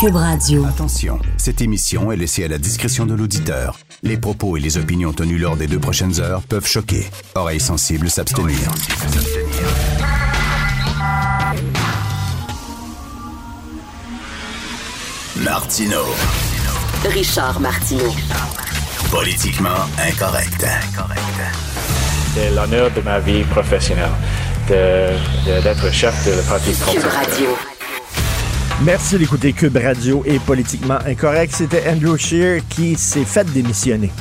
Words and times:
Cube 0.00 0.14
Radio. 0.16 0.64
Attention, 0.66 1.18
cette 1.36 1.60
émission 1.60 2.12
est 2.12 2.16
laissée 2.16 2.44
à 2.44 2.48
la 2.48 2.58
discrétion 2.58 3.04
de 3.06 3.14
l'auditeur. 3.14 3.78
Les 4.02 4.16
propos 4.16 4.56
et 4.56 4.60
les 4.60 4.76
opinions 4.78 5.12
tenues 5.12 5.38
lors 5.38 5.56
des 5.56 5.66
deux 5.66 5.80
prochaines 5.80 6.20
heures 6.20 6.42
peuvent 6.42 6.66
choquer. 6.66 7.04
Oreilles 7.34 7.60
sensibles 7.60 8.08
s'abstenir. 8.10 8.56
Martino. 15.36 16.02
Richard 17.12 17.60
Martineau. 17.60 18.12
Politiquement 19.10 19.86
incorrect. 19.98 20.66
C'est 22.34 22.50
l'honneur 22.50 22.90
de 22.90 23.00
ma 23.00 23.18
vie 23.20 23.44
professionnelle 23.44 24.10
de- 24.68 25.10
de- 25.46 25.60
d'être 25.62 25.90
chef 25.92 26.14
de 26.26 26.32
le 26.32 26.42
Parti 26.42 26.72
Cube. 26.72 27.02
Radio. 27.04 27.56
Merci 28.84 29.18
d'écouter 29.18 29.52
Cube 29.52 29.76
Radio 29.76 30.22
et 30.24 30.38
Politiquement 30.38 30.98
Incorrect. 31.04 31.52
C'était 31.52 31.82
Andrew 31.90 32.16
Scheer 32.16 32.60
qui 32.68 32.94
s'est 32.94 33.24
fait 33.24 33.44
démissionner. 33.52 34.12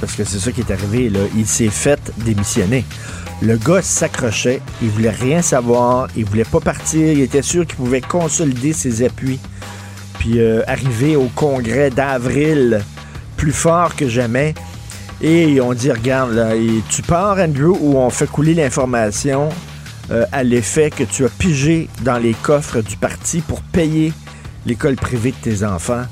Parce 0.00 0.12
que 0.14 0.22
c'est 0.22 0.38
ça 0.38 0.52
qui 0.52 0.60
est 0.60 0.70
arrivé, 0.70 1.10
là. 1.10 1.18
Il 1.36 1.46
s'est 1.46 1.68
fait 1.68 2.00
démissionner. 2.18 2.84
Le 3.42 3.56
gars 3.56 3.82
s'accrochait, 3.82 4.62
il 4.80 4.90
voulait 4.90 5.10
rien 5.10 5.42
savoir, 5.42 6.06
il 6.16 6.24
voulait 6.24 6.44
pas 6.44 6.60
partir, 6.60 7.12
il 7.12 7.20
était 7.22 7.42
sûr 7.42 7.66
qu'il 7.66 7.74
pouvait 7.74 8.00
consolider 8.00 8.72
ses 8.72 9.02
appuis, 9.02 9.40
puis 10.20 10.38
euh, 10.38 10.62
arriver 10.68 11.16
au 11.16 11.28
congrès 11.34 11.90
d'avril 11.90 12.80
plus 13.36 13.52
fort 13.52 13.96
que 13.96 14.08
jamais. 14.08 14.54
Et 15.20 15.60
on 15.60 15.74
dit, 15.74 15.90
regarde, 15.90 16.34
là, 16.34 16.52
tu 16.88 17.02
pars, 17.02 17.38
Andrew, 17.38 17.76
ou 17.80 17.98
on 17.98 18.10
fait 18.10 18.28
couler 18.28 18.54
l'information? 18.54 19.48
Euh, 20.10 20.24
à 20.32 20.42
l'effet 20.42 20.90
que 20.90 21.04
tu 21.04 21.24
as 21.24 21.28
pigé 21.28 21.88
dans 22.02 22.18
les 22.18 22.34
coffres 22.34 22.80
du 22.80 22.96
parti 22.96 23.40
pour 23.40 23.60
payer 23.62 24.12
l'école 24.66 24.96
privée 24.96 25.32
de 25.32 25.36
tes 25.36 25.64
enfants. 25.64 26.04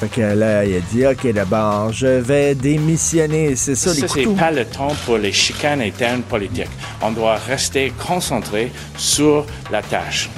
Fait 0.00 0.08
que 0.08 0.20
là, 0.20 0.64
il 0.64 0.76
a 0.76 0.80
dit, 0.80 1.06
OK, 1.06 1.32
d'abord, 1.32 1.90
je 1.92 2.06
vais 2.06 2.54
démissionner. 2.54 3.56
C'est 3.56 3.74
ça, 3.74 3.94
les 3.94 4.00
Ça, 4.00 4.08
c'est 4.08 4.26
pas 4.34 4.50
le 4.50 4.66
temps 4.66 4.94
pour 5.06 5.16
les 5.16 5.32
chicanes 5.32 5.80
internes 5.80 6.22
politiques. 6.22 6.68
On 7.00 7.12
doit 7.12 7.36
rester 7.36 7.92
concentré 8.06 8.70
sur 8.98 9.46
la 9.70 9.80
tâche. 9.80 10.28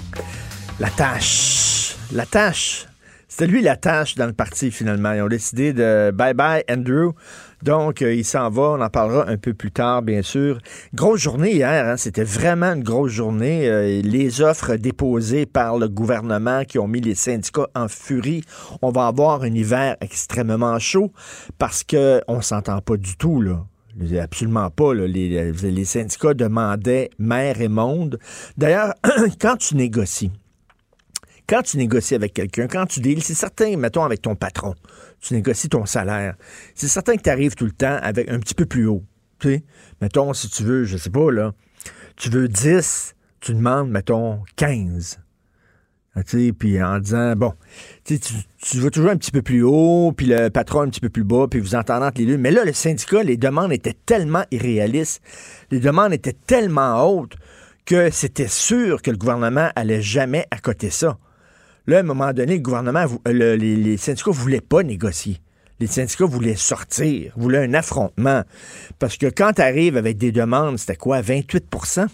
La 0.78 0.90
tâche. 0.90 1.96
La 2.12 2.24
tâche. 2.24 2.86
C'était 3.26 3.46
lui 3.46 3.62
la 3.62 3.76
tâche 3.76 4.14
dans 4.14 4.26
le 4.26 4.32
parti, 4.32 4.70
finalement. 4.70 5.12
Ils 5.12 5.22
ont 5.22 5.28
décidé 5.28 5.72
de 5.72 6.12
bye-bye, 6.14 6.62
Andrew. 6.70 7.12
Donc, 7.62 8.02
euh, 8.02 8.14
il 8.14 8.24
s'en 8.24 8.50
va. 8.50 8.62
On 8.62 8.80
en 8.80 8.88
parlera 8.90 9.28
un 9.28 9.36
peu 9.36 9.54
plus 9.54 9.70
tard, 9.72 10.02
bien 10.02 10.22
sûr. 10.22 10.58
Grosse 10.94 11.20
journée 11.20 11.52
hier. 11.54 11.86
hein. 11.86 11.96
C'était 11.96 12.24
vraiment 12.24 12.72
une 12.74 12.82
grosse 12.82 13.12
journée. 13.12 13.68
Euh, 13.68 14.00
les 14.02 14.40
offres 14.40 14.76
déposées 14.76 15.46
par 15.46 15.78
le 15.78 15.88
gouvernement 15.88 16.64
qui 16.64 16.78
ont 16.78 16.88
mis 16.88 17.00
les 17.00 17.14
syndicats 17.14 17.68
en 17.74 17.88
furie. 17.88 18.42
On 18.82 18.90
va 18.90 19.06
avoir 19.06 19.42
un 19.42 19.52
hiver 19.52 19.96
extrêmement 20.00 20.78
chaud 20.78 21.12
parce 21.58 21.84
qu'on 21.84 22.40
s'entend 22.40 22.80
pas 22.80 22.96
du 22.96 23.16
tout, 23.16 23.40
là. 23.40 23.64
Absolument 24.22 24.70
pas. 24.70 24.94
Les, 24.94 25.52
les 25.52 25.84
syndicats 25.84 26.34
demandaient 26.34 27.10
mer 27.18 27.60
et 27.60 27.66
monde. 27.68 28.20
D'ailleurs, 28.56 28.94
quand 29.40 29.56
tu 29.56 29.74
négocies, 29.74 30.30
quand 31.48 31.62
tu 31.62 31.78
négocies 31.78 32.14
avec 32.14 32.34
quelqu'un, 32.34 32.68
quand 32.68 32.86
tu 32.86 33.00
deals, 33.00 33.22
c'est 33.22 33.34
certain, 33.34 33.76
mettons 33.76 34.04
avec 34.04 34.22
ton 34.22 34.36
patron, 34.36 34.74
tu 35.20 35.34
négocies 35.34 35.68
ton 35.68 35.86
salaire, 35.86 36.36
c'est 36.74 36.88
certain 36.88 37.16
que 37.16 37.22
tu 37.22 37.30
arrives 37.30 37.54
tout 37.54 37.64
le 37.64 37.72
temps 37.72 37.98
avec 38.02 38.30
un 38.30 38.38
petit 38.38 38.54
peu 38.54 38.66
plus 38.66 38.86
haut. 38.86 39.04
Tu 39.38 39.62
mettons, 40.00 40.32
si 40.32 40.48
tu 40.48 40.64
veux, 40.64 40.84
je 40.84 40.96
sais 40.96 41.10
pas, 41.10 41.30
là, 41.30 41.52
tu 42.16 42.30
veux 42.30 42.48
10, 42.48 43.14
tu 43.40 43.54
demandes, 43.54 43.90
mettons, 43.90 44.42
15. 44.56 45.20
Ah, 46.14 46.22
puis 46.58 46.82
en 46.82 46.98
disant, 46.98 47.36
bon, 47.36 47.54
tu, 48.04 48.18
tu, 48.18 48.80
vas 48.80 48.90
toujours 48.90 49.10
un 49.10 49.16
petit 49.16 49.30
peu 49.30 49.42
plus 49.42 49.62
haut, 49.62 50.12
puis 50.16 50.26
le 50.26 50.48
patron 50.48 50.80
un 50.80 50.88
petit 50.88 51.00
peu 51.00 51.10
plus 51.10 51.22
bas, 51.22 51.46
puis 51.48 51.60
vous 51.60 51.76
entendez 51.76 52.10
les 52.16 52.26
deux. 52.26 52.38
Mais 52.38 52.50
là, 52.50 52.64
le 52.64 52.72
syndicat, 52.72 53.22
les 53.22 53.36
demandes 53.36 53.72
étaient 53.72 53.96
tellement 54.06 54.44
irréalistes, 54.50 55.22
les 55.70 55.78
demandes 55.78 56.12
étaient 56.12 56.36
tellement 56.46 57.06
hautes 57.06 57.36
que 57.84 58.10
c'était 58.10 58.48
sûr 58.48 59.00
que 59.00 59.10
le 59.10 59.16
gouvernement 59.16 59.70
allait 59.76 60.02
jamais 60.02 60.46
accoter 60.50 60.90
ça. 60.90 61.18
Là, 61.88 61.96
à 61.96 62.00
un 62.00 62.04
moment 62.04 62.32
donné, 62.32 62.56
le 62.56 62.62
gouvernement, 62.62 63.06
euh, 63.26 63.32
le- 63.32 63.56
les, 63.56 63.74
les 63.74 63.96
syndicats 63.96 64.30
ne 64.30 64.36
voulaient 64.36 64.60
pas 64.60 64.82
négocier. 64.82 65.40
Les 65.80 65.86
syndicats 65.86 66.26
voulaient 66.26 66.54
sortir, 66.54 67.32
voulaient 67.36 67.64
un 67.64 67.72
affrontement. 67.72 68.42
Parce 68.98 69.16
que 69.16 69.26
quand 69.26 69.54
tu 69.54 69.62
arrives 69.62 69.96
avec 69.96 70.18
des 70.18 70.30
demandes, 70.30 70.78
c'était 70.78 70.96
quoi, 70.96 71.20
28% 71.22 72.06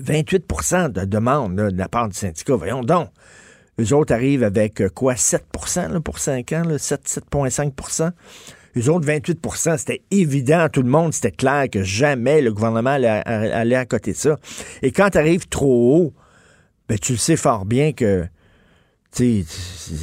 28% 0.00 0.92
de 0.92 1.04
demandes 1.04 1.56
de 1.56 1.76
la 1.76 1.88
part 1.88 2.08
du 2.08 2.16
syndicat. 2.16 2.54
Voyons 2.56 2.82
donc. 2.82 3.08
Eux 3.78 3.92
autres 3.94 4.14
arrivent 4.14 4.42
avec 4.42 4.80
euh, 4.80 4.88
quoi, 4.88 5.16
7 5.16 5.44
là, 5.90 6.00
pour 6.00 6.18
5 6.18 6.52
ans, 6.52 6.62
là, 6.64 6.78
7, 6.78 7.02
7,5% 7.30 8.10
Eux 8.78 8.90
autres, 8.90 9.06
28% 9.06 9.76
c'était 9.76 10.02
évident 10.10 10.60
à 10.60 10.68
tout 10.70 10.82
le 10.82 10.88
monde, 10.88 11.12
c'était 11.12 11.30
clair 11.30 11.66
que 11.70 11.82
jamais 11.82 12.40
le 12.40 12.52
gouvernement 12.54 12.90
allait, 12.90 13.74
à 13.76 13.84
côté 13.86 14.12
de 14.12 14.16
ça. 14.16 14.38
Et 14.80 14.92
quand 14.92 15.10
tu 15.10 15.18
arrives 15.18 15.46
trop 15.48 15.96
haut, 15.96 16.14
ben, 16.88 16.98
tu 16.98 17.12
le 17.12 17.18
sais 17.18 17.36
fort 17.36 17.66
bien 17.66 17.92
que 17.92 18.24
il 19.24 19.44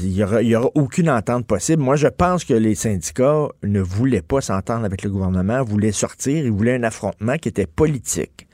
n'y 0.04 0.56
aura, 0.56 0.70
aucune 0.76 1.10
entente 1.10 1.46
possible. 1.46 1.82
Moi, 1.84 1.96
je 1.96 2.08
pense 2.08 2.44
que 2.46 2.54
les 2.54 2.76
syndicats 2.76 3.48
ne 3.64 3.82
voulaient 3.82 4.22
pas 4.22 4.42
s'entendre 4.42 4.86
avec 4.86 5.04
le 5.04 5.10
gouvernement, 5.10 5.64
voulaient 5.64 5.92
sortir, 5.92 6.46
ils 6.46 6.52
voulaient 6.52 6.76
un 6.76 6.84
affrontement 6.84 7.38
qui 7.38 7.50
était 7.50 7.68
politique. 7.68 8.48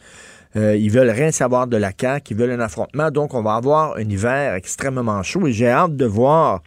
Euh, 0.56 0.76
ils 0.76 0.90
veulent 0.90 1.12
rien 1.12 1.32
savoir 1.32 1.68
de 1.68 1.78
la 1.78 1.92
CAQ, 2.00 2.34
ils 2.34 2.38
veulent 2.38 2.52
un 2.52 2.60
affrontement, 2.60 3.12
donc 3.12 3.36
on 3.36 3.44
va 3.44 3.54
avoir 3.54 3.98
un 3.98 4.10
hiver 4.10 4.56
extrêmement 4.56 5.22
chaud 5.22 5.46
et 5.46 5.52
j'ai 5.52 5.70
hâte 5.70 5.96
de 5.96 6.06
voir 6.06 6.64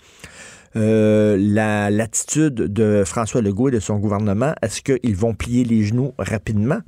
euh, 0.76 1.36
la- 1.38 1.90
l'attitude 1.90 2.54
de 2.54 3.02
François 3.04 3.42
Legault 3.42 3.68
et 3.68 3.72
de 3.72 3.80
son 3.80 3.98
gouvernement. 3.98 4.54
Est-ce 4.62 4.82
qu'ils 4.82 5.16
vont 5.16 5.34
plier 5.34 5.64
les 5.64 5.82
genoux 5.84 6.14
rapidement? 6.16 6.78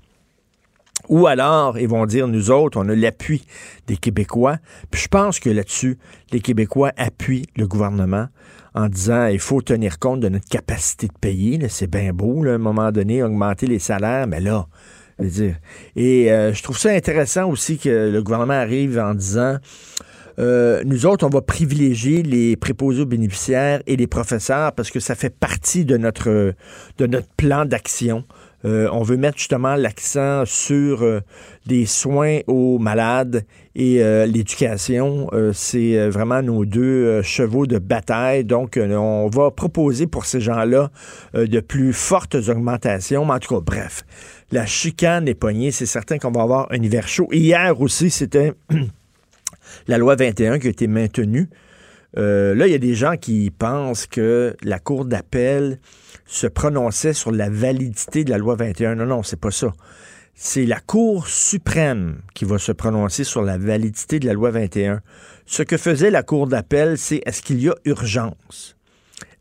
Ou 1.09 1.27
alors, 1.27 1.79
ils 1.79 1.89
vont 1.89 2.07
dire, 2.07 2.29
nous 2.29 2.51
autres, 2.51 2.79
on 2.81 2.89
a 2.89 2.95
l'appui 2.95 3.45
des 3.87 3.97
Québécois. 3.97 4.57
Puis 4.91 5.03
je 5.03 5.09
pense 5.09 5.39
que 5.39 5.51
là-dessus, 5.51 5.99
les 6.33 6.41
Québécois 6.41 6.93
appuient 6.97 7.47
le 7.57 7.67
gouvernement 7.67 8.29
en 8.75 8.89
disant, 8.89 9.27
il 9.27 9.39
faut 9.39 9.63
tenir 9.63 9.99
compte 9.99 10.21
de 10.21 10.29
notre 10.29 10.49
capacité 10.49 11.07
de 11.07 11.19
payer. 11.21 11.61
C'est 11.69 11.91
bien 11.91 12.13
beau, 12.13 12.45
à 12.45 12.51
un 12.51 12.59
moment 12.59 12.91
donné, 12.91 13.23
augmenter 13.23 13.67
les 13.67 13.79
salaires, 13.79 14.27
mais 14.27 14.41
là, 14.41 14.67
je 15.19 15.25
veux 15.25 15.31
dire. 15.31 15.57
Et 15.95 16.33
euh, 16.33 16.53
je 16.53 16.63
trouve 16.63 16.79
ça 16.79 16.91
intéressant 16.91 17.49
aussi 17.49 17.79
que 17.79 18.11
le 18.11 18.23
gouvernement 18.23 18.55
arrive 18.55 18.99
en 18.99 19.15
disant, 19.15 19.59
euh, 20.39 20.83
nous 20.85 21.07
autres, 21.07 21.25
on 21.25 21.31
va 21.31 21.41
privilégier 21.41 22.23
les 22.23 22.57
préposés 22.57 23.03
aux 23.03 23.07
bénéficiaires 23.07 23.81
et 23.87 23.97
les 23.97 24.07
professeurs 24.07 24.73
parce 24.73 24.91
que 24.91 25.01
ça 25.01 25.15
fait 25.15 25.31
partie 25.31 25.85
de 25.85 25.97
notre, 25.97 26.55
de 26.99 27.07
notre 27.07 27.29
plan 27.37 27.65
d'action. 27.65 28.25
Euh, 28.65 28.89
on 28.93 29.03
veut 29.03 29.19
mettre 29.19 29.39
justement 29.39 29.75
l'accent 29.75 30.45
sur 30.47 31.03
euh, 31.03 31.21
des 31.67 31.85
soins 31.85 32.41
aux 32.47 32.79
malades 32.79 33.45
et 33.75 34.03
euh, 34.03 34.25
l'éducation. 34.25 35.29
Euh, 35.33 35.53
c'est 35.53 36.09
vraiment 36.09 36.43
nos 36.43 36.65
deux 36.65 37.21
chevaux 37.23 37.67
de 37.67 37.79
bataille. 37.79 38.45
Donc, 38.45 38.79
on 38.81 39.29
va 39.29 39.51
proposer 39.51 40.07
pour 40.07 40.25
ces 40.25 40.41
gens-là 40.41 40.91
de 41.35 41.61
plus 41.61 41.93
fortes 41.93 42.37
augmentations. 42.49 43.25
Mais 43.27 43.35
en 43.35 43.39
tout 43.39 43.55
cas, 43.55 43.61
bref, 43.61 44.05
la 44.51 44.65
chicane 44.65 45.29
est 45.29 45.35
pognée. 45.35 45.71
C'est 45.71 45.87
certain 45.87 46.19
qu'on 46.19 46.31
va 46.31 46.43
avoir 46.43 46.73
un 46.73 46.83
hiver 46.83 47.07
chaud. 47.07 47.29
Hier 47.33 47.79
aussi, 47.81 48.11
c'était 48.11 48.53
la 49.89 49.99
loi 49.99 50.17
21 50.17 50.59
qui 50.59 50.69
a 50.69 50.71
été 50.71 50.87
maintenue. 50.87 51.49
Là, 52.17 52.67
il 52.67 52.71
y 52.71 52.77
a 52.77 52.79
des 52.79 52.95
gens 52.95 53.17
qui 53.17 53.51
pensent 53.51 54.07
que 54.07 54.57
la 54.63 54.79
Cour 54.79 55.05
d'appel 55.05 55.81
se 56.35 56.49
prononçait 56.49 57.13
sur 57.13 57.31
la 57.31 57.49
validité 57.49 58.25
de 58.25 58.31
la 58.31 58.39
loi 58.39 58.57
21. 58.57 58.97
Non, 58.97 59.07
non, 59.07 59.23
c'est 59.23 59.39
pas 59.39 59.53
ça. 59.53 59.73
C'est 60.35 60.67
la 60.67 60.81
Cour 60.81 61.29
suprême 61.29 62.23
qui 62.35 62.45
va 62.45 62.59
se 62.59 62.73
prononcer 62.73 63.23
sur 63.23 63.41
la 63.41 63.57
validité 63.57 64.19
de 64.19 64.27
la 64.27 64.33
loi 64.33 64.51
21. 64.51 65.01
Ce 65.47 65.63
que 65.63 65.77
faisait 65.77 66.11
la 66.11 66.25
Cour 66.25 66.49
d'appel, 66.49 66.99
c'est 66.99 67.23
est-ce 67.25 67.41
qu'il 67.41 67.61
y 67.61 67.69
a 67.69 67.75
urgence? 67.85 68.77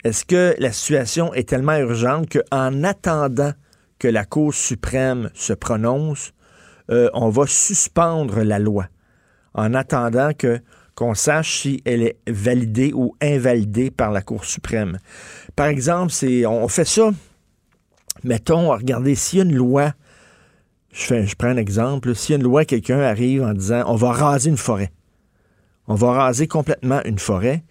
Est-ce 0.03 0.23
que 0.23 0.55
la 0.59 0.71
situation 0.71 1.33
est 1.33 1.49
tellement 1.49 1.77
urgente 1.77 2.31
qu'en 2.31 2.83
attendant 2.83 3.53
que 3.97 4.07
la 4.07 4.23
Cour 4.23 4.53
suprême 4.53 5.31
se 5.33 5.53
prononce, 5.53 6.31
euh, 6.91 7.09
on 7.15 7.29
va 7.29 7.47
suspendre 7.47 8.43
la 8.43 8.59
loi? 8.59 8.85
En 9.55 9.73
attendant 9.73 10.31
que 10.37 10.59
qu'on 10.95 11.13
sache 11.13 11.61
si 11.61 11.81
elle 11.85 12.03
est 12.03 12.17
validée 12.27 12.91
ou 12.93 13.15
invalidée 13.21 13.91
par 13.91 14.11
la 14.11 14.21
Cour 14.21 14.45
suprême. 14.45 14.99
Par 15.55 15.67
exemple, 15.67 16.11
c'est 16.11 16.45
on 16.45 16.67
fait 16.67 16.85
ça. 16.85 17.11
Mettons, 18.23 18.69
regardez, 18.69 19.15
s'il 19.15 19.39
y 19.39 19.41
a 19.41 19.45
une 19.45 19.55
loi, 19.55 19.93
je, 20.91 21.03
fais, 21.03 21.25
je 21.25 21.35
prends 21.35 21.49
un 21.49 21.57
exemple, 21.57 22.15
s'il 22.15 22.33
y 22.33 22.35
a 22.35 22.37
une 22.37 22.43
loi, 22.43 22.65
quelqu'un 22.65 22.99
arrive 22.99 23.43
en 23.43 23.53
disant 23.53 23.83
on 23.87 23.95
va 23.95 24.11
raser 24.11 24.49
une 24.49 24.57
forêt. 24.57 24.91
On 25.87 25.95
va 25.95 26.13
raser 26.13 26.47
complètement 26.47 27.01
une 27.03 27.19
forêt. 27.19 27.63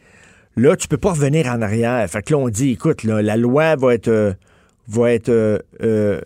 Là, 0.57 0.77
tu 0.77 0.87
peux 0.87 0.99
pas 0.99 1.13
revenir 1.13 1.47
en 1.47 1.63
arrière. 1.63 2.09
Fait 2.11 2.23
que 2.23 2.35
là, 2.35 2.39
on 2.39 2.49
dit, 2.51 2.73
écoute, 2.73 3.05
la 3.05 3.37
loi 3.37 3.75
va 3.77 3.95
être, 3.95 4.09
euh, 4.09 4.35
va 4.87 5.13
être, 5.13 5.31
euh, 5.31 5.59
euh, 5.83 6.21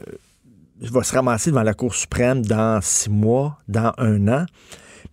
va 0.81 1.05
se 1.05 1.15
ramasser 1.15 1.51
devant 1.51 1.63
la 1.63 1.75
Cour 1.75 1.95
suprême 1.95 2.45
dans 2.45 2.81
six 2.83 3.09
mois, 3.09 3.59
dans 3.69 3.93
un 3.99 4.27
an. 4.27 4.47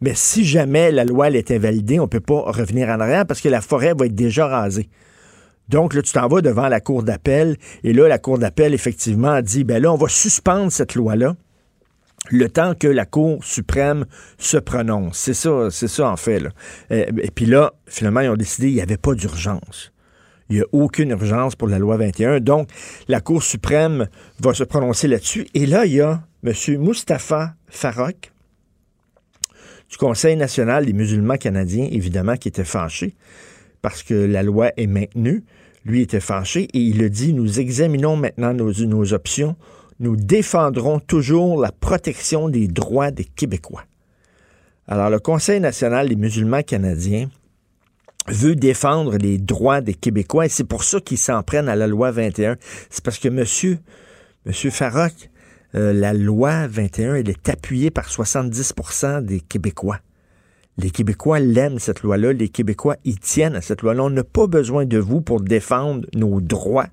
Mais 0.03 0.15
si 0.15 0.43
jamais 0.43 0.91
la 0.91 1.05
loi 1.05 1.29
elle 1.29 1.37
est 1.37 1.49
invalidée, 1.49 1.97
on 1.97 2.03
ne 2.03 2.07
peut 2.09 2.19
pas 2.19 2.41
revenir 2.51 2.89
en 2.89 2.99
arrière 2.99 3.25
parce 3.25 3.39
que 3.39 3.47
la 3.47 3.61
forêt 3.61 3.93
va 3.97 4.07
être 4.07 4.13
déjà 4.13 4.47
rasée. 4.47 4.89
Donc, 5.69 5.93
là, 5.93 6.01
tu 6.01 6.11
t'en 6.11 6.27
vas 6.27 6.41
devant 6.41 6.67
la 6.67 6.81
Cour 6.81 7.03
d'appel, 7.03 7.55
et 7.85 7.93
là, 7.93 8.09
la 8.09 8.17
Cour 8.17 8.37
d'appel, 8.37 8.73
effectivement, 8.73 9.41
dit, 9.41 9.63
ben 9.63 9.81
là, 9.81 9.93
on 9.93 9.95
va 9.95 10.09
suspendre 10.09 10.73
cette 10.73 10.95
loi-là 10.95 11.37
le 12.31 12.49
temps 12.49 12.73
que 12.77 12.89
la 12.89 13.05
Cour 13.05 13.45
suprême 13.45 14.05
se 14.37 14.57
prononce. 14.57 15.17
C'est 15.17 15.33
ça, 15.33 15.69
c'est 15.71 15.87
ça, 15.87 16.09
en 16.09 16.17
fait. 16.17 16.43
Et, 16.89 17.07
et, 17.21 17.31
puis 17.31 17.45
là, 17.45 17.71
finalement, 17.87 18.19
ils 18.19 18.29
ont 18.29 18.35
décidé 18.35 18.67
qu'il 18.67 18.75
n'y 18.75 18.81
avait 18.81 18.97
pas 18.97 19.13
d'urgence. 19.13 19.93
Il 20.49 20.57
n'y 20.57 20.61
a 20.61 20.65
aucune 20.73 21.11
urgence 21.11 21.55
pour 21.55 21.69
la 21.69 21.79
loi 21.79 21.95
21. 21.95 22.41
Donc, 22.41 22.67
la 23.07 23.21
Cour 23.21 23.41
suprême 23.41 24.07
va 24.41 24.53
se 24.53 24.65
prononcer 24.65 25.07
là-dessus. 25.07 25.47
Et 25.53 25.65
là, 25.65 25.85
il 25.85 25.93
y 25.93 26.01
a 26.01 26.23
M. 26.43 26.53
Mustapha 26.77 27.53
Farok 27.69 28.32
du 29.93 29.97
Conseil 29.99 30.35
national 30.35 30.87
des 30.87 30.93
musulmans 30.93 31.37
canadiens, 31.37 31.87
évidemment, 31.91 32.35
qui 32.35 32.47
était 32.47 32.63
fâché 32.63 33.13
parce 33.83 34.01
que 34.01 34.15
la 34.15 34.41
loi 34.41 34.71
est 34.75 34.87
maintenue. 34.87 35.43
Lui 35.85 36.01
était 36.01 36.19
fâché 36.19 36.63
et 36.73 36.79
il 36.79 37.03
a 37.03 37.09
dit, 37.09 37.31
nous 37.31 37.59
examinons 37.59 38.15
maintenant 38.15 38.55
nos, 38.55 39.13
options. 39.13 39.55
Nous 39.99 40.15
défendrons 40.15 40.99
toujours 40.99 41.61
la 41.61 41.71
protection 41.71 42.49
des 42.49 42.67
droits 42.67 43.11
des 43.11 43.25
Québécois. 43.25 43.83
Alors, 44.87 45.11
le 45.11 45.19
Conseil 45.19 45.59
national 45.59 46.09
des 46.09 46.15
musulmans 46.15 46.63
canadiens 46.63 47.29
veut 48.27 48.55
défendre 48.55 49.17
les 49.17 49.37
droits 49.37 49.81
des 49.81 49.93
Québécois 49.93 50.47
et 50.47 50.49
c'est 50.49 50.63
pour 50.63 50.83
ça 50.83 51.01
qu'ils 51.01 51.19
s'en 51.19 51.43
prennent 51.43 51.69
à 51.69 51.75
la 51.75 51.85
loi 51.85 52.09
21. 52.09 52.55
C'est 52.89 53.03
parce 53.03 53.19
que 53.19 53.29
monsieur, 53.29 53.77
monsieur 54.47 54.71
euh, 55.75 55.93
la 55.93 56.13
loi 56.13 56.67
21, 56.67 57.15
elle 57.15 57.29
est 57.29 57.49
appuyée 57.49 57.91
par 57.91 58.07
70% 58.09 59.23
des 59.23 59.39
Québécois. 59.39 59.99
Les 60.77 60.89
Québécois 60.89 61.39
l'aiment, 61.39 61.79
cette 61.79 62.01
loi-là. 62.01 62.33
Les 62.33 62.49
Québécois 62.49 62.95
y 63.05 63.15
tiennent 63.15 63.55
à 63.55 63.61
cette 63.61 63.81
loi-là. 63.81 64.03
On 64.03 64.09
n'a 64.09 64.23
pas 64.23 64.47
besoin 64.47 64.85
de 64.85 64.97
vous 64.97 65.21
pour 65.21 65.41
défendre 65.41 66.05
nos 66.15 66.41
droits. 66.41 66.87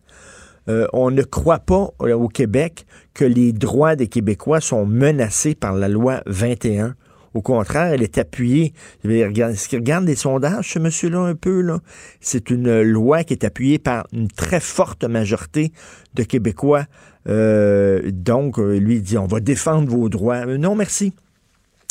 Euh, 0.69 0.87
on 0.93 1.11
ne 1.11 1.23
croit 1.23 1.59
pas 1.59 1.91
euh, 2.03 2.15
au 2.15 2.29
Québec 2.29 2.85
que 3.15 3.25
les 3.25 3.53
droits 3.53 3.97
des 3.97 4.09
Québécois 4.09 4.61
sont 4.61 4.85
menacés 4.85 5.55
par 5.55 5.75
la 5.75 5.89
loi 5.89 6.23
21. 6.27 6.95
Au 7.33 7.43
contraire, 7.43 7.93
elle 7.93 8.03
est 8.03 8.19
appuyée. 8.19 8.75
Est-ce 9.05 9.69
qu'il 9.69 9.79
regarde 9.79 10.05
les 10.05 10.17
sondages, 10.17 10.73
ce 10.73 10.79
monsieur-là, 10.79 11.21
un 11.21 11.35
peu? 11.35 11.61
là? 11.61 11.79
C'est 12.21 12.51
une 12.51 12.83
loi 12.83 13.25
qui 13.25 13.35
est 13.35 13.45
appuyée 13.45 13.79
par 13.79 14.07
une 14.13 14.29
très 14.29 14.61
forte 14.61 15.05
majorité 15.05 15.73
de 16.15 16.25
Québécois. 16.25 16.85
Euh, 17.29 18.11
donc, 18.13 18.59
lui 18.59 18.97
il 18.97 19.03
dit, 19.03 19.19
on 19.19 19.27
va 19.27 19.41
défendre 19.41 19.89
vos 19.91 20.09
droits. 20.09 20.47
non, 20.47 20.75
merci. 20.75 21.13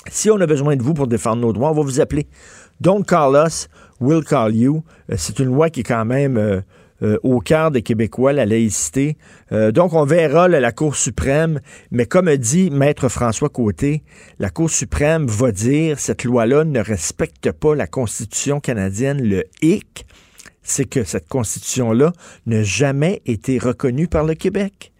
Si 0.09 0.29
on 0.29 0.39
a 0.39 0.45
besoin 0.45 0.75
de 0.75 0.83
vous 0.83 0.93
pour 0.93 1.07
défendre 1.07 1.41
nos 1.41 1.53
droits, 1.53 1.71
on 1.71 1.75
va 1.75 1.83
vous 1.83 1.99
appeler. 1.99 2.27
Don't 2.81 3.03
call 3.03 3.35
us, 3.35 3.67
we'll 3.99 4.23
call 4.23 4.55
you. 4.55 4.83
C'est 5.15 5.39
une 5.39 5.47
loi 5.47 5.69
qui 5.69 5.81
est 5.81 5.83
quand 5.83 6.05
même 6.05 6.37
euh, 6.37 6.61
euh, 7.01 7.17
au 7.23 7.39
cœur 7.39 7.71
des 7.71 7.81
Québécois, 7.81 8.33
la 8.33 8.45
laïcité. 8.45 9.17
Euh, 9.51 9.71
donc, 9.71 9.93
on 9.93 10.03
verra 10.03 10.47
la 10.47 10.71
Cour 10.71 10.95
suprême, 10.95 11.61
mais 11.91 12.05
comme 12.05 12.33
dit 12.35 12.69
Maître 12.71 13.07
François 13.07 13.49
Côté, 13.49 14.03
la 14.37 14.49
Cour 14.49 14.69
suprême 14.69 15.25
va 15.25 15.51
dire 15.51 15.99
cette 15.99 16.25
loi-là 16.25 16.65
ne 16.65 16.79
respecte 16.79 17.51
pas 17.51 17.73
la 17.73 17.87
Constitution 17.87 18.59
canadienne. 18.59 19.21
Le 19.21 19.45
hic, 19.61 20.05
c'est 20.61 20.85
que 20.85 21.05
cette 21.05 21.29
Constitution-là 21.29 22.11
n'a 22.45 22.63
jamais 22.63 23.21
été 23.25 23.59
reconnue 23.59 24.07
par 24.07 24.25
le 24.25 24.35
Québec. 24.35 24.91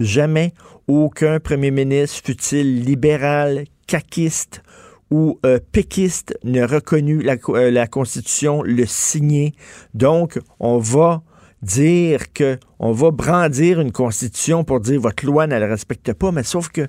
Jamais 0.00 0.52
aucun 0.88 1.40
premier 1.40 1.70
ministre, 1.70 2.22
fut-il 2.24 2.82
libéral, 2.84 3.64
caquiste 3.86 4.62
ou 5.10 5.38
euh, 5.46 5.58
péquiste, 5.72 6.36
n'a 6.42 6.66
reconnu 6.66 7.22
la, 7.22 7.36
euh, 7.48 7.70
la, 7.70 7.86
Constitution, 7.86 8.62
le 8.62 8.86
signé. 8.86 9.54
Donc, 9.92 10.40
on 10.58 10.78
va 10.78 11.22
dire 11.62 12.32
que 12.32 12.58
on 12.78 12.92
va 12.92 13.10
brandir 13.10 13.80
une 13.80 13.92
Constitution 13.92 14.64
pour 14.64 14.80
dire 14.80 15.00
votre 15.00 15.24
loi 15.24 15.46
ne 15.46 15.56
la 15.56 15.66
respecte 15.66 16.12
pas, 16.12 16.32
mais 16.32 16.42
sauf 16.42 16.68
que 16.68 16.88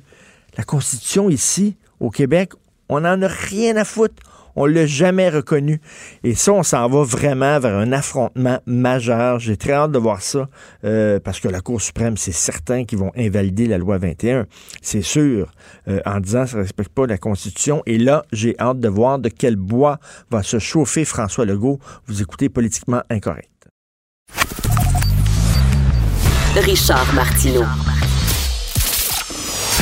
la 0.57 0.63
Constitution 0.63 1.29
ici, 1.29 1.77
au 1.99 2.09
Québec, 2.09 2.53
on 2.89 3.01
n'en 3.01 3.21
a 3.21 3.27
rien 3.27 3.75
à 3.77 3.85
foutre. 3.85 4.21
On 4.55 4.65
l'a 4.65 4.85
jamais 4.85 5.29
reconnu. 5.29 5.81
Et 6.23 6.35
ça, 6.35 6.53
on 6.53 6.63
s'en 6.63 6.87
va 6.87 7.03
vraiment 7.03 7.59
vers 7.59 7.75
un 7.75 7.91
affrontement 7.91 8.59
majeur. 8.65 9.39
J'ai 9.39 9.57
très 9.57 9.73
hâte 9.73 9.91
de 9.91 9.99
voir 9.99 10.21
ça 10.21 10.47
euh, 10.83 11.19
parce 11.19 11.39
que 11.39 11.47
la 11.47 11.61
Cour 11.61 11.81
suprême, 11.81 12.17
c'est 12.17 12.31
certain 12.31 12.85
qu'ils 12.85 12.99
vont 12.99 13.11
invalider 13.17 13.67
la 13.67 13.77
loi 13.77 13.97
21. 13.97 14.45
C'est 14.81 15.01
sûr, 15.01 15.51
euh, 15.87 15.99
en 16.05 16.19
disant 16.19 16.45
ça 16.45 16.57
ne 16.57 16.61
respecte 16.63 16.93
pas 16.93 17.05
la 17.05 17.17
Constitution. 17.17 17.81
Et 17.85 17.97
là, 17.97 18.25
j'ai 18.31 18.55
hâte 18.59 18.79
de 18.79 18.89
voir 18.89 19.19
de 19.19 19.29
quel 19.29 19.55
bois 19.55 19.99
va 20.29 20.43
se 20.43 20.59
chauffer 20.59 21.05
François 21.05 21.45
Legault. 21.45 21.79
Vous 22.07 22.21
écoutez 22.21 22.49
Politiquement 22.49 23.01
Incorrect. 23.09 23.49
Richard 26.55 27.13
Martineau. 27.13 27.65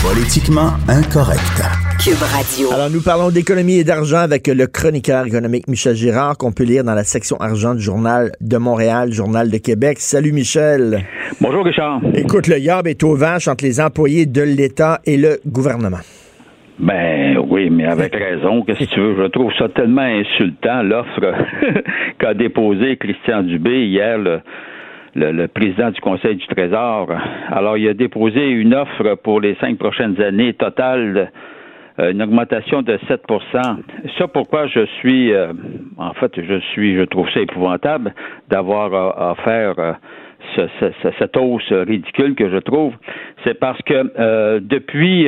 Politiquement 0.02 0.74
incorrect. 0.88 1.83
Cube 2.00 2.22
Radio. 2.22 2.72
Alors, 2.74 2.90
nous 2.90 3.02
parlons 3.02 3.30
d'économie 3.30 3.80
et 3.80 3.84
d'argent 3.84 4.20
avec 4.20 4.48
le 4.48 4.68
chroniqueur 4.68 5.26
économique 5.26 5.68
Michel 5.68 5.96
Girard, 5.96 6.38
qu'on 6.38 6.52
peut 6.52 6.64
lire 6.64 6.84
dans 6.84 6.96
la 6.96 7.04
section 7.04 7.38
argent 7.38 7.76
du 7.76 7.82
Journal 7.82 8.32
de 8.42 8.58
Montréal, 8.58 9.12
Journal 9.12 9.50
de 9.50 9.58
Québec. 9.58 10.00
Salut, 10.00 10.32
Michel. 10.32 11.00
Bonjour, 11.42 11.66
Richard. 11.66 12.02
Écoute, 12.16 12.48
le 12.48 12.60
yab 12.60 12.88
est 12.88 13.04
au 13.04 13.16
vache 13.16 13.48
entre 13.48 13.64
les 13.64 13.82
employés 13.82 14.26
de 14.26 14.42
l'État 14.42 15.00
et 15.06 15.18
le 15.18 15.40
gouvernement. 15.46 16.02
Ben 16.80 17.38
oui, 17.50 17.70
mais 17.70 17.86
avec 17.86 18.16
raison. 18.16 18.64
Qu'est-ce 18.64 18.80
que 18.80 18.94
tu 18.94 19.00
veux? 19.00 19.16
Je 19.18 19.28
trouve 19.28 19.52
ça 19.58 19.70
tellement 19.70 20.02
insultant, 20.02 20.84
l'offre 20.84 21.34
qu'a 22.20 22.34
déposée 22.34 22.98
Christian 22.98 23.44
Dubé 23.44 23.86
hier, 23.86 24.18
le, 24.18 24.40
le, 25.16 25.32
le, 25.32 25.48
président 25.48 25.92
du 25.92 26.02
Conseil 26.02 26.36
du 26.36 26.48
Trésor. 26.48 27.10
Alors, 27.50 27.78
il 27.78 27.88
a 27.88 27.94
déposé 27.94 28.50
une 28.50 28.74
offre 28.74 29.16
pour 29.24 29.40
les 29.40 29.56
cinq 29.62 29.78
prochaines 29.78 30.20
années 30.22 30.54
totale, 30.54 31.18
euh, 31.18 31.26
une 32.00 32.22
augmentation 32.22 32.82
de 32.82 32.98
7 33.08 33.22
Ça, 34.18 34.28
pourquoi 34.28 34.68
je 34.68 34.86
suis, 35.00 35.32
euh, 35.34 35.54
en 35.98 36.14
fait, 36.14 36.32
je 36.36 36.60
suis, 36.72 36.96
je 36.98 37.04
trouve 37.04 37.30
ça 37.32 37.42
épouvantable 37.42 38.14
d'avoir 38.50 38.94
euh, 38.94 39.32
offert 39.32 39.98
ce, 40.56 40.62
ce, 40.80 41.10
cette 41.20 41.38
hausse 41.38 41.72
ridicule 41.72 42.36
que 42.36 42.50
je 42.50 42.58
trouve. 42.58 42.94
C'est 43.44 43.60
parce 43.60 43.82
que 43.84 44.60
depuis 44.60 45.28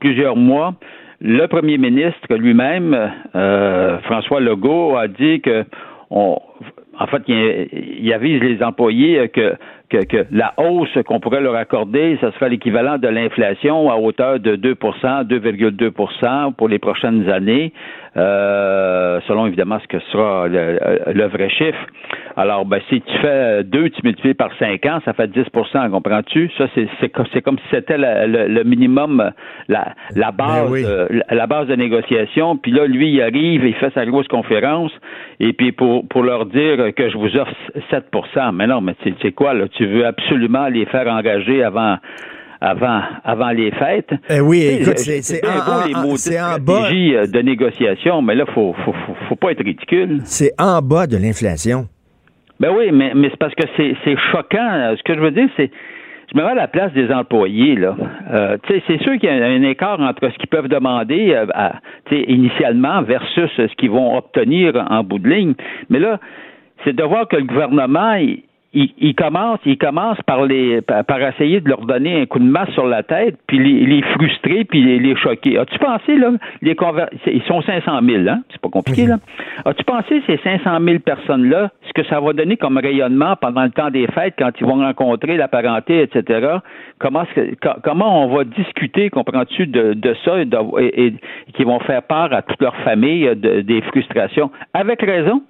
plusieurs 0.00 0.36
mois, 0.36 0.74
le 1.20 1.46
premier 1.46 1.78
ministre 1.78 2.34
lui-même, 2.34 3.12
François 4.04 4.40
Legault, 4.40 4.96
a 4.96 5.06
dit 5.08 5.40
que 5.40 5.64
on, 6.10 6.38
en 6.98 7.06
fait, 7.06 7.22
il, 7.28 8.12
avise 8.12 8.40
les 8.42 8.62
employés 8.62 9.28
que, 9.28 9.54
que, 9.88 10.04
que 10.04 10.26
la 10.30 10.54
hausse 10.56 10.98
qu'on 11.06 11.20
pourrait 11.20 11.40
leur 11.40 11.56
accorder, 11.56 12.18
ce 12.20 12.30
sera 12.32 12.48
l'équivalent 12.48 12.98
de 12.98 13.08
l'inflation 13.08 13.90
à 13.90 13.96
hauteur 13.96 14.40
de 14.40 14.56
2% 14.56 15.24
2,2% 15.26 16.54
pour 16.54 16.68
les 16.68 16.78
prochaines 16.78 17.28
années, 17.28 17.72
euh, 18.16 19.20
selon 19.26 19.46
évidemment 19.46 19.78
ce 19.80 19.86
que 19.88 19.98
sera 20.10 20.48
le, 20.48 21.26
vrai 21.26 21.50
chiffre. 21.50 21.86
Alors, 22.36 22.64
ben, 22.64 22.80
si 22.88 23.00
tu 23.00 23.18
fais 23.18 23.64
2, 23.64 23.90
tu 23.90 24.00
multiplies 24.04 24.34
par 24.34 24.50
5 24.58 24.84
ans, 24.86 25.00
ça 25.04 25.12
fait 25.12 25.30
10% 25.30 25.90
comprends-tu? 25.90 26.50
Ça, 26.56 26.66
c'est, 26.74 26.88
c'est, 27.00 27.40
comme 27.42 27.58
si 27.58 27.64
c'était 27.70 27.96
le, 27.98 28.62
minimum, 28.64 29.32
la, 29.68 29.94
la 30.14 30.32
ben 30.32 30.46
base, 30.46 30.84
euh, 30.86 31.08
la 31.30 31.46
base 31.46 31.66
de 31.68 31.76
négociation. 31.76 32.56
Puis 32.56 32.72
là, 32.72 32.86
lui, 32.86 33.10
il 33.10 33.22
arrive, 33.22 33.64
il 33.64 33.74
fait 33.74 33.92
sa 33.94 34.04
grosse 34.06 34.28
conférence, 34.28 34.92
et 35.40 35.52
puis 35.52 35.72
pour, 35.72 36.06
pour 36.08 36.22
leur 36.22 36.46
dire 36.46 36.94
que 36.94 37.08
je 37.08 37.16
vous 37.16 37.36
offre 37.36 37.52
7% 37.90 38.52
Mais 38.54 38.66
non, 38.66 38.80
mais 38.80 38.94
tu 39.02 39.14
sais 39.22 39.32
quoi, 39.32 39.54
là? 39.54 39.68
Tu 39.68 39.86
veux 39.86 40.06
absolument 40.06 40.68
les 40.68 40.86
faire 40.86 41.06
engager 41.08 41.62
avant 41.62 41.96
avant, 42.60 43.02
avant 43.24 43.50
les 43.50 43.70
fêtes. 43.72 44.12
Eh 44.30 44.40
oui, 44.40 44.62
écoute, 44.80 44.98
c'est 44.98 45.44
en, 45.44 45.86
les 45.86 45.94
mots 45.94 46.16
en 46.16 46.58
bas. 46.58 46.88
Euh, 46.90 47.26
de 47.26 47.40
négociation, 47.40 48.22
mais 48.22 48.34
là, 48.34 48.44
il 48.48 48.52
faut, 48.54 48.74
faut, 48.84 48.94
faut, 49.28 49.36
pas 49.36 49.52
être 49.52 49.64
ridicule. 49.64 50.20
C'est 50.24 50.52
en 50.58 50.80
bas 50.80 51.06
de 51.06 51.16
l'inflation. 51.16 51.86
Ben 52.58 52.70
oui, 52.76 52.90
mais, 52.92 53.12
mais 53.14 53.28
c'est 53.30 53.38
parce 53.38 53.54
que 53.54 53.64
c'est 53.76 54.16
choquant. 54.32 54.94
Ce 54.96 55.02
que 55.02 55.14
je 55.14 55.20
veux 55.20 55.30
dire, 55.30 55.48
c'est 55.56 55.70
je 56.32 56.36
me 56.36 56.42
mets 56.42 56.50
à 56.50 56.54
la 56.54 56.68
place 56.68 56.92
des 56.92 57.10
employés. 57.12 57.76
Là. 57.76 57.96
Euh, 58.32 58.56
c'est 58.68 59.00
sûr 59.02 59.12
qu'il 59.18 59.24
y 59.24 59.28
a 59.28 59.46
un 59.46 59.62
écart 59.62 60.00
entre 60.00 60.28
ce 60.28 60.36
qu'ils 60.38 60.48
peuvent 60.48 60.68
demander 60.68 61.34
euh, 61.34 61.68
initialement 62.10 63.02
versus 63.02 63.50
ce 63.56 63.74
qu'ils 63.76 63.90
vont 63.90 64.16
obtenir 64.16 64.74
en 64.90 65.04
bout 65.04 65.18
de 65.18 65.28
ligne. 65.28 65.54
Mais 65.88 66.00
là, 66.00 66.18
c'est 66.84 66.94
de 66.94 67.02
voir 67.02 67.28
que 67.28 67.36
le 67.36 67.44
gouvernement, 67.44 68.14
il, 68.14 68.42
commence, 69.14 69.58
il 69.64 69.78
commence 69.78 70.18
par 70.26 70.44
les, 70.44 70.80
par, 70.82 71.20
essayer 71.20 71.60
de 71.60 71.68
leur 71.68 71.80
donner 71.86 72.22
un 72.22 72.26
coup 72.26 72.38
de 72.38 72.44
masse 72.44 72.70
sur 72.70 72.86
la 72.86 73.02
tête, 73.02 73.36
puis 73.46 73.58
les, 73.58 74.02
frustrer, 74.02 74.64
puis 74.64 74.82
les, 74.98 75.16
choquer. 75.16 75.58
As-tu 75.58 75.78
pensé 75.78 76.16
là, 76.16 76.32
les 76.62 76.76
ils 77.26 77.42
sont 77.44 77.62
500 77.62 78.00
000, 78.02 78.28
hein? 78.28 78.42
C'est 78.50 78.60
pas 78.60 78.68
compliqué 78.68 79.06
là. 79.06 79.16
As-tu 79.64 79.84
pensé 79.84 80.22
ces 80.26 80.38
500 80.38 80.78
000 80.84 80.98
personnes 81.00 81.48
là, 81.48 81.70
ce 81.86 81.92
que 81.92 82.06
ça 82.08 82.20
va 82.20 82.32
donner 82.32 82.56
comme 82.56 82.78
rayonnement 82.78 83.36
pendant 83.36 83.62
le 83.62 83.70
temps 83.70 83.90
des 83.90 84.06
fêtes 84.08 84.34
quand 84.38 84.50
ils 84.60 84.66
vont 84.66 84.76
rencontrer 84.76 85.36
la 85.36 85.48
parenté, 85.48 86.02
etc. 86.02 86.58
Comment, 86.98 87.24
comment 87.82 88.24
on 88.24 88.34
va 88.34 88.44
discuter, 88.44 89.10
comprends-tu, 89.10 89.66
de, 89.66 89.94
de 89.94 90.16
ça 90.24 90.40
et, 90.40 91.06
et, 91.06 91.14
qui 91.54 91.64
vont 91.64 91.80
faire 91.80 92.02
part 92.02 92.32
à 92.32 92.42
toute 92.42 92.60
leur 92.60 92.76
famille 92.76 93.30
des 93.36 93.80
frustrations? 93.82 94.50
Avec 94.74 95.00
raison. 95.02 95.42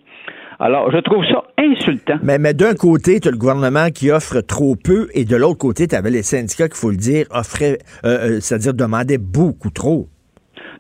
Alors, 0.59 0.91
je 0.91 0.99
trouve 0.99 1.25
ça 1.27 1.43
insultant. 1.59 2.19
Mais, 2.23 2.39
mais 2.39 2.55
d'un 2.55 2.75
côté, 2.75 3.21
tu 3.21 3.29
as 3.29 3.31
le 3.31 3.37
gouvernement 3.37 3.91
qui 3.91 4.11
offre 4.11 4.41
trop 4.41 4.75
peu, 4.77 5.09
et 5.13 5.25
de 5.25 5.37
l'autre 5.37 5.59
côté, 5.59 5.87
tu 5.87 5.95
avais 5.95 6.11
les 6.11 6.23
syndicats, 6.23 6.69
qu'il 6.69 6.77
faut 6.77 6.91
le 6.91 6.97
dire, 6.97 7.27
offraient, 7.31 7.79
euh, 8.05 8.37
euh, 8.37 8.41
c'est-à-dire 8.41 8.73
demandaient 8.73 9.19
beaucoup 9.19 9.71
trop. 9.71 10.09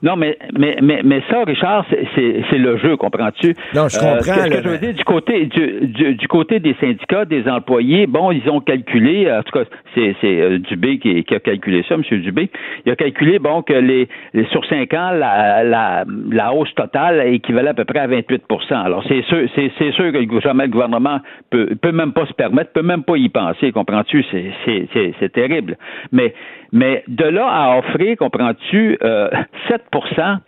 Non, 0.02 0.16
mais, 0.16 0.38
mais, 0.58 0.76
mais, 0.82 1.00
mais 1.04 1.22
ça, 1.30 1.44
Richard, 1.44 1.84
c'est 2.14 2.58
le 2.58 2.76
jeu, 2.78 2.96
comprends-tu? 2.96 3.54
Non, 3.74 3.88
je 3.88 3.98
comprends. 3.98 4.16
Euh, 4.16 4.20
ce 4.20 4.50
que, 4.50 4.62
je 4.62 4.68
veux 4.68 4.78
dire, 4.78 4.94
du 4.94 5.04
côté, 5.04 5.46
du, 5.46 6.14
du, 6.14 6.28
côté 6.28 6.60
des 6.60 6.74
syndicats, 6.80 7.24
des 7.24 7.48
employés, 7.48 8.06
bon, 8.06 8.30
ils 8.30 8.48
ont 8.50 8.60
calculé, 8.60 9.30
en 9.30 9.42
tout 9.42 9.58
cas, 9.58 9.64
c'est 9.94 10.16
euh, 10.24 10.58
Dubé 10.58 10.98
qui, 10.98 11.24
qui, 11.24 11.34
a 11.34 11.40
calculé 11.40 11.84
ça, 11.88 11.94
M. 11.94 12.02
Dubé, 12.20 12.50
il 12.84 12.92
a 12.92 12.96
calculé, 12.96 13.38
bon, 13.38 13.62
que 13.62 13.72
les, 13.72 14.08
sur 14.50 14.64
cinq 14.66 14.92
ans, 14.94 15.10
la, 15.12 15.64
la, 15.64 16.04
la 16.30 16.52
hausse 16.52 16.74
totale 16.74 17.26
équivalait 17.28 17.70
à 17.70 17.74
peu 17.74 17.84
près 17.84 18.00
à 18.00 18.08
28% 18.08 18.74
Alors, 18.74 19.04
c'est 19.08 19.22
sûr, 19.22 19.48
c'est 19.54 19.92
sûr 19.92 20.12
que 20.12 20.40
jamais 20.40 20.64
le 20.64 20.70
gouvernement 20.70 21.20
peut, 21.50 21.68
peut 21.80 21.92
même 21.92 22.12
pas 22.12 22.26
se 22.26 22.32
permettre, 22.32 22.72
peut 22.72 22.82
même 22.82 23.02
pas 23.02 23.16
y 23.16 23.28
penser, 23.28 23.72
comprends-tu? 23.72 24.24
C'est 24.30 25.32
terrible. 25.32 25.76
Mais 26.12 26.34
mais 26.72 27.04
de 27.08 27.24
là 27.24 27.46
à 27.46 27.78
offrir, 27.78 28.16
comprends-tu, 28.16 28.98
euh, 29.02 29.28
7% 29.68 30.38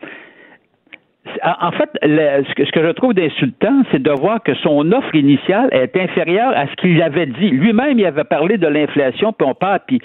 en 1.42 1.72
fait, 1.72 1.90
ce, 2.02 2.72
que, 2.72 2.82
je 2.82 2.90
trouve 2.92 3.14
d'insultant, 3.14 3.82
c'est 3.90 4.02
de 4.02 4.10
voir 4.10 4.42
que 4.42 4.54
son 4.56 4.92
offre 4.92 5.14
initiale 5.14 5.68
est 5.72 5.96
inférieure 5.96 6.52
à 6.56 6.66
ce 6.66 6.74
qu'il 6.76 7.02
avait 7.02 7.26
dit. 7.26 7.50
Lui-même, 7.50 7.98
il 7.98 8.06
avait 8.06 8.24
parlé 8.24 8.58
de 8.58 8.66
l'inflation, 8.66 9.32
puis 9.32 9.46
on 9.46 9.54
parle, 9.54 9.80
puis, 9.86 10.00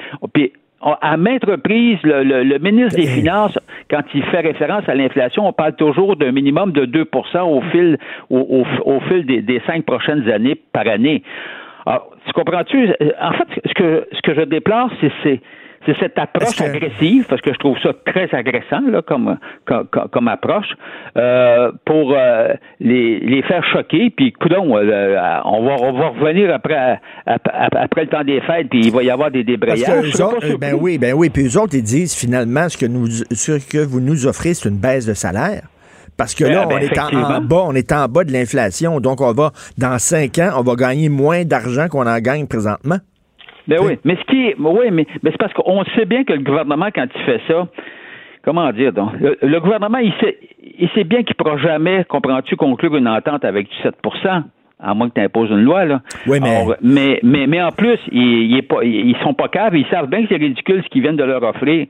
à 0.81 1.17
maintes 1.17 1.45
reprises, 1.45 1.99
le, 2.03 2.57
ministre 2.59 2.99
des 2.99 3.07
Finances, 3.07 3.57
quand 3.89 4.03
il 4.13 4.23
fait 4.23 4.41
référence 4.41 4.87
à 4.87 4.95
l'inflation, 4.95 5.47
on 5.47 5.53
parle 5.53 5.75
toujours 5.75 6.15
d'un 6.15 6.31
minimum 6.31 6.71
de 6.71 6.85
2 6.85 7.05
au 7.45 7.61
fil, 7.71 7.97
au, 8.29 8.99
fil 9.07 9.25
des, 9.25 9.41
des, 9.41 9.61
cinq 9.65 9.85
prochaines 9.85 10.29
années 10.29 10.55
par 10.73 10.87
année. 10.87 11.23
Alors, 11.85 12.09
tu 12.25 12.33
comprends-tu? 12.33 12.89
En 13.21 13.31
fait, 13.33 13.47
ce 13.65 13.73
que, 13.73 14.07
ce 14.11 14.21
que 14.21 14.33
je 14.33 14.41
déplore, 14.41 14.89
c'est 15.23 15.41
c'est 15.85 15.97
cette 15.99 16.17
approche 16.17 16.59
agressive, 16.61 17.25
parce 17.27 17.41
que 17.41 17.53
je 17.53 17.59
trouve 17.59 17.77
ça 17.79 17.91
très 18.05 18.29
agressant 18.33 18.81
là, 18.89 19.01
comme, 19.01 19.37
comme, 19.65 20.27
approche, 20.27 20.73
euh, 21.17 21.71
pour 21.85 22.13
euh, 22.13 22.53
les, 22.79 23.19
les 23.19 23.41
faire 23.43 23.63
choquer, 23.71 24.09
puis 24.09 24.31
coudon, 24.31 24.77
euh, 24.77 25.39
on, 25.45 25.65
va, 25.65 25.75
on 25.81 25.93
va 25.93 26.09
revenir 26.09 26.53
après, 26.53 26.99
après, 27.25 28.03
le 28.03 28.07
temps 28.07 28.23
des 28.23 28.41
fêtes, 28.41 28.69
puis 28.69 28.81
il 28.85 28.91
va 28.91 29.03
y 29.03 29.09
avoir 29.09 29.31
des 29.31 29.43
débrayages. 29.43 30.13
ben 30.59 30.75
oui, 30.79 30.97
ben 30.97 31.13
oui, 31.13 31.29
puis 31.29 31.47
eux 31.47 31.59
autres, 31.59 31.75
ils 31.75 31.83
disent 31.83 32.15
finalement 32.15 32.69
ce 32.69 32.77
que, 32.77 32.85
nous, 32.85 33.07
ce 33.07 33.71
que 33.71 33.83
vous 33.83 33.99
nous 33.99 34.27
offrez, 34.27 34.53
c'est 34.53 34.69
une 34.69 34.77
baisse 34.77 35.05
de 35.05 35.13
salaire. 35.13 35.63
Parce 36.15 36.35
que 36.35 36.43
là, 36.43 36.65
ben, 36.67 36.75
on 36.75 36.79
est 36.79 36.99
en, 36.99 37.41
bas, 37.41 37.63
on 37.65 37.73
est 37.73 37.91
en 37.91 38.07
bas 38.07 38.23
de 38.23 38.31
l'inflation. 38.31 38.99
Donc, 38.99 39.19
on 39.21 39.33
va, 39.33 39.51
dans 39.77 39.97
cinq 39.97 40.37
ans, 40.37 40.51
on 40.57 40.61
va 40.61 40.75
gagner 40.75 41.09
moins 41.09 41.43
d'argent 41.43 41.87
qu'on 41.87 42.05
en 42.05 42.19
gagne 42.19 42.45
présentement. 42.45 42.97
Ben 43.67 43.79
oui, 43.81 43.97
mais 44.03 44.15
ce 44.15 44.23
qui 44.25 44.47
est, 44.47 44.55
oui, 44.57 44.91
mais, 44.91 45.07
c'est 45.23 45.37
parce 45.37 45.53
qu'on 45.53 45.83
sait 45.95 46.05
bien 46.05 46.23
que 46.23 46.33
le 46.33 46.39
gouvernement, 46.41 46.87
quand 46.93 47.05
il 47.15 47.21
fait 47.21 47.41
ça, 47.47 47.67
comment 48.43 48.71
dire 48.71 48.91
donc, 48.91 49.11
le, 49.19 49.59
gouvernement, 49.59 49.99
il 49.99 50.13
sait, 50.19 50.37
il 50.79 50.89
sait 50.89 51.03
bien 51.03 51.23
qu'il 51.23 51.35
ne 51.39 51.43
pourra 51.43 51.57
jamais, 51.57 52.05
comprends-tu, 52.05 52.55
conclure 52.55 52.95
une 52.95 53.07
entente 53.07 53.45
avec 53.45 53.69
du 53.69 53.75
7% 53.83 54.43
à 54.85 54.93
moins 54.93 55.07
que 55.07 55.13
tu 55.13 55.21
imposes 55.21 55.49
une 55.49 55.63
loi, 55.63 55.85
là. 55.85 56.01
Oui, 56.27 56.39
mais... 56.41 56.65
mais, 56.81 57.19
mais, 57.23 57.47
mais, 57.47 57.61
en 57.61 57.71
plus, 57.71 57.97
ils, 58.11 58.51
ils, 58.51 58.63
ils 58.83 59.15
sont 59.23 59.33
pas 59.33 59.47
caves, 59.47 59.77
ils 59.77 59.85
savent 59.87 60.09
bien 60.09 60.23
que 60.23 60.27
c'est 60.29 60.35
ridicule 60.35 60.83
ce 60.83 60.89
qu'ils 60.89 61.01
viennent 61.01 61.15
de 61.15 61.23
leur 61.23 61.41
offrir. 61.41 61.87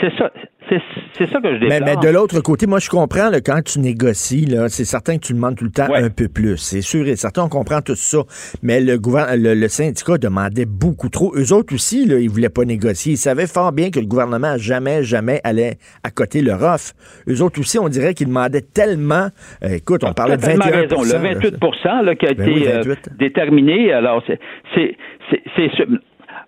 C'est 0.00 0.12
ça. 0.18 0.30
C'est 0.68 1.26
ça 1.26 1.40
que 1.40 1.54
je 1.54 1.60
déplore. 1.60 1.80
Mais, 1.80 1.80
mais 1.80 1.96
de 1.96 2.12
l'autre 2.12 2.40
côté, 2.40 2.66
moi, 2.66 2.80
je 2.80 2.90
comprends, 2.90 3.30
là, 3.30 3.40
quand 3.40 3.62
tu 3.62 3.78
négocies, 3.78 4.48
c'est 4.68 4.84
certain 4.84 5.16
que 5.16 5.26
tu 5.26 5.32
demandes 5.32 5.56
tout 5.56 5.64
le 5.64 5.70
temps 5.70 5.92
un 5.94 6.10
peu 6.10 6.28
plus. 6.28 6.56
C'est 6.56 6.80
sûr 6.80 7.06
et 7.06 7.16
certain, 7.16 7.44
on 7.44 7.48
comprend 7.48 7.80
tout 7.82 7.94
ça. 7.94 8.18
Mais 8.62 8.80
le, 8.80 8.98
gouvernement, 8.98 9.54
le, 9.54 9.68
syndicat 9.68 10.18
demandait 10.18 10.66
beaucoup 10.66 11.08
trop. 11.08 11.32
Eux 11.36 11.52
autres 11.52 11.74
aussi, 11.74 12.04
là, 12.06 12.18
ils 12.18 12.28
voulaient 12.28 12.48
pas 12.48 12.64
négocier. 12.64 13.12
Ils 13.12 13.18
savaient 13.18 13.46
fort 13.46 13.72
bien 13.72 13.90
que 13.90 14.00
le 14.00 14.06
gouvernement 14.06 14.56
jamais, 14.58 15.02
jamais 15.02 15.40
allait 15.44 15.76
à 16.02 16.10
côté 16.10 16.42
leur 16.42 16.62
offre. 16.62 16.94
Eux 17.28 17.42
autres 17.42 17.60
aussi, 17.60 17.78
on 17.78 17.88
dirait 17.88 18.14
qu'ils 18.14 18.28
demandaient 18.28 18.62
tellement. 18.62 19.28
Euh, 19.62 19.76
écoute, 19.76 20.02
on 20.04 20.12
parlait 20.12 20.36
de 20.36 20.42
21 20.42 20.70
raison. 20.70 21.02
Le 21.02 21.34
28 21.34 21.54
là, 22.02 22.14
qui 22.16 22.26
a 22.26 22.34
ben 22.34 22.48
été 22.48 22.72
euh, 22.72 22.94
déterminé, 23.18 23.92
alors 23.92 24.22
c'est. 24.26 24.40
c'est 24.74 24.96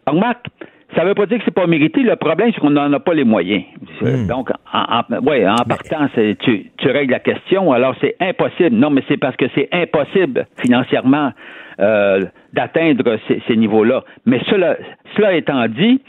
Remarque, 0.06 0.46
ça 0.96 1.02
ne 1.02 1.08
veut 1.08 1.14
pas 1.14 1.26
dire 1.26 1.38
que 1.38 1.44
c'est 1.44 1.54
pas 1.54 1.66
mérité. 1.66 2.00
Le 2.00 2.16
problème, 2.16 2.50
c'est 2.54 2.60
qu'on 2.60 2.70
n'en 2.70 2.92
a 2.92 3.00
pas 3.00 3.12
les 3.12 3.24
moyens. 3.24 3.62
Hmm. 4.00 4.26
Donc, 4.26 4.50
en, 4.72 5.02
ouais, 5.22 5.46
en 5.46 5.56
partant, 5.56 6.08
tu, 6.40 6.70
tu 6.76 6.90
règles 6.90 7.12
la 7.12 7.20
question. 7.20 7.72
Alors, 7.72 7.94
c'est 8.00 8.16
impossible. 8.20 8.74
Non, 8.74 8.88
mais 8.90 9.02
c'est 9.06 9.18
parce 9.18 9.36
que 9.36 9.46
c'est 9.54 9.68
impossible 9.70 10.46
financièrement 10.62 11.32
euh, 11.80 12.24
d'atteindre 12.54 13.18
ces, 13.28 13.56
niveaux-là. 13.56 14.02
Mais 14.24 14.40
cela, 14.48 14.76
cela 15.14 15.34
étant 15.34 15.68
dit, 15.68 16.00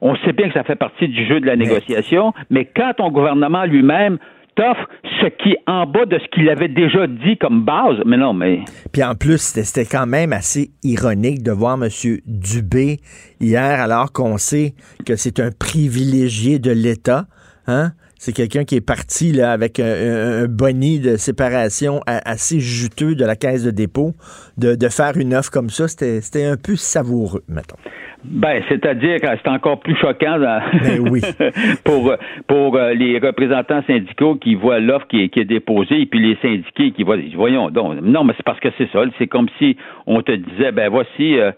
on 0.00 0.14
sait 0.16 0.32
bien 0.32 0.48
que 0.48 0.54
ça 0.54 0.62
fait 0.62 0.76
partie 0.76 1.08
du 1.08 1.26
jeu 1.26 1.40
de 1.40 1.46
la 1.46 1.56
négociation. 1.56 2.32
Mais 2.48 2.64
quand 2.64 2.92
ton 2.96 3.10
gouvernement 3.10 3.64
lui-même 3.64 4.18
offre 4.60 4.88
ce 5.20 5.26
qui 5.42 5.50
est 5.50 5.62
en 5.66 5.86
bas 5.86 6.06
de 6.06 6.18
ce 6.18 6.28
qu'il 6.34 6.48
avait 6.48 6.68
déjà 6.68 7.06
dit 7.06 7.36
comme 7.38 7.64
base. 7.64 7.96
Mais 8.06 8.16
non, 8.16 8.32
mais. 8.32 8.60
Puis 8.92 9.02
en 9.02 9.14
plus, 9.14 9.38
c'était 9.38 9.84
quand 9.84 10.06
même 10.06 10.32
assez 10.32 10.70
ironique 10.82 11.42
de 11.42 11.52
voir 11.52 11.82
M. 11.82 11.88
Dubé 12.26 12.98
hier, 13.40 13.80
alors 13.80 14.12
qu'on 14.12 14.38
sait 14.38 14.74
que 15.06 15.16
c'est 15.16 15.40
un 15.40 15.50
privilégié 15.50 16.58
de 16.58 16.70
l'État. 16.70 17.26
Hein? 17.66 17.92
C'est 18.18 18.32
quelqu'un 18.32 18.64
qui 18.64 18.74
est 18.74 18.84
parti 18.84 19.32
là, 19.32 19.52
avec 19.52 19.78
un, 19.78 20.46
boni 20.46 20.98
de 20.98 21.16
séparation 21.16 22.00
assez 22.06 22.58
juteux 22.58 23.14
de 23.14 23.24
la 23.24 23.36
caisse 23.36 23.64
de 23.64 23.70
dépôt. 23.70 24.12
De, 24.56 24.74
de 24.74 24.88
faire 24.88 25.16
une 25.16 25.34
offre 25.34 25.50
comme 25.50 25.70
ça, 25.70 25.86
c'était 25.86 26.44
un 26.44 26.56
peu 26.56 26.74
savoureux, 26.74 27.42
mettons. 27.48 27.76
Ben, 28.24 28.62
c'est-à-dire 28.68 29.20
que 29.20 29.28
c'est 29.28 29.48
encore 29.48 29.78
plus 29.78 29.94
choquant 29.96 30.38
ben 30.40 30.60
oui. 31.08 31.20
pour 31.84 32.12
pour 32.48 32.76
euh, 32.76 32.92
les 32.92 33.18
représentants 33.20 33.82
syndicaux 33.86 34.34
qui 34.34 34.56
voient 34.56 34.80
l'offre 34.80 35.06
qui 35.06 35.22
est, 35.22 35.28
qui 35.28 35.38
est 35.38 35.44
déposée 35.44 36.00
et 36.00 36.06
puis 36.06 36.18
les 36.18 36.36
syndiqués 36.42 36.90
qui 36.90 37.04
voient 37.04 37.16
voyons 37.36 37.70
donc 37.70 38.00
non 38.02 38.24
mais 38.24 38.34
c'est 38.36 38.42
parce 38.42 38.58
que 38.58 38.70
c'est 38.76 38.90
ça 38.90 39.04
c'est 39.18 39.28
comme 39.28 39.46
si 39.58 39.76
on 40.06 40.20
te 40.22 40.32
disait 40.32 40.72
ben 40.72 40.88
voici 40.90 41.38
euh, 41.38 41.52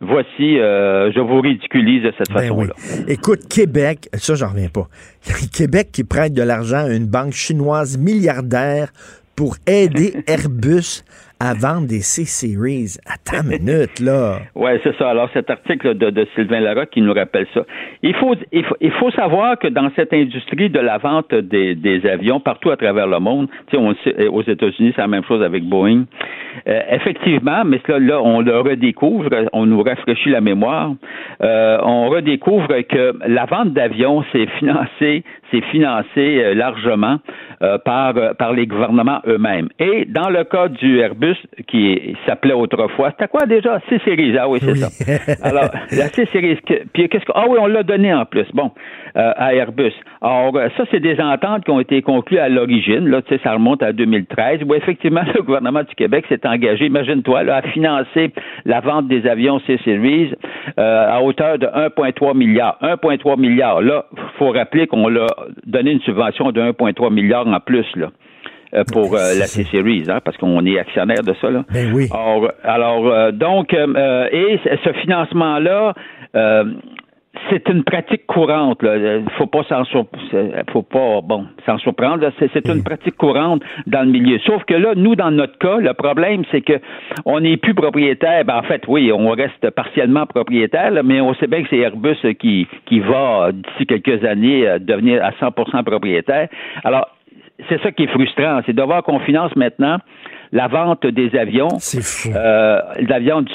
voici, 0.00 0.58
euh, 0.58 1.12
je 1.12 1.20
vous 1.20 1.40
ridiculise 1.40 2.02
de 2.02 2.12
cette 2.18 2.28
ben 2.28 2.42
façon-là. 2.42 2.74
Écoute, 3.08 3.48
Québec, 3.48 4.08
ça, 4.14 4.34
j'en 4.34 4.48
reviens 4.50 4.68
pas. 4.68 4.88
Québec 5.52 5.90
qui 5.92 6.04
prête 6.04 6.32
de 6.32 6.42
l'argent 6.42 6.84
à 6.86 6.90
une 6.90 7.06
banque 7.06 7.32
chinoise 7.32 7.98
milliardaire 7.98 8.92
pour 9.36 9.56
aider 9.66 10.14
Airbus 10.26 11.04
à 11.40 11.54
vendre 11.54 11.86
des 11.86 12.00
C-Series. 12.00 12.96
Attends 13.06 13.42
une 13.42 13.64
minute, 13.64 14.00
là. 14.00 14.38
oui, 14.54 14.70
c'est 14.82 14.96
ça. 14.96 15.10
Alors, 15.10 15.30
cet 15.32 15.50
article 15.50 15.96
de, 15.96 16.26
Sylvain 16.34 16.60
Larocque 16.60 16.90
qui 16.90 17.00
nous 17.00 17.12
rappelle 17.12 17.46
ça. 17.54 17.64
Il 18.02 18.14
faut, 18.16 18.34
il 18.52 18.64
faut, 18.64 18.76
il 18.80 18.90
faut 18.92 19.10
savoir 19.12 19.58
que 19.58 19.68
dans 19.68 19.90
cette 19.94 20.12
industrie 20.12 20.70
de 20.70 20.80
la 20.80 20.98
vente 20.98 21.34
des, 21.34 21.74
des 21.74 22.06
avions 22.06 22.40
partout 22.40 22.70
à 22.70 22.76
travers 22.76 23.06
le 23.06 23.20
monde, 23.20 23.48
on, 23.72 23.94
aux 24.30 24.42
États-Unis, 24.42 24.92
c'est 24.96 25.02
la 25.02 25.08
même 25.08 25.24
chose 25.24 25.42
avec 25.42 25.64
Boeing. 25.64 26.04
Euh, 26.66 26.80
effectivement, 26.90 27.64
mais 27.64 27.80
là, 27.86 27.98
là, 27.98 28.20
on 28.22 28.40
le 28.40 28.60
redécouvre, 28.60 29.28
on 29.52 29.66
nous 29.66 29.82
rafraîchit 29.82 30.30
la 30.30 30.40
mémoire. 30.40 30.92
Euh, 31.42 31.78
on 31.82 32.08
redécouvre 32.08 32.68
que 32.88 33.14
la 33.26 33.44
vente 33.44 33.72
d'avions, 33.72 34.24
c'est 34.32 34.46
financé, 34.58 35.24
c'est 35.50 35.64
financé 35.66 36.08
euh, 36.18 36.54
largement 36.54 37.18
par, 37.84 38.14
par 38.38 38.52
les 38.52 38.68
gouvernements 38.68 39.20
eux-mêmes. 39.26 39.68
Et 39.80 40.04
dans 40.04 40.28
le 40.28 40.44
cas 40.44 40.68
du 40.68 41.00
Airbus, 41.00 41.34
qui 41.66 42.14
s'appelait 42.24 42.52
autrefois, 42.52 43.10
c'était 43.10 43.26
quoi 43.26 43.46
déjà? 43.46 43.80
C-Series, 43.88 44.38
ah 44.38 44.48
oui, 44.48 44.60
c'est 44.62 44.76
ça. 44.76 44.88
Alors, 45.42 45.68
la 45.90 46.06
C-Series, 46.06 46.60
puis 46.92 47.08
qu'est-ce 47.08 47.24
que... 47.24 47.32
Ah 47.34 47.46
oui, 47.48 47.58
on 47.60 47.66
l'a 47.66 47.82
donné 47.82 48.14
en 48.14 48.24
plus, 48.26 48.46
bon, 48.54 48.70
à 49.14 49.54
Airbus. 49.54 49.92
Alors, 50.22 50.52
ça, 50.76 50.84
c'est 50.90 51.00
des 51.00 51.20
ententes 51.20 51.64
qui 51.64 51.70
ont 51.70 51.80
été 51.80 52.02
conclues 52.02 52.38
à 52.38 52.48
l'origine, 52.48 53.08
là, 53.08 53.22
tu 53.22 53.34
sais, 53.34 53.40
ça 53.42 53.52
remonte 53.52 53.82
à 53.82 53.92
2013, 53.92 54.60
où 54.66 54.74
effectivement, 54.74 55.22
le 55.34 55.42
gouvernement 55.42 55.82
du 55.82 55.94
Québec 55.94 56.24
s'est 56.28 56.46
engagé, 56.46 56.86
imagine-toi, 56.86 57.40
à 57.50 57.62
financer 57.62 58.32
la 58.64 58.80
vente 58.80 59.08
des 59.08 59.26
avions 59.26 59.60
C-Series 59.66 60.34
euh, 60.78 61.16
à 61.16 61.22
hauteur 61.22 61.58
de 61.58 61.66
1,3 61.66 62.36
milliard. 62.36 62.78
1,3 62.82 63.38
milliard. 63.38 63.80
Là, 63.80 64.06
il 64.12 64.22
faut 64.38 64.50
rappeler 64.50 64.86
qu'on 64.86 65.08
l'a 65.08 65.26
donné 65.66 65.92
une 65.92 66.00
subvention 66.00 66.52
de 66.52 66.60
1,3 66.60 67.12
milliard 67.12 67.46
en 67.46 67.60
plus, 67.60 67.86
là. 67.96 68.08
euh, 68.74 68.84
pour 68.92 69.14
euh, 69.14 69.34
la 69.38 69.46
C-Series, 69.46 70.04
hein, 70.08 70.20
parce 70.24 70.36
qu'on 70.36 70.64
est 70.66 70.78
actionnaire 70.78 71.22
de 71.22 71.34
ça. 71.40 71.50
Là. 71.50 71.64
Ben 71.72 71.90
oui. 71.94 72.08
Alors, 72.12 72.52
alors 72.64 73.06
euh, 73.06 73.32
donc, 73.32 73.72
euh, 73.72 74.28
et 74.32 74.60
ce 74.84 74.92
financement-là, 74.92 75.94
euh, 76.34 76.64
c'est 77.50 77.68
une 77.68 77.84
pratique 77.84 78.26
courante. 78.26 78.82
Là. 78.82 79.20
Faut 79.36 79.46
pas 79.46 79.62
s'en 79.64 79.84
faut 79.84 80.82
pas 80.82 81.20
bon 81.22 81.46
s'en 81.66 81.78
surprendre. 81.78 82.28
C'est, 82.38 82.68
une 82.68 82.82
pratique 82.82 83.16
courante 83.16 83.62
dans 83.86 84.02
le 84.02 84.10
milieu. 84.10 84.38
Sauf 84.40 84.64
que 84.64 84.74
là, 84.74 84.94
nous, 84.94 85.14
dans 85.16 85.30
notre 85.30 85.58
cas, 85.58 85.78
le 85.78 85.94
problème, 85.94 86.42
c'est 86.50 86.60
que 86.60 86.80
on 87.24 87.40
n'est 87.40 87.56
plus 87.56 87.74
propriétaire. 87.74 88.44
Ben, 88.44 88.56
en 88.56 88.62
fait, 88.62 88.82
oui, 88.88 89.10
on 89.12 89.30
reste 89.30 89.70
partiellement 89.70 90.26
propriétaire, 90.26 90.90
là, 90.90 91.02
mais 91.02 91.20
on 91.20 91.34
sait 91.34 91.46
bien 91.46 91.62
que 91.62 91.68
c'est 91.70 91.78
Airbus 91.78 92.16
euh, 92.24 92.32
qui 92.32 92.66
qui 92.86 93.00
va 93.00 93.50
d'ici 93.52 93.86
quelques 93.86 94.24
années 94.24 94.66
euh, 94.66 94.78
devenir 94.78 95.24
à 95.24 95.30
100% 95.30 95.84
propriétaire. 95.84 96.48
Alors, 96.84 97.08
c'est 97.68 97.80
ça 97.82 97.90
qui 97.90 98.04
est 98.04 98.08
frustrant, 98.08 98.60
c'est 98.66 98.72
de 98.72 98.82
voir 98.82 99.02
qu'on 99.02 99.18
finance 99.20 99.54
maintenant 99.56 99.98
la 100.52 100.66
vente 100.68 101.06
des 101.06 101.36
avions 101.36 101.68
C'est 101.78 102.02
fou. 102.02 102.30
euh, 102.34 102.80
du 103.40 103.52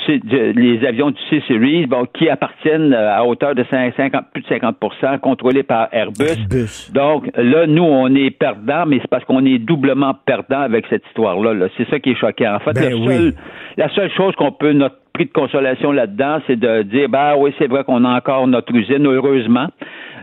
les 0.53 0.85
avions 0.85 1.11
du 1.11 1.19
C-Series, 1.29 1.85
bon, 1.87 2.05
qui 2.13 2.29
appartiennent 2.29 2.93
euh, 2.93 3.15
à 3.15 3.23
hauteur 3.25 3.55
de 3.55 3.63
5 3.69 3.93
50 3.95 4.25
plus 4.33 4.43
de 4.43 4.47
50 4.47 4.77
contrôlés 5.21 5.63
par 5.63 5.87
Airbus. 5.91 6.23
Airbus. 6.23 6.91
Donc, 6.93 7.29
là, 7.35 7.65
nous, 7.67 7.83
on 7.83 8.13
est 8.15 8.31
perdants, 8.31 8.85
mais 8.85 8.99
c'est 9.01 9.09
parce 9.09 9.23
qu'on 9.25 9.45
est 9.45 9.57
doublement 9.59 10.13
perdants 10.25 10.61
avec 10.61 10.85
cette 10.89 11.05
histoire-là. 11.07 11.53
là. 11.53 11.67
C'est 11.77 11.89
ça 11.89 11.99
qui 11.99 12.11
est 12.11 12.15
choquant. 12.15 12.55
En 12.55 12.59
fait, 12.59 12.73
Ben 12.73 12.93
oui. 12.93 13.07
seul- 13.15 13.33
la 13.77 13.89
seule 13.89 14.11
chose 14.11 14.35
qu'on 14.35 14.51
peut, 14.51 14.73
notre 14.73 14.95
prix 15.13 15.25
de 15.25 15.31
consolation 15.31 15.91
là-dedans, 15.91 16.39
c'est 16.47 16.55
de 16.59 16.81
dire, 16.83 17.07
ben 17.07 17.35
oui, 17.37 17.53
c'est 17.59 17.67
vrai 17.67 17.83
qu'on 17.83 18.03
a 18.03 18.09
encore 18.09 18.47
notre 18.47 18.73
usine, 18.73 19.05
heureusement, 19.05 19.67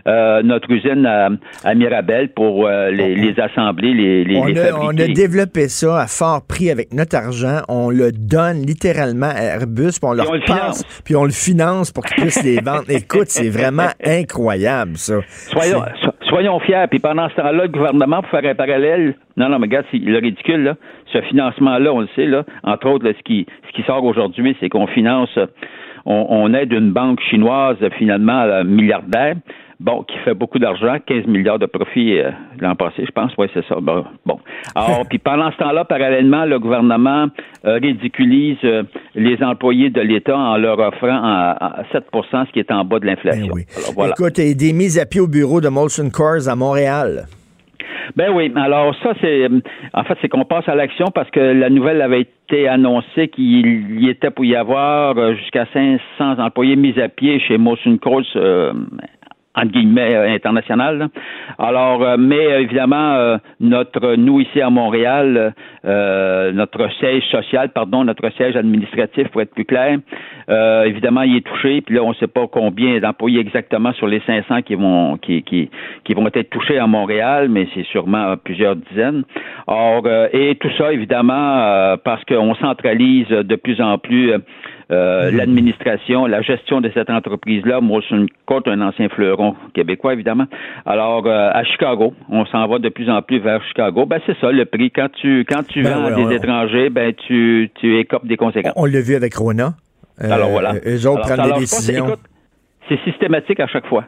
euh, 0.07 0.41
notre 0.43 0.69
usine 0.69 1.05
à, 1.05 1.29
à 1.63 1.75
Mirabel 1.75 2.29
pour 2.33 2.67
euh, 2.67 2.89
les, 2.91 3.15
les 3.15 3.39
assembler, 3.39 3.93
les, 3.93 4.23
les, 4.25 4.37
On 4.37 4.45
les 4.45 4.59
a, 4.59 4.79
on 4.79 4.91
développé 4.91 5.69
ça 5.69 6.01
à 6.01 6.07
fort 6.07 6.41
prix 6.45 6.69
avec 6.71 6.93
notre 6.93 7.15
argent. 7.15 7.59
On 7.69 7.89
le 7.89 8.11
donne 8.11 8.63
littéralement 8.65 9.29
à 9.29 9.41
Airbus, 9.41 9.91
puis 9.91 9.99
on 10.03 10.13
leur 10.13 10.29
on 10.29 10.33
le 10.33 10.39
passe, 10.41 10.83
finance. 10.83 11.01
puis 11.05 11.15
on 11.15 11.23
le 11.23 11.31
finance 11.31 11.91
pour 11.91 12.03
qu'ils 12.05 12.23
puissent 12.23 12.43
les 12.43 12.59
vendre. 12.61 12.85
Écoute, 12.89 13.27
c'est 13.27 13.49
vraiment 13.49 13.89
incroyable, 14.03 14.97
ça. 14.97 15.15
Soyons, 15.27 15.83
so- 16.01 16.11
soyons 16.27 16.59
fiers. 16.59 16.85
Puis 16.89 16.99
pendant 16.99 17.29
ce 17.29 17.35
temps-là, 17.35 17.63
le 17.63 17.67
gouvernement, 17.67 18.21
pour 18.21 18.31
faire 18.31 18.49
un 18.49 18.55
parallèle, 18.55 19.15
non, 19.37 19.49
non, 19.49 19.59
mais 19.59 19.67
regarde, 19.67 19.85
c'est 19.91 19.97
le 19.99 20.17
ridicule, 20.17 20.63
là, 20.63 20.75
ce 21.13 21.21
financement-là, 21.21 21.93
on 21.93 22.01
le 22.01 22.09
sait, 22.15 22.25
là, 22.25 22.43
entre 22.63 22.89
autres, 22.89 23.05
là, 23.05 23.11
ce, 23.17 23.23
qui, 23.23 23.45
ce 23.67 23.73
qui 23.73 23.83
sort 23.83 24.03
aujourd'hui, 24.03 24.55
c'est 24.59 24.69
qu'on 24.69 24.87
finance, 24.87 25.37
on, 26.05 26.25
on 26.29 26.53
aide 26.53 26.71
une 26.71 26.91
banque 26.91 27.19
chinoise, 27.29 27.77
finalement, 27.97 28.63
milliardaire, 28.63 29.35
bon, 29.81 30.03
qui 30.03 30.17
fait 30.19 30.33
beaucoup 30.33 30.59
d'argent, 30.59 30.95
15 31.05 31.25
milliards 31.25 31.59
de 31.59 31.65
profits 31.65 32.17
euh, 32.19 32.31
l'an 32.59 32.75
passé, 32.75 33.03
je 33.05 33.11
pense, 33.11 33.31
oui, 33.37 33.47
c'est 33.53 33.65
ça. 33.67 33.75
Bon, 33.81 34.05
bon. 34.25 34.39
Alors, 34.75 35.05
puis 35.09 35.17
pendant 35.17 35.51
ce 35.51 35.57
temps-là, 35.57 35.85
parallèlement, 35.85 36.45
le 36.45 36.59
gouvernement 36.59 37.27
euh, 37.65 37.79
ridiculise 37.81 38.57
euh, 38.63 38.83
les 39.15 39.41
employés 39.43 39.89
de 39.89 40.01
l'État 40.01 40.37
en 40.37 40.57
leur 40.57 40.79
offrant 40.79 41.19
à, 41.23 41.57
à 41.59 41.83
7% 41.93 42.47
ce 42.47 42.51
qui 42.51 42.59
est 42.59 42.71
en 42.71 42.85
bas 42.85 42.99
de 42.99 43.05
Ben 43.05 43.15
l'inflation. 43.15 43.53
oui. 43.53 43.65
Alors, 43.75 43.93
voilà. 43.93 44.13
Écoute, 44.17 44.37
il 44.37 44.47
y 44.47 44.51
a 44.51 44.53
des 44.53 44.73
mises 44.73 44.99
à 44.99 45.05
pied 45.05 45.19
au 45.19 45.27
bureau 45.27 45.61
de 45.61 45.69
Molson 45.69 46.09
Coors 46.09 46.47
à 46.47 46.55
Montréal. 46.55 47.25
Ben 48.15 48.31
oui, 48.33 48.51
alors 48.55 48.95
ça 49.03 49.13
c'est 49.21 49.47
en 49.93 50.03
fait 50.03 50.17
c'est 50.21 50.29
qu'on 50.29 50.45
passe 50.45 50.67
à 50.67 50.75
l'action 50.75 51.07
parce 51.13 51.29
que 51.31 51.39
la 51.39 51.69
nouvelle 51.69 52.01
avait 52.01 52.21
été 52.21 52.67
annoncée 52.67 53.29
qu'il 53.29 54.01
y 54.01 54.09
était 54.09 54.31
pour 54.31 54.45
y 54.45 54.55
avoir 54.55 55.17
euh, 55.17 55.33
jusqu'à 55.35 55.65
500 55.73 56.39
employés 56.39 56.75
mis 56.75 56.99
à 56.99 57.07
pied 57.09 57.39
chez 57.39 57.57
Motion 57.57 57.97
Course 57.97 58.27
euh, 58.35 58.73
entre 59.55 59.71
guillemets 59.71 60.15
euh, 60.15 60.33
international. 60.33 61.09
Alors, 61.57 62.03
euh, 62.03 62.15
mais 62.17 62.47
euh, 62.47 62.61
évidemment, 62.61 63.13
euh, 63.13 63.37
notre 63.59 64.15
nous 64.15 64.39
ici 64.39 64.61
à 64.61 64.69
Montréal, 64.69 65.53
euh, 65.85 66.51
notre 66.53 66.89
siège 66.99 67.23
social, 67.25 67.69
pardon, 67.69 68.03
notre 68.03 68.29
siège 68.31 68.55
administratif 68.55 69.27
pour 69.29 69.41
être 69.41 69.53
plus 69.53 69.65
clair, 69.65 69.97
évidemment, 70.85 71.21
il 71.21 71.37
est 71.37 71.45
touché. 71.45 71.81
Puis 71.81 71.95
là, 71.95 72.03
on 72.03 72.09
ne 72.09 72.15
sait 72.15 72.27
pas 72.27 72.47
combien 72.47 72.99
d'employés 72.99 73.39
exactement 73.39 73.93
sur 73.93 74.07
les 74.07 74.21
500 74.25 74.61
qui 74.63 74.75
vont 74.75 75.17
qui 75.17 75.43
qui 75.43 75.69
qui 76.03 76.13
vont 76.13 76.27
être 76.27 76.49
touchés 76.49 76.77
à 76.77 76.87
Montréal, 76.87 77.47
mais 77.49 77.67
c'est 77.73 77.85
sûrement 77.85 78.35
plusieurs 78.37 78.75
dizaines. 78.75 79.23
Or, 79.67 80.05
et 80.33 80.55
tout 80.55 80.71
ça, 80.77 80.91
évidemment, 80.91 81.95
parce 82.03 82.23
qu'on 82.25 82.53
centralise 82.55 83.29
de 83.29 83.55
plus 83.55 83.79
en 83.79 83.97
plus. 83.97 84.33
Euh, 84.91 85.27
euh, 85.27 85.31
l'administration, 85.31 86.25
la 86.25 86.41
gestion 86.41 86.81
de 86.81 86.91
cette 86.93 87.09
entreprise-là. 87.09 87.81
Moi, 87.81 88.01
je 88.01 88.15
suis 88.15 88.27
un 88.65 88.81
ancien 88.81 89.09
fleuron 89.09 89.55
québécois, 89.73 90.13
évidemment. 90.13 90.45
Alors, 90.85 91.25
euh, 91.25 91.49
à 91.53 91.63
Chicago, 91.63 92.13
on 92.29 92.45
s'en 92.45 92.67
va 92.67 92.79
de 92.79 92.89
plus 92.89 93.09
en 93.09 93.21
plus 93.21 93.39
vers 93.39 93.63
Chicago. 93.65 94.05
Ben, 94.05 94.19
c'est 94.25 94.37
ça, 94.39 94.51
le 94.51 94.65
prix. 94.65 94.91
Quand 94.91 95.09
tu, 95.13 95.45
quand 95.47 95.63
tu 95.67 95.83
Ben 95.83 95.93
vends 95.93 96.05
ouais, 96.05 96.11
à 96.11 96.15
des 96.15 96.25
ouais. 96.25 96.35
étrangers, 96.35 96.89
ben, 96.89 97.13
tu, 97.13 97.71
tu 97.75 97.97
écopes 97.99 98.25
des 98.25 98.37
conséquences. 98.37 98.73
On 98.75 98.85
l'a 98.85 99.01
vu 99.01 99.15
avec 99.15 99.33
Rona. 99.35 99.73
Euh, 100.21 100.31
Alors, 100.31 100.49
voilà. 100.49 100.73
Eux 100.85 101.07
autres 101.07 101.17
Alors, 101.17 101.21
prennent 101.21 101.39
alors, 101.39 101.55
des 101.55 101.61
décisions. 101.61 102.17
C'est 102.89 102.99
systématique 103.03 103.59
à 103.59 103.67
chaque 103.67 103.87
fois. 103.87 104.05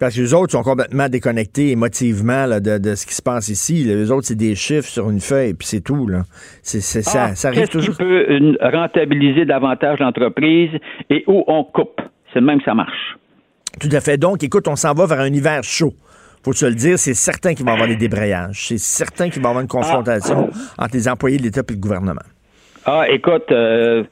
Parce 0.00 0.16
que 0.16 0.20
les 0.22 0.32
autres 0.34 0.50
sont 0.52 0.62
complètement 0.62 1.08
déconnectés 1.08 1.70
émotivement 1.70 2.46
là, 2.46 2.58
de, 2.58 2.78
de 2.78 2.94
ce 2.94 3.04
qui 3.06 3.14
se 3.14 3.20
passe 3.22 3.48
ici. 3.48 3.84
Les 3.84 4.10
autres, 4.10 4.26
c'est 4.26 4.34
des 4.34 4.54
chiffres 4.54 4.88
sur 4.88 5.10
une 5.10 5.20
feuille, 5.20 5.52
puis 5.54 5.68
c'est 5.68 5.82
tout. 5.82 6.06
Là. 6.08 6.22
C'est, 6.62 6.80
c'est- 6.80 7.02
ça, 7.02 7.26
Ah, 7.30 7.34
ça 7.34 7.48
arrive 7.48 7.68
toujours. 7.68 7.94
qui 7.96 8.02
peut 8.02 8.26
euh, 8.30 8.54
rentabiliser 8.62 9.44
davantage 9.44 9.98
l'entreprise 10.00 10.70
et 11.10 11.22
où 11.26 11.44
on 11.46 11.64
coupe? 11.64 12.00
C'est 12.32 12.40
le 12.40 12.46
même 12.46 12.58
que 12.60 12.64
ça 12.64 12.74
marche. 12.74 13.16
Tout 13.78 13.90
à 13.92 14.00
fait. 14.00 14.16
Donc, 14.16 14.42
écoute, 14.42 14.66
on 14.68 14.74
s'en 14.76 14.94
va 14.94 15.04
vers 15.06 15.20
un 15.20 15.26
hiver 15.32 15.62
chaud. 15.62 15.92
Faut 16.42 16.54
se 16.54 16.64
le 16.64 16.74
dire, 16.74 16.98
c'est 16.98 17.12
certain 17.14 17.52
qu'il 17.54 17.66
va 17.66 17.72
y 17.72 17.74
avoir 17.74 17.88
des 17.88 17.96
débrayages. 17.96 18.68
C'est 18.68 18.78
certain 18.78 19.28
qu'il 19.28 19.42
va 19.42 19.48
y 19.48 19.50
avoir 19.50 19.60
une 19.62 19.68
confrontation 19.68 20.48
entre 20.78 20.94
les 20.94 21.06
employés 21.08 21.36
de 21.36 21.42
l'État 21.42 21.60
et 21.68 21.72
le 21.72 21.78
gouvernement. 21.78 22.22
Ah, 22.86 23.04
écoute, 23.10 23.52
euh, 23.52 24.04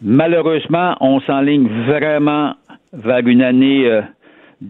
malheureusement, 0.00 0.96
on 1.00 1.20
s'enligne 1.20 1.68
vraiment 1.86 2.54
vers 2.94 3.26
une 3.26 3.42
année 3.42 3.86
euh, 3.86 4.00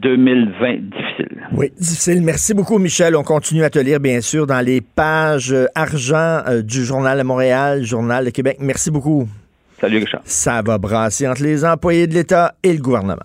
2020 0.02 0.90
difficile. 0.90 1.48
Oui, 1.52 1.72
difficile. 1.78 2.22
Merci 2.22 2.54
beaucoup, 2.54 2.78
Michel. 2.78 3.16
On 3.16 3.22
continue 3.22 3.64
à 3.64 3.70
te 3.70 3.78
lire, 3.78 4.00
bien 4.00 4.20
sûr, 4.20 4.46
dans 4.46 4.60
les 4.60 4.80
pages 4.80 5.52
euh, 5.52 5.66
argent 5.74 6.42
euh, 6.46 6.62
du 6.62 6.84
Journal 6.84 7.18
de 7.18 7.22
Montréal, 7.22 7.84
Journal 7.84 8.24
de 8.24 8.30
Québec. 8.30 8.58
Merci 8.60 8.90
beaucoup. 8.90 9.28
Salut, 9.80 9.98
Richard. 9.98 10.22
Ça 10.24 10.62
va 10.62 10.78
brasser 10.78 11.28
entre 11.28 11.42
les 11.42 11.64
employés 11.64 12.06
de 12.06 12.14
l'État 12.14 12.54
et 12.62 12.72
le 12.72 12.80
gouvernement. 12.80 13.22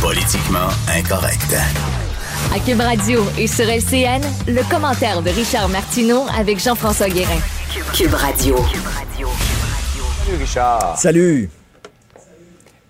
Politiquement 0.00 0.68
incorrect. 0.94 1.56
À 2.54 2.58
Cube 2.58 2.80
Radio 2.80 3.20
et 3.38 3.46
sur 3.46 3.64
LCN, 3.64 4.20
le 4.46 4.68
commentaire 4.70 5.22
de 5.22 5.30
Richard 5.30 5.68
Martineau 5.68 6.24
avec 6.38 6.60
Jean-François 6.60 7.08
Guérin. 7.08 7.40
Cube 7.92 8.14
Radio. 8.14 8.56
Salut 10.24 10.38
Richard. 10.38 10.96
Salut. 10.96 11.48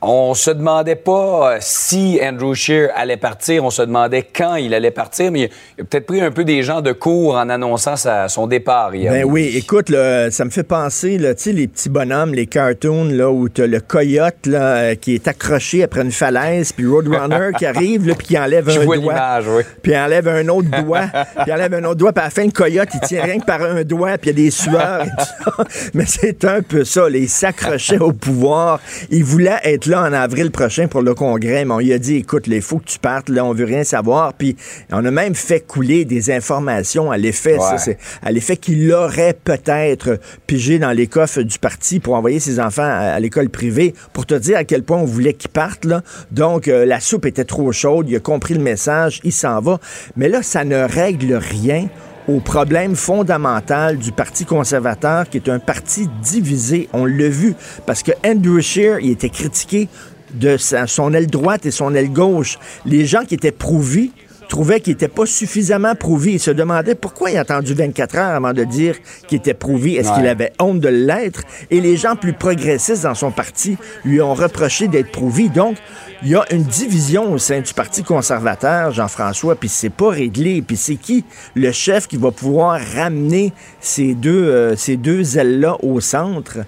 On 0.07 0.35
se 0.35 0.51
demandait 0.51 0.97
pas 0.97 1.55
euh, 1.55 1.59
si 1.61 2.21
Andrew 2.23 2.53
Scheer 2.55 2.91
allait 2.95 3.17
partir, 3.17 3.65
on 3.65 3.71
se 3.71 3.81
demandait 3.81 4.23
quand 4.23 4.57
il 4.57 4.75
allait 4.75 4.91
partir, 4.91 5.33
mais 5.33 5.51
il 5.79 5.83
a- 5.83 5.85
peut-être 5.85 6.05
pris 6.07 6.21
un 6.21 6.31
peu 6.31 6.45
des 6.45 6.63
gens 6.63 6.83
de 6.83 6.93
cours 6.93 7.37
en 7.37 7.49
annonçant 7.49 7.97
sa- 7.97 8.29
son 8.29 8.47
départ 8.47 8.95
hier. 8.95 9.11
Ben 9.11 9.25
oui, 9.25 9.53
écoute, 9.57 9.89
là, 9.89 10.31
ça 10.31 10.45
me 10.45 10.51
fait 10.51 10.63
penser, 10.63 11.17
tu 11.19 11.25
sais, 11.39 11.53
les 11.53 11.69
petits 11.69 11.89
bonhommes, 11.89 12.35
les 12.35 12.47
cartoons, 12.47 13.05
là, 13.05 13.31
où 13.31 13.49
t'as 13.49 13.67
le 13.67 13.81
coyote, 13.81 14.45
là, 14.47 14.63
euh, 14.77 14.95
qui 14.95 15.15
est 15.15 15.27
accroché 15.27 15.83
après 15.83 16.03
une 16.03 16.13
falaise, 16.13 16.73
puis 16.73 16.87
Roadrunner 16.87 17.51
qui 17.57 17.65
arrive, 17.65 18.07
là, 18.07 18.15
puis 18.15 18.27
qui 18.27 18.39
enlève 18.39 18.69
Je 18.69 18.81
un 18.81 18.85
vois 18.85 18.99
doigt. 18.99 19.15
oui. 19.49 19.63
Puis 19.83 19.93
il 19.93 19.97
enlève 19.97 20.29
un 20.29 20.47
autre 20.49 20.69
doigt, 20.83 21.07
puis 21.13 21.45
il 21.47 21.53
enlève 21.55 21.73
un 21.75 21.85
autre 21.85 21.95
doigt, 21.97 22.13
puis 22.13 22.21
à 22.21 22.25
la 22.27 22.31
fin, 22.31 22.45
le 22.45 22.51
coyote, 22.51 22.89
il 22.93 23.01
tient 23.01 23.23
rien 23.23 23.39
que 23.39 23.47
par 23.47 23.63
un 23.63 23.83
doigt, 23.85 24.19
puis 24.19 24.31
il 24.31 24.39
y 24.39 24.43
a 24.43 24.45
des 24.45 24.51
sueurs 24.51 25.03
et 25.05 25.09
tout 25.09 25.25
ça. 25.57 25.65
Mais 25.95 26.05
c'est 26.07 26.45
un 26.45 26.61
peu 26.61 26.85
ça, 26.85 27.09
là, 27.09 27.17
il 27.17 27.29
s'accrochait 27.29 27.99
au 28.01 28.13
pouvoir. 28.13 28.81
Il 29.11 29.25
voulait 29.25 29.57
être 29.65 29.87
là 29.87 29.94
en 29.99 30.13
avril 30.13 30.51
prochain 30.51 30.87
pour 30.89 31.03
le 31.03 31.15
congrès, 31.15 31.65
mais 31.65 31.73
on 31.75 31.79
lui 31.79 31.93
a 31.93 31.99
dit, 31.99 32.17
écoute, 32.17 32.45
il 32.47 32.63
faut 32.63 32.79
que 32.79 32.85
tu 32.87 32.99
partes, 32.99 33.29
là, 33.29 33.45
on 33.45 33.53
veut 33.53 33.65
rien 33.65 33.85
savoir. 33.85 34.35
Puis 34.35 34.57
on 34.91 35.05
a 35.05 35.11
même 35.11 35.35
fait 35.35 35.61
couler 35.61 36.05
des 36.05 36.31
informations 36.31 37.11
à 37.11 37.17
l'effet, 37.17 37.59
Ouais. 37.59 37.97
à 38.23 38.33
l'effet 38.33 38.57
qu'il 38.57 38.93
aurait 38.93 39.35
peut-être 39.45 40.19
pigé 40.47 40.79
dans 40.79 40.93
les 40.93 41.07
coffres 41.07 41.43
du 41.43 41.59
parti 41.59 42.01
pour 42.01 42.15
envoyer 42.15 42.41
ses 42.41 42.61
enfants 42.61 42.83
à, 42.83 43.15
à 43.15 43.21
l'école 43.21 43.49
privée, 43.51 43.95
pour 44.13 44.27
te 44.27 44.35
dire 44.35 44.57
à 44.59 44.65
quel 44.65 44.83
point 44.83 44.99
on 44.99 45.05
voulait 45.05 45.35
qu'ils 45.35 45.51
partent. 45.51 45.85
Là. 45.85 46.03
Donc, 46.31 46.69
euh, 46.69 46.85
la 46.85 47.01
soupe 47.01 47.27
était 47.27 47.45
trop 47.45 47.71
chaude, 47.73 48.09
il 48.09 48.17
a 48.17 48.21
compris 48.21 48.55
le 48.55 48.61
message, 48.61 49.21
il 49.25 49.33
s'en 49.33 49.61
va. 49.61 49.79
Mais 50.17 50.29
là, 50.29 50.43
ça 50.43 50.65
ne 50.65 50.77
règle 50.77 51.35
rien 51.35 51.89
au 52.29 52.41
problème 52.41 52.97
fondamental 52.97 53.99
du 53.99 54.13
Parti 54.13 54.45
conservateur, 54.45 55.29
qui 55.29 55.37
est 55.37 55.49
un 55.49 55.59
parti 55.59 56.09
divisé. 56.23 56.89
On 56.93 57.05
l'a 57.05 57.29
vu, 57.29 57.55
parce 57.87 58.03
que 58.03 58.13
Andrew 58.25 58.61
Scheer, 58.61 59.01
il 59.01 59.11
était 59.11 59.31
critiqué 59.31 59.89
de 60.33 60.57
son 60.57 61.13
aile 61.15 61.29
droite 61.29 61.67
et 61.67 61.71
son 61.71 61.95
aile 61.95 62.13
gauche. 62.13 62.59
Les 62.85 63.07
gens 63.07 63.25
qui 63.25 63.35
étaient 63.35 63.53
prouvés 63.53 64.11
trouvait 64.49 64.81
qu'il 64.81 64.93
n'était 64.93 65.09
pas 65.09 65.27
suffisamment 65.27 65.95
prouvé. 65.95 66.33
Il 66.33 66.41
se 66.41 66.51
demandait 66.51 66.95
pourquoi 66.95 67.31
il 67.31 67.37
a 67.37 67.41
attendu 67.41 67.75
24 67.75 68.17
heures 68.17 68.35
avant 68.35 68.53
de 68.53 68.65
dire 68.65 68.97
qu'il 69.27 69.39
était 69.39 69.55
prouvé. 69.55 69.95
Est-ce 69.95 70.13
qu'il 70.15 70.27
avait 70.27 70.53
honte 70.61 70.81
de 70.81 70.89
l'être? 70.89 71.43
Et 71.71 71.81
les 71.81 71.97
gens 71.97 72.17
plus 72.17 72.33
progressistes 72.33 73.03
dans 73.03 73.15
son 73.15 73.31
parti 73.31 73.77
lui 74.05 74.21
ont 74.21 74.35
reproché 74.35 74.89
d'être 74.89 75.11
prouvé. 75.11 75.49
Donc, 75.49 75.77
il 76.23 76.31
y 76.31 76.35
a 76.35 76.45
une 76.53 76.63
division 76.63 77.33
au 77.33 77.39
sein 77.39 77.61
du 77.61 77.75
Parti 77.75 78.03
conservateur, 78.03 78.93
Jean-François, 78.93 79.57
puis 79.57 79.69
c'est 79.69 79.91
pas 79.91 80.11
réglé. 80.11 80.63
Puis 80.63 80.77
c'est 80.77 80.97
qui 80.97 81.25
le 81.55 81.71
chef 81.73 82.07
qui 82.07 82.17
va 82.17 82.31
pouvoir 82.31 82.81
ramener 82.95 83.53
ces 83.81 84.15
deux, 84.15 84.45
euh, 84.45 84.77
ces 84.77 84.97
deux 84.97 85.39
ailes-là 85.39 85.77
au 85.83 86.01
centre? 86.01 86.59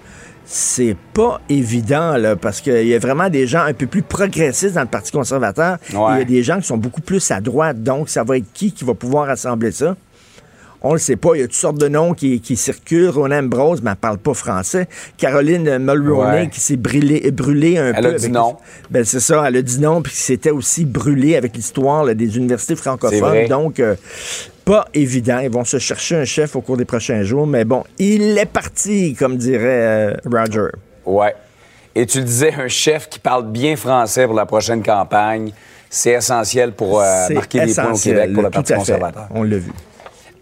C'est 0.49 0.95
pas 1.13 1.41
évident, 1.49 2.15
là, 2.15 2.37
parce 2.37 2.61
qu'il 2.61 2.87
y 2.87 2.95
a 2.95 2.99
vraiment 2.99 3.29
des 3.29 3.47
gens 3.47 3.63
un 3.63 3.73
peu 3.73 3.85
plus 3.85 4.01
progressistes 4.01 4.75
dans 4.75 4.81
le 4.81 4.87
Parti 4.87 5.11
conservateur. 5.11 5.77
Il 5.89 5.95
y 5.95 6.21
a 6.21 6.23
des 6.23 6.41
gens 6.41 6.59
qui 6.59 6.67
sont 6.67 6.77
beaucoup 6.77 7.01
plus 7.01 7.29
à 7.31 7.41
droite. 7.41 7.83
Donc, 7.83 8.07
ça 8.07 8.23
va 8.23 8.37
être 8.37 8.51
qui 8.53 8.71
qui 8.71 8.85
va 8.85 8.93
pouvoir 8.93 9.29
assembler 9.29 9.71
ça? 9.71 9.97
On 10.81 10.93
le 10.93 10.99
sait 10.99 11.17
pas. 11.17 11.31
Il 11.35 11.41
y 11.41 11.43
a 11.43 11.47
toutes 11.47 11.55
sortes 11.55 11.79
de 11.79 11.89
noms 11.89 12.13
qui, 12.13 12.39
qui 12.39 12.55
circulent. 12.55 13.09
Ronan 13.09 13.39
Ambrose, 13.39 13.81
mais 13.81 13.91
elle 13.91 13.97
parle 13.97 14.19
pas 14.19 14.33
français. 14.33 14.87
Caroline 15.17 15.79
Mulroney, 15.79 16.49
qui 16.49 16.61
s'est 16.61 16.77
brûlée, 16.77 17.29
brûlée 17.31 17.77
un 17.77 17.91
peu. 17.91 17.99
Elle 17.99 18.05
a 18.05 18.13
dit 18.13 18.29
non. 18.29 18.55
Ben, 18.89 19.03
c'est 19.03 19.19
ça. 19.19 19.43
Elle 19.47 19.57
a 19.57 19.61
dit 19.61 19.79
non, 19.81 20.01
puis 20.01 20.13
c'était 20.15 20.51
aussi 20.51 20.85
brûlé 20.85 21.35
avec 21.35 21.55
l'histoire 21.55 22.05
des 22.15 22.37
universités 22.37 22.75
francophones. 22.75 23.47
Donc, 23.49 23.79
euh, 23.79 23.95
pas 24.67 24.85
évident. 24.93 25.39
Ils 25.39 25.49
vont 25.49 25.63
se 25.63 25.79
chercher 25.79 26.17
un 26.17 26.25
chef 26.25 26.57
au 26.57 26.61
cours 26.61 26.75
des 26.75 26.83
prochains 26.83 27.23
jours, 27.23 27.47
mais 27.47 27.63
bon, 27.63 27.85
il 27.99 28.37
est 28.37 28.45
parti, 28.45 29.15
comme 29.17 29.37
dirait 29.37 29.63
euh, 29.63 30.13
Roger. 30.29 30.67
Ouais. 31.05 31.33
Et 31.95 32.05
tu 32.05 32.21
disais, 32.21 32.53
un 32.53 32.67
chef 32.67 33.07
qui 33.07 33.17
parle 33.17 33.49
bien 33.49 33.77
français 33.77 34.25
pour 34.25 34.35
la 34.35 34.45
prochaine 34.45 34.83
campagne, 34.83 35.51
c'est 35.89 36.11
essentiel 36.11 36.73
pour 36.73 36.99
euh, 36.99 37.29
marquer 37.29 37.65
des 37.65 37.73
points 37.73 37.93
au 37.93 37.97
Québec 37.97 38.33
pour 38.33 38.43
le 38.43 38.49
Parti 38.49 38.73
conservateur. 38.73 39.29
On 39.33 39.43
l'a 39.43 39.57
vu. 39.57 39.71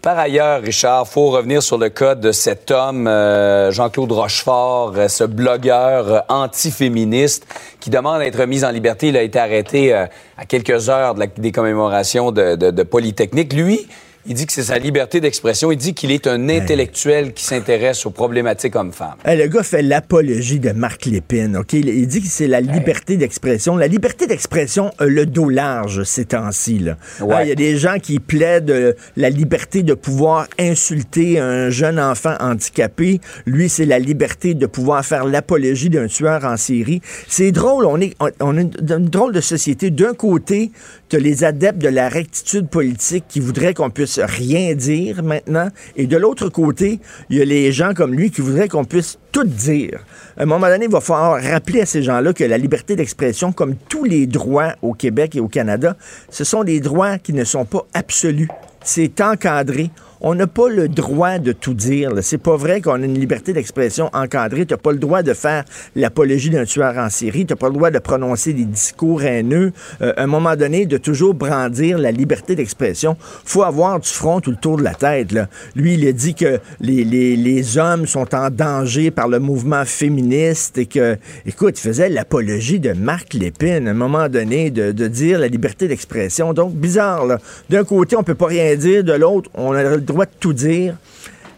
Par 0.02 0.18
ailleurs, 0.18 0.60
Richard, 0.60 1.04
il 1.08 1.12
faut 1.12 1.30
revenir 1.30 1.62
sur 1.62 1.78
le 1.78 1.88
cas 1.88 2.16
de 2.16 2.32
cet 2.32 2.72
homme, 2.72 3.06
euh, 3.06 3.70
Jean-Claude 3.70 4.10
Rochefort, 4.10 4.94
ce 5.08 5.24
blogueur 5.24 6.24
anti-féministe 6.28 7.46
qui 7.78 7.90
demande 7.90 8.20
à 8.20 8.26
être 8.26 8.44
mis 8.44 8.64
en 8.64 8.70
liberté. 8.70 9.08
Il 9.08 9.16
a 9.16 9.22
été 9.22 9.38
arrêté 9.38 9.92
à 9.92 10.08
quelques 10.48 10.88
heures 10.90 11.14
des 11.14 11.52
commémorations 11.52 12.32
de, 12.32 12.56
de 12.56 12.82
Polytechnique. 12.82 13.52
Lui, 13.52 13.86
il 14.28 14.34
dit 14.34 14.46
que 14.46 14.52
c'est 14.52 14.62
sa 14.62 14.78
liberté 14.78 15.20
d'expression. 15.20 15.70
Il 15.70 15.78
dit 15.78 15.94
qu'il 15.94 16.10
est 16.10 16.26
un 16.26 16.48
intellectuel 16.48 17.32
qui 17.32 17.44
s'intéresse 17.44 18.06
aux 18.06 18.10
problématiques 18.10 18.76
hommes-femmes. 18.76 19.16
le 19.24 19.46
gars 19.46 19.62
fait 19.62 19.82
l'apologie 19.82 20.60
de 20.60 20.72
Marc 20.72 21.06
Lépine. 21.06 21.56
OK? 21.56 21.72
Il 21.74 22.06
dit 22.06 22.20
que 22.20 22.28
c'est 22.28 22.48
la 22.48 22.60
liberté 22.60 23.16
d'expression. 23.16 23.76
La 23.76 23.86
liberté 23.86 24.26
d'expression 24.26 24.92
a 24.98 25.06
le 25.06 25.26
dos 25.26 25.48
large 25.48 26.02
ces 26.04 26.26
temps-ci. 26.26 26.86
Ah, 27.30 27.44
il 27.44 27.48
y 27.48 27.52
a 27.52 27.54
des 27.54 27.76
gens 27.76 27.98
qui 27.98 28.18
plaident 28.18 28.70
euh, 28.70 28.92
la 29.16 29.30
liberté 29.30 29.82
de 29.82 29.94
pouvoir 29.94 30.46
insulter 30.58 31.38
un 31.38 31.70
jeune 31.70 31.98
enfant 31.98 32.34
handicapé. 32.40 33.20
Lui, 33.46 33.68
c'est 33.68 33.86
la 33.86 33.98
liberté 33.98 34.54
de 34.54 34.66
pouvoir 34.66 35.04
faire 35.04 35.24
l'apologie 35.24 35.90
d'un 35.90 36.06
tueur 36.06 36.44
en 36.44 36.56
série. 36.56 37.00
C'est 37.28 37.52
drôle. 37.52 37.86
On 37.86 38.00
est, 38.00 38.14
on, 38.40 38.56
est 38.56 38.70
une 38.80 39.08
drôle 39.08 39.32
de 39.32 39.40
société. 39.40 39.90
D'un 39.90 40.14
côté, 40.14 40.70
tu 41.08 41.16
as 41.16 41.18
les 41.18 41.44
adeptes 41.44 41.78
de 41.78 41.88
la 41.88 42.08
rectitude 42.08 42.68
politique 42.68 43.24
qui 43.28 43.40
voudraient 43.40 43.74
qu'on 43.74 43.90
puisse 43.90 44.15
rien 44.22 44.74
dire 44.74 45.22
maintenant. 45.22 45.68
Et 45.96 46.06
de 46.06 46.16
l'autre 46.16 46.48
côté, 46.48 47.00
il 47.30 47.38
y 47.38 47.42
a 47.42 47.44
les 47.44 47.72
gens 47.72 47.94
comme 47.94 48.14
lui 48.14 48.30
qui 48.30 48.40
voudraient 48.40 48.68
qu'on 48.68 48.84
puisse 48.84 49.18
tout 49.32 49.44
dire. 49.44 50.04
À 50.36 50.42
un 50.42 50.46
moment 50.46 50.66
donné, 50.68 50.86
il 50.86 50.90
va 50.90 51.00
falloir 51.00 51.42
rappeler 51.42 51.82
à 51.82 51.86
ces 51.86 52.02
gens-là 52.02 52.32
que 52.32 52.44
la 52.44 52.58
liberté 52.58 52.96
d'expression, 52.96 53.52
comme 53.52 53.76
tous 53.88 54.04
les 54.04 54.26
droits 54.26 54.74
au 54.82 54.94
Québec 54.94 55.36
et 55.36 55.40
au 55.40 55.48
Canada, 55.48 55.96
ce 56.30 56.44
sont 56.44 56.64
des 56.64 56.80
droits 56.80 57.18
qui 57.18 57.32
ne 57.32 57.44
sont 57.44 57.64
pas 57.64 57.86
absolus. 57.94 58.48
C'est 58.82 59.20
encadré 59.20 59.90
on 60.20 60.34
n'a 60.34 60.46
pas 60.46 60.68
le 60.68 60.88
droit 60.88 61.38
de 61.38 61.52
tout 61.52 61.74
dire. 61.74 62.10
C'est 62.22 62.38
pas 62.38 62.56
vrai 62.56 62.80
qu'on 62.80 63.02
a 63.02 63.04
une 63.04 63.18
liberté 63.18 63.52
d'expression 63.52 64.10
encadrée. 64.12 64.66
Tu 64.66 64.74
n'as 64.74 64.78
pas 64.78 64.92
le 64.92 64.98
droit 64.98 65.22
de 65.22 65.34
faire 65.34 65.64
l'apologie 65.94 66.50
d'un 66.50 66.64
tueur 66.64 66.96
en 66.96 67.10
série. 67.10 67.46
Tu 67.46 67.52
n'as 67.52 67.56
pas 67.56 67.68
le 67.68 67.74
droit 67.74 67.90
de 67.90 67.98
prononcer 67.98 68.52
des 68.52 68.64
discours 68.64 69.22
haineux. 69.22 69.72
Euh, 70.00 70.12
à 70.16 70.22
un 70.22 70.26
moment 70.26 70.56
donné, 70.56 70.86
de 70.86 70.96
toujours 70.96 71.34
brandir 71.34 71.98
la 71.98 72.10
liberté 72.10 72.54
d'expression. 72.54 73.16
faut 73.44 73.62
avoir 73.62 74.00
du 74.00 74.08
front 74.08 74.40
tout 74.40 74.50
le 74.50 74.56
tour 74.56 74.78
de 74.78 74.82
la 74.82 74.94
tête. 74.94 75.34
Lui, 75.74 75.94
il 75.94 76.06
a 76.06 76.12
dit 76.12 76.34
que 76.34 76.60
les, 76.80 77.78
hommes 77.78 78.06
sont 78.06 78.34
en 78.34 78.50
danger 78.50 79.10
par 79.10 79.28
le 79.28 79.38
mouvement 79.38 79.84
féministe 79.84 80.78
et 80.78 80.86
que, 80.86 81.16
écoute, 81.44 81.78
il 81.78 81.82
faisait 81.82 82.08
l'apologie 82.08 82.80
de 82.80 82.92
Marc 82.92 83.34
Lépine 83.34 83.88
à 83.88 83.90
un 83.90 83.94
moment 83.94 84.28
donné 84.28 84.70
de, 84.70 84.92
de 84.92 85.08
dire 85.08 85.38
la 85.38 85.48
liberté 85.48 85.88
d'expression. 85.88 86.52
Donc, 86.52 86.74
bizarre. 86.74 87.26
D'un 87.70 87.84
côté, 87.84 88.16
on 88.16 88.22
peut 88.22 88.34
pas 88.34 88.46
rien 88.46 88.74
dire. 88.76 89.04
De 89.04 89.12
l'autre, 89.12 89.50
on 89.54 89.72
a 89.72 89.82
le 89.82 90.00
droit 90.06 90.26
de 90.26 90.30
tout 90.38 90.52
dire. 90.52 90.96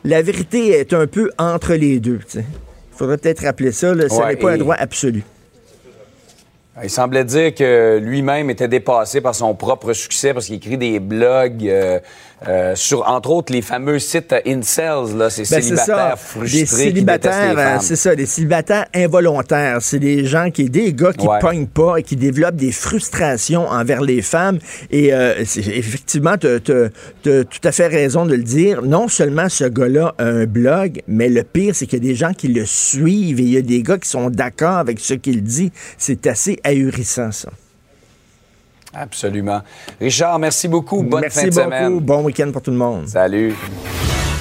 La 0.04 0.22
vérité 0.22 0.70
est 0.70 0.92
un 0.92 1.06
peu 1.06 1.30
entre 1.38 1.74
les 1.74 2.00
deux. 2.00 2.20
Il 2.34 2.44
faudrait 2.92 3.18
peut-être 3.18 3.44
rappeler 3.44 3.72
ça. 3.72 3.94
Là, 3.94 4.08
ce 4.08 4.26
n'est 4.26 4.36
pas 4.36 4.52
un 4.52 4.58
droit 4.58 4.76
absolu. 4.76 5.22
Il 6.82 6.90
semblait 6.90 7.24
dire 7.24 7.54
que 7.54 7.98
lui-même 7.98 8.50
était 8.50 8.68
dépassé 8.68 9.20
par 9.20 9.34
son 9.34 9.54
propre 9.54 9.92
succès 9.92 10.32
parce 10.32 10.46
qu'il 10.46 10.56
écrit 10.56 10.78
des 10.78 11.00
blogs 11.00 11.66
euh, 11.66 11.98
euh, 12.46 12.74
sur, 12.76 13.08
entre 13.08 13.30
autres, 13.30 13.52
les 13.52 13.62
fameux 13.62 13.98
sites 13.98 14.34
incels, 14.46 15.16
là, 15.16 15.30
ces 15.30 15.42
ben, 15.42 15.60
célibataires 15.60 16.18
frustrés. 16.18 16.60
Des 16.60 16.66
célibataires, 16.66 17.54
euh, 17.58 17.76
c'est 17.80 17.96
ça, 17.96 18.14
des 18.14 18.26
célibataires 18.26 18.86
involontaires. 18.94 19.78
C'est 19.80 19.98
des 19.98 20.24
gens 20.24 20.50
qui, 20.50 20.70
des 20.70 20.92
gars 20.92 21.12
qui 21.12 21.26
ne 21.26 21.40
pognent 21.40 21.66
pas 21.66 21.96
et 21.96 22.02
qui 22.02 22.16
développent 22.16 22.56
des 22.56 22.72
frustrations 22.72 23.66
envers 23.66 24.02
les 24.02 24.22
femmes. 24.22 24.58
Et 24.90 25.08
effectivement, 25.08 26.36
tu 26.38 26.46
as, 26.46 26.90
tout 27.22 27.60
à 27.64 27.72
fait 27.72 27.88
raison 27.88 28.26
de 28.26 28.34
le 28.34 28.42
dire. 28.42 28.82
Non 28.82 29.08
seulement 29.08 29.48
ce 29.48 29.64
gars-là 29.64 30.14
a 30.18 30.24
un 30.24 30.46
blog, 30.46 31.02
mais 31.08 31.28
le 31.28 31.42
pire, 31.42 31.74
c'est 31.74 31.86
qu'il 31.86 32.04
y 32.04 32.06
a 32.06 32.08
des 32.08 32.14
gens 32.14 32.32
qui 32.32 32.48
le 32.48 32.64
suivent 32.64 33.40
et 33.40 33.44
il 33.44 33.50
y 33.50 33.56
a 33.56 33.62
des 33.62 33.82
gars 33.82 33.98
qui 33.98 34.08
sont 34.08 34.30
d'accord 34.30 34.76
avec 34.76 35.00
ce 35.00 35.14
qu'il 35.14 35.42
dit. 35.42 35.72
C'est 35.96 36.26
assez 36.26 36.60
ahurissant, 36.64 37.32
ça. 37.32 37.50
Absolument. 38.94 39.62
Richard, 40.00 40.38
merci 40.38 40.68
beaucoup. 40.68 41.02
Bonne 41.02 41.28
fin 41.30 41.46
de 41.46 41.50
semaine. 41.50 41.68
Merci 41.68 41.90
beaucoup. 41.90 42.04
Bon 42.04 42.24
week-end 42.24 42.50
pour 42.52 42.62
tout 42.62 42.70
le 42.70 42.76
monde. 42.76 43.06
Salut. 43.08 43.54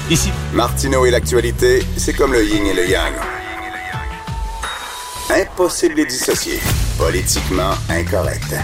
Ici. 0.09 0.31
Martineau 0.53 1.05
et 1.05 1.11
l'actualité, 1.11 1.83
c'est 1.97 2.13
comme 2.13 2.33
le 2.33 2.43
yin 2.43 2.65
et 2.65 2.73
le 2.73 2.87
yang. 2.89 3.13
Impossible 5.29 5.95
de 5.95 5.99
les 5.99 6.05
dissocier. 6.05 6.59
Politiquement 6.97 7.71
incorrect. 7.89 8.55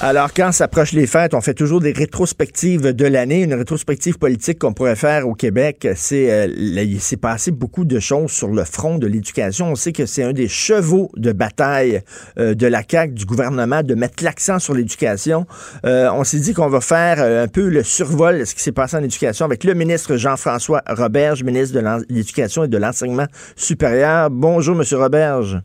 Alors, 0.00 0.32
quand 0.32 0.52
s'approchent 0.52 0.92
les 0.92 1.08
fêtes, 1.08 1.34
on 1.34 1.40
fait 1.40 1.54
toujours 1.54 1.80
des 1.80 1.90
rétrospectives 1.90 2.92
de 2.92 3.04
l'année. 3.04 3.42
Une 3.42 3.54
rétrospective 3.54 4.16
politique 4.16 4.60
qu'on 4.60 4.72
pourrait 4.72 4.94
faire 4.94 5.26
au 5.26 5.34
Québec, 5.34 5.88
c'est 5.96 6.30
euh, 6.30 6.46
il 6.46 7.00
s'est 7.00 7.16
passé 7.16 7.50
beaucoup 7.50 7.84
de 7.84 7.98
choses 7.98 8.30
sur 8.30 8.46
le 8.46 8.62
front 8.62 8.98
de 8.98 9.08
l'éducation. 9.08 9.66
On 9.66 9.74
sait 9.74 9.90
que 9.90 10.06
c'est 10.06 10.22
un 10.22 10.32
des 10.32 10.46
chevaux 10.46 11.10
de 11.16 11.32
bataille 11.32 12.02
euh, 12.38 12.54
de 12.54 12.68
la 12.68 12.84
CAQ, 12.88 13.12
du 13.12 13.24
gouvernement, 13.24 13.82
de 13.82 13.96
mettre 13.96 14.22
l'accent 14.22 14.60
sur 14.60 14.72
l'éducation. 14.72 15.46
Euh, 15.84 16.08
on 16.12 16.22
s'est 16.22 16.38
dit 16.38 16.54
qu'on 16.54 16.68
va 16.68 16.80
faire 16.80 17.20
un 17.20 17.48
peu 17.48 17.68
le 17.68 17.82
survol 17.82 18.38
de 18.38 18.44
ce 18.44 18.54
qui 18.54 18.62
s'est 18.62 18.70
passé 18.70 18.96
en 18.96 19.02
éducation 19.02 19.46
avec 19.46 19.64
le 19.64 19.74
ministre 19.74 20.16
Jean-François 20.16 20.80
Roberge, 20.88 21.42
ministre 21.42 21.74
de 21.74 22.04
l'Éducation 22.08 22.62
et 22.62 22.68
de 22.68 22.78
l'Enseignement 22.78 23.26
supérieur. 23.56 24.30
Bonjour, 24.30 24.76
Monsieur 24.76 24.98
Roberge. 24.98 25.60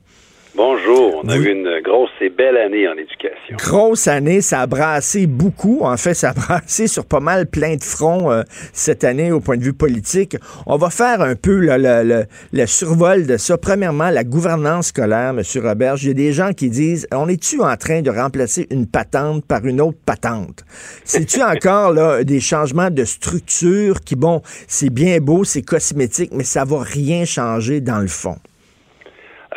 Bonjour. 0.56 1.22
On 1.24 1.30
a 1.30 1.36
eu 1.36 1.52
une 1.52 1.82
grosse 1.82 2.12
et 2.22 2.30
belle 2.30 2.58
année 2.58 2.88
en 2.88 2.94
éducation. 2.94 3.58
Grosse 3.58 4.08
année, 4.08 4.40
ça 4.42 4.62
a 4.62 4.68
brassé 4.68 5.26
beaucoup. 5.26 5.80
En 5.82 5.98
fait, 5.98 6.14
ça 6.14 6.30
a 6.30 6.34
brassé 6.34 6.86
sur 6.86 7.06
pas 7.06 7.20
mal 7.20 7.48
plein 7.48 7.76
de 7.76 7.84
fronts 7.84 8.32
euh, 8.32 8.44
cette 8.72 9.04
année 9.04 9.32
au 9.32 9.40
point 9.40 9.58
de 9.58 9.64
vue 9.64 9.74
politique. 9.74 10.38
On 10.68 10.78
va 10.78 10.92
faire 10.92 11.22
un 11.22 11.34
peu 11.34 11.58
le, 11.60 12.66
survol 12.68 13.26
de 13.26 13.38
ça. 13.38 13.58
Premièrement, 13.58 14.12
la 14.12 14.24
gouvernance 14.24 14.88
scolaire, 14.88 15.30
M. 15.32 15.42
Robert. 15.56 15.96
Il 16.04 16.10
y 16.10 16.12
a 16.12 16.14
des 16.14 16.34
gens 16.34 16.54
qui 16.54 16.70
disent 16.70 17.08
on 17.12 17.28
est-tu 17.30 17.60
en 17.62 17.76
train 17.76 18.04
de 18.04 18.12
remplacer 18.12 18.68
une 18.70 18.86
patente 18.86 19.46
par 19.48 19.66
une 19.66 19.82
autre 19.82 20.00
patente? 20.06 20.64
C'est-tu 21.04 21.42
encore 21.44 21.94
là, 21.94 22.24
des 22.24 22.40
changements 22.40 22.92
de 22.92 23.06
structure 23.06 24.02
qui, 24.02 24.16
bon, 24.16 24.44
c'est 24.68 24.92
bien 24.92 25.18
beau, 25.18 25.46
c'est 25.46 25.64
cosmétique, 25.64 26.30
mais 26.32 26.44
ça 26.44 26.64
va 26.64 26.84
rien 26.84 27.26
changer 27.26 27.82
dans 27.82 28.00
le 28.00 28.08
fond? 28.08 28.36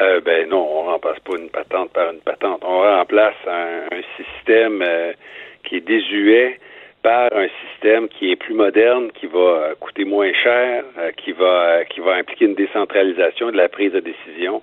Euh, 0.01 0.21
ben 0.21 0.49
non, 0.49 0.76
pas 1.27 1.37
une 1.39 1.51
patente 1.51 1.93
par 1.93 2.13
une 2.13 2.21
patente. 2.21 2.61
On 2.63 2.81
remplace 2.81 3.35
un, 3.47 4.03
système 4.17 4.83
euh, 4.83 5.13
qui 5.65 5.77
est 5.77 5.87
désuet 5.87 6.59
par 7.03 7.29
un 7.33 7.49
système 7.65 8.09
qui 8.09 8.33
est 8.33 8.37
plus 8.37 8.55
moderne, 8.55 9.11
qui 9.13 9.27
va 9.27 9.39
euh, 9.39 9.75
coûter 9.79 10.05
moins 10.05 10.33
cher, 10.33 10.85
qui 11.17 11.33
va 11.33 11.85
qui 11.85 12.01
va 12.01 12.15
impliquer 12.15 12.47
une 12.47 12.55
décentralisation 12.55 13.51
de 13.51 13.57
la 13.57 13.69
prise 13.69 13.93
de 13.93 14.01
décision, 14.01 14.63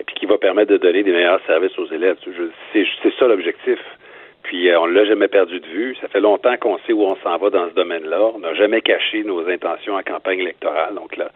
et 0.00 0.04
puis 0.04 0.14
qui 0.14 0.26
va 0.26 0.38
permettre 0.38 0.70
de 0.70 0.76
donner 0.76 1.02
des 1.02 1.12
meilleurs 1.12 1.44
services 1.46 1.78
aux 1.78 1.86
élèves. 1.86 2.16
C'est 2.72 3.14
ça 3.18 3.26
l'objectif. 3.26 3.78
Puis 4.44 4.70
on 4.76 4.86
l'a 4.86 5.04
jamais 5.04 5.28
perdu 5.28 5.58
de 5.58 5.66
vue. 5.66 5.96
Ça 6.00 6.08
fait 6.08 6.20
longtemps 6.20 6.56
qu'on 6.58 6.78
sait 6.86 6.92
où 6.92 7.02
on 7.02 7.16
s'en 7.16 7.38
va 7.38 7.50
dans 7.50 7.68
ce 7.70 7.74
domaine-là. 7.74 8.20
On 8.34 8.38
n'a 8.40 8.54
jamais 8.54 8.82
caché 8.82 9.24
nos 9.24 9.48
intentions 9.48 9.94
en 9.94 10.02
campagne 10.02 10.40
électorale. 10.40 10.94
Donc 10.94 11.16
là, 11.16 11.30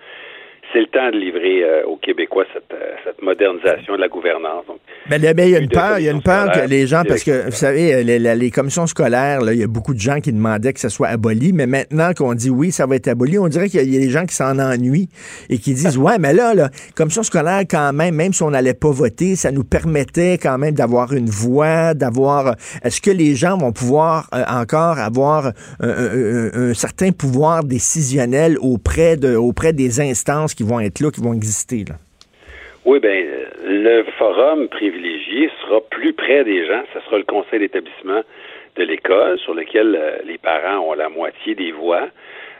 c'est 0.72 0.80
le 0.80 0.86
temps 0.86 1.10
de 1.10 1.16
livrer 1.16 1.62
euh, 1.64 1.86
aux 1.86 1.96
Québécois 1.96 2.44
cette, 2.52 2.72
euh, 2.72 2.92
cette, 3.04 3.22
modernisation 3.22 3.94
de 3.96 4.00
la 4.00 4.08
gouvernance. 4.08 4.66
Donc, 4.66 4.78
Mais, 5.08 5.18
ben, 5.18 5.46
il 5.46 5.50
y 5.50 5.56
a 5.56 5.60
une 5.60 5.68
peur, 5.68 5.98
il 5.98 6.04
y 6.04 6.08
a 6.08 6.12
une 6.12 6.22
peur 6.22 6.52
que 6.52 6.68
les 6.68 6.86
gens, 6.86 7.02
parce 7.06 7.24
que 7.24 7.46
vous 7.46 7.52
savez, 7.52 8.04
les, 8.04 8.50
commissions 8.50 8.86
scolaires, 8.86 9.40
il 9.50 9.58
y 9.58 9.62
a 9.62 9.66
beaucoup 9.66 9.94
de 9.94 10.00
gens 10.00 10.20
qui 10.20 10.32
demandaient 10.32 10.72
que 10.72 10.80
ça 10.80 10.88
soit 10.88 11.08
aboli, 11.08 11.52
mais 11.52 11.66
maintenant 11.66 12.12
qu'on 12.14 12.34
dit 12.34 12.50
oui, 12.50 12.70
ça 12.70 12.86
va 12.86 12.96
être 12.96 13.08
aboli, 13.08 13.38
on 13.38 13.48
dirait 13.48 13.68
qu'il 13.68 13.92
y 13.92 13.96
a 13.96 14.00
des 14.00 14.10
gens 14.10 14.26
qui 14.26 14.34
s'en 14.34 14.58
ennuient 14.58 15.08
et 15.48 15.58
qui 15.58 15.74
disent 15.74 15.96
ouais, 15.98 16.18
mais 16.18 16.32
là, 16.32 16.54
la 16.54 16.70
commission 16.94 17.22
scolaire 17.22 17.62
quand 17.68 17.92
même, 17.92 18.14
même 18.14 18.32
si 18.32 18.42
on 18.42 18.50
n'allait 18.50 18.74
pas 18.74 18.90
voter, 18.90 19.36
ça 19.36 19.50
nous 19.50 19.64
permettait 19.64 20.38
quand 20.38 20.58
même 20.58 20.74
d'avoir 20.74 21.12
une 21.12 21.30
voix, 21.30 21.94
d'avoir. 21.94 22.54
Est-ce 22.82 23.00
que 23.00 23.10
les 23.10 23.34
gens 23.34 23.56
vont 23.56 23.72
pouvoir 23.72 24.28
euh, 24.34 24.44
encore 24.48 24.98
avoir 24.98 25.52
un, 25.80 26.74
certain 26.74 27.12
pouvoir 27.12 27.64
décisionnel 27.64 28.56
auprès 28.60 29.16
de, 29.16 29.34
auprès 29.34 29.72
des 29.72 30.00
instances 30.00 30.54
qui 30.58 30.64
vont 30.64 30.80
être 30.80 30.98
là, 30.98 31.12
qui 31.12 31.20
vont 31.20 31.34
exister 31.34 31.84
là? 31.88 31.94
Oui, 32.84 32.98
bien, 32.98 33.22
le 33.64 34.02
forum 34.18 34.66
privilégié 34.68 35.50
sera 35.60 35.80
plus 35.82 36.12
près 36.12 36.42
des 36.42 36.66
gens. 36.66 36.82
Ce 36.94 37.00
sera 37.00 37.18
le 37.18 37.24
conseil 37.24 37.60
d'établissement 37.60 38.22
de 38.74 38.82
l'école 38.82 39.38
sur 39.38 39.54
lequel 39.54 39.94
euh, 39.94 40.18
les 40.24 40.38
parents 40.38 40.78
ont 40.78 40.94
la 40.94 41.08
moitié 41.08 41.54
des 41.54 41.70
voix. 41.70 42.08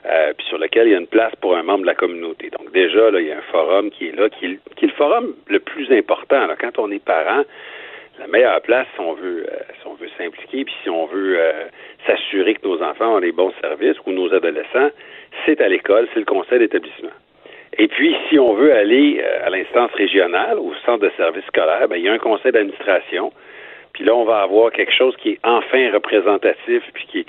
Euh, 0.07 0.33
puis 0.37 0.47
sur 0.47 0.59
lequel 0.59 0.87
il 0.87 0.93
y 0.93 0.95
a 0.95 0.99
une 0.99 1.09
place 1.09 1.35
pour 1.41 1.57
un 1.57 1.65
membre 1.65 1.81
de 1.81 1.87
la 1.87 1.97
communauté. 1.97 2.51
Donc 2.51 2.71
déjà, 2.73 3.11
là, 3.11 3.21
il 3.21 3.27
y 3.27 3.33
a 3.33 3.39
un 3.39 3.51
forum 3.51 3.91
qui 3.91 4.09
est 4.09 4.17
là, 4.17 4.29
qui 4.29 4.47
est, 4.47 4.83
le 4.83 4.93
forum 4.93 5.35
le 5.49 5.59
plus 5.59 5.91
important. 5.91 6.47
Quand 6.61 6.79
on 6.79 6.91
est 6.93 7.03
parent, 7.03 7.43
la 8.21 8.29
meilleure 8.29 8.61
place, 8.61 8.87
si 8.95 9.01
on 9.01 9.15
veut, 9.15 9.45
euh, 9.51 9.57
si 9.81 9.87
on 9.89 9.95
veut 9.95 10.11
s'impliquer, 10.17 10.65
puis 10.65 10.75
si 10.85 10.89
on 10.91 11.07
veut 11.07 11.39
s'assurer 12.07 12.55
que 12.55 12.67
nos 12.67 12.81
enfants 12.81 13.17
ont 13.17 13.21
des 13.21 13.33
bons 13.33 13.53
services 13.61 13.97
ou 14.07 14.13
nos 14.13 14.33
adolescents, 14.33 14.91
c'est 15.47 15.61
à 15.61 15.69
l'école, 15.69 16.07
c'est 16.15 16.21
le 16.21 16.27
conseil 16.27 16.61
d'établissement. 16.61 17.17
Et 17.79 17.87
puis, 17.87 18.15
si 18.29 18.39
on 18.39 18.55
veut 18.55 18.75
aller 18.75 19.23
euh, 19.23 19.47
à 19.47 19.51
l'instance 19.51 19.93
régionale, 19.93 20.59
au 20.59 20.73
centre 20.85 21.05
de 21.05 21.13
service 21.17 21.45
scolaire, 21.47 21.87
ben, 21.89 21.97
il 21.97 22.03
y 22.03 22.09
a 22.09 22.13
un 22.13 22.19
conseil 22.19 22.51
d'administration. 22.51 23.33
Puis 23.93 24.05
là, 24.05 24.17
on 24.17 24.25
va 24.25 24.41
avoir 24.41 24.73
quelque 24.73 24.93
chose 24.93 25.17
qui 25.17 25.31
est 25.31 25.39
enfin 25.45 25.93
représentatif, 25.93 26.83
puis 26.93 27.07
qui, 27.07 27.27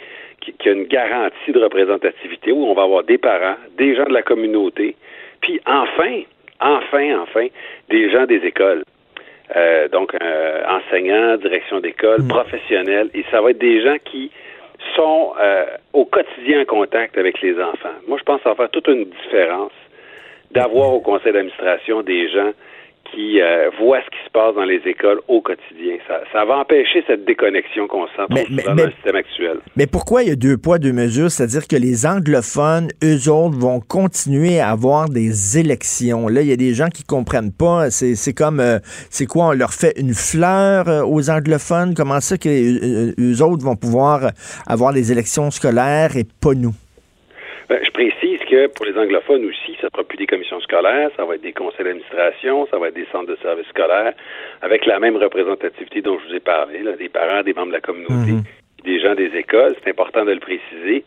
qui, 0.58 0.70
a 0.70 0.72
une 0.72 0.86
garantie 0.86 1.52
de 1.52 1.60
représentativité, 1.60 2.52
où 2.52 2.66
on 2.66 2.74
va 2.74 2.84
avoir 2.84 3.04
des 3.04 3.20
parents, 3.20 3.58
des 3.78 3.96
gens 3.96 4.06
de 4.06 4.14
la 4.14 4.24
communauté, 4.24 4.96
puis 5.42 5.62
enfin, 5.68 6.24
enfin, 6.60 7.20
enfin, 7.22 7.48
des 7.90 8.12
gens 8.12 8.26
des 8.26 8.44
écoles. 8.44 8.84
Euh, 9.56 9.88
donc, 9.88 10.16
euh, 10.22 10.64
enseignants, 10.68 11.38
direction 11.38 11.80
d'école, 11.80 12.24
mm. 12.24 12.28
professionnels, 12.28 13.10
et 13.14 13.24
ça 13.32 13.42
va 13.42 13.52
être 13.52 13.60
des 13.60 13.82
gens 13.82 13.98
qui 14.04 14.32
sont 14.96 15.34
au 15.94 16.06
quotidien 16.06 16.62
en 16.62 16.66
contact 16.66 17.18
avec 17.18 17.42
les 17.42 17.60
enfants. 17.62 17.96
Moi, 18.08 18.18
je 18.18 18.24
pense 18.24 18.38
que 18.38 18.44
ça 18.44 18.50
va 18.50 18.56
faire 18.56 18.70
toute 18.70 18.88
une 18.88 19.06
différence 19.06 19.72
d'avoir 20.52 20.94
au 20.94 21.00
conseil 21.00 21.34
d'administration 21.34 22.02
des 22.02 22.30
gens 22.30 22.52
qui 23.12 23.42
euh, 23.42 23.70
voient 23.80 24.02
ce 24.02 24.10
qui 24.10 24.24
se 24.26 24.32
passe 24.32 24.56
dans 24.56 24.64
les 24.64 24.82
écoles 24.86 25.20
au 25.28 25.42
quotidien. 25.42 25.98
Ça, 26.32 26.46
va 26.46 26.58
empêcher 26.58 27.04
cette 27.08 27.26
déconnexion 27.26 27.88
qu'on 27.88 28.08
sent 28.08 28.28
dans 28.30 28.74
le 28.74 28.92
système 28.92 29.16
actuel. 29.16 29.58
Mais 29.76 29.88
pourquoi 29.88 30.24
il 30.24 30.30
y 30.30 30.32
a 30.32 30.36
deux 30.36 30.58
poids, 30.58 30.78
deux 30.78 30.94
mesures? 30.94 31.32
C'est-à-dire 31.32 31.68
que 31.68 31.76
les 31.76 32.06
anglophones, 32.06 32.90
eux 33.04 33.32
autres, 33.32 33.58
vont 33.58 33.80
continuer 33.80 34.60
à 34.60 34.70
avoir 34.70 35.10
des 35.10 35.58
élections. 35.58 36.28
Là, 36.28 36.42
il 36.42 36.48
y 36.48 36.54
a 36.54 36.58
des 36.58 36.74
gens 36.74 36.90
qui 36.90 37.04
comprennent 37.04 37.54
pas. 37.54 37.90
C'est 37.90 38.34
comme, 38.34 38.60
euh, 38.60 38.80
c'est 39.10 39.26
quoi, 39.26 39.48
on 39.48 39.54
leur 39.54 39.74
fait 39.74 39.94
une 40.00 40.14
fleur 40.14 40.88
euh, 40.88 41.02
aux 41.04 41.30
anglophones? 41.30 41.94
Comment 41.96 42.20
ça 42.20 42.38
que 42.38 42.50
eux 42.50 43.44
autres 43.44 43.64
vont 43.64 43.76
pouvoir 43.76 44.32
avoir 44.68 44.94
des 44.94 45.12
élections 45.12 45.50
scolaires 45.52 46.16
et 46.16 46.26
pas 46.42 46.54
nous? 46.54 46.74
Ben, 47.70 47.80
je 47.84 47.92
précise 47.92 48.29
que 48.50 48.68
pour 48.68 48.86
les 48.86 48.98
anglophones 48.98 49.46
aussi, 49.46 49.76
ça 49.80 49.88
ne 49.88 49.90
sera 49.92 50.04
plus 50.04 50.18
des 50.18 50.26
commissions 50.26 50.60
scolaires, 50.62 51.10
ça 51.16 51.26
va 51.26 51.36
être 51.36 51.42
des 51.42 51.54
conseils 51.54 51.86
d'administration, 51.86 52.68
ça 52.72 52.78
va 52.78 52.88
être 52.88 52.96
des 52.96 53.08
centres 53.12 53.28
de 53.28 53.38
services 53.42 53.68
scolaires, 53.68 54.14
avec 54.62 54.86
la 54.86 55.00
même 55.00 55.18
représentativité 55.18 56.02
dont 56.02 56.18
je 56.20 56.30
vous 56.30 56.36
ai 56.36 56.40
parlé, 56.40 56.80
là, 56.80 56.94
des 56.94 57.10
parents, 57.10 57.44
des 57.44 57.54
membres 57.54 57.68
de 57.68 57.74
la 57.74 57.82
communauté, 57.82 58.32
mhm. 58.32 58.44
des 58.84 59.00
gens 59.00 59.16
des 59.16 59.36
écoles. 59.36 59.76
C'est 59.84 59.90
important 59.92 60.26
de 60.26 60.32
le 60.32 60.40
préciser. 60.40 61.04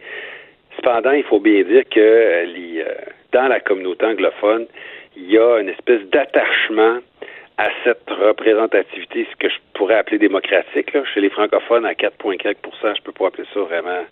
Cependant, 0.77 1.13
il 1.13 1.25
faut 1.25 1.41
bien 1.41 1.63
dire 1.63 1.85
que 1.91 2.01
euh, 2.01 2.45
les, 2.45 2.81
euh, 2.81 2.95
dans 3.33 3.49
la 3.49 3.61
communauté 3.61 4.07
anglophone, 4.07 4.67
il 5.17 5.31
y 5.31 5.39
a 5.39 5.59
une 5.59 5.69
espèce 5.69 6.03
d'attachement 6.11 6.99
à 7.59 7.69
cette 7.85 8.09
représentativité, 8.09 9.27
ce 9.31 9.37
que 9.37 9.49
je 9.49 9.57
pourrais 9.75 9.97
appeler 9.97 10.19
démocratique. 10.19 10.93
Là. 10.95 11.03
Chez 11.13 11.21
les 11.21 11.29
francophones, 11.31 11.85
à 11.85 11.93
4,4% 11.93 12.97
je 12.97 13.03
peux 13.03 13.13
pas 13.13 13.27
appeler 13.27 13.47
ça 13.53 13.61
vraiment 13.61 14.05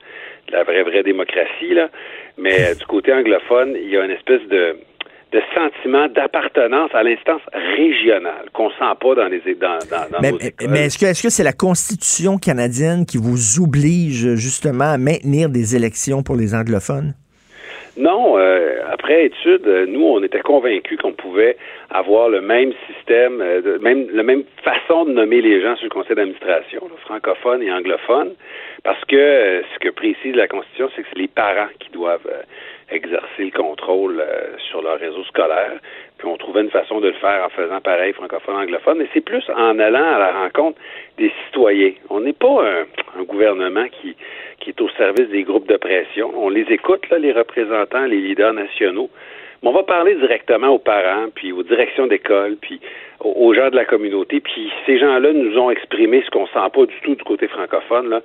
la 0.50 0.62
vraie, 0.62 0.82
vraie 0.82 1.02
démocratie. 1.02 1.74
Là. 1.74 1.88
Mais 2.38 2.70
euh, 2.70 2.74
du 2.74 2.86
côté 2.86 3.12
anglophone, 3.12 3.74
il 3.76 3.90
y 3.90 3.96
a 3.96 4.04
une 4.04 4.10
espèce 4.10 4.42
de, 4.48 4.76
de 5.32 5.40
sentiment 5.54 6.08
d'appartenance 6.08 6.90
à 6.94 7.02
l'instance 7.02 7.42
régionale 7.52 8.50
qu'on 8.52 8.70
sent 8.70 8.94
pas 9.00 9.14
dans 9.14 9.28
les 9.28 9.40
dans, 9.54 9.78
dans, 9.90 10.20
mais, 10.20 10.32
Mais 10.68 10.86
est-ce 10.86 10.98
que 10.98 11.06
est-ce 11.06 11.22
que 11.22 11.30
c'est 11.30 11.44
la 11.44 11.52
Constitution 11.52 12.38
canadienne 12.38 13.06
qui 13.06 13.18
vous 13.18 13.60
oblige 13.60 14.34
justement 14.34 14.92
à 14.92 14.98
maintenir 14.98 15.48
des 15.48 15.76
élections 15.76 16.22
pour 16.22 16.36
les 16.36 16.54
anglophones? 16.54 17.14
Non, 18.00 18.38
euh, 18.38 18.80
après 18.90 19.26
étude, 19.26 19.66
euh, 19.66 19.84
nous, 19.86 20.02
on 20.02 20.22
était 20.22 20.40
convaincus 20.40 20.98
qu'on 20.98 21.12
pouvait 21.12 21.58
avoir 21.90 22.30
le 22.30 22.40
même 22.40 22.72
système, 22.86 23.42
euh, 23.42 23.78
même 23.80 24.08
la 24.14 24.22
même 24.22 24.44
façon 24.64 25.04
de 25.04 25.12
nommer 25.12 25.42
les 25.42 25.60
gens 25.60 25.76
sur 25.76 25.84
le 25.84 25.90
conseil 25.90 26.16
d'administration, 26.16 26.80
francophone 27.04 27.62
et 27.62 27.70
anglophone, 27.70 28.32
parce 28.84 29.04
que 29.04 29.62
ce 29.74 29.78
que 29.80 29.90
précise 29.90 30.34
la 30.34 30.48
Constitution, 30.48 30.88
c'est 30.96 31.02
que 31.02 31.08
c'est 31.12 31.18
les 31.18 31.28
parents 31.28 31.68
qui 31.78 31.90
doivent 31.90 32.26
exercer 32.90 33.44
le 33.44 33.50
contrôle 33.50 34.24
sur 34.70 34.80
leur 34.80 34.98
réseau 34.98 35.22
scolaire. 35.24 35.72
Puis 36.16 36.26
on 36.26 36.38
trouvait 36.38 36.62
une 36.62 36.70
façon 36.70 37.00
de 37.00 37.08
le 37.08 37.14
faire 37.14 37.44
en 37.44 37.50
faisant 37.50 37.80
pareil 37.82 38.14
francophone-anglophone, 38.14 38.98
mais 38.98 39.08
c'est 39.12 39.24
plus 39.24 39.44
en 39.54 39.78
allant 39.78 40.14
à 40.14 40.18
la 40.18 40.32
rencontre 40.32 40.78
des 41.18 41.30
citoyens. 41.46 41.92
On 42.08 42.20
n'est 42.20 42.32
pas 42.32 42.64
un, 43.18 43.22
gouvernement 43.24 43.86
qui, 44.00 44.16
au 44.80 44.88
service 44.90 45.28
des 45.28 45.42
groupes 45.42 45.68
de 45.68 45.76
pression. 45.76 46.30
On 46.36 46.48
les 46.48 46.66
écoute, 46.70 47.08
là, 47.10 47.18
les 47.18 47.32
représentants, 47.32 48.06
les 48.06 48.20
leaders 48.20 48.52
nationaux. 48.52 49.10
Mais 49.62 49.68
on 49.68 49.72
va 49.72 49.82
parler 49.82 50.14
directement 50.14 50.68
aux 50.68 50.78
parents, 50.78 51.26
puis 51.34 51.52
aux 51.52 51.62
directions 51.62 52.06
d'école, 52.06 52.56
puis 52.60 52.80
aux 53.20 53.52
gens 53.52 53.68
de 53.68 53.76
la 53.76 53.84
communauté. 53.84 54.40
Puis 54.40 54.70
ces 54.86 54.98
gens-là 54.98 55.32
nous 55.32 55.58
ont 55.58 55.70
exprimé 55.70 56.22
ce 56.24 56.30
qu'on 56.30 56.46
sent 56.46 56.70
pas 56.72 56.86
du 56.86 57.00
tout 57.02 57.14
du 57.14 57.24
côté 57.24 57.46
francophone, 57.48 58.08
là. 58.08 58.20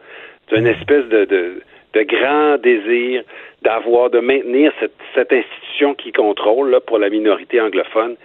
C'est 0.47 0.57
une 0.57 0.67
espèce 0.67 1.05
de, 1.05 1.25
de, 1.25 1.61
de 1.95 2.03
grand 2.03 2.57
désir 2.57 3.23
d'avoir, 3.61 4.09
de 4.09 4.19
maintenir 4.19 4.71
cette, 4.79 5.31
institution 5.31 5.95
qui 5.95 6.11
contrôle 6.11 6.69
là, 6.69 6.79
pour 6.81 6.99
la 6.99 7.09
minorité 7.09 7.59
anglophone, 7.59 8.15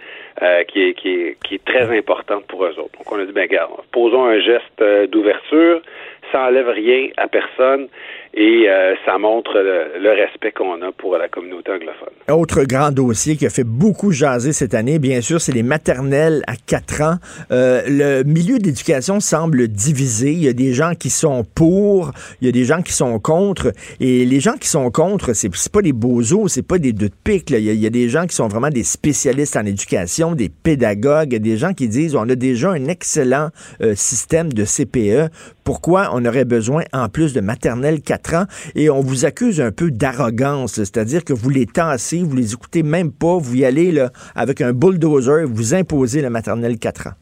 euh, 0.41 0.63
qui, 0.65 0.83
est, 0.83 0.93
qui, 0.93 1.09
est, 1.09 1.37
qui 1.43 1.55
est 1.55 1.65
très 1.65 1.97
importante 1.97 2.45
pour 2.47 2.63
eux 2.65 2.77
autres. 2.77 2.97
Donc 2.97 3.11
on 3.11 3.19
a 3.19 3.25
dit, 3.25 3.31
ben 3.31 3.43
regarde, 3.43 3.71
posons 3.91 4.25
un 4.25 4.39
geste 4.39 4.81
euh, 4.81 5.07
d'ouverture, 5.07 5.81
ça 6.31 6.47
enlève 6.47 6.69
rien 6.69 7.09
à 7.17 7.27
personne 7.27 7.87
et 8.33 8.69
euh, 8.69 8.95
ça 9.05 9.17
montre 9.17 9.59
le, 9.59 10.11
respect 10.11 10.51
qu'on 10.51 10.81
a 10.81 10.91
pour 10.91 11.17
la 11.17 11.27
communauté 11.27 11.71
anglophone. 11.71 12.13
Autre 12.29 12.63
grand 12.63 12.91
dossier 12.91 13.35
qui 13.35 13.45
a 13.45 13.49
fait 13.49 13.65
beaucoup 13.65 14.11
jaser 14.11 14.53
cette 14.53 14.73
année, 14.73 14.99
bien 14.99 15.21
sûr, 15.21 15.41
c'est 15.41 15.51
les 15.51 15.63
maternelles 15.63 16.41
à 16.47 16.53
4 16.55 17.01
ans. 17.01 17.15
Euh, 17.51 17.81
le 17.87 18.23
milieu 18.23 18.59
d'éducation 18.59 19.19
semble 19.19 19.67
divisé. 19.67 20.31
Il 20.31 20.43
y 20.43 20.47
a 20.47 20.53
des 20.53 20.73
gens 20.73 20.93
qui 20.95 21.09
sont 21.09 21.43
pour, 21.55 22.11
il 22.41 22.45
y 22.45 22.49
a 22.49 22.53
des 22.53 22.63
gens 22.63 22.81
qui 22.81 22.93
sont 22.93 23.19
contre. 23.19 23.73
Et 23.99 24.25
les 24.25 24.39
gens 24.39 24.53
qui 24.53 24.67
sont 24.67 24.91
contre, 24.91 25.33
c'est 25.33 25.49
pas 25.71 25.81
des 25.81 25.93
bozos, 25.93 26.47
c'est 26.47 26.65
pas 26.65 26.77
des 26.77 26.93
deux 26.93 27.01
de 27.01 27.13
pique. 27.23 27.49
Il, 27.49 27.59
y 27.63 27.85
a, 27.85 27.89
des 27.89 28.09
gens 28.09 28.27
qui 28.27 28.35
sont 28.35 28.47
vraiment 28.47 28.69
des 28.69 28.83
spécialistes 28.83 29.57
en 29.57 29.65
éducation, 29.65 30.33
des 30.33 30.49
pédagogues, 30.49 31.35
des 31.35 31.57
gens 31.57 31.73
qui 31.73 31.87
disent 31.87 32.15
on 32.15 32.29
a 32.29 32.35
déjà 32.35 32.71
un 32.71 32.87
excellent 32.87 33.49
euh, 33.81 33.93
système 33.95 34.53
de 34.53 34.63
CPE. 34.63 35.31
Pourquoi 35.63 36.09
on 36.13 36.25
aurait 36.25 36.45
besoin, 36.45 36.83
en 36.93 37.09
plus 37.09 37.33
de 37.33 37.41
maternelle 37.41 38.01
4 38.01 38.20
et 38.75 38.89
on 38.89 39.01
vous 39.01 39.25
accuse 39.25 39.61
un 39.61 39.71
peu 39.71 39.91
d'arrogance, 39.91 40.75
c'est-à-dire 40.75 41.23
que 41.23 41.33
vous 41.33 41.49
les 41.49 41.65
tassez, 41.65 42.23
vous 42.23 42.35
les 42.35 42.53
écoutez 42.53 42.83
même 42.83 43.11
pas, 43.11 43.37
vous 43.37 43.55
y 43.55 43.65
allez 43.65 43.91
là, 43.91 44.09
avec 44.35 44.61
un 44.61 44.73
bulldozer, 44.73 45.45
vous 45.45 45.73
imposez 45.73 46.21
le 46.21 46.29
maternelle 46.29 46.77
4 46.79 47.07
ans. 47.07 47.17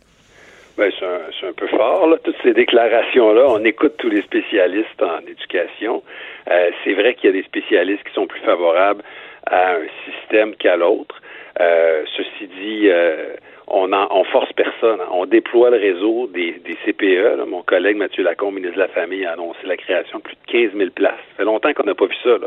Ben, 0.77 0.91
c'est 0.97 1.47
un, 1.47 1.53
peu 1.53 1.67
fort, 1.67 2.07
là, 2.07 2.17
toutes 2.23 2.37
ces 2.41 2.53
déclarations-là. 2.53 3.47
On 3.49 3.65
écoute 3.65 3.95
tous 3.97 4.09
les 4.09 4.21
spécialistes 4.21 5.01
en 5.01 5.19
éducation. 5.27 6.03
Euh, 6.49 6.69
c'est 6.83 6.93
vrai 6.93 7.15
qu'il 7.15 7.29
y 7.29 7.33
a 7.33 7.35
des 7.35 7.43
spécialistes 7.43 8.03
qui 8.07 8.13
sont 8.13 8.27
plus 8.27 8.39
favorables 8.41 9.03
à 9.45 9.71
un 9.73 9.87
système 10.05 10.55
qu'à 10.55 10.77
l'autre. 10.77 11.21
Euh, 11.59 12.03
ceci 12.15 12.47
dit, 12.47 12.87
euh, 12.87 13.35
on, 13.69 13.93
en, 13.93 14.23
force 14.25 14.51
personne. 14.53 14.99
On 15.11 15.25
déploie 15.25 15.69
le 15.69 15.77
réseau 15.77 16.27
des, 16.27 16.61
CPE. 16.85 17.45
Mon 17.47 17.61
collègue 17.61 17.97
Mathieu 17.97 18.23
Lacombe, 18.23 18.55
ministre 18.55 18.75
de 18.75 18.81
la 18.81 18.87
Famille, 18.87 19.25
a 19.25 19.33
annoncé 19.33 19.59
la 19.65 19.77
création 19.77 20.19
de 20.19 20.23
plus 20.23 20.35
de 20.35 20.51
15 20.51 20.77
000 20.77 20.89
places. 20.91 21.13
Ça 21.13 21.37
fait 21.37 21.43
longtemps 21.43 21.73
qu'on 21.73 21.83
n'a 21.83 21.95
pas 21.95 22.05
vu 22.05 22.15
ça. 22.23 22.37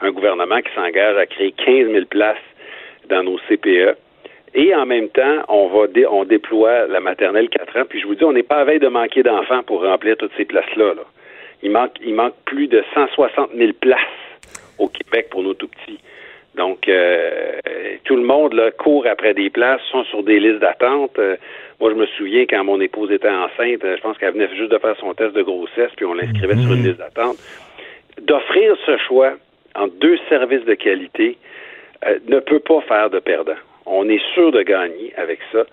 Un 0.00 0.10
gouvernement 0.10 0.60
qui 0.60 0.74
s'engage 0.74 1.16
à 1.16 1.26
créer 1.26 1.52
15 1.52 1.90
000 1.90 2.04
places 2.06 2.36
dans 3.08 3.22
nos 3.22 3.38
CPE. 3.48 3.96
Et 4.54 4.74
en 4.74 4.84
même 4.84 5.08
temps, 5.08 5.44
on 5.48 5.68
va 5.68 5.86
on 6.10 6.24
déploie 6.24 6.86
la 6.86 7.00
maternelle 7.00 7.48
4 7.48 7.78
ans. 7.78 7.84
Puis 7.88 8.00
je 8.00 8.06
vous 8.06 8.14
dis, 8.14 8.24
on 8.24 8.32
n'est 8.32 8.42
pas 8.42 8.58
à 8.58 8.64
veille 8.64 8.80
de 8.80 8.88
manquer 8.88 9.22
d'enfants 9.22 9.62
pour 9.62 9.82
remplir 9.82 10.16
toutes 10.16 10.32
ces 10.36 10.44
places-là. 10.44 10.94
Il 11.62 11.70
manque 11.70 11.92
il 12.04 12.14
manque 12.14 12.34
plus 12.44 12.66
de 12.66 12.82
160 12.94 13.50
000 13.56 13.72
places 13.80 13.98
au 14.78 14.88
Québec 14.88 15.28
pour 15.30 15.42
nos 15.42 15.54
tout 15.54 15.68
petits. 15.68 15.98
Donc, 16.54 16.88
euh, 16.88 17.60
tout 18.04 18.16
le 18.16 18.22
monde 18.22 18.52
là, 18.52 18.70
court 18.70 19.06
après 19.06 19.34
des 19.34 19.50
places, 19.50 19.80
sont 19.90 20.04
sur 20.04 20.22
des 20.22 20.38
listes 20.38 20.58
d'attente. 20.58 21.18
Euh, 21.18 21.36
moi, 21.80 21.90
je 21.90 21.96
me 21.96 22.06
souviens 22.06 22.44
quand 22.48 22.62
mon 22.64 22.80
épouse 22.80 23.10
était 23.10 23.28
enceinte, 23.28 23.80
je 23.82 24.00
pense 24.00 24.18
qu'elle 24.18 24.34
venait 24.34 24.48
juste 24.54 24.70
de 24.70 24.78
faire 24.78 24.96
son 24.98 25.14
test 25.14 25.34
de 25.34 25.42
grossesse, 25.42 25.90
puis 25.96 26.04
on 26.04 26.14
l'inscrivait 26.14 26.56
sur 26.56 26.72
une 26.72 26.84
liste 26.84 26.98
d'attente. 26.98 27.36
D'offrir 28.20 28.76
ce 28.86 28.98
choix 28.98 29.32
en 29.74 29.88
deux 29.88 30.18
services 30.28 30.64
de 30.64 30.74
qualité 30.74 31.38
ne 32.28 32.38
peut 32.40 32.60
pas 32.60 32.80
faire 32.82 33.10
de 33.10 33.18
perdant. 33.18 33.56
On 33.86 34.08
est 34.08 34.22
sûr 34.34 34.52
de 34.52 34.62
gagner 34.62 35.12
avec 35.16 35.40
ça. 35.50 35.64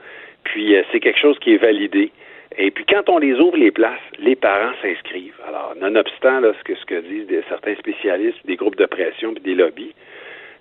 Puis, 0.45 0.75
c'est 0.91 0.99
quelque 0.99 1.19
chose 1.19 1.37
qui 1.39 1.53
est 1.53 1.57
validé. 1.57 2.11
Et 2.57 2.71
puis 2.71 2.83
quand 2.85 3.09
on 3.09 3.19
les 3.19 3.33
ouvre 3.35 3.57
les 3.57 3.71
places, 3.71 3.99
les 4.17 4.35
parents 4.35 4.73
s'inscrivent. 4.81 5.39
Alors, 5.47 5.75
nonobstant 5.79 6.39
là, 6.39 6.51
ce 6.57 6.63
que 6.63 6.75
ce 6.75 6.85
que 6.85 6.99
disent 7.01 7.27
des, 7.27 7.41
certains 7.47 7.75
spécialistes, 7.75 8.39
des 8.45 8.55
groupes 8.55 8.75
de 8.75 8.85
pression 8.85 9.33
puis 9.33 9.43
des 9.43 9.55
lobbies, 9.55 9.93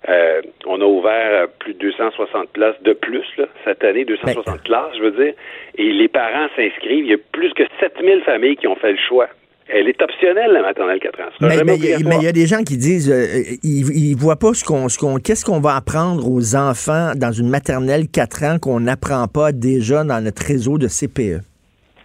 euh, 0.07 0.41
on 0.65 0.79
a 0.79 0.85
ouvert 0.85 1.47
plus 1.59 1.73
de 1.73 1.79
260 1.79 2.49
places 2.49 2.81
de 2.83 2.93
plus 2.93 3.25
là, 3.37 3.45
cette 3.65 3.83
année, 3.83 4.05
260 4.05 4.45
ben, 4.45 4.57
classes, 4.63 4.95
je 4.97 5.03
veux 5.03 5.11
dire, 5.11 5.33
et 5.77 5.91
les 5.91 6.07
parents 6.07 6.47
s'inscrivent. 6.55 7.05
Il 7.05 7.11
y 7.11 7.13
a 7.13 7.17
plus 7.31 7.53
que 7.53 7.63
7000 7.79 8.21
familles 8.23 8.55
qui 8.55 8.67
ont 8.67 8.77
fait 8.77 8.91
le 8.91 8.97
choix. 9.07 9.27
Elle 9.67 9.87
est 9.87 10.01
optionnelle, 10.01 10.51
la 10.51 10.61
maternelle 10.61 10.99
4 10.99 11.19
ans. 11.19 11.23
Mais 11.41 11.75
il 11.75 12.23
y, 12.23 12.27
a 12.27 12.31
des 12.31 12.47
gens 12.47 12.63
qui 12.63 12.75
disent, 12.75 13.11
euh, 13.11 13.43
ils, 13.61 14.15
voient 14.15 14.39
pas 14.39 14.55
ce 14.55 14.63
qu'on, 14.63 14.89
ce 14.89 14.97
qu'on, 14.97 15.17
qu'est-ce 15.17 15.45
qu'on 15.45 15.59
va 15.59 15.75
apprendre 15.75 16.27
aux 16.27 16.55
enfants 16.55 17.11
dans 17.15 17.31
une 17.31 17.49
maternelle 17.49 18.05
4 18.11 18.43
ans 18.45 18.57
qu'on 18.59 18.79
n'apprend 18.79 19.27
pas 19.27 19.51
déjà 19.51 20.03
dans 20.03 20.23
notre 20.23 20.43
réseau 20.43 20.79
de 20.79 20.87
CPE. 20.87 21.43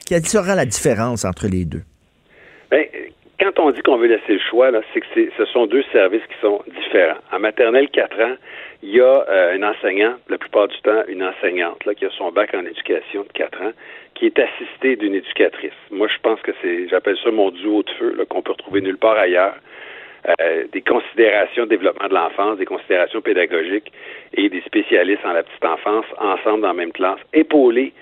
Quelle 0.06 0.26
sera 0.26 0.54
la 0.54 0.66
différence 0.66 1.24
entre 1.24 1.46
les 1.46 1.64
deux? 1.64 1.82
Bien, 2.70 2.82
quand 3.52 3.66
on 3.66 3.70
dit 3.70 3.82
qu'on 3.82 3.96
veut 3.96 4.06
laisser 4.06 4.34
le 4.34 4.38
choix, 4.38 4.70
c'est 4.92 5.00
que 5.00 5.30
ce 5.36 5.44
sont 5.46 5.66
deux 5.66 5.84
services 5.92 6.22
qui 6.28 6.40
sont 6.40 6.62
différents. 6.66 7.18
En 7.32 7.38
maternelle 7.38 7.88
4 7.90 8.20
ans, 8.20 8.36
il 8.82 8.90
y 8.90 9.00
a 9.00 9.24
euh, 9.28 9.54
un 9.54 9.62
enseignant, 9.62 10.14
la 10.28 10.38
plupart 10.38 10.68
du 10.68 10.78
temps, 10.80 11.02
une 11.08 11.22
enseignante 11.22 11.82
qui 11.96 12.04
a 12.06 12.10
son 12.10 12.30
bac 12.32 12.54
en 12.54 12.64
éducation 12.64 13.22
de 13.22 13.32
4 13.34 13.62
ans, 13.62 13.72
qui 14.14 14.26
est 14.26 14.38
assistée 14.38 14.96
d'une 14.96 15.14
éducatrice. 15.14 15.72
Moi, 15.90 16.08
je 16.08 16.18
pense 16.22 16.40
que 16.40 16.52
c'est, 16.62 16.88
j'appelle 16.88 17.16
ça 17.22 17.30
mon 17.30 17.50
duo 17.50 17.82
de 17.82 17.90
feu, 17.90 18.16
qu'on 18.28 18.42
peut 18.42 18.52
retrouver 18.52 18.80
nulle 18.80 18.98
part 18.98 19.16
ailleurs. 19.16 19.54
Euh, 20.40 20.64
des 20.72 20.80
considérations 20.80 21.64
de 21.64 21.68
développement 21.68 22.08
de 22.08 22.14
l'enfance, 22.14 22.56
des 22.56 22.64
considérations 22.64 23.20
pédagogiques 23.20 23.92
et 24.32 24.48
des 24.48 24.62
spécialistes 24.62 25.20
en 25.26 25.34
la 25.34 25.42
petite 25.42 25.64
enfance 25.64 26.06
ensemble 26.18 26.62
dans 26.62 26.68
la 26.68 26.74
même 26.74 26.92
classe, 26.92 27.18
épaulés 27.34 27.92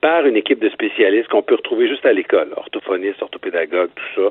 par 0.00 0.24
une 0.26 0.36
équipe 0.36 0.60
de 0.60 0.68
spécialistes 0.68 1.28
qu'on 1.28 1.42
peut 1.42 1.56
retrouver 1.56 1.88
juste 1.88 2.06
à 2.06 2.12
l'école, 2.12 2.52
orthophonistes, 2.56 3.20
orthopédagogues, 3.20 3.90
tout 3.96 4.22
ça. 4.22 4.30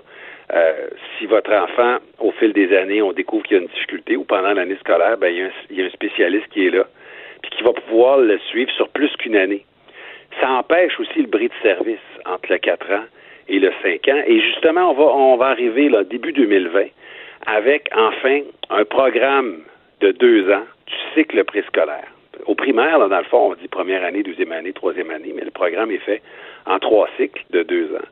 Euh, 0.54 0.88
si 1.18 1.26
votre 1.26 1.52
enfant, 1.54 1.98
au 2.20 2.32
fil 2.32 2.54
des 2.54 2.76
années, 2.76 3.02
on 3.02 3.14
découvre 3.14 3.44
qu'il 3.44 3.58
y 3.58 3.60
a 3.60 3.64
une 3.64 3.70
difficulté 3.70 4.16
ou 4.16 4.24
pendant 4.24 4.54
l'année 4.54 4.78
scolaire, 4.80 5.18
ben, 5.18 5.28
il, 5.28 5.78
y 5.78 5.82
a 5.82 5.86
un, 5.86 5.90
spécialiste 5.90 6.48
qui 6.50 6.68
est 6.68 6.72
là, 6.72 6.86
puis 7.42 7.52
qui 7.52 7.64
va 7.64 7.74
pouvoir 7.74 8.18
le 8.18 8.38
suivre 8.50 8.72
sur 8.72 8.90
plus 8.90 9.16
qu'une 9.18 9.36
année. 9.36 9.66
Ça 10.40 10.50
empêche 10.52 11.00
aussi 11.00 11.22
le 11.22 11.28
bris 11.28 11.48
de 11.48 11.54
service 11.62 12.00
entre 12.26 12.52
le 12.52 12.58
4 12.58 12.92
ans 12.92 13.06
et 13.48 13.60
le 13.60 13.72
5 13.82 14.08
ans. 14.10 14.22
Et 14.26 14.40
justement, 14.42 14.92
on 14.92 14.94
va, 14.94 15.04
on 15.04 15.38
va 15.38 15.48
arriver 15.48 15.90
là, 15.90 16.04
début 16.04 16.34
2020 16.34 16.86
avec 17.48 17.90
enfin 17.96 18.42
un 18.70 18.86
programme 18.86 19.62
de 20.00 20.12
deux 20.12 20.52
ans 20.52 20.66
du 20.86 20.96
cycle 21.16 21.44
préscolaire 21.44 22.08
au 22.46 22.56
primaire, 22.56 23.08
dans 23.08 23.18
le 23.18 23.24
fond, 23.26 23.52
on 23.52 23.56
dit 23.56 23.68
première 23.68 24.04
année, 24.04 24.24
deuxième 24.24 24.52
année, 24.52 24.74
troisième 24.74 25.12
année, 25.12 25.34
mais 25.36 25.44
le 25.44 25.52
programme 25.52 25.92
est 25.92 26.00
fait 26.00 26.22
en 26.66 26.80
trois 26.80 27.08
cycles 27.18 27.44
de 27.52 27.64
deux 27.64 27.94
ans. 27.96 28.08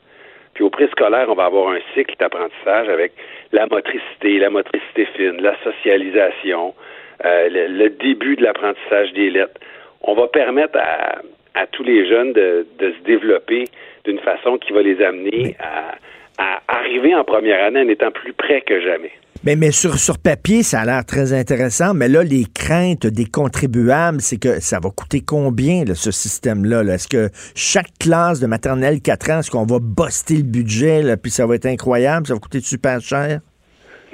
Puis 0.60 0.66
au 0.66 0.70
préscolaire, 0.70 1.28
on 1.30 1.36
va 1.36 1.46
avoir 1.46 1.70
un 1.70 1.80
cycle 1.94 2.16
d'apprentissage 2.20 2.90
avec 2.90 3.14
la 3.54 3.66
motricité, 3.68 4.40
la 4.40 4.50
motricité 4.50 5.06
fine, 5.16 5.42
la 5.42 5.56
socialisation, 5.64 6.76
euh, 7.24 7.48
le, 7.50 7.88
début 7.88 8.36
de 8.36 8.44
l'apprentissage 8.44 9.14
des 9.14 9.30
lettres. 9.30 9.58
On 10.02 10.16
va 10.16 10.28
permettre 10.28 10.78
à, 10.78 11.66
tous 11.68 11.84
les 11.84 12.06
jeunes 12.10 12.34
de, 12.34 12.66
se 12.78 13.04
développer 13.06 13.70
d'une 14.04 14.20
façon 14.20 14.58
qui 14.58 14.74
va 14.74 14.82
les 14.82 15.02
amener 15.02 15.56
à, 15.62 15.96
à 16.44 16.60
arriver 16.68 17.16
en 17.16 17.24
première 17.24 17.64
année 17.64 17.80
en 17.80 17.88
étant 17.88 18.12
plus 18.12 18.34
près 18.34 18.60
que 18.60 18.82
jamais. 18.82 19.14
Mais, 19.46 19.56
mais 19.56 19.72
sur, 19.72 19.94
sur 19.94 20.18
papier, 20.18 20.64
ça 20.64 20.82
a 20.82 20.86
l'air 20.86 21.06
très 21.06 21.32
intéressant, 21.32 21.94
mais 21.94 22.10
là, 22.10 22.24
les 22.24 22.44
craintes 22.54 23.08
des 23.08 23.24
contribuables, 23.24 24.20
c'est 24.20 24.38
que 24.38 24.60
ça 24.60 24.80
va 24.84 24.90
coûter 24.90 25.22
combien, 25.26 25.86
ce 25.86 26.12
système-là? 26.12 26.84
-là, 26.84 26.96
est 26.96 26.98
ce 26.98 27.08
que 27.08 27.30
chaque 27.56 27.98
classe 28.02 28.42
de 28.42 28.48
maternelle 28.48 29.00
4 29.02 29.32
ans, 29.32 29.40
est-ce 29.40 29.50
qu'on 29.50 29.66
va 29.66 29.80
buster 29.80 30.36
le 30.36 30.44
budget, 30.44 31.04
là, 31.04 31.16
puis 31.16 31.32
ça 31.32 31.48
va 31.48 31.56
être 31.56 31.68
incroyable, 31.68 32.28
ça 32.28 32.34
va 32.34 32.40
coûter 32.42 32.60
super 32.60 33.00
cher? 33.00 33.40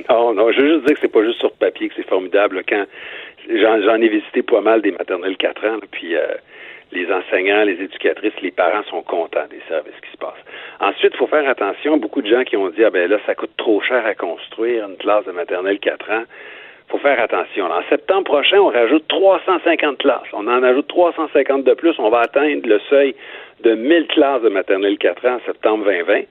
Non, 0.10 0.36
non, 0.36 0.52
je 0.52 0.62
veux 0.62 0.74
juste 0.76 0.86
dire 0.86 0.94
que 0.94 1.02
c'est 1.02 1.12
pas 1.12 1.24
juste 1.24 1.40
sur 1.40 1.54
papier 1.54 1.90
que 1.90 1.96
c'est 1.98 2.08
formidable. 2.08 2.62
Quand 2.70 2.86
j'en 3.50 4.02
ai 4.02 4.10
visité 4.10 4.44
pas 4.44 4.62
mal 4.62 4.84
des 4.84 4.92
maternelles 4.92 5.38
4 5.38 5.66
ans, 5.66 5.80
puis... 5.92 6.16
Euh, 6.16 6.36
les 6.96 7.12
enseignants, 7.12 7.64
les 7.64 7.82
éducatrices, 7.82 8.34
les 8.42 8.52
parents 8.52 8.84
sont 8.90 9.04
contents 9.04 9.48
des 9.50 9.62
services 9.68 10.00
qui 10.02 10.12
se 10.12 10.18
passent. 10.18 10.44
Ensuite, 10.80 11.12
il 11.14 11.18
faut 11.18 11.28
faire 11.28 11.48
attention. 11.48 11.98
Beaucoup 11.98 12.22
de 12.22 12.28
gens 12.28 12.44
qui 12.44 12.58
ont 12.58 12.70
dit 12.70 12.84
ah 12.84 12.90
ben 12.90 13.10
là, 13.10 13.18
ça 13.26 13.36
coûte 13.36 13.56
trop 13.58 13.82
cher 13.82 14.06
à 14.06 14.16
construire 14.16 14.88
une 14.88 14.98
classe 14.98 15.26
de 15.26 15.32
maternelle 15.32 15.80
4 15.80 16.12
ans. 16.12 16.24
Il 16.88 16.92
faut 16.92 16.98
faire 17.00 17.20
attention. 17.20 17.66
En 17.66 17.82
septembre 17.90 18.24
prochain, 18.24 18.60
on 18.60 18.70
rajoute 18.70 19.08
350 19.08 19.98
classes. 19.98 20.28
On 20.34 20.48
en 20.48 20.64
ajoute 20.64 20.88
350 20.88 21.64
de 21.64 21.74
plus. 21.74 21.96
On 22.00 22.10
va 22.10 22.20
atteindre 22.20 22.68
le 22.68 22.80
seuil 22.90 23.16
de 23.62 23.74
1000 23.74 24.08
classes 24.08 24.42
de 24.42 24.50
maternelle 24.50 24.98
4 24.98 25.26
ans 25.26 25.36
en 25.36 25.46
septembre 25.46 25.86
2020. 25.86 26.22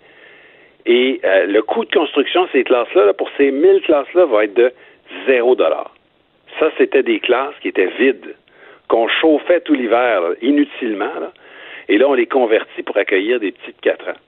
Et 0.87 1.21
euh, 1.25 1.47
le 1.47 1.63
coût 1.63 1.85
de 1.85 1.95
construction 1.95 2.45
de 2.45 2.51
ces 2.53 2.65
classes-là, 2.65 3.13
pour 3.15 3.31
ces 3.37 3.51
1000 3.51 3.81
classes-là, 3.83 4.27
va 4.27 4.45
être 4.45 4.55
de 4.55 4.73
0 5.27 5.57
Ça, 6.59 6.71
c'était 6.79 7.03
des 7.03 7.21
classes 7.21 7.55
qui 7.61 7.69
étaient 7.69 7.91
vides 7.99 8.35
qu'on 8.89 9.09
chauffait 9.09 9.61
tout 9.61 9.75
l'hiver 9.75 10.21
inutilement. 10.43 11.11
et 11.89 11.99
là, 11.99 12.09
on 12.09 12.15
les 12.15 12.27
convertit 12.27 12.83
pour 12.83 12.97
accueillir 12.97 13.41
des 13.41 13.53
petites 13.53 13.81
4 13.81 14.09
ans. 14.09 14.21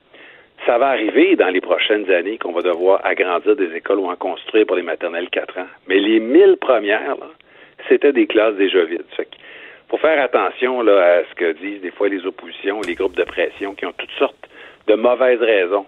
Ça 0.66 0.78
va 0.78 0.88
arriver 0.88 1.36
dans 1.36 1.48
les 1.48 1.60
prochaines 1.60 2.10
années 2.10 2.38
qu'on 2.38 2.52
va 2.52 2.62
devoir 2.62 3.00
agrandir 3.04 3.54
des 3.56 3.74
écoles 3.74 3.98
ou 3.98 4.10
en 4.10 4.16
construire 4.16 4.66
pour 4.66 4.76
les 4.76 4.82
maternelles 4.82 5.28
4 5.30 5.58
ans. 5.58 5.66
Mais 5.86 5.98
les 5.98 6.18
1000 6.18 6.56
premières, 6.60 7.16
c'était 7.88 8.12
des 8.12 8.26
classes 8.26 8.56
déjà 8.56 8.84
vides. 8.84 9.04
Il 9.18 9.90
faut 9.90 9.98
faire 9.98 10.20
attention 10.22 10.82
là, 10.82 11.18
à 11.18 11.22
ce 11.30 11.34
que 11.36 11.52
disent 11.52 11.82
des 11.82 11.92
fois 11.92 12.08
les 12.08 12.24
oppositions, 12.26 12.80
les 12.80 12.94
groupes 12.94 13.16
de 13.16 13.24
pression 13.24 13.74
qui 13.74 13.86
ont 13.86 13.92
toutes 13.96 14.10
sortes 14.18 14.48
de 14.88 14.94
mauvaises 14.94 15.40
raisons 15.40 15.86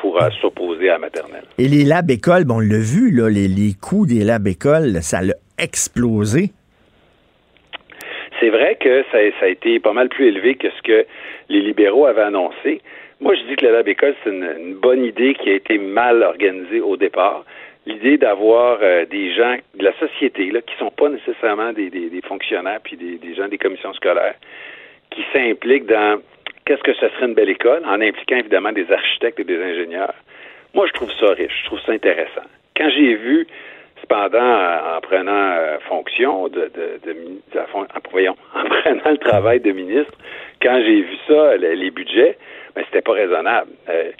pour 0.00 0.20
euh, 0.20 0.28
s'opposer 0.40 0.88
à 0.90 0.94
la 0.94 0.98
maternelle. 0.98 1.44
Et 1.58 1.68
les 1.68 1.84
labs 1.84 2.10
écoles, 2.10 2.44
bon, 2.44 2.56
on 2.56 2.60
l'a 2.60 2.78
vu, 2.78 3.10
là, 3.10 3.28
les, 3.28 3.48
les 3.48 3.74
coûts 3.80 4.06
des 4.06 4.24
labs 4.24 4.46
écoles, 4.46 5.02
ça 5.02 5.18
a 5.18 5.62
explosé 5.62 6.50
c'est 8.40 8.50
vrai 8.50 8.76
que 8.76 9.04
ça, 9.10 9.18
a 9.18 9.48
été 9.48 9.78
pas 9.80 9.92
mal 9.92 10.08
plus 10.08 10.26
élevé 10.26 10.54
que 10.54 10.68
ce 10.70 10.82
que 10.82 11.06
les 11.48 11.60
libéraux 11.60 12.06
avaient 12.06 12.22
annoncé. 12.22 12.80
Moi, 13.20 13.34
je 13.34 13.42
dis 13.42 13.56
que 13.56 13.64
la 13.64 13.72
Lab 13.72 13.88
École, 13.88 14.14
c'est 14.22 14.30
une, 14.30 14.74
bonne 14.74 15.04
idée 15.04 15.34
qui 15.34 15.50
a 15.50 15.54
été 15.54 15.78
mal 15.78 16.22
organisée 16.22 16.80
au 16.80 16.96
départ. 16.96 17.44
L'idée 17.86 18.18
d'avoir 18.18 18.78
euh, 18.82 19.06
des 19.06 19.32
gens 19.32 19.56
de 19.74 19.84
la 19.84 19.92
société, 19.98 20.50
là, 20.50 20.60
qui 20.60 20.74
sont 20.76 20.90
pas 20.90 21.08
nécessairement 21.08 21.72
des, 21.72 21.90
fonctionnaires 22.26 22.80
puis 22.82 22.96
des, 22.96 23.34
gens 23.34 23.48
des 23.48 23.58
commissions 23.58 23.92
scolaires, 23.94 24.34
qui 25.10 25.24
s'impliquent 25.32 25.86
dans 25.86 26.20
qu'est-ce 26.64 26.82
que 26.82 26.92
ce 26.94 27.08
serait 27.08 27.26
une 27.26 27.34
belle 27.34 27.48
école, 27.48 27.82
en 27.86 28.00
impliquant 28.00 28.36
évidemment 28.36 28.72
des 28.72 28.90
architectes 28.90 29.40
et 29.40 29.44
des 29.44 29.62
ingénieurs. 29.62 30.14
Moi, 30.74 30.86
je 30.88 30.92
trouve 30.92 31.12
ça 31.12 31.32
riche, 31.32 31.60
je 31.62 31.66
trouve 31.66 31.80
ça 31.80 31.92
intéressant. 31.92 32.44
Quand 32.76 32.90
j'ai 32.90 33.14
vu 33.14 33.46
Cependant, 34.08 34.96
en 34.96 35.00
prenant 35.00 35.32
euh, 35.32 35.78
fonction 35.88 36.46
de, 36.48 36.70
de, 36.74 37.00
de, 37.04 37.58
en, 37.74 37.86
voyons, 38.12 38.36
en 38.54 38.64
prenant 38.64 39.10
le 39.10 39.18
travail 39.18 39.58
de 39.58 39.72
ministre, 39.72 40.12
quand 40.62 40.80
j'ai 40.84 41.02
vu 41.02 41.16
ça, 41.26 41.56
les, 41.56 41.90
budgets, 41.90 42.38
ben, 42.76 42.84
c'était 42.86 43.02
pas 43.02 43.14
raisonnable. 43.14 43.70
Euh, 43.88 44.10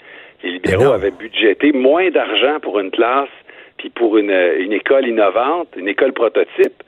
les 0.43 0.51
libéraux 0.51 0.91
avaient 0.91 1.11
budgété 1.11 1.71
moins 1.71 2.09
d'argent 2.09 2.59
pour 2.61 2.79
une 2.79 2.91
classe 2.91 3.29
puis 3.77 3.89
pour 3.89 4.17
une, 4.17 4.31
une 4.59 4.73
école 4.73 5.07
innovante, 5.07 5.69
une 5.77 5.87
école 5.87 6.11
prototype, 6.11 6.83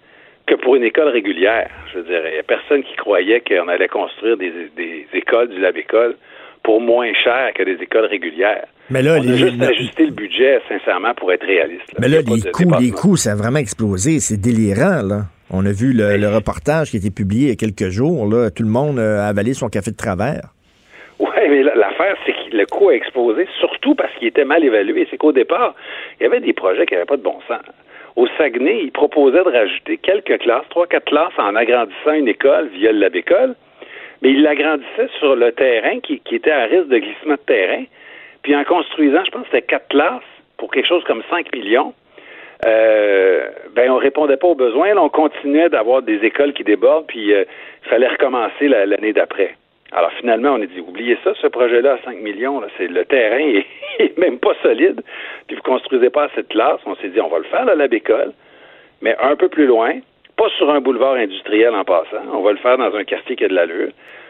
que 0.45 0.55
pour 0.55 0.75
une 0.75 0.83
école 0.83 1.07
régulière. 1.07 1.69
Je 1.93 1.99
veux 1.99 2.03
dire, 2.03 2.21
il 2.25 2.33
n'y 2.33 2.39
a 2.39 2.43
personne 2.43 2.83
qui 2.83 2.95
croyait 2.95 3.41
qu'on 3.41 3.67
allait 3.67 3.88
construire 3.88 4.35
des, 4.35 4.51
des 4.75 5.05
écoles 5.13 5.49
du 5.49 5.59
Lab 5.59 5.77
École 5.77 6.15
pour 6.69 6.82
moins 6.82 7.12
cher 7.15 7.51
que 7.55 7.63
des 7.63 7.82
écoles 7.82 8.05
régulières. 8.05 8.67
Mais 8.91 9.01
là, 9.01 9.17
On 9.19 9.27
a 9.27 9.36
juste 9.36 9.60
ajusté 9.60 10.05
le 10.05 10.12
budget, 10.12 10.62
sincèrement, 10.69 11.15
pour 11.15 11.34
être 11.34 11.43
réaliste. 11.43 11.91
Mais 11.99 12.08
là, 12.08 12.17
les 12.17 12.51
coûts, 12.51 12.71
les 12.79 12.91
coûts, 12.91 13.17
ça 13.17 13.32
a 13.32 13.36
vraiment 13.36 13.58
explosé. 13.58 14.19
C'est 14.19 14.38
délirant, 14.38 15.01
là. 15.01 15.21
On 15.49 15.65
a 15.65 15.71
vu 15.71 15.93
le, 15.93 16.27
reportage 16.27 16.91
qui 16.91 16.97
a 16.97 16.99
été 16.99 17.10
publié 17.10 17.45
il 17.45 17.49
y 17.49 17.53
a 17.53 17.55
quelques 17.55 17.89
jours. 17.89 18.27
Là. 18.27 18.51
Tout 18.51 18.62
le 18.62 18.69
monde 18.69 18.99
a 18.99 19.27
avalé 19.29 19.55
son 19.55 19.67
café 19.69 19.89
de 19.89 19.97
travers. 19.97 20.53
Oui, 21.17 21.41
mais 21.49 21.63
l'affaire, 21.63 22.15
c'est 22.23 22.34
que 22.34 22.55
le 22.55 22.67
coût 22.67 22.89
a 22.89 22.93
explosé, 22.93 23.47
surtout 23.60 23.95
parce 23.95 24.13
qu'il 24.19 24.27
était 24.27 24.45
mal 24.45 24.63
évalué. 24.63 25.08
C'est 25.10 25.17
qu'au 25.17 25.32
départ, 25.32 25.73
il 26.19 26.23
y 26.25 26.27
avait 26.27 26.39
des 26.39 26.53
projets 26.53 26.86
qui 26.86 26.93
n'avaient 26.93 27.08
pas 27.08 27.17
de 27.17 27.23
bon 27.23 27.39
sens. 27.47 27.65
Au 28.15 28.27
Saguenay, 28.38 28.82
ils 28.84 28.91
proposaient 28.91 29.43
de 29.43 29.49
rajouter 29.58 29.97
quelques 29.97 30.38
classes, 30.38 30.69
trois, 30.69 30.86
quatre 30.86 31.05
classes, 31.05 31.34
en 31.39 31.55
agrandissant 31.55 32.13
une 32.13 32.27
école 32.27 32.69
via 32.75 32.91
le 32.91 32.99
lab-école, 32.99 33.55
mais 34.21 34.32
ils 34.32 34.41
l'agrandissaient 34.41 35.10
sur 35.19 35.36
le 35.36 35.51
terrain 35.51 35.99
qui, 36.01 36.21
était 36.32 36.51
à 36.51 36.65
risque 36.65 36.88
de 36.88 36.97
glissement 36.97 37.36
de 37.36 37.45
terrain. 37.45 37.84
Puis 38.43 38.55
en 38.55 38.63
construisant, 38.63 39.23
je 39.25 39.32
pense 39.32 39.43
que 39.43 39.47
c'était 39.51 39.65
quatre 39.65 39.88
classes 39.89 40.21
pour 40.58 40.71
quelque 40.71 40.88
chose 40.88 41.03
comme 41.05 41.23
5 41.29 41.53
millions. 41.53 41.93
euh, 42.65 43.49
ben 43.73 43.89
on 43.91 43.97
répondait 43.97 44.38
pas 44.38 44.47
aux 44.47 44.55
besoins. 44.55 44.93
Là, 44.93 45.01
on 45.01 45.10
continuait 45.10 45.69
d'avoir 45.69 46.01
des 46.01 46.17
écoles 46.25 46.53
qui 46.53 46.63
débordent, 46.63 47.08
puis 47.08 47.34
euh, 47.34 47.45
il 47.84 47.89
fallait 47.89 48.08
recommencer 48.08 48.67
l'année 48.67 49.13
d'après. 49.13 49.55
Alors 49.91 50.12
finalement, 50.13 50.51
on 50.51 50.62
a 50.62 50.65
dit, 50.65 50.79
oubliez 50.82 51.17
ça, 51.23 51.34
ce 51.41 51.47
projet-là 51.47 51.93
à 51.93 51.97
5 52.05 52.21
millions, 52.21 52.62
c'est 52.77 52.88
le 52.88 53.05
terrain 53.05 53.39
est, 53.99 54.17
même 54.17 54.38
pas 54.38 54.53
solide, 54.62 55.01
puis 55.47 55.55
vous 55.55 55.63
construisez 55.63 56.09
pas 56.09 56.30
cette 56.36 56.49
classe. 56.49 56.80
On 56.86 56.95
s'est 56.95 57.09
dit, 57.09 57.20
on 57.20 57.30
va 57.30 57.39
le 57.39 57.45
faire 57.45 57.67
à 57.67 57.76
la 57.76 57.88
bécole, 57.88 58.34
mais 59.01 59.15
un 59.20 59.36
peu 59.36 59.49
plus 59.49 59.65
loin, 59.65 59.93
pas 60.39 60.49
sur 60.57 60.69
un 60.69 60.79
boulevard 60.79 61.15
industriel 61.15 61.75
en 61.75 61.83
passant, 61.83 62.23
on 62.31 62.41
va 62.41 62.53
le 62.53 62.57
faire 62.59 62.77
dans 62.77 62.95
un 62.95 63.03
quartier 63.03 63.35
qui 63.35 63.43
a 63.43 63.49
de 63.49 63.53
l'allure, 63.53 63.89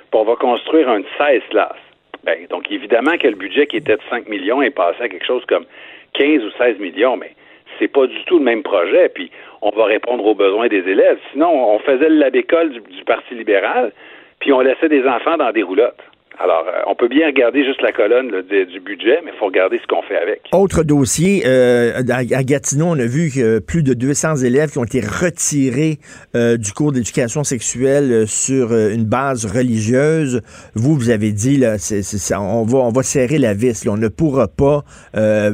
puis 0.10 0.20
on 0.20 0.24
va 0.24 0.36
construire 0.36 0.89
un 0.89 1.01
16 1.20 1.43
classes. 1.51 1.86
Ben, 2.24 2.47
donc 2.49 2.72
évidemment 2.72 3.16
que 3.20 3.28
le 3.28 3.36
budget 3.36 3.68
qui 3.68 3.78
était 3.78 3.95
de 3.95 4.01
5 4.10 4.28
millions 4.28 4.64
est 4.64 4.72
passé 4.72 5.03
à 5.03 5.07
quelque 5.07 5.26
chose 5.26 5.45
comme 5.45 5.66
15 6.14 6.43
ou 6.43 6.49
16 6.57 6.80
millions, 6.80 7.16
mais 7.16 7.36
c'est 7.78 7.88
pas 7.88 8.07
du 8.07 8.24
tout 8.26 8.39
le 8.39 8.43
même 8.43 8.64
projet, 8.64 9.10
puis 9.10 9.30
on 9.62 9.70
va 9.70 9.86
répondre 9.86 10.26
aux 10.26 10.34
besoins 10.34 10.68
des 10.68 10.80
élèves. 10.80 11.20
Sinon, 11.32 11.76
on 11.76 11.78
faisait 11.78 12.10
le 12.10 12.16
lab-école 12.16 12.72
du, 12.72 12.80
du 12.80 13.03
Parti 13.03 13.36
libéral, 13.36 13.91
puis 14.39 14.51
on 14.51 14.62
laissait 14.62 14.89
des 14.89 15.05
enfants 15.05 15.38
dans 15.38 15.51
des 15.51 15.62
roulottes. 15.62 16.01
Alors, 16.42 16.66
euh, 16.68 16.84
on 16.88 16.96
peut 16.96 17.10
bien 17.10 17.28
regarder 17.28 17.66
juste 17.66 17.82
la 17.82 17.92
colonne 17.92 18.30
du 18.30 18.80
budget, 18.80 19.20
mais 19.26 19.32
il 19.34 19.38
faut 19.38 19.48
regarder 19.48 19.78
ce 19.78 19.88
qu'on 19.88 20.02
fait 20.04 20.16
avec. 20.16 20.44
Autre 20.54 20.84
dossier, 20.84 21.44
euh, 21.46 22.02
à, 22.10 22.44
Gatineau, 22.44 22.86
on 22.86 23.00
a 23.00 23.06
vu 23.06 23.30
que 23.30 23.60
plus 23.60 23.84
de 23.84 23.94
200 23.94 24.38
élèves 24.46 24.72
qui 24.72 24.78
ont 24.78 24.86
été 24.86 25.02
retirés 25.02 25.98
euh, 26.38 26.56
du 26.56 26.72
cours 26.72 26.94
d'éducation 26.94 27.44
sexuelle 27.44 28.26
sur 28.26 28.72
une 28.72 29.04
base 29.04 29.46
religieuse. 29.46 30.42
Vous, 30.76 30.96
vous 30.96 31.10
avez 31.10 31.34
dit, 31.34 31.58
là, 31.58 31.76
on, 32.40 32.64
va, 32.64 32.78
on 32.78 32.92
va 32.92 33.04
serrer 33.04 33.38
la 33.38 33.54
vis. 33.54 33.86
on 33.90 33.98
ne 33.98 34.08
pourra 34.08 34.48
pas 34.48 34.84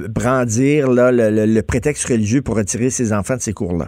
brandir 0.08 0.92
là, 0.92 1.12
le, 1.12 1.62
prétexte 1.62 2.08
religieux 2.08 2.44
pour 2.44 2.58
retirer 2.58 2.92
ses 2.92 3.12
enfants 3.12 3.38
de 3.38 3.42
ces 3.42 3.54
cours-là. 3.54 3.86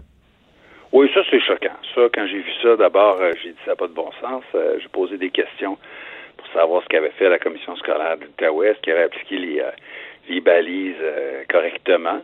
Oui, 0.93 1.08
ça, 1.14 1.20
c'est 1.30 1.39
choquant. 1.41 1.78
Ça, 1.93 2.02
quand 2.12 2.26
j'ai 2.26 2.39
vu 2.39 2.52
ça, 2.64 2.76
d'abord, 2.76 3.20
j'ai 3.43 3.50
dit 3.52 3.58
ça 3.66 3.72
n'a 3.72 3.76
pas 3.76 3.88
de 3.88 3.93
bon 3.93 4.10
sens. 4.20 4.43
j'ai 4.54 4.89
posé 4.91 5.18
des 5.18 5.30
questions 5.30 5.78
savoir 6.58 6.82
ce 6.84 6.88
qu'avait 6.88 7.12
fait 7.12 7.30
la 7.30 7.38
commission 7.38 7.76
scolaire 7.76 8.18
de 8.18 8.24
l'Outaouais, 8.26 8.70
est-ce 8.70 8.80
qu'il 8.82 8.93
avait 8.93 9.03
appliqué 9.03 9.38
les, 9.38 9.62
euh, 9.62 10.41
balises 10.41 10.95
euh, 11.01 11.43
correctement. 11.49 12.20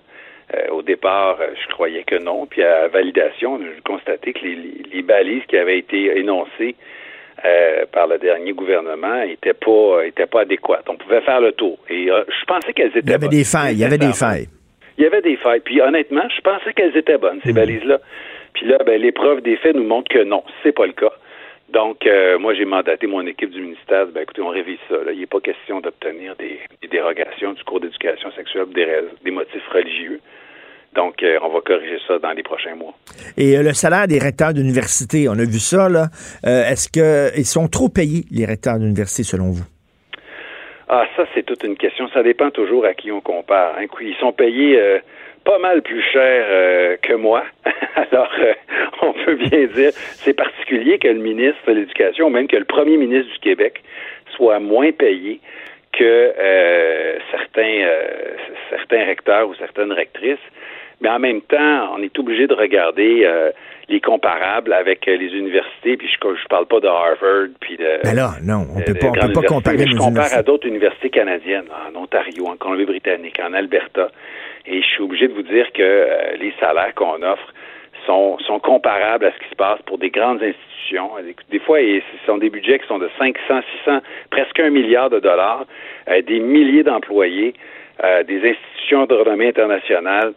Euh, 0.54 0.68
au 0.72 0.82
départ, 0.82 1.38
je 1.40 1.68
croyais 1.74 2.04
que 2.04 2.16
non. 2.16 2.46
Puis 2.48 2.64
à 2.64 2.88
validation, 2.88 3.60
j'ai 3.60 3.82
constaté 3.82 4.34
que 4.34 4.40
les, 4.44 5.02
balises 5.04 5.44
qui 5.48 5.58
avaient 5.58 5.78
été 5.80 6.18
énoncées 6.18 6.76
par 7.92 8.08
le 8.08 8.18
dernier 8.18 8.54
gouvernement 8.54 9.26
n'étaient 9.26 9.54
pas 9.54 10.06
étaient 10.06 10.28
pas 10.28 10.42
adéquates. 10.42 10.88
On 10.88 10.96
pouvait 10.96 11.22
faire 11.22 11.42
le 11.42 11.52
tour. 11.52 11.78
Et 11.90 12.08
je 12.08 12.46
pensais 12.46 12.74
qu'elles 12.74 12.96
étaient 12.96 13.02
bonnes. 13.02 13.06
Il 13.06 13.12
y 13.12 13.14
avait 13.14 13.28
des 13.28 13.44
failles. 13.44 13.74
Il 13.74 13.80
y 13.80 13.86
avait 13.86 13.98
des 13.98 14.14
failles. 14.14 14.48
Il 14.98 15.04
y 15.04 15.08
avait 15.08 15.22
des 15.22 15.38
failles. 15.38 15.62
Puis 15.62 15.82
honnêtement, 15.82 16.28
je 16.36 16.42
pensais 16.42 16.74
qu'elles 16.74 16.96
étaient 16.96 17.18
bonnes, 17.18 17.40
ces 17.44 17.52
hmm. 17.52 17.56
balises-là. 17.56 18.00
Puis 18.54 18.68
là, 18.68 18.78
ben, 18.86 19.02
l'épreuve 19.02 19.42
des 19.42 19.58
faits 19.58 19.76
nous 19.76 19.84
montre 19.84 20.10
que 20.10 20.24
non, 20.24 20.44
c'est 20.62 20.72
pas 20.72 20.86
le 20.86 20.94
cas. 20.94 21.12
Donc, 21.74 22.06
euh, 22.06 22.38
moi, 22.38 22.54
j'ai 22.54 22.66
mandaté 22.66 23.08
mon 23.08 23.26
équipe 23.26 23.50
du 23.50 23.60
ministère. 23.60 24.06
Ben, 24.14 24.22
écoutez, 24.22 24.44
on 24.44 24.50
révise 24.50 24.78
ça. 24.88 24.96
Il 25.12 25.20
n'est 25.20 25.26
pas 25.26 25.40
question 25.40 25.82
d'obtenir 25.82 26.36
des, 26.36 26.60
dérogations 26.88 27.54
du 27.54 27.64
cours 27.64 27.80
d'éducation 27.80 28.32
sexuelle 28.34 28.66
pour 28.66 28.76
des, 28.76 29.32
motifs 29.32 29.68
religieux. 29.70 30.22
Donc, 30.94 31.24
euh, 31.24 31.40
on 31.42 31.50
va 31.50 31.62
corriger 31.62 31.98
ça 32.08 32.20
dans 32.20 32.34
les 32.34 32.44
prochains 32.44 32.76
mois. 32.76 32.94
Et 33.38 33.58
euh, 33.58 33.64
le 33.64 33.74
salaire 33.74 34.08
des 34.08 34.20
recteurs 34.20 34.54
d'université, 34.54 35.28
on 35.28 35.34
a 35.34 35.46
vu 35.46 35.58
ça, 35.58 35.90
là. 35.90 36.10
Est-ce 36.44 36.90
qu'ils 36.90 37.46
sont 37.46 37.68
trop 37.68 37.90
payés, 37.90 38.26
les 38.30 38.46
recteurs 38.46 38.78
d'université, 38.78 39.24
selon 39.24 39.50
vous? 39.50 39.66
Ah, 40.88 41.06
ça, 41.18 41.24
c'est 41.34 41.44
toute 41.44 41.64
une 41.64 41.76
question. 41.76 42.08
Ça 42.10 42.22
dépend 42.22 42.52
toujours 42.52 42.86
à 42.86 42.94
qui 42.94 43.12
on 43.12 43.20
compare. 43.20 43.74
Hein. 43.80 43.88
Ils 44.00 44.16
sont 44.20 44.32
payés 44.32 44.80
pas 45.44 45.60
mal 45.60 45.82
plus 45.82 46.02
cher 46.02 46.46
euh, 46.50 46.98
que 47.02 47.14
moi. 47.14 47.44
Alors, 47.96 48.32
euh, 48.40 48.54
on 49.02 49.14
peut 49.14 49.36
bien 49.36 49.66
dire, 49.68 49.92
c'est 49.94 50.34
particulier 50.34 50.98
que 51.00 51.08
le 51.08 51.20
ministre 51.20 51.62
de 51.68 51.74
l'Éducation, 51.74 52.30
même 52.30 52.48
que 52.48 52.58
le 52.58 52.66
premier 52.66 52.98
ministre 52.98 53.32
du 53.32 53.40
Québec, 53.40 53.84
soit 54.36 54.60
moins 54.60 54.92
payé 54.92 55.40
que 55.92 56.04
euh, 56.04 57.18
certains, 57.32 57.88
certains 58.70 59.06
recteurs 59.06 59.48
ou 59.48 59.56
certaines 59.56 59.92
rectrices. 59.92 60.40
Mais 61.02 61.10
en 61.10 61.20
même 61.20 61.42
temps, 61.42 61.94
on 61.96 62.02
est 62.02 62.18
obligé 62.18 62.48
de 62.48 62.54
regarder 62.54 63.28
les 63.90 64.00
comparables 64.00 64.72
avec 64.72 65.06
les 65.06 65.36
universités. 65.36 65.98
Puis 65.98 66.08
je, 66.08 66.36
je 66.42 66.48
parle 66.48 66.66
pas 66.66 66.80
de 66.80 66.88
Harvard, 66.88 67.50
puis 67.60 67.76
de. 67.76 68.00
Mais 68.06 68.14
là, 68.14 68.32
non, 68.42 68.66
on 68.74 68.80
peut 68.80 68.94
pas, 68.94 69.08
on 69.08 69.28
peut 69.28 69.34
pas 69.34 69.42
comparer. 69.42 69.86
je 69.86 69.98
compare 69.98 70.34
à 70.34 70.42
d'autres 70.44 70.68
universités 70.68 71.10
canadiennes, 71.10 71.68
en 71.70 72.00
Ontario, 72.00 72.48
en 72.48 72.56
Colombie-Britannique, 72.56 73.40
en 73.46 73.54
Alberta. 73.54 74.10
Et 74.66 74.82
je 74.82 74.88
suis 74.88 75.04
obligé 75.04 75.28
de 75.28 75.34
vous 75.34 75.44
dire 75.44 75.72
que 75.74 75.82
euh, 75.82 76.36
les 76.40 76.54
salaires 76.60 76.94
qu'on 76.96 77.22
offre 77.22 77.54
sont, 78.06 78.38
sont 78.40 78.60
comparables 78.60 79.26
à 79.26 79.32
ce 79.32 79.40
qui 79.40 79.50
se 79.50 79.56
passe 79.56 79.82
pour 79.86 79.98
des 79.98 80.10
grandes 80.10 80.42
institutions. 80.42 81.12
Des 81.50 81.60
fois, 81.60 81.80
ce 81.80 82.26
sont 82.26 82.38
des 82.38 82.50
budgets 82.50 82.80
qui 82.80 82.88
sont 82.88 83.00
de 83.00 83.10
500, 83.18 83.62
600, 83.86 84.00
presque 84.30 84.60
un 84.60 84.70
milliard 84.70 85.10
de 85.10 85.20
dollars, 85.20 85.66
euh, 86.10 86.22
des 86.22 86.40
milliers 86.40 86.84
d'employés, 86.84 87.54
euh, 88.04 88.24
des 88.24 88.38
institutions 88.38 89.06
de 89.06 89.16
renommée 89.16 89.48
internationale 89.48 90.34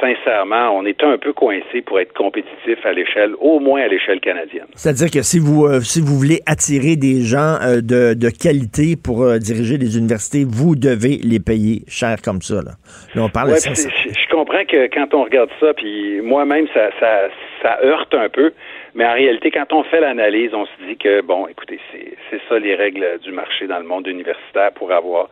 sincèrement, 0.00 0.70
on 0.76 0.84
est 0.84 1.02
un 1.04 1.18
peu 1.18 1.32
coincé 1.32 1.82
pour 1.82 2.00
être 2.00 2.12
compétitif 2.14 2.84
à 2.84 2.92
l'échelle, 2.92 3.34
au 3.38 3.60
moins 3.60 3.82
à 3.82 3.88
l'échelle 3.88 4.20
canadienne. 4.20 4.66
C'est-à-dire 4.74 5.10
que 5.10 5.22
si 5.22 5.38
vous, 5.38 5.66
euh, 5.66 5.80
si 5.80 6.00
vous 6.00 6.16
voulez 6.16 6.40
attirer 6.46 6.96
des 6.96 7.22
gens 7.22 7.58
euh, 7.62 7.80
de, 7.80 8.14
de, 8.14 8.30
qualité 8.30 8.96
pour 8.96 9.22
euh, 9.22 9.38
diriger 9.38 9.78
des 9.78 9.98
universités, 9.98 10.44
vous 10.46 10.74
devez 10.76 11.18
les 11.22 11.40
payer 11.40 11.82
cher 11.88 12.16
comme 12.24 12.42
ça. 12.42 12.56
Là, 12.56 12.72
on 13.16 13.28
parle 13.28 13.50
de 13.50 13.56
ça, 13.56 13.70
Je 13.72 14.30
comprends 14.30 14.64
que 14.64 14.86
quand 14.92 15.14
on 15.14 15.24
regarde 15.24 15.50
ça, 15.60 15.74
puis 15.74 16.20
moi-même, 16.22 16.66
ça, 16.74 16.90
ça, 16.98 17.28
ça 17.62 17.78
heurte 17.84 18.14
un 18.14 18.28
peu. 18.28 18.52
Mais 18.94 19.04
en 19.04 19.12
réalité, 19.12 19.50
quand 19.50 19.72
on 19.72 19.84
fait 19.84 20.00
l'analyse, 20.00 20.50
on 20.52 20.66
se 20.66 20.86
dit 20.88 20.96
que, 20.96 21.20
bon, 21.20 21.46
écoutez, 21.46 21.78
c'est 21.92 22.40
ça 22.48 22.58
les 22.58 22.74
règles 22.74 23.06
du 23.22 23.30
marché 23.30 23.66
dans 23.66 23.78
le 23.78 23.84
monde 23.84 24.06
universitaire 24.06 24.72
pour 24.72 24.90
avoir 24.92 25.28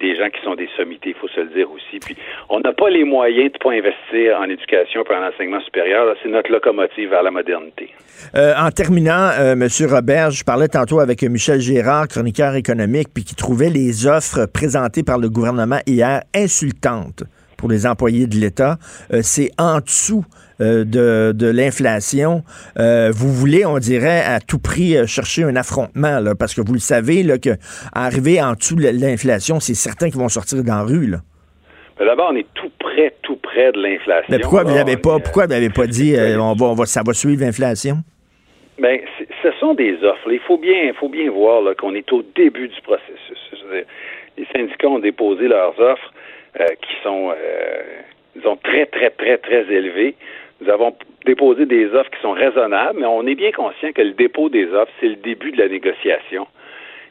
des 0.00 0.16
gens 0.16 0.28
qui 0.30 0.42
sont 0.44 0.54
des 0.54 0.68
sommités, 0.76 1.10
il 1.10 1.14
faut 1.14 1.28
se 1.28 1.40
le 1.40 1.48
dire 1.48 1.70
aussi. 1.70 1.98
Puis, 2.00 2.16
on 2.48 2.60
n'a 2.60 2.72
pas 2.72 2.90
les 2.90 3.04
moyens 3.04 3.52
de 3.52 3.58
pas 3.58 3.72
investir 3.72 4.38
en 4.38 4.44
éducation 4.44 5.04
et 5.04 5.14
en 5.14 5.28
enseignement 5.28 5.60
supérieur. 5.60 6.14
C'est 6.22 6.28
notre 6.28 6.50
locomotive 6.50 7.10
vers 7.10 7.22
la 7.22 7.30
modernité. 7.30 7.90
Euh, 8.34 8.54
en 8.56 8.70
terminant, 8.70 9.30
euh, 9.38 9.52
M. 9.52 9.68
Robert, 9.90 10.30
je 10.30 10.44
parlais 10.44 10.68
tantôt 10.68 11.00
avec 11.00 11.22
Michel 11.22 11.60
Gérard, 11.60 12.08
chroniqueur 12.08 12.54
économique, 12.54 13.08
puis 13.14 13.24
qui 13.24 13.34
trouvait 13.34 13.70
les 13.70 14.06
offres 14.06 14.46
présentées 14.46 15.02
par 15.02 15.18
le 15.18 15.28
gouvernement 15.28 15.78
hier 15.86 16.22
insultantes 16.34 17.24
pour 17.56 17.68
les 17.68 17.86
employés 17.86 18.26
de 18.26 18.36
l'État. 18.36 18.78
Euh, 19.12 19.20
c'est 19.22 19.50
en 19.58 19.80
dessous 19.80 20.24
euh, 20.60 20.84
de, 20.84 21.32
de 21.32 21.46
l'inflation. 21.50 22.42
Euh, 22.78 23.10
vous 23.14 23.32
voulez, 23.32 23.64
on 23.64 23.78
dirait, 23.78 24.22
à 24.24 24.40
tout 24.40 24.58
prix 24.58 25.06
chercher 25.06 25.44
un 25.44 25.56
affrontement, 25.56 26.20
là, 26.20 26.34
parce 26.34 26.54
que 26.54 26.60
vous 26.60 26.74
le 26.74 26.80
savez, 26.80 27.22
là, 27.22 27.38
que 27.38 27.50
arriver 27.92 28.42
en 28.42 28.52
dessous 28.54 28.76
de 28.76 28.88
l'inflation, 28.88 29.60
c'est 29.60 29.74
certain 29.74 30.10
qu'ils 30.10 30.20
vont 30.20 30.28
sortir 30.28 30.62
dans 30.62 30.76
la 30.76 30.82
rue. 30.82 31.06
Là. 31.06 31.18
D'abord, 31.98 32.30
on 32.32 32.36
est 32.36 32.46
tout 32.54 32.70
près, 32.78 33.14
tout 33.22 33.36
près 33.36 33.72
de 33.72 33.80
l'inflation. 33.80 34.26
Mais 34.30 34.38
pourquoi 34.38 34.64
vous 34.64 34.74
n'avez 34.74 34.96
pas, 34.96 35.18
pourquoi 35.18 35.46
vous 35.46 35.52
n'avez 35.52 35.70
pas 35.70 35.86
dit 35.86 36.14
on 36.16 36.54
va, 36.54 36.66
on 36.66 36.74
va, 36.74 36.86
ça 36.86 37.02
va 37.04 37.12
suivre 37.12 37.44
l'inflation? 37.44 37.98
Bien, 38.78 38.98
ce 39.42 39.50
sont 39.58 39.74
des 39.74 39.94
offres. 40.04 40.30
Il 40.30 40.38
faut 40.46 40.58
bien, 40.58 40.92
faut 40.94 41.08
bien 41.08 41.28
voir 41.30 41.62
qu'on 41.76 41.94
est 41.94 42.12
au 42.12 42.22
début 42.36 42.68
du 42.68 42.80
processus. 42.82 43.38
les 44.36 44.46
syndicats 44.54 44.88
ont 44.88 45.00
déposé 45.00 45.48
leurs 45.48 45.78
offres. 45.80 46.12
Euh, 46.58 46.66
qui 46.80 46.94
sont, 47.04 47.30
euh, 47.30 47.82
disons, 48.34 48.56
très, 48.56 48.86
très, 48.86 49.10
très, 49.10 49.36
très 49.36 49.70
élevés. 49.72 50.16
Nous 50.60 50.70
avons 50.70 50.96
déposé 51.24 51.66
des 51.66 51.86
offres 51.94 52.10
qui 52.10 52.20
sont 52.20 52.32
raisonnables, 52.32 52.98
mais 53.00 53.06
on 53.06 53.26
est 53.26 53.34
bien 53.34 53.52
conscient 53.52 53.92
que 53.92 54.02
le 54.02 54.12
dépôt 54.12 54.48
des 54.48 54.66
offres, 54.72 54.92
c'est 55.00 55.08
le 55.08 55.16
début 55.16 55.52
de 55.52 55.58
la 55.58 55.68
négociation. 55.68 56.46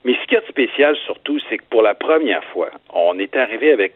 Mais 0.04 0.16
ce 0.22 0.28
qui 0.28 0.36
est 0.36 0.48
spécial 0.48 0.96
surtout, 1.06 1.40
c'est 1.50 1.58
que 1.58 1.64
pour 1.70 1.82
la 1.82 1.94
première 1.94 2.44
fois, 2.46 2.70
on 2.94 3.18
est 3.20 3.36
arrivé 3.36 3.72
avec 3.72 3.94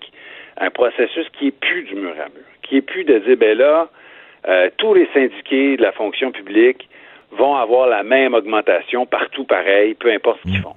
un 0.57 0.69
processus 0.69 1.27
qui 1.37 1.47
est 1.47 1.59
plus 1.59 1.83
du 1.83 1.95
mur 1.95 2.11
à 2.11 2.29
mur, 2.29 2.45
qui 2.63 2.77
est 2.77 2.81
plus 2.81 3.03
de 3.03 3.19
dire, 3.19 3.37
ben 3.37 3.57
là, 3.57 3.89
euh, 4.47 4.69
tous 4.77 4.93
les 4.93 5.07
syndiqués 5.13 5.77
de 5.77 5.81
la 5.81 5.91
fonction 5.91 6.31
publique 6.31 6.87
vont 7.31 7.55
avoir 7.55 7.87
la 7.87 8.03
même 8.03 8.33
augmentation 8.33 9.05
partout 9.05 9.45
pareil, 9.45 9.93
peu 9.93 10.11
importe 10.11 10.39
ce 10.39 10.51
qu'ils 10.51 10.59
mmh. 10.59 10.63
font. 10.63 10.75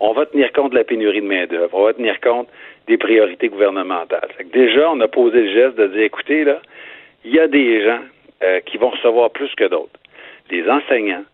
On 0.00 0.12
va 0.12 0.26
tenir 0.26 0.52
compte 0.52 0.72
de 0.72 0.76
la 0.76 0.84
pénurie 0.84 1.20
de 1.20 1.26
main-d'œuvre, 1.26 1.70
on 1.72 1.84
va 1.84 1.92
tenir 1.92 2.20
compte 2.20 2.48
des 2.86 2.98
priorités 2.98 3.48
gouvernementales. 3.48 4.28
déjà, 4.52 4.90
on 4.90 5.00
a 5.00 5.08
posé 5.08 5.42
le 5.42 5.52
geste 5.52 5.76
de 5.76 5.86
dire, 5.86 6.02
écoutez, 6.02 6.44
là, 6.44 6.60
il 7.24 7.34
y 7.34 7.38
a 7.38 7.48
des 7.48 7.84
gens 7.84 8.00
euh, 8.42 8.60
qui 8.60 8.78
vont 8.78 8.90
recevoir 8.90 9.30
plus 9.30 9.50
que 9.56 9.68
d'autres. 9.68 9.98
Les 10.50 10.68
enseignants, 10.68 11.24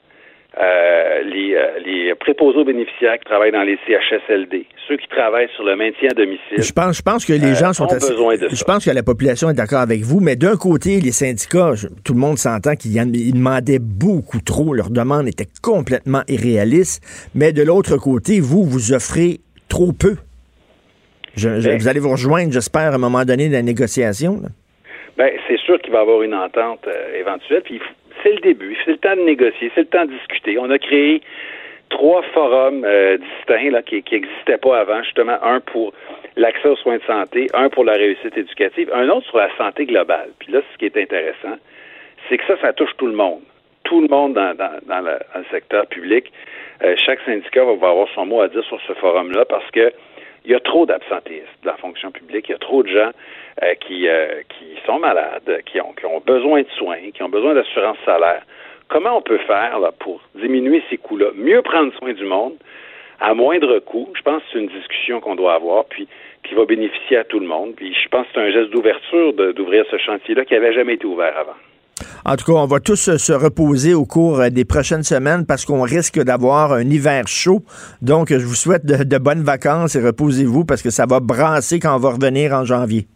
euh, 0.59 1.23
les, 1.23 1.55
euh, 1.55 1.79
les, 1.85 2.15
préposés 2.15 2.59
aux 2.59 2.65
bénéficiaires 2.65 3.19
qui 3.19 3.25
travaillent 3.25 3.53
dans 3.53 3.63
les 3.63 3.79
CHSLD, 3.87 4.67
ceux 4.89 4.97
qui 4.97 5.09
travaillent 5.09 5.49
sur 5.55 5.65
le 5.65 5.77
maintien 5.77 6.09
à 6.11 6.15
domicile. 6.15 6.59
Je 6.59 6.73
pense, 6.73 6.97
je 6.97 7.03
pense 7.03 7.25
que 7.25 7.33
les 7.33 7.55
gens 7.55 7.73
sont 7.73 7.85
ont 7.85 7.95
besoin 7.95 8.37
de 8.37 8.49
Je 8.49 8.65
pense 8.65 8.85
que 8.85 8.91
la 8.91 9.03
population 9.03 9.51
est 9.51 9.55
d'accord 9.55 9.81
avec 9.81 10.03
vous, 10.03 10.21
mais 10.21 10.37
d'un 10.37 10.57
côté, 10.57 11.01
les 11.01 11.13
syndicats, 11.13 11.73
tout 12.05 12.15
le 12.15 12.19
monde 12.19 12.39
s'entend 12.39 12.75
qu'ils 12.75 12.95
demandaient 13.33 13.79
beaucoup 13.79 14.41
trop, 14.41 14.75
leur 14.75 14.91
demande 14.91 15.29
était 15.29 15.49
complètement 15.63 16.23
irréaliste, 16.29 17.31
mais 17.35 17.53
de 17.53 17.63
l'autre 17.63 17.97
côté, 17.97 18.41
vous, 18.41 18.65
vous 18.65 18.93
offrez 18.93 19.39
trop 19.69 19.93
peu. 19.93 20.17
Ben- 21.41 21.79
vous 21.79 21.89
allez 21.89 22.01
vous 22.01 22.11
rejoindre, 22.11 22.53
j'espère, 22.53 22.93
à 22.93 22.95
un 22.95 22.99
moment 22.99 23.25
donné 23.25 23.49
de 23.49 23.53
la 23.53 23.63
négociation. 23.63 24.43
Ben, 25.21 25.39
c'est 25.47 25.59
sûr 25.59 25.79
qu'il 25.83 25.93
va 25.93 25.99
y 25.99 26.01
avoir 26.01 26.23
une 26.23 26.33
entente 26.33 26.89
euh, 26.89 27.21
éventuelle. 27.21 27.61
Puis 27.61 27.79
c'est 28.23 28.33
le 28.33 28.41
début, 28.41 28.75
c'est 28.83 28.93
le 28.93 28.97
temps 28.97 29.15
de 29.15 29.21
négocier, 29.21 29.71
c'est 29.75 29.83
le 29.83 29.87
temps 29.87 30.07
de 30.07 30.13
discuter. 30.13 30.57
On 30.59 30.71
a 30.71 30.79
créé 30.79 31.21
trois 31.91 32.23
forums 32.33 32.87
euh, 32.87 33.19
distincts 33.19 33.83
qui 33.83 33.97
n'existaient 33.97 34.57
pas 34.57 34.81
avant, 34.81 35.03
justement, 35.03 35.37
un 35.43 35.61
pour 35.61 35.93
l'accès 36.37 36.69
aux 36.69 36.77
soins 36.77 36.97
de 36.97 37.03
santé, 37.03 37.49
un 37.53 37.69
pour 37.69 37.85
la 37.85 37.97
réussite 37.97 38.35
éducative, 38.35 38.91
un 38.95 39.11
autre 39.11 39.27
sur 39.27 39.37
la 39.37 39.55
santé 39.59 39.85
globale. 39.85 40.31
Puis 40.39 40.53
là, 40.53 40.63
ce 40.73 40.79
qui 40.79 40.87
est 40.87 40.97
intéressant, 40.97 41.59
c'est 42.31 42.39
que 42.39 42.47
ça, 42.47 42.57
ça 42.63 42.73
touche 42.73 42.97
tout 42.97 43.07
le 43.07 43.13
monde. 43.13 43.43
Tout 43.85 44.01
le 44.01 44.09
monde 44.09 44.33
dans, 44.33 44.57
dans, 44.57 45.01
le, 45.05 45.19
secteur 45.51 45.87
public. 45.89 46.33
Euh, 46.83 46.95
chaque 46.97 47.21
syndicat 47.27 47.63
va 47.63 47.73
avoir 47.73 48.09
son 48.15 48.25
mot 48.25 48.41
à 48.41 48.49
dire 48.49 48.65
sur 48.65 48.81
ce 48.89 48.95
forum-là 48.95 49.45
parce 49.45 49.71
que 49.71 49.93
il 50.45 50.51
y 50.51 50.55
a 50.55 50.61
trop 50.61 50.87
d'absentéistes 50.87 51.49
dans 51.65 51.73
la 51.73 51.77
fonction 51.77 52.11
publique. 52.11 52.49
Il 52.49 52.53
y 52.53 52.55
a 52.55 52.59
trop 52.59 52.83
de 52.83 52.89
gens 52.89 53.11
euh, 53.63 53.75
qui, 53.75 54.09
euh, 54.09 54.43
qui 54.49 54.77
sont 54.87 54.99
malades, 54.99 55.63
qui 55.67 55.81
ont, 55.81 55.93
qui 55.93 56.07
ont 56.07 56.21
besoin 56.21 56.63
de 56.63 56.71
soins, 56.77 57.11
qui 57.15 57.23
ont 57.23 57.29
besoin 57.29 57.55
d'assurance 57.55 57.99
salaire. 58.05 58.43
Comment 58.89 59.19
on 59.19 59.23
peut 59.23 59.39
faire 59.39 59.79
là, 59.79 59.93
pour 59.99 60.21
diminuer 60.35 60.83
ces 60.91 60.97
coûts-là? 60.97 61.29
Mieux 61.35 61.63
prendre 61.63 61.93
soin 61.95 62.13
du 62.13 62.25
monde 62.25 62.55
à 63.21 63.35
moindre 63.35 63.79
coût. 63.81 64.09
Je 64.17 64.23
pense 64.23 64.43
que 64.43 64.49
c'est 64.53 64.59
une 64.59 64.69
discussion 64.69 65.21
qu'on 65.21 65.37
doit 65.37 65.55
avoir, 65.55 65.85
puis 65.85 66.09
qui 66.43 66.55
va 66.55 66.65
bénéficier 66.65 67.19
à 67.19 67.25
tout 67.25 67.39
le 67.39 67.47
monde. 67.47 67.75
Puis 67.77 67.95
je 67.95 68.09
pense 68.09 68.27
que 68.27 68.33
c'est 68.35 68.41
un 68.41 68.51
geste 68.51 68.71
d'ouverture 68.71 69.33
d'ouvrir 69.33 69.85
ce 69.91 69.99
chantier-là 69.99 70.45
qui 70.45 70.55
n'avait 70.55 70.73
jamais 70.73 70.95
été 70.95 71.07
ouvert 71.07 71.37
avant. 71.37 71.57
En 72.25 72.37
tout 72.37 72.45
cas, 72.45 72.59
on 72.59 72.67
va 72.67 72.81
tous 72.81 73.17
se 73.17 73.33
reposer 73.33 73.95
au 73.95 74.05
cours 74.05 74.41
des 74.51 74.65
prochaines 74.65 75.03
semaines 75.03 75.47
parce 75.47 75.65
qu'on 75.65 75.83
risque 75.83 76.21
d'avoir 76.23 76.73
un 76.73 76.89
hiver 76.89 77.27
chaud. 77.27 77.63
Donc, 78.03 78.29
je 78.31 78.45
vous 78.45 78.55
souhaite 78.55 78.87
de 78.87 79.19
bonnes 79.19 79.43
vacances 79.43 79.97
et 79.97 80.01
reposez-vous 80.01 80.65
parce 80.65 80.83
que 80.83 80.91
ça 80.91 81.07
va 81.07 81.21
brasser 81.21 81.81
quand 81.81 81.95
on 81.95 81.99
va 81.99 82.11
revenir 82.11 82.53
en 82.53 82.65
janvier. 82.65 83.07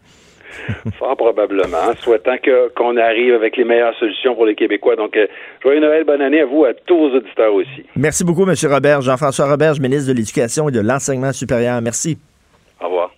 Fort 0.98 1.16
probablement, 1.16 1.94
souhaitant 2.00 2.36
qu'on 2.76 2.96
arrive 2.96 3.34
avec 3.34 3.56
les 3.56 3.64
meilleures 3.64 3.94
solutions 3.98 4.34
pour 4.34 4.46
les 4.46 4.54
Québécois. 4.54 4.96
Donc, 4.96 5.16
euh, 5.16 5.26
joyeux 5.62 5.80
Noël, 5.80 6.04
bonne 6.04 6.22
année 6.22 6.40
à 6.40 6.46
vous, 6.46 6.64
à 6.64 6.74
tous 6.74 6.96
vos 6.96 7.16
auditeurs 7.16 7.54
aussi. 7.54 7.84
Merci 7.96 8.24
beaucoup, 8.24 8.48
M. 8.48 8.54
Robert. 8.70 9.00
Jean-François 9.02 9.50
Robert, 9.50 9.74
ministre 9.80 10.08
de 10.08 10.16
l'Éducation 10.16 10.68
et 10.68 10.72
de 10.72 10.80
l'Enseignement 10.80 11.32
supérieur. 11.32 11.80
Merci. 11.82 12.18
Au 12.80 12.86
revoir. 12.86 13.10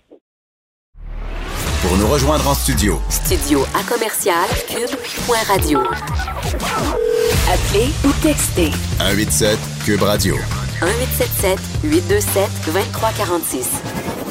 Pour 1.87 1.97
nous 1.97 2.07
rejoindre 2.07 2.45
en 2.49 2.53
studio. 2.53 2.99
Studio 3.09 3.61
à 3.73 3.81
commercial 3.87 4.45
cube.radio. 4.67 5.79
Appelez 7.47 7.87
ou 8.03 8.11
textez. 8.21 8.71
187 8.99 9.57
cube 9.85 10.01
radio. 10.01 10.35
1877 10.81 11.57
827 11.85 12.49
2346 12.73 13.81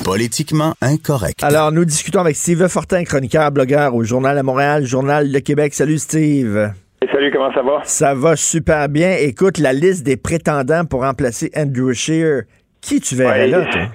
politiquement 0.05 0.75
incorrect. 0.83 1.43
Alors, 1.43 1.73
nous 1.73 1.85
discutons 1.87 2.21
avec 2.21 2.37
Steve 2.37 2.69
Fortin, 2.69 3.03
chroniqueur, 3.05 3.51
blogueur 3.51 3.95
au 3.95 4.05
Journal 4.05 4.37
à 4.37 4.43
Montréal, 4.43 4.85
Journal 4.85 5.33
de 5.33 5.39
Québec. 5.39 5.73
Salut, 5.73 5.99
Steve. 5.99 6.73
salut, 7.11 7.31
comment 7.33 7.53
ça 7.55 7.63
va? 7.63 7.81
Ça 7.85 8.15
va 8.15 8.37
super 8.37 8.89
bien. 8.91 9.17
Écoute, 9.19 9.57
la 9.59 9.73
liste 9.73 10.05
des 10.05 10.19
prétendants 10.19 10.85
pour 10.85 11.01
remplacer 11.01 11.51
Andrew 11.57 11.93
Scheer, 11.95 12.43
qui 12.83 13.01
tu 13.01 13.17
verrais 13.17 13.49
là, 13.49 13.65
toi? 13.65 13.89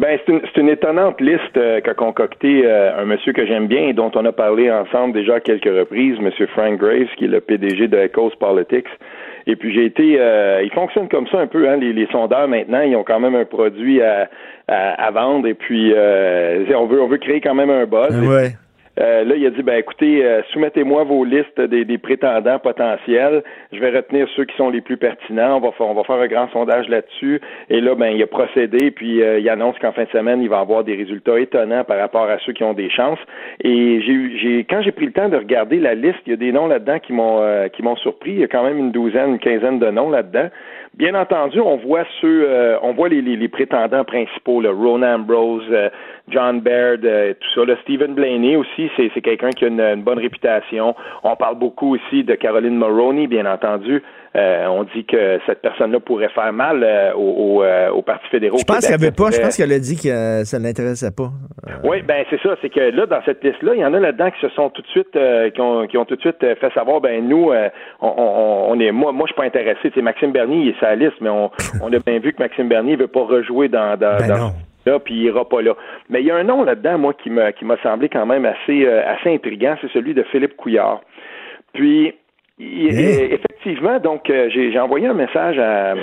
Ben, 0.00 0.18
c'est 0.26 0.56
une, 0.56 0.70
étonnante 0.70 1.20
liste 1.20 1.58
euh, 1.58 1.82
qu'a 1.82 1.92
concocté 1.92 2.62
euh, 2.64 3.02
un 3.02 3.04
monsieur 3.04 3.34
que 3.34 3.44
j'aime 3.44 3.66
bien 3.66 3.88
et 3.88 3.92
dont 3.92 4.10
on 4.14 4.24
a 4.24 4.32
parlé 4.32 4.70
ensemble 4.70 5.12
déjà 5.12 5.34
à 5.34 5.40
quelques 5.40 5.66
reprises, 5.66 6.18
monsieur 6.20 6.46
Frank 6.46 6.78
Graves, 6.78 7.14
qui 7.18 7.26
est 7.26 7.28
le 7.28 7.42
PDG 7.42 7.86
de 7.86 7.98
Ecos 7.98 8.30
Politics. 8.40 8.88
Et 9.46 9.56
puis 9.56 9.74
j'ai 9.74 9.84
été, 9.84 10.16
euh, 10.18 10.62
ils 10.64 10.72
fonctionnent 10.72 11.10
comme 11.10 11.26
ça 11.26 11.40
un 11.40 11.46
peu, 11.46 11.68
hein, 11.68 11.76
les, 11.76 12.08
sondeurs 12.10 12.48
maintenant, 12.48 12.80
ils 12.80 12.96
ont 12.96 13.04
quand 13.04 13.20
même 13.20 13.34
un 13.34 13.44
produit 13.44 14.00
à, 14.00 14.30
à, 14.68 15.10
vendre 15.10 15.46
et 15.46 15.54
puis 15.54 15.92
euh, 15.94 16.64
on 16.74 16.86
veut 16.86 17.02
on 17.02 17.06
veut 17.06 17.18
créer 17.18 17.42
quand 17.42 17.54
même 17.54 17.68
un 17.68 17.84
buzz. 17.84 18.26
Ouais. 18.26 18.52
Euh, 18.98 19.24
là, 19.24 19.34
il 19.36 19.46
a 19.46 19.50
dit, 19.50 19.62
ben 19.62 19.78
écoutez, 19.78 20.24
euh, 20.24 20.42
soumettez-moi 20.52 21.04
vos 21.04 21.24
listes 21.24 21.60
des, 21.60 21.84
des, 21.84 21.98
prétendants 21.98 22.58
potentiels. 22.58 23.42
Je 23.72 23.78
vais 23.78 23.90
retenir 23.90 24.28
ceux 24.34 24.44
qui 24.44 24.56
sont 24.56 24.68
les 24.68 24.80
plus 24.80 24.96
pertinents. 24.96 25.56
On 25.56 25.60
va, 25.60 25.70
on 25.78 25.94
va 25.94 26.02
faire 26.04 26.16
un 26.16 26.26
grand 26.26 26.48
sondage 26.50 26.88
là-dessus. 26.88 27.40
Et 27.68 27.80
là, 27.80 27.94
ben 27.94 28.08
il 28.08 28.22
a 28.22 28.26
procédé, 28.26 28.90
puis 28.90 29.20
il 29.20 29.48
annonce 29.48 29.78
qu'en 29.78 29.92
fin 29.92 30.04
de 30.04 30.08
semaine, 30.08 30.42
il 30.42 30.48
va 30.48 30.58
avoir 30.58 30.82
des 30.82 30.96
résultats 30.96 31.38
étonnants 31.38 31.84
par 31.84 31.98
rapport 31.98 32.28
à 32.28 32.38
ceux 32.40 32.52
qui 32.52 32.64
ont 32.64 32.74
des 32.74 32.90
chances. 32.90 33.18
Et 33.62 34.00
j'ai, 34.02 34.66
quand 34.68 34.82
j'ai 34.82 34.92
pris 34.92 35.06
le 35.06 35.12
temps 35.12 35.28
de 35.28 35.36
regarder 35.36 35.78
la 35.78 35.94
liste, 35.94 36.18
il 36.26 36.30
y 36.30 36.34
a 36.34 36.36
des 36.36 36.52
noms 36.52 36.66
là-dedans 36.66 36.98
qui 36.98 37.12
m'ont 37.12 37.68
qui 37.72 37.82
m'ont 37.82 37.96
surpris. 37.96 38.32
Il 38.32 38.40
y 38.40 38.44
a 38.44 38.48
quand 38.48 38.64
même 38.64 38.78
une 38.78 38.92
douzaine, 38.92 39.30
une 39.30 39.38
quinzaine 39.38 39.78
de 39.78 39.90
noms 39.90 40.10
là-dedans. 40.10 40.48
Bien 40.96 41.14
entendu, 41.14 41.60
on 41.60 41.76
voit 41.76 42.04
ceux, 42.20 42.44
euh, 42.48 42.76
on 42.82 42.92
voit 42.92 43.08
les, 43.08 43.22
les, 43.22 43.48
prétendants 43.48 44.04
principaux, 44.04 44.60
le 44.60 44.70
Ron 44.70 45.02
Ambrose, 45.02 45.62
euh, 45.70 45.88
John 46.28 46.60
Baird, 46.60 47.04
euh, 47.04 47.32
tout 47.38 47.48
ça. 47.54 47.64
Le 47.64 47.76
Stephen 47.82 48.14
Blaney 48.14 48.56
aussi, 48.56 48.90
c'est, 48.96 49.08
quelqu'un 49.20 49.50
qui 49.50 49.64
a 49.64 49.68
une, 49.68 50.02
bonne 50.02 50.18
réputation. 50.18 50.96
On 51.22 51.36
parle 51.36 51.58
beaucoup 51.58 51.94
aussi 51.94 52.24
de 52.24 52.34
Caroline 52.34 52.76
Maroney, 52.76 53.28
bien 53.28 53.46
entendu. 53.46 54.02
On 54.34 54.84
dit 54.94 55.04
que 55.04 55.40
cette 55.46 55.60
personne-là 55.60 56.00
pourrait 56.00 56.28
faire 56.30 56.52
mal 56.52 56.84
au, 57.16 57.62
au, 57.92 58.02
Parti 58.02 58.28
fédéral. 58.28 58.58
Je 58.58 58.64
pense 58.64 58.86
qu'elle 58.86 59.12
pas. 59.12 59.30
Je 59.30 59.40
pense 59.40 59.56
qu'elle 59.56 59.72
a 59.72 59.78
dit 59.78 59.96
que 59.96 60.44
ça 60.44 60.58
ne 60.58 60.64
l'intéressait 60.64 61.10
pas. 61.10 61.30
Oui, 61.84 62.02
ben 62.02 62.24
c'est 62.30 62.40
ça. 62.40 62.56
C'est 62.62 62.70
que 62.70 62.80
là, 62.80 63.06
dans 63.06 63.22
cette 63.24 63.42
liste-là, 63.44 63.74
il 63.74 63.80
y 63.80 63.84
en 63.84 63.94
a 63.94 64.00
là-dedans 64.00 64.30
qui 64.30 64.40
se 64.40 64.48
sont 64.50 64.70
tout 64.70 64.82
de 64.82 64.86
suite, 64.88 65.12
qui 65.54 65.60
ont, 65.60 65.86
qui 65.86 65.96
ont 65.96 66.04
tout 66.04 66.16
de 66.16 66.20
suite 66.20 66.38
fait 66.40 66.72
savoir, 66.74 67.00
ben 67.00 67.26
nous, 67.26 67.50
on, 68.00 68.68
on, 68.70 68.80
est, 68.80 68.92
moi, 68.92 69.12
moi, 69.12 69.26
je 69.26 69.32
suis 69.32 69.40
pas 69.40 69.46
intéressé. 69.46 69.90
C'est 69.94 70.02
Maxime 70.02 70.32
Bernier, 70.32 70.58
il 70.58 70.68
est 70.70 70.80
sa 70.80 70.94
liste, 70.94 71.20
mais 71.20 71.30
on, 71.30 71.50
on 71.82 71.92
a 71.92 71.98
bien 71.98 72.18
vu 72.18 72.32
que 72.32 72.42
Maxime 72.42 72.68
Bernier 72.68 72.96
veut 72.96 73.08
pas 73.08 73.24
rejouer 73.24 73.68
dans, 73.68 73.98
dans, 73.98 74.16
ben 74.18 74.28
dans 74.28 74.52
là, 74.86 74.98
puis 74.98 75.14
il 75.14 75.22
ira 75.24 75.48
pas 75.48 75.62
là. 75.62 75.74
Mais 76.08 76.20
il 76.20 76.26
y 76.26 76.30
a 76.30 76.36
un 76.36 76.44
nom 76.44 76.62
là-dedans, 76.62 76.98
moi, 76.98 77.14
qui 77.14 77.30
m'a 77.30 77.52
qui 77.52 77.64
m'a 77.64 77.76
semblé 77.82 78.08
quand 78.08 78.26
même 78.26 78.44
assez 78.44 78.86
euh, 78.86 79.02
assez 79.06 79.32
intriguant, 79.32 79.76
c'est 79.80 79.90
celui 79.92 80.14
de 80.14 80.22
Philippe 80.24 80.56
Couillard. 80.56 81.00
Puis 81.72 82.14
effectivement, 82.60 83.98
donc 84.00 84.28
euh, 84.28 84.48
j'ai 84.50 84.78
envoyé 84.78 85.06
un 85.06 85.14
message 85.14 85.58
à, 85.58 85.94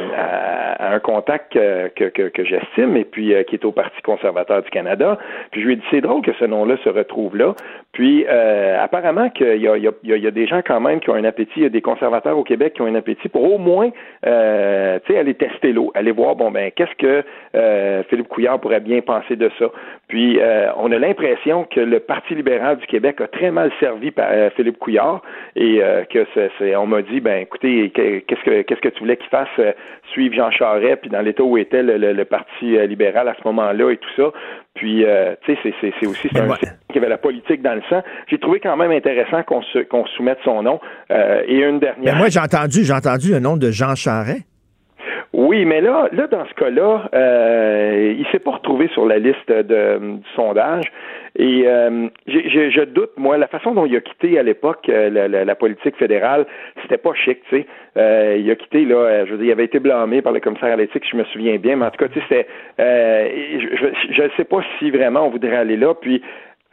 un 0.93 0.99
contact 0.99 1.53
que, 1.53 2.09
que, 2.09 2.29
que 2.29 2.45
j'estime 2.45 2.97
et 2.97 3.03
puis 3.03 3.33
euh, 3.33 3.43
qui 3.43 3.55
est 3.55 3.65
au 3.65 3.71
Parti 3.71 4.01
conservateur 4.01 4.61
du 4.61 4.69
Canada. 4.69 5.17
Puis 5.51 5.61
je 5.61 5.67
lui 5.67 5.73
ai 5.73 5.75
dit 5.77 5.83
c'est 5.91 6.01
drôle 6.01 6.21
que 6.21 6.33
ce 6.39 6.45
nom-là 6.45 6.77
se 6.83 6.89
retrouve 6.89 7.37
là. 7.37 7.53
Puis 7.91 8.25
euh, 8.27 8.81
apparemment 8.81 9.29
qu'il 9.29 9.57
y 9.57 9.67
a, 9.67 9.77
il 9.77 9.83
y, 9.83 9.87
a, 9.87 10.17
y 10.17 10.27
a 10.27 10.31
des 10.31 10.47
gens 10.47 10.61
quand 10.65 10.79
même 10.79 10.99
qui 10.99 11.09
ont 11.09 11.15
un 11.15 11.23
appétit, 11.23 11.53
il 11.57 11.63
y 11.63 11.65
a 11.65 11.69
des 11.69 11.81
conservateurs 11.81 12.37
au 12.37 12.43
Québec 12.43 12.73
qui 12.73 12.81
ont 12.81 12.87
un 12.87 12.95
appétit 12.95 13.29
pour 13.29 13.53
au 13.53 13.57
moins 13.57 13.89
euh, 14.25 14.99
tu 15.05 15.13
sais 15.13 15.19
aller 15.19 15.33
tester 15.35 15.73
l'eau, 15.73 15.91
aller 15.93 16.11
voir 16.11 16.35
bon 16.35 16.51
ben 16.51 16.71
qu'est-ce 16.71 16.95
que 16.95 17.23
Philippe 18.09 18.27
Couillard 18.27 18.59
pourrait 18.59 18.79
bien 18.79 19.01
penser 19.01 19.35
de 19.35 19.49
ça. 19.57 19.65
Puis 20.07 20.39
on 20.77 20.91
a 20.91 20.97
l'impression 20.97 21.63
que 21.63 21.79
le 21.79 21.99
Parti 21.99 22.35
libéral 22.35 22.77
du 22.77 22.85
Québec 22.85 23.19
a 23.21 23.27
très 23.27 23.51
mal 23.51 23.71
servi 23.79 24.11
par 24.11 24.29
Philippe 24.55 24.77
Couillard 24.77 25.21
et 25.55 25.81
que 26.09 26.25
on 26.77 26.87
m'a 26.87 27.01
dit, 27.01 27.19
ben 27.19 27.41
écoutez, 27.41 27.91
qu'est-ce 27.91 28.43
que 28.43 28.61
qu'est-ce 28.61 28.81
que 28.81 28.89
tu 28.89 28.99
voulais 28.99 29.17
qu'il 29.17 29.29
fasse 29.29 29.47
euh, 29.59 29.71
suivre 30.11 30.35
Jean 30.35 30.51
Charest, 30.51 31.01
puis 31.01 31.09
dans 31.09 31.21
l'état 31.21 31.43
où 31.43 31.57
était 31.57 31.83
le, 31.83 32.23
Parti 32.25 32.77
euh, 32.77 32.85
libéral 32.85 33.27
à 33.27 33.35
ce 33.35 33.47
moment-là 33.47 33.91
et 33.91 33.97
tout 33.97 34.09
ça. 34.15 34.31
Puis, 34.75 35.05
euh, 35.05 35.33
tu 35.45 35.55
sais, 35.55 35.73
c'est 35.81 36.07
aussi 36.07 36.29
c'est 36.31 36.39
un 36.39 36.47
qui 36.91 36.97
avait 36.97 37.09
la 37.09 37.17
politique 37.17 37.61
dans 37.61 37.75
le 37.75 37.81
sang. 37.89 38.01
J'ai 38.27 38.37
trouvé 38.37 38.59
quand 38.59 38.75
même 38.77 38.91
intéressant 38.91 39.43
qu'on 39.43 39.61
qu'on 39.89 40.05
soumette 40.07 40.39
son 40.43 40.63
nom. 40.63 40.79
et 41.09 41.63
une 41.63 41.79
dernière. 41.79 42.15
moi, 42.15 42.29
j'ai 42.29 42.39
entendu, 42.39 42.83
j'ai 42.83 42.93
entendu 42.93 43.31
le 43.31 43.39
nom 43.39 43.57
de 43.57 43.71
Jean 43.71 43.95
Charest. 43.95 44.45
Oui, 45.37 45.65
mais 45.65 45.81
là, 45.81 46.09
là 46.13 46.25
dans 46.25 46.47
ce 46.47 46.53
cas-là, 46.55 47.11
euh, 47.13 48.15
il 48.17 48.25
s'est 48.31 48.39
pas 48.39 48.53
retrouvé 48.53 48.87
sur 48.87 49.05
la 49.05 49.19
liste 49.19 49.47
de, 49.51 49.99
du 49.99 50.29
sondage. 50.35 50.91
Et 51.37 51.67
euh, 51.67 52.07
je 52.25 52.83
doute, 52.85 53.11
moi, 53.17 53.37
la 53.37 53.45
façon 53.45 53.75
dont 53.75 53.85
il 53.85 53.95
a 53.95 54.01
quitté 54.01 54.39
à 54.39 54.43
l'époque 54.43 54.89
euh, 54.89 55.27
la, 55.27 55.55
politique 55.55 55.95
fédérale, 55.97 56.47
c'était 56.81 56.97
pas 56.97 57.13
chic, 57.13 57.39
tu 57.49 57.57
sais. 57.57 57.67
Euh, 57.97 58.37
il 58.39 58.49
a 58.49 58.55
quitté, 58.55 58.83
là, 58.85 59.25
je 59.25 59.31
veux 59.31 59.37
dire, 59.37 59.45
il 59.45 59.51
avait 59.51 59.65
été 59.65 59.77
blâmé 59.77 60.23
par 60.23 60.33
le 60.33 60.39
commissaire 60.39 60.73
à 60.73 60.75
l'éthique, 60.75 61.03
je 61.07 61.15
me 61.15 61.23
souviens 61.25 61.57
bien, 61.57 61.75
mais 61.75 61.85
en 61.85 61.91
tout 61.91 62.03
cas, 62.03 62.11
tu 62.11 62.19
sais, 62.29 62.47
je 62.79 64.23
ne 64.23 64.29
sais 64.37 64.43
pas 64.43 64.61
si 64.79 64.89
vraiment 64.89 65.27
on 65.27 65.29
voudrait 65.29 65.55
aller 65.55 65.77
là. 65.77 65.93
Puis 65.93 66.23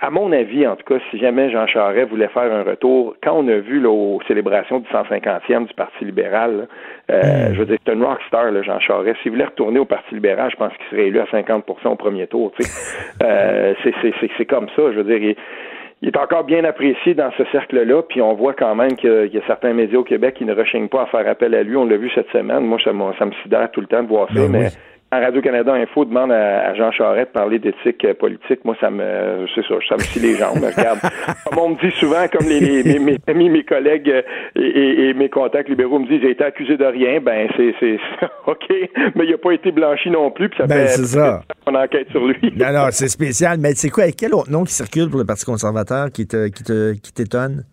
à 0.00 0.10
mon 0.10 0.32
avis, 0.32 0.66
en 0.66 0.76
tout 0.76 0.84
cas, 0.84 1.00
si 1.10 1.18
jamais 1.18 1.50
Jean 1.50 1.66
Charest 1.66 2.10
voulait 2.10 2.28
faire 2.28 2.52
un 2.52 2.62
retour, 2.62 3.16
quand 3.22 3.34
on 3.36 3.48
a 3.48 3.58
vu 3.58 3.80
là, 3.80 3.90
aux 3.90 4.20
célébrations 4.26 4.80
du 4.80 4.88
150e 4.88 5.66
du 5.66 5.74
Parti 5.74 6.04
libéral, 6.04 6.66
euh, 7.10 7.20
hmm. 7.20 7.54
je 7.54 7.58
veux 7.60 7.66
dire, 7.66 7.78
c'est 7.86 7.92
un 7.92 8.04
rockstar, 8.04 8.50
là, 8.50 8.62
Jean 8.62 8.80
Charest. 8.80 9.16
S'il 9.22 9.30
voulait 9.32 9.44
retourner 9.44 9.78
au 9.78 9.84
Parti 9.84 10.14
libéral, 10.14 10.50
je 10.50 10.56
pense 10.56 10.72
qu'il 10.76 10.86
serait 10.90 11.06
élu 11.06 11.20
à 11.20 11.24
50% 11.26 11.62
au 11.86 11.94
premier 11.96 12.26
tour. 12.26 12.52
Tu 12.58 12.64
sais. 12.64 12.98
euh, 13.22 13.74
c'est 14.36 14.46
comme 14.46 14.68
ça. 14.70 14.82
Je 14.92 15.00
veux 15.00 15.04
dire, 15.04 15.36
il, 16.02 16.08
est 16.08 16.16
encore 16.18 16.44
bien 16.44 16.64
apprécié 16.64 17.14
dans 17.14 17.30
ce 17.38 17.44
cercle-là, 17.52 18.02
puis 18.02 18.20
on 18.20 18.34
voit 18.34 18.52
quand 18.52 18.74
même 18.74 18.96
qu'il 18.96 19.30
y, 19.32 19.38
a 19.38 19.46
certains 19.46 19.72
médias 19.72 20.00
au 20.00 20.04
Québec 20.04 20.34
qui 20.34 20.44
ne 20.44 20.54
rechignent 20.54 20.88
pas 20.88 21.02
à 21.02 21.06
faire 21.06 21.26
appel 21.26 21.54
à 21.54 21.62
lui. 21.62 21.76
On 21.76 21.86
l'a 21.86 21.96
vu 21.96 22.10
cette 22.14 22.30
semaine. 22.30 22.66
Moi, 22.66 22.78
ça, 22.84 22.90
ça 23.18 23.24
me 23.26 23.32
sidère 23.42 23.70
tout 23.70 23.80
le 23.80 23.86
temps 23.86 24.02
de 24.02 24.08
voir 24.08 24.26
ça, 24.28 24.34
ben 24.34 24.50
mais 24.50 24.68
Radio-Canada 25.20 25.72
Info 25.74 26.04
demande 26.04 26.32
à, 26.32 26.74
Jean 26.74 26.90
Charest 26.90 27.28
de 27.28 27.32
parler 27.32 27.58
d'éthique 27.58 28.04
euh, 28.04 28.14
politique, 28.14 28.64
moi, 28.64 28.76
ça 28.80 28.90
me, 28.90 29.46
c'est 29.54 29.62
ça, 29.62 29.74
ça 29.88 29.94
me 29.96 30.00
scie 30.00 30.20
les 30.20 30.36
jambes. 30.36 30.58
Regarde, 30.62 31.00
comme 31.44 31.58
on 31.58 31.68
me 31.70 31.80
dit 31.80 31.94
souvent, 31.96 32.26
comme 32.28 32.48
les, 32.48 32.82
mes, 32.98 33.18
amis, 33.26 33.50
mes 33.50 33.64
collègues 33.64 34.10
euh, 34.10 34.22
et, 34.56 35.14
mes 35.14 35.28
contacts 35.28 35.68
libéraux 35.68 35.98
me 35.98 36.06
disent, 36.06 36.20
j'ai 36.22 36.30
été 36.30 36.44
accusé 36.44 36.76
de 36.76 36.84
rien, 36.84 37.20
ben, 37.20 37.48
c'est, 37.56 37.74
c'est, 37.80 37.98
OK, 38.46 38.66
mais 39.14 39.24
il 39.24 39.30
n'a 39.30 39.38
pas 39.38 39.52
été 39.52 39.72
blanchi 39.72 40.10
non 40.10 40.30
plus, 40.30 40.48
puis 40.48 40.58
ça 40.58 40.66
ben, 40.66 40.86
fait 40.86 41.02
ça. 41.02 41.42
on 41.66 41.74
enquête 41.74 42.08
sur 42.10 42.26
lui. 42.26 42.52
non, 42.56 42.72
non, 42.72 42.86
c'est 42.90 43.08
spécial, 43.08 43.58
mais 43.60 43.74
c'est 43.74 43.90
quoi, 43.90 44.04
quel 44.16 44.34
autre 44.34 44.50
nom 44.50 44.64
qui 44.64 44.72
circule 44.72 45.08
pour 45.08 45.18
le 45.18 45.26
Parti 45.26 45.44
conservateur 45.44 46.10
qui 46.10 46.26
te, 46.26 46.48
qui 46.48 46.62
te, 46.62 46.92
qui 46.94 47.12
t'étonne? 47.12 47.64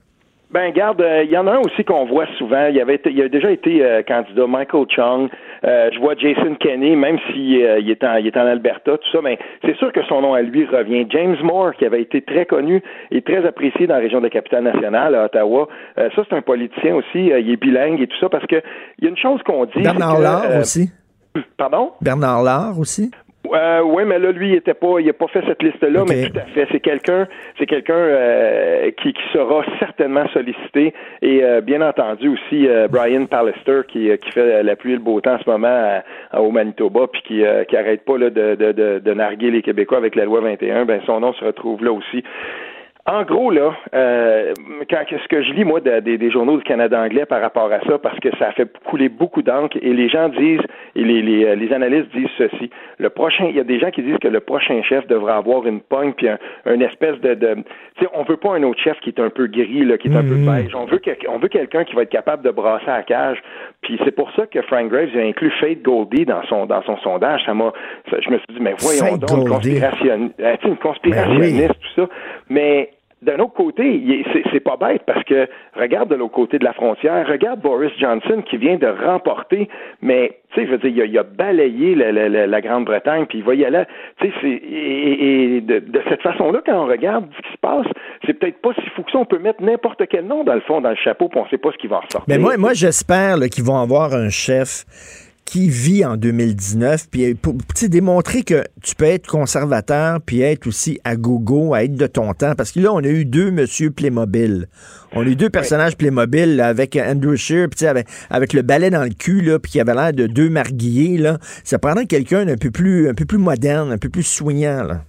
Ben, 0.51 0.71
garde, 0.71 1.03
il 1.23 1.29
y 1.29 1.37
en 1.37 1.47
a 1.47 1.53
un 1.53 1.59
aussi 1.59 1.83
qu'on 1.83 2.05
voit 2.05 2.27
souvent. 2.37 2.67
Il 2.67 2.75
y 2.75 2.81
avait, 2.81 2.99
il 3.05 3.21
a 3.21 3.29
déjà 3.29 3.51
été 3.51 4.03
candidat 4.05 4.47
Michael 4.47 4.85
Chung. 4.89 5.29
Euh, 5.63 5.89
je 5.93 5.99
vois 5.99 6.15
Jason 6.15 6.55
Kenney, 6.59 6.95
même 6.95 7.17
s'il 7.27 7.63
euh, 7.63 7.79
est, 7.79 8.03
en, 8.03 8.15
il 8.15 8.25
est 8.25 8.37
en 8.37 8.47
Alberta, 8.47 8.97
tout 8.97 9.11
ça, 9.11 9.19
mais 9.23 9.37
c'est 9.63 9.75
sûr 9.77 9.91
que 9.91 10.03
son 10.05 10.21
nom 10.21 10.33
à 10.33 10.41
lui 10.41 10.65
revient. 10.65 11.05
James 11.09 11.37
Moore, 11.43 11.75
qui 11.75 11.85
avait 11.85 12.01
été 12.01 12.21
très 12.21 12.47
connu 12.47 12.81
et 13.11 13.21
très 13.21 13.45
apprécié 13.45 13.85
dans 13.85 13.95
la 13.95 13.99
région 13.99 14.19
de 14.19 14.23
la 14.23 14.31
capitale 14.31 14.63
nationale, 14.63 15.13
à 15.13 15.25
Ottawa, 15.25 15.67
euh, 15.99 16.09
ça, 16.15 16.23
c'est 16.27 16.35
un 16.35 16.41
politicien 16.41 16.95
aussi. 16.95 17.27
il 17.27 17.51
est 17.51 17.61
bilingue 17.61 18.01
et 18.01 18.07
tout 18.07 18.17
ça, 18.19 18.29
parce 18.29 18.45
que 18.47 18.61
il 18.97 19.03
y 19.03 19.07
a 19.07 19.09
une 19.11 19.17
chose 19.17 19.41
qu'on 19.43 19.65
dit. 19.65 19.83
Bernard 19.83 20.19
Lard 20.19 20.59
aussi. 20.59 20.91
Pardon? 21.57 21.91
Bernard 22.01 22.43
Lard 22.43 22.79
aussi. 22.79 23.11
Euh, 23.47 23.81
oui, 23.81 24.03
mais 24.05 24.19
là, 24.19 24.31
lui, 24.31 24.49
il 24.49 24.55
était 24.55 24.73
pas, 24.73 24.99
il 24.99 25.09
a 25.09 25.13
pas 25.13 25.27
fait 25.27 25.43
cette 25.47 25.63
liste-là, 25.63 26.03
mais 26.07 26.29
tout 26.29 26.37
à 26.37 26.41
fait. 26.41 26.67
C'est 26.71 26.79
quelqu'un, 26.79 27.27
c'est 27.57 27.65
quelqu'un 27.65 27.93
euh, 27.95 28.91
qui, 29.01 29.13
qui 29.13 29.23
sera 29.33 29.63
certainement 29.79 30.27
sollicité. 30.29 30.93
Et 31.21 31.43
euh, 31.43 31.61
bien 31.61 31.81
entendu 31.81 32.29
aussi 32.29 32.67
Brian 32.89 33.25
Pallister 33.25 33.81
qui, 33.87 34.09
qui 34.19 34.31
fait 34.31 34.63
la 34.63 34.75
pluie 34.75 34.93
et 34.93 34.95
le 34.95 35.01
beau 35.01 35.19
temps 35.21 35.35
en 35.35 35.39
ce 35.39 35.49
moment 35.49 36.01
au 36.37 36.51
Manitoba, 36.51 37.07
puis 37.07 37.21
qui, 37.23 37.43
qui 37.67 37.77
arrête 37.77 38.05
pas 38.05 38.17
là, 38.17 38.29
de, 38.29 38.55
de, 38.55 38.71
de, 38.71 38.99
de 38.99 39.13
narguer 39.13 39.51
les 39.51 39.61
Québécois 39.61 39.97
avec 39.97 40.15
la 40.15 40.25
loi 40.25 40.41
21. 40.41 40.85
Ben 40.85 41.01
son 41.05 41.19
nom 41.19 41.33
se 41.33 41.43
retrouve 41.43 41.83
là 41.83 41.91
aussi. 41.91 42.23
En 43.11 43.23
gros, 43.23 43.51
là, 43.51 43.75
euh, 43.93 44.53
quand, 44.89 45.03
ce 45.09 45.27
que 45.27 45.43
je 45.43 45.51
lis, 45.51 45.65
moi, 45.65 45.81
des 45.81 46.31
journaux 46.31 46.55
du 46.55 46.63
Canada 46.63 46.97
anglais 46.97 47.25
par 47.25 47.41
rapport 47.41 47.69
à 47.69 47.81
ça, 47.81 47.97
parce 47.97 48.17
que 48.21 48.29
ça 48.37 48.47
a 48.47 48.51
fait 48.53 48.71
couler 48.85 49.09
beaucoup 49.09 49.41
d'encre, 49.41 49.77
et 49.81 49.93
les 49.93 50.07
gens 50.07 50.29
disent, 50.29 50.61
et 50.95 51.03
les, 51.03 51.21
les, 51.21 51.43
euh, 51.43 51.55
les, 51.55 51.73
analystes 51.73 52.09
disent 52.15 52.29
ceci. 52.37 52.69
Le 52.99 53.09
prochain, 53.09 53.47
il 53.49 53.57
y 53.57 53.59
a 53.59 53.65
des 53.65 53.79
gens 53.79 53.91
qui 53.91 54.01
disent 54.01 54.19
que 54.21 54.29
le 54.29 54.39
prochain 54.39 54.81
chef 54.83 55.07
devra 55.07 55.35
avoir 55.35 55.67
une 55.67 55.81
pogne, 55.81 56.13
puis 56.13 56.29
un, 56.29 56.79
espèce 56.79 57.19
de, 57.19 57.33
de 57.33 57.55
tu 57.97 58.05
sais, 58.05 58.09
on 58.13 58.23
veut 58.23 58.37
pas 58.37 58.53
un 58.53 58.63
autre 58.63 58.79
chef 58.79 58.97
qui 59.01 59.09
est 59.09 59.19
un 59.19 59.29
peu 59.29 59.47
gris, 59.47 59.83
là, 59.83 59.97
qui 59.97 60.07
est 60.07 60.15
un 60.15 60.23
peu 60.23 60.35
mm-hmm. 60.35 60.63
beige. 60.63 60.73
On 60.73 60.85
veut, 60.85 61.01
on 61.27 61.37
veut 61.37 61.49
quelqu'un 61.49 61.83
qui 61.83 61.95
va 61.95 62.03
être 62.03 62.09
capable 62.09 62.43
de 62.43 62.51
brasser 62.51 62.87
à 62.87 62.97
la 62.97 63.03
cage. 63.03 63.43
Puis 63.81 63.99
c'est 64.05 64.15
pour 64.15 64.31
ça 64.37 64.45
que 64.45 64.61
Frank 64.61 64.89
Graves 64.89 65.17
a 65.17 65.19
inclus 65.19 65.51
Fate 65.59 65.81
Goldie 65.81 66.23
dans 66.23 66.43
son 66.43 66.65
dans 66.65 66.81
son 66.83 66.95
sondage. 66.99 67.43
Ça 67.45 67.53
m'a, 67.53 67.73
je 68.09 68.29
me 68.29 68.37
suis 68.37 68.47
dit, 68.51 68.61
mais 68.61 68.75
voyons 68.79 69.17
donc, 69.17 69.31
une, 69.31 69.49
conspiration, 69.49 70.31
euh, 70.39 70.55
une 70.63 70.77
conspirationniste, 70.77 71.67
ben 71.67 71.73
tout 71.73 72.01
ça. 72.01 72.09
Mais 72.49 72.91
d'un 73.21 73.37
autre 73.37 73.53
côté, 73.53 74.25
c'est 74.51 74.59
pas 74.59 74.77
bête 74.77 75.03
parce 75.05 75.23
que 75.25 75.47
regarde 75.75 76.09
de 76.09 76.15
l'autre 76.15 76.33
côté 76.33 76.57
de 76.57 76.63
la 76.63 76.73
frontière, 76.73 77.27
regarde 77.27 77.61
Boris 77.61 77.91
Johnson 77.99 78.41
qui 78.49 78.57
vient 78.57 78.77
de 78.77 78.87
remporter, 78.87 79.69
mais 80.01 80.39
tu 80.53 80.59
sais, 80.59 80.67
je 80.67 80.71
veux 80.71 80.77
dire, 80.79 81.05
il 81.05 81.17
a, 81.17 81.23
balayé 81.23 81.95
la, 81.95 82.61
Grande-Bretagne, 82.61 83.25
puis 83.27 83.37
il 83.37 83.43
va 83.43 83.55
y 83.55 83.63
aller. 83.63 83.83
Tu 84.19 84.27
sais, 84.27 84.47
et, 84.47 85.57
et 85.57 85.61
de, 85.61 86.01
cette 86.09 86.21
façon-là, 86.21 86.61
quand 86.65 86.83
on 86.83 86.87
regarde 86.87 87.25
ce 87.37 87.41
qui 87.47 87.53
se 87.53 87.57
passe, 87.57 87.85
c'est 88.25 88.33
peut-être 88.33 88.59
pas 88.59 88.73
si 88.73 88.89
fou 88.89 89.03
que 89.03 89.11
ça. 89.11 89.19
On 89.19 89.25
peut 89.25 89.39
mettre 89.39 89.61
n'importe 89.61 90.01
quel 90.09 90.25
nom 90.25 90.43
dans 90.43 90.55
le 90.55 90.61
fond, 90.61 90.81
dans 90.81 90.89
le 90.89 90.95
chapeau, 90.95 91.29
puis 91.29 91.39
on 91.39 91.47
sait 91.47 91.57
pas 91.57 91.71
ce 91.71 91.77
qui 91.77 91.87
va 91.87 91.97
ressortir. 91.97 92.25
Mais 92.27 92.39
moi, 92.39 92.57
moi 92.57 92.73
j'espère 92.73 93.37
qu'ils 93.51 93.63
vont 93.63 93.77
avoir 93.77 94.13
un 94.13 94.29
chef 94.29 94.83
qui 95.51 95.67
vit 95.67 96.05
en 96.05 96.15
2019, 96.15 97.09
puis 97.11 97.35
pour 97.35 97.55
démontrer 97.89 98.43
que 98.43 98.63
tu 98.81 98.95
peux 98.95 99.03
être 99.03 99.27
conservateur, 99.27 100.21
puis 100.21 100.39
être 100.39 100.65
aussi 100.65 101.01
à 101.03 101.17
gogo, 101.17 101.73
à 101.73 101.83
être 101.83 101.95
de 101.95 102.07
ton 102.07 102.33
temps, 102.33 102.55
parce 102.55 102.71
que 102.71 102.79
là, 102.79 102.93
on 102.93 102.99
a 102.99 103.09
eu 103.09 103.25
deux 103.25 103.51
monsieur 103.51 103.91
Playmobil. 103.91 104.67
On 105.11 105.23
a 105.23 105.25
eu 105.25 105.35
deux 105.35 105.49
personnages 105.49 105.97
Playmobil 105.97 106.61
avec 106.61 106.95
Andrew 106.95 107.35
Shear, 107.35 107.67
puis 107.67 107.85
avec, 107.85 108.07
avec 108.29 108.53
le 108.53 108.61
balai 108.61 108.91
dans 108.91 109.03
le 109.03 109.09
cul, 109.09 109.41
là, 109.41 109.59
puis 109.59 109.73
qui 109.73 109.81
avait 109.81 109.93
l'air 109.93 110.13
de 110.13 110.25
deux 110.25 110.49
marguillés. 110.49 111.17
Là. 111.17 111.37
Ça 111.65 111.79
prendrait 111.79 112.05
quelqu'un 112.05 112.45
d'un 112.45 112.55
peu 112.55 112.71
plus 112.71 113.09
un 113.09 113.13
peu 113.13 113.25
plus 113.25 113.37
moderne, 113.37 113.91
un 113.91 113.97
peu 113.97 114.07
plus 114.07 114.23
soignant. 114.23 114.83
Là. 114.83 115.03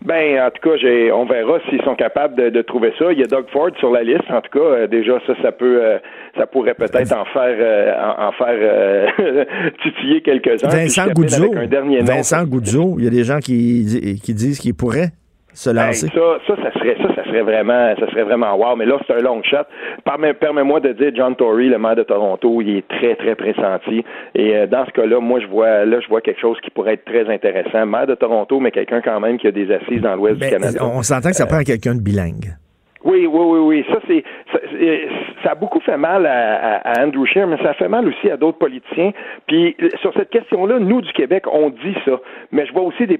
Ben, 0.00 0.40
en 0.40 0.50
tout 0.50 0.68
cas, 0.68 0.76
on 1.14 1.26
verra 1.26 1.58
s'ils 1.68 1.82
sont 1.82 1.94
capables 1.94 2.34
de, 2.34 2.62
trouver 2.62 2.92
ça. 2.98 3.12
Il 3.12 3.18
y 3.18 3.22
a 3.22 3.26
Doug 3.26 3.46
Ford 3.52 3.70
sur 3.78 3.90
la 3.90 4.02
liste. 4.02 4.30
En 4.30 4.40
tout 4.40 4.58
cas, 4.58 4.64
euh, 4.64 4.86
déjà 4.86 5.18
ça, 5.26 5.34
ça 5.42 5.52
peut, 5.52 5.80
euh, 5.82 5.98
ça 6.36 6.46
pourrait 6.46 6.74
peut-être 6.74 7.12
en 7.12 7.24
faire, 7.26 7.56
euh, 7.58 7.92
en, 8.18 8.32
faire 8.32 9.14
titiller 9.82 10.22
quelques-uns. 10.22 10.68
Vincent 10.68 11.08
Goudzo. 11.12 11.52
Vincent 12.02 12.44
Goudzo. 12.44 12.96
Il 12.98 13.04
y 13.04 13.06
a 13.06 13.10
des 13.10 13.24
gens 13.24 13.38
qui, 13.38 14.20
qui 14.22 14.34
disent 14.34 14.58
qu'il 14.58 14.74
pourrait 14.74 15.10
se 15.52 15.70
lancer? 15.70 16.08
ça, 16.08 16.38
ça, 16.46 16.56
ça 16.62 16.72
serait, 16.78 16.96
ça, 17.02 17.14
ça 17.14 17.24
serait 17.24 17.42
vraiment, 17.42 17.94
ça 17.98 18.06
serait 18.10 18.24
vraiment 18.24 18.54
wow. 18.56 18.76
Mais 18.76 18.86
là, 18.86 18.98
c'est 19.06 19.14
un 19.14 19.20
long 19.20 19.42
shot. 19.42 19.64
Permets-moi 20.04 20.80
de 20.80 20.92
dire, 20.92 21.12
John 21.14 21.36
Tory, 21.36 21.68
le 21.68 21.78
maire 21.78 21.96
de 21.96 22.02
Toronto, 22.02 22.60
il 22.60 22.78
est 22.78 22.88
très, 22.88 23.14
très 23.16 23.34
pressenti. 23.34 24.04
Et 24.34 24.56
euh, 24.56 24.66
dans 24.66 24.86
ce 24.86 24.90
cas-là, 24.92 25.20
moi, 25.20 25.40
je 25.40 25.46
vois, 25.46 25.84
là, 25.84 26.00
je 26.00 26.08
vois 26.08 26.20
quelque 26.20 26.40
chose 26.40 26.58
qui 26.62 26.70
pourrait 26.70 26.94
être 26.94 27.04
très 27.04 27.28
intéressant. 27.32 27.86
Maire 27.86 28.06
de 28.06 28.14
Toronto, 28.14 28.60
mais 28.60 28.70
quelqu'un 28.70 29.00
quand 29.00 29.20
même 29.20 29.38
qui 29.38 29.46
a 29.46 29.52
des 29.52 29.70
assises 29.72 30.00
dans 30.00 30.16
l'Ouest 30.16 30.36
du 30.36 30.40
ben, 30.40 30.50
Canada. 30.50 30.80
On 30.82 31.02
s'entend 31.02 31.30
que 31.30 31.36
ça 31.36 31.44
euh, 31.44 31.46
prend 31.46 31.62
quelqu'un 31.62 31.94
de 31.94 32.00
bilingue. 32.00 32.54
Oui, 33.04 33.26
oui, 33.26 33.40
oui, 33.44 33.58
oui. 33.58 33.84
Ça, 33.90 33.98
c'est, 34.06 34.24
ça, 35.42 35.50
a 35.52 35.54
beaucoup 35.54 35.80
fait 35.80 35.96
mal 35.96 36.24
à, 36.24 36.78
à, 36.78 37.04
Andrew 37.04 37.26
Scheer, 37.26 37.46
mais 37.46 37.56
ça 37.58 37.74
fait 37.74 37.88
mal 37.88 38.06
aussi 38.06 38.30
à 38.30 38.36
d'autres 38.36 38.58
politiciens. 38.58 39.10
Puis 39.48 39.76
sur 40.00 40.12
cette 40.14 40.30
question-là, 40.30 40.78
nous 40.78 41.00
du 41.00 41.12
Québec, 41.12 41.44
on 41.52 41.70
dit 41.70 41.96
ça, 42.04 42.20
mais 42.52 42.64
je 42.66 42.72
vois 42.72 42.82
aussi 42.82 43.06
des, 43.06 43.18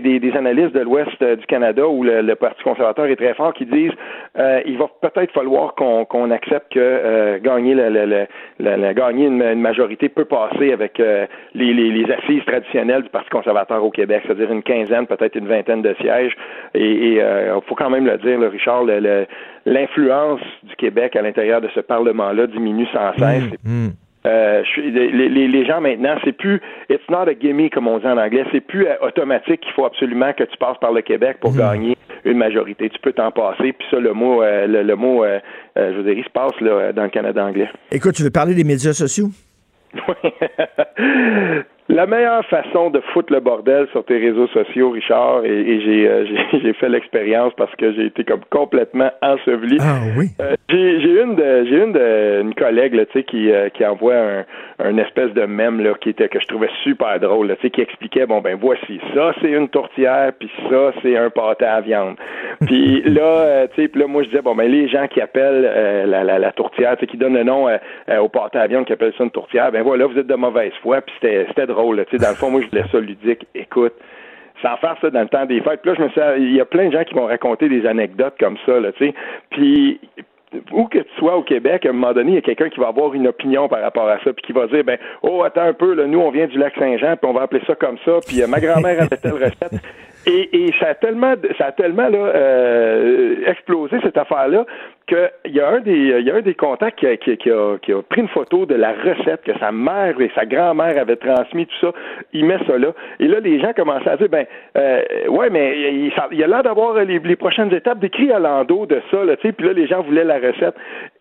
des, 0.00 0.18
des, 0.18 0.36
analystes 0.36 0.74
de 0.74 0.80
l'Ouest 0.80 1.10
euh, 1.22 1.36
du 1.36 1.46
Canada 1.46 1.86
où 1.86 2.02
le, 2.02 2.34
Parti 2.34 2.62
conservateur 2.62 3.06
est 3.06 3.16
très 3.16 3.34
fort 3.34 3.52
qui 3.52 3.66
disent 3.66 3.92
euh, 4.38 4.60
il 4.64 4.78
va 4.78 4.86
peut-être 5.00 5.32
falloir 5.32 5.74
qu'on, 5.74 6.30
accepte 6.30 6.72
que 6.72 6.80
euh, 6.80 7.38
gagner 7.38 7.74
la, 7.74 8.92
gagner 8.94 9.26
une, 9.26 9.60
majorité 9.60 10.08
peut 10.08 10.24
passer 10.24 10.72
avec 10.72 10.98
euh, 11.00 11.26
les, 11.54 11.74
les, 11.74 11.90
les, 11.90 12.12
assises 12.12 12.44
traditionnelles 12.46 13.02
du 13.02 13.08
Parti 13.10 13.28
conservateur 13.30 13.84
au 13.84 13.90
Québec, 13.90 14.22
c'est-à-dire 14.24 14.50
une 14.50 14.62
quinzaine, 14.62 15.06
peut-être 15.06 15.36
une 15.36 15.48
vingtaine 15.48 15.82
de 15.82 15.94
sièges. 16.00 16.36
Et 16.74 17.16
il 17.16 17.60
faut 17.66 17.74
quand 17.74 17.90
même 17.90 18.06
le 18.06 18.16
dire, 18.18 18.38
le 18.38 18.48
Richard, 18.48 18.84
le 18.84 19.19
l'influence 19.66 20.40
du 20.62 20.74
Québec 20.76 21.16
à 21.16 21.22
l'intérieur 21.22 21.60
de 21.60 21.68
ce 21.74 21.80
Parlement-là 21.80 22.46
diminue 22.46 22.86
sans 22.92 23.12
cesse. 23.18 23.44
Mmh, 23.64 23.86
mmh. 23.86 23.90
Euh, 24.26 24.62
les, 24.76 25.64
gens 25.64 25.80
maintenant, 25.80 26.14
c'est 26.22 26.32
plus 26.32 26.60
it's 26.90 27.08
not 27.08 27.26
a 27.26 27.32
gimme 27.32 27.70
comme 27.70 27.88
on 27.88 27.98
dit 27.98 28.06
en 28.06 28.18
anglais, 28.18 28.44
c'est 28.52 28.60
plus 28.60 28.86
euh, 28.86 28.94
automatique 29.00 29.60
qu'il 29.62 29.72
faut 29.72 29.86
absolument 29.86 30.34
que 30.34 30.44
tu 30.44 30.58
passes 30.58 30.76
par 30.78 30.92
le 30.92 31.00
Québec 31.00 31.38
pour 31.40 31.52
mmh. 31.52 31.58
gagner 31.58 31.96
une 32.26 32.36
majorité. 32.36 32.90
Tu 32.90 32.98
peux 33.00 33.12
t'en 33.12 33.30
passer, 33.30 33.72
puis 33.72 33.86
ça, 33.90 33.98
le 33.98 34.12
mot, 34.12 34.42
euh, 34.42 34.66
le, 34.66 34.94
mot, 34.94 35.24
je 35.74 35.96
veux 35.96 36.02
dire, 36.02 36.18
il 36.18 36.24
se 36.24 36.30
passe 36.30 36.52
là 36.60 36.92
dans 36.92 37.04
le 37.04 37.08
Canada 37.08 37.42
anglais. 37.44 37.70
Écoute, 37.90 38.14
tu 38.14 38.22
veux 38.22 38.30
parler 38.30 38.54
des 38.54 38.64
médias 38.64 38.92
sociaux? 38.92 39.28
La 41.90 42.06
meilleure 42.06 42.44
façon 42.44 42.90
de 42.90 43.00
foutre 43.12 43.32
le 43.32 43.40
bordel 43.40 43.88
sur 43.90 44.04
tes 44.04 44.16
réseaux 44.16 44.46
sociaux, 44.48 44.90
Richard, 44.90 45.44
et, 45.44 45.48
euh, 45.48 46.24
j'ai, 46.52 46.60
j'ai, 46.60 46.72
fait 46.74 46.88
l'expérience 46.88 47.52
parce 47.56 47.74
que 47.74 47.92
j'ai 47.92 48.06
été 48.06 48.22
comme 48.22 48.42
complètement 48.48 49.10
enseveli. 49.22 49.76
Ah 49.80 49.98
oui. 50.16 50.26
Euh, 50.40 50.54
j'ai, 50.68 51.00
j'ai 51.00 51.20
une 51.20 51.34
de, 51.34 51.64
j'ai 51.64 51.82
une 51.82 51.92
de, 51.92 52.42
une 52.42 52.54
collègue 52.54 52.94
là, 52.94 53.06
tu 53.06 53.12
sais, 53.14 53.24
qui, 53.24 53.50
euh, 53.50 53.70
qui 53.70 53.84
envoie 53.84 54.14
un, 54.14 54.44
un 54.78 54.98
espèce 54.98 55.32
de 55.32 55.42
mème 55.46 55.80
là, 55.80 55.94
qui 56.00 56.10
était 56.10 56.28
que 56.28 56.38
je 56.38 56.46
trouvais 56.46 56.70
super 56.84 57.18
drôle, 57.18 57.48
là, 57.48 57.56
tu 57.56 57.62
sais, 57.62 57.70
qui 57.70 57.80
expliquait 57.80 58.24
bon 58.24 58.40
ben 58.40 58.56
voici 58.60 59.00
ça 59.12 59.32
c'est 59.40 59.50
une 59.50 59.68
tourtière, 59.68 60.32
puis 60.38 60.48
ça 60.70 60.92
c'est 61.02 61.16
un 61.16 61.28
pâté 61.30 61.64
à 61.64 61.80
viande. 61.80 62.14
puis 62.66 63.02
là, 63.02 63.66
tu 63.74 63.82
sais, 63.82 63.88
puis 63.88 64.00
là 64.00 64.06
moi 64.06 64.22
je 64.22 64.28
disais 64.28 64.42
bon 64.42 64.54
ben 64.54 64.70
les 64.70 64.86
gens 64.86 65.08
qui 65.08 65.20
appellent 65.20 65.62
la, 66.06 66.22
la, 66.22 66.38
la, 66.38 66.52
tourtière, 66.52 66.96
qui 66.96 67.16
donnent 67.16 67.34
le 67.34 67.42
nom 67.42 67.66
au 68.20 68.28
pâté 68.28 68.58
à 68.58 68.68
viande, 68.68 68.84
qui 68.84 68.92
appellent 68.92 69.14
ça 69.18 69.24
une 69.24 69.30
tourtière, 69.32 69.72
ben 69.72 69.82
voilà, 69.82 70.06
vous 70.06 70.18
êtes 70.18 70.28
de 70.28 70.34
mauvaise 70.36 70.72
foi, 70.82 71.00
puis 71.00 71.12
c'était, 71.20 71.46
c'était 71.48 71.66
drôle 71.66 71.79
dans 71.82 72.28
le 72.28 72.34
fond, 72.34 72.50
moi, 72.50 72.60
je 72.62 72.68
voulais 72.68 72.84
ça 72.90 73.00
ludique. 73.00 73.46
Écoute, 73.54 73.94
sans 74.62 74.76
faire 74.76 74.96
ça 75.00 75.10
dans 75.10 75.22
le 75.22 75.28
temps 75.28 75.46
des 75.46 75.60
fêtes. 75.60 75.80
Puis 75.82 75.90
là, 75.90 75.96
je 75.98 76.02
me 76.02 76.08
suis 76.08 76.50
il 76.50 76.56
y 76.56 76.60
a 76.60 76.64
plein 76.64 76.88
de 76.88 76.92
gens 76.92 77.04
qui 77.04 77.14
vont 77.14 77.26
raconter 77.26 77.68
des 77.68 77.86
anecdotes 77.86 78.34
comme 78.38 78.56
ça, 78.66 78.78
là. 78.78 78.90
Puis 79.50 80.00
où 80.72 80.86
que 80.86 80.98
tu 80.98 81.10
sois 81.18 81.36
au 81.36 81.42
Québec, 81.42 81.86
à 81.86 81.90
un 81.90 81.92
moment 81.92 82.12
donné, 82.12 82.32
il 82.32 82.34
y 82.34 82.38
a 82.38 82.42
quelqu'un 82.42 82.68
qui 82.68 82.80
va 82.80 82.88
avoir 82.88 83.14
une 83.14 83.28
opinion 83.28 83.68
par 83.68 83.80
rapport 83.82 84.08
à 84.08 84.18
ça, 84.24 84.32
puis 84.32 84.42
qui 84.46 84.52
va 84.52 84.66
dire, 84.66 84.82
ben, 84.84 84.98
oh, 85.22 85.42
attends 85.44 85.62
un 85.62 85.72
peu, 85.72 85.94
là, 85.94 86.06
nous, 86.06 86.18
on 86.18 86.30
vient 86.30 86.46
du 86.46 86.58
lac 86.58 86.74
Saint-Jean, 86.76 87.16
puis 87.16 87.30
on 87.30 87.32
va 87.32 87.42
appeler 87.42 87.62
ça 87.66 87.74
comme 87.76 87.98
ça, 88.04 88.18
puis 88.26 88.42
euh, 88.42 88.46
ma 88.46 88.58
grand-mère 88.58 89.02
avait 89.02 89.16
telle 89.16 89.34
recette. 89.34 89.80
Et, 90.26 90.66
et, 90.66 90.72
ça 90.78 90.88
a 90.88 90.94
tellement, 90.94 91.34
ça 91.56 91.66
a 91.66 91.72
tellement 91.72 92.08
là, 92.08 92.18
euh, 92.18 93.36
explosé 93.46 93.96
cette 94.02 94.18
affaire-là 94.18 94.66
qu'il 95.06 95.54
y 95.54 95.60
a 95.60 95.68
un 95.68 95.80
des, 95.80 96.14
il 96.20 96.26
y 96.26 96.30
a 96.30 96.36
un 96.36 96.42
des 96.42 96.54
contacts 96.54 96.98
qui 96.98 97.06
a, 97.06 97.16
qui, 97.16 97.36
qui, 97.36 97.50
a, 97.50 97.78
qui 97.78 97.92
a 97.92 98.02
pris 98.02 98.20
une 98.20 98.28
photo 98.28 98.66
de 98.66 98.74
la 98.74 98.92
recette 98.92 99.42
que 99.42 99.58
sa 99.58 99.72
mère 99.72 100.20
et 100.20 100.30
sa 100.34 100.44
grand-mère 100.44 101.00
avaient 101.00 101.16
transmis, 101.16 101.66
tout 101.66 101.86
ça. 101.86 101.92
Il 102.32 102.44
met 102.44 102.58
ça 102.66 102.78
là. 102.78 102.92
Et 103.18 103.26
là, 103.26 103.40
les 103.40 103.60
gens 103.60 103.72
commençaient 103.72 104.10
à 104.10 104.16
dire, 104.18 104.28
ben, 104.28 104.46
euh, 104.76 105.02
ouais, 105.28 105.50
mais 105.50 105.76
il, 105.92 106.12
il 106.32 106.44
a 106.44 106.46
l'air 106.46 106.62
d'avoir 106.62 107.02
les, 107.02 107.18
les, 107.18 107.36
prochaines 107.36 107.72
étapes 107.72 107.98
décrites 107.98 108.30
à 108.30 108.38
l'endos 108.38 108.86
de 108.86 109.00
ça, 109.10 109.24
là, 109.24 109.36
tu 109.36 109.48
sais. 109.48 109.52
Puis 109.52 109.66
là, 109.66 109.72
les 109.72 109.86
gens 109.86 110.02
voulaient 110.02 110.24
la 110.24 110.38
recette. 110.38 110.74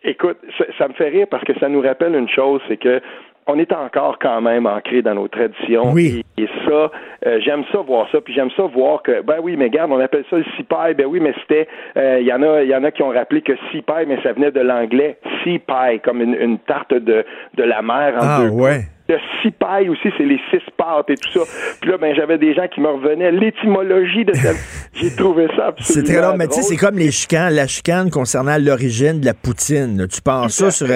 Écoute, 0.03 0.37
ça, 0.57 0.65
ça 0.77 0.87
me 0.87 0.93
fait 0.93 1.09
rire 1.09 1.27
parce 1.29 1.43
que 1.43 1.57
ça 1.59 1.69
nous 1.69 1.81
rappelle 1.81 2.15
une 2.15 2.29
chose, 2.29 2.61
c'est 2.67 2.77
que 2.77 3.01
on 3.49 3.59
est 3.59 3.71
encore 3.73 4.17
quand 4.19 4.41
même 4.41 4.65
ancré 4.65 5.01
dans 5.01 5.15
nos 5.15 5.27
traditions. 5.27 5.91
Oui. 5.91 6.23
Et, 6.37 6.43
et 6.43 6.47
ça, 6.65 6.91
euh, 7.25 7.39
j'aime 7.41 7.63
ça 7.71 7.79
voir 7.79 8.07
ça, 8.11 8.21
puis 8.21 8.33
j'aime 8.33 8.51
ça 8.55 8.63
voir 8.63 9.01
que, 9.01 9.21
ben 9.21 9.37
oui, 9.41 9.55
mais 9.57 9.65
regarde, 9.65 9.91
on 9.91 9.99
appelle 9.99 10.25
ça 10.29 10.37
le 10.37 10.45
cipaille, 10.55 10.93
ben 10.93 11.05
oui, 11.05 11.19
mais 11.19 11.33
c'était, 11.41 11.67
il 11.95 12.25
y 12.25 12.33
en 12.33 12.41
a, 12.43 12.63
il 12.63 12.69
y 12.69 12.75
en 12.75 12.83
a 12.83 12.91
qui 12.91 13.03
ont 13.03 13.09
rappelé 13.09 13.41
que 13.41 13.53
cipaille, 13.71 14.05
mais 14.07 14.21
ça 14.23 14.33
venait 14.33 14.51
de 14.51 14.61
l'anglais 14.61 15.17
sea 15.43 15.59
pie, 15.59 15.99
comme 16.03 16.21
une, 16.21 16.35
une 16.35 16.59
tarte 16.59 16.93
de, 16.93 17.25
de 17.55 17.63
la 17.63 17.81
mer 17.81 18.13
en 18.15 18.21
Ah 18.21 18.39
deux 18.43 18.49
ouais. 18.49 18.81
Le 19.09 19.17
six 19.41 19.51
pailles 19.51 19.89
aussi, 19.89 20.09
c'est 20.17 20.25
les 20.25 20.39
six 20.51 20.61
pâtes 20.77 21.09
et 21.09 21.15
tout 21.15 21.31
ça. 21.39 21.51
Puis 21.81 21.89
là, 21.89 21.97
ben, 21.97 22.13
j'avais 22.15 22.37
des 22.37 22.53
gens 22.53 22.67
qui 22.67 22.81
me 22.81 22.87
revenaient. 22.89 23.31
L'étymologie 23.31 24.25
de 24.25 24.33
cette... 24.35 24.57
J'ai 24.93 25.15
trouvé 25.15 25.47
ça 25.55 25.67
absolument 25.67 26.05
C'est 26.07 26.13
très 26.13 26.21
long, 26.21 26.35
mais 26.37 26.47
tu 26.47 26.53
sais, 26.55 26.61
drôle. 26.61 26.69
c'est 26.71 26.77
comme 26.77 26.97
les 26.97 27.11
chicanes, 27.11 27.53
la 27.53 27.67
chicane 27.67 28.09
concernant 28.09 28.57
l'origine 28.59 29.19
de 29.19 29.25
la 29.25 29.33
poutine. 29.33 30.07
Tu 30.11 30.21
penses 30.21 30.53
ça 30.55 30.71
sur 30.71 30.87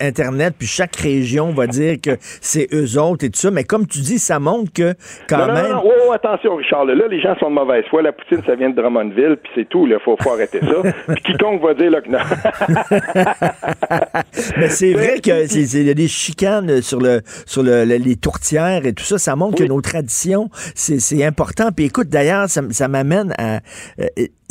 Internet, 0.00 0.54
puis 0.58 0.66
chaque 0.66 0.96
région 0.96 1.50
va 1.52 1.66
dire 1.66 1.96
que 2.02 2.10
c'est 2.20 2.68
eux 2.72 2.98
autres 3.00 3.24
et 3.24 3.30
tout 3.30 3.38
ça. 3.40 3.50
Mais 3.50 3.64
comme 3.64 3.86
tu 3.86 3.98
dis, 4.00 4.18
ça 4.18 4.38
montre 4.38 4.72
que 4.72 4.94
quand 5.28 5.38
Non, 5.38 5.46
non, 5.48 5.54
même. 5.54 5.68
non, 5.70 5.74
non. 5.76 5.82
Oh, 6.08 6.12
attention, 6.12 6.56
Richard. 6.56 6.84
Là, 6.86 6.94
les 7.10 7.20
gens 7.20 7.36
sont 7.38 7.50
de 7.50 7.54
mauvaise 7.54 7.84
foi. 7.90 8.02
La 8.02 8.12
poutine, 8.12 8.42
ça 8.46 8.54
vient 8.54 8.70
de 8.70 8.76
Drummondville, 8.76 9.36
puis 9.42 9.52
c'est 9.54 9.68
tout. 9.68 9.86
Il 9.86 9.96
faut, 10.04 10.16
faut 10.20 10.32
arrêter 10.32 10.60
ça. 10.60 10.90
puis 11.14 11.22
quiconque 11.22 11.62
va 11.62 11.74
dire 11.74 11.90
là, 11.90 12.00
que 12.00 12.08
non. 12.10 12.18
Mais 14.58 14.68
c'est 14.68 14.92
vrai 14.92 15.20
que 15.20 15.46
c'est- 15.46 15.66
c'est- 15.66 15.80
il 15.80 15.86
y 15.86 15.90
a 15.90 15.94
des 15.94 16.08
chicanes 16.08 16.80
sur 16.82 17.00
le 17.00 17.20
sur 17.52 17.62
le, 17.62 17.84
le- 17.84 17.96
les 17.96 18.16
tourtières 18.16 18.86
et 18.86 18.92
tout 18.92 19.04
ça. 19.04 19.18
Ça 19.18 19.36
montre 19.36 19.60
Oui. 19.60 19.66
que 19.66 19.72
nos 19.72 19.80
traditions, 19.80 20.48
c'est 20.74 20.98
c'est 21.00 21.24
important. 21.24 21.70
Puis 21.70 21.84
écoute, 21.86 22.08
d'ailleurs, 22.08 22.48
ça, 22.48 22.62
ça 22.70 22.88
m'amène 22.88 23.34
à. 23.38 23.60
euh, 24.00 24.06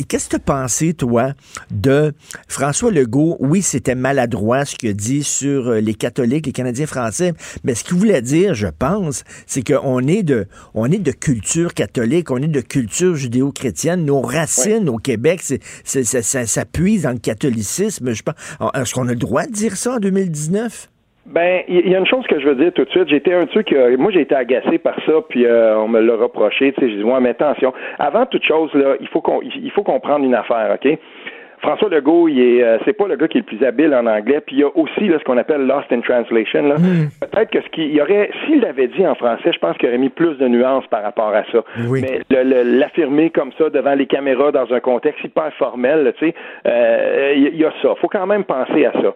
Qu'est-ce 0.08 0.24
que 0.24 0.30
tu 0.30 0.36
as 0.36 0.40
pensé, 0.40 0.94
toi, 0.94 1.32
de 1.70 2.12
François 2.48 2.90
Legault? 2.90 3.36
Oui, 3.38 3.62
c'était 3.62 3.94
maladroit 3.94 4.64
ce 4.64 4.74
qu'il 4.74 4.88
a 4.90 4.92
dit 4.94 5.22
sur 5.22 5.68
euh, 5.68 5.80
les 5.80 5.94
catholiques, 5.94 6.46
les 6.46 6.52
Canadiens 6.52 6.86
français, 6.86 7.34
mais 7.62 7.76
ce 7.76 7.84
qu'il 7.84 7.96
voulait 7.96 8.20
dire, 8.20 8.54
je 8.54 8.66
pense, 8.66 9.22
c'est 9.46 9.62
qu'on 9.62 10.00
est 10.08 10.24
de 10.24 10.46
on 10.74 10.90
est 10.90 10.98
de 10.98 11.12
culture 11.12 11.72
catholique, 11.72 12.32
on 12.32 12.38
est 12.38 12.48
de 12.48 12.60
culture 12.60 13.14
judéo-chrétienne. 13.14 14.04
Nos 14.04 14.20
racines 14.22 14.88
au 14.88 14.96
Québec, 14.98 15.40
c'est 15.42 15.60
c'est- 15.84 16.04
ça, 16.04 16.20
ça, 16.22 16.46
ça 16.46 16.64
puise 16.64 17.02
dans 17.02 17.12
le 17.12 17.18
catholicisme. 17.18 18.12
Je 18.12 18.22
pense. 18.22 18.34
Est-ce 18.74 18.94
qu'on 18.94 19.06
a 19.06 19.12
le 19.12 19.16
droit 19.16 19.46
de 19.46 19.52
dire 19.52 19.76
ça 19.76 19.94
en 19.94 19.98
2019? 19.98 20.88
Ben, 21.24 21.62
il 21.68 21.88
y 21.88 21.94
a 21.94 21.98
une 21.98 22.06
chose 22.06 22.26
que 22.26 22.40
je 22.40 22.46
veux 22.48 22.56
dire 22.56 22.72
tout 22.72 22.84
de 22.84 22.90
suite. 22.90 23.08
J'étais 23.08 23.32
un 23.32 23.44
de 23.44 23.50
ceux 23.52 23.62
qui, 23.62 23.76
a- 23.76 23.96
moi, 23.96 24.10
j'ai 24.12 24.22
été 24.22 24.34
agacé 24.34 24.78
par 24.78 24.96
ça, 25.06 25.12
puis 25.28 25.46
euh, 25.46 25.78
on 25.78 25.86
me 25.88 26.00
l'a 26.00 26.16
reproché. 26.16 26.72
Tu 26.72 26.80
sais, 26.80 26.90
j'ai 26.90 26.96
dit, 26.96 27.04
ouais, 27.04 27.20
mais 27.20 27.30
attention. 27.30 27.72
Avant 27.98 28.26
toute 28.26 28.42
chose, 28.44 28.72
là, 28.74 28.96
il 29.00 29.06
faut 29.08 29.20
qu'on, 29.20 29.40
il 29.42 29.70
faut 29.70 29.84
comprendre 29.84 30.24
une 30.24 30.34
affaire, 30.34 30.74
ok? 30.82 30.98
François 31.60 31.88
Legault, 31.90 32.26
il 32.26 32.40
est, 32.40 32.64
euh, 32.64 32.78
c'est 32.84 32.92
pas 32.92 33.06
le 33.06 33.14
gars 33.14 33.28
qui 33.28 33.38
est 33.38 33.42
le 33.42 33.56
plus 33.56 33.64
habile 33.64 33.94
en 33.94 34.04
anglais. 34.06 34.40
Puis 34.44 34.56
il 34.56 34.58
y 34.58 34.64
a 34.64 34.76
aussi 34.76 35.06
là, 35.06 35.16
ce 35.20 35.22
qu'on 35.24 35.38
appelle 35.38 35.64
lost 35.64 35.92
in 35.92 36.00
translation. 36.00 36.64
Là. 36.66 36.74
Peut-être 37.20 37.50
que 37.50 37.60
ce 37.62 37.68
qu'il 37.68 37.92
y 37.94 38.00
aurait, 38.00 38.30
s'il 38.44 38.60
l'avait 38.62 38.88
dit 38.88 39.06
en 39.06 39.14
français, 39.14 39.52
je 39.52 39.58
pense 39.60 39.76
qu'il 39.78 39.88
aurait 39.88 39.98
mis 39.98 40.08
plus 40.08 40.34
de 40.38 40.48
nuances 40.48 40.84
par 40.88 41.04
rapport 41.04 41.32
à 41.32 41.44
ça. 41.52 41.62
Oui. 41.88 42.02
Mais 42.02 42.20
le- 42.30 42.42
le- 42.64 42.78
l'affirmer 42.80 43.30
comme 43.30 43.52
ça 43.58 43.70
devant 43.70 43.94
les 43.94 44.06
caméras 44.06 44.50
dans 44.50 44.72
un 44.74 44.80
contexte 44.80 45.22
hyper 45.22 45.52
formel, 45.54 46.12
tu 46.18 46.26
sais, 46.30 46.34
euh, 46.66 47.32
il 47.36 47.56
y, 47.56 47.64
a 47.64 47.70
ça. 47.80 47.94
Faut 48.00 48.08
quand 48.08 48.26
même 48.26 48.42
penser 48.42 48.84
à 48.84 48.92
ça. 49.00 49.14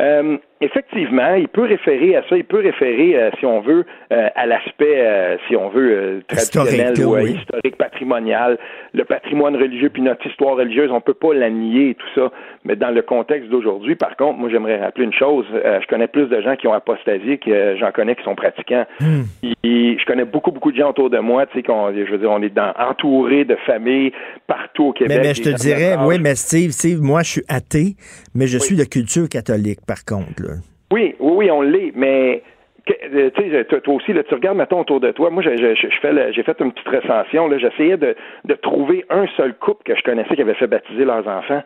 Euh, 0.00 0.36
effectivement, 0.60 1.34
il 1.34 1.48
peut 1.48 1.64
référer 1.64 2.16
à 2.16 2.22
ça, 2.28 2.36
il 2.36 2.44
peut 2.44 2.60
référer, 2.60 3.16
euh, 3.16 3.30
si 3.38 3.46
on 3.46 3.60
veut, 3.60 3.84
euh, 4.12 4.28
à 4.34 4.46
l'aspect, 4.46 5.00
euh, 5.00 5.36
si 5.46 5.56
on 5.56 5.68
veut, 5.68 6.22
traditionnel 6.26 6.92
Historique, 6.92 7.06
ou 7.06 7.14
oui. 7.14 7.38
historique, 7.38 7.76
patrimonial, 7.76 8.58
le 8.92 9.04
patrimoine 9.04 9.56
religieux 9.56 9.90
puis 9.90 10.02
notre 10.02 10.26
histoire 10.26 10.56
religieuse, 10.56 10.90
on 10.90 11.00
peut 11.00 11.14
pas 11.14 11.34
la 11.34 11.50
nier 11.50 11.90
et 11.90 11.94
tout 11.94 12.08
ça. 12.14 12.32
Mais 12.64 12.76
dans 12.76 12.90
le 12.90 13.02
contexte 13.02 13.48
d'aujourd'hui, 13.48 13.94
par 13.94 14.16
contre, 14.16 14.38
moi 14.38 14.50
j'aimerais 14.50 14.80
rappeler 14.80 15.04
une 15.04 15.12
chose. 15.12 15.46
je 15.52 15.86
connais 15.86 16.08
plus 16.08 16.26
de 16.26 16.40
gens 16.40 16.56
qui 16.56 16.66
ont 16.66 16.72
apostasié 16.72 17.38
que 17.38 17.76
j'en 17.78 17.92
connais 17.92 18.16
qui 18.16 18.24
sont 18.24 18.34
pratiquants. 18.34 18.86
Hmm. 19.00 19.22
Et 19.64 19.96
je 19.98 20.04
connais 20.06 20.24
beaucoup, 20.24 20.50
beaucoup 20.50 20.72
de 20.72 20.76
gens 20.76 20.90
autour 20.90 21.10
de 21.10 21.18
moi, 21.18 21.46
tu 21.46 21.58
sais, 21.58 21.62
qu'on, 21.62 21.92
je 21.92 22.10
veux 22.10 22.18
dire, 22.18 22.30
on 22.30 22.42
est 22.42 22.54
dans, 22.54 22.72
entouré 22.78 23.44
de 23.44 23.56
familles 23.66 24.12
partout 24.46 24.86
au 24.86 24.92
Québec. 24.92 25.18
Mais, 25.18 25.28
mais 25.28 25.34
je 25.34 25.42
te 25.42 25.50
dirais, 25.50 25.96
oui, 26.04 26.18
mais 26.20 26.34
Steve, 26.34 26.70
Steve, 26.70 27.00
moi, 27.00 27.22
je 27.22 27.30
suis 27.30 27.44
athée, 27.48 27.96
mais 28.34 28.46
je 28.46 28.58
suis 28.58 28.76
de 28.76 28.84
culture 28.84 29.28
catholique, 29.28 29.80
par 29.86 30.04
contre. 30.04 30.42
là. 30.42 30.47
Oui, 30.92 31.14
oui, 31.18 31.32
oui, 31.36 31.50
on 31.50 31.62
l'est, 31.62 31.92
mais 31.94 32.42
euh, 33.14 33.30
tu 33.34 33.50
sais, 33.50 33.64
toi 33.64 33.94
aussi, 33.94 34.12
là, 34.12 34.22
tu 34.22 34.34
regardes 34.34 34.56
maintenant 34.56 34.80
autour 34.80 35.00
de 35.00 35.10
toi. 35.10 35.30
Moi, 35.30 35.42
je, 35.42 35.56
je, 35.56 35.74
j'ai 35.74 36.42
fait 36.42 36.60
une 36.60 36.72
petite 36.72 36.88
recension. 36.88 37.50
J'essayais 37.58 37.96
de, 37.96 38.14
de 38.44 38.54
trouver 38.54 39.04
un 39.10 39.26
seul 39.36 39.54
couple 39.54 39.82
que 39.84 39.94
je 39.94 40.02
connaissais 40.02 40.34
qui 40.34 40.42
avait 40.42 40.54
fait 40.54 40.66
baptiser 40.66 41.04
leurs 41.04 41.26
enfants. 41.28 41.62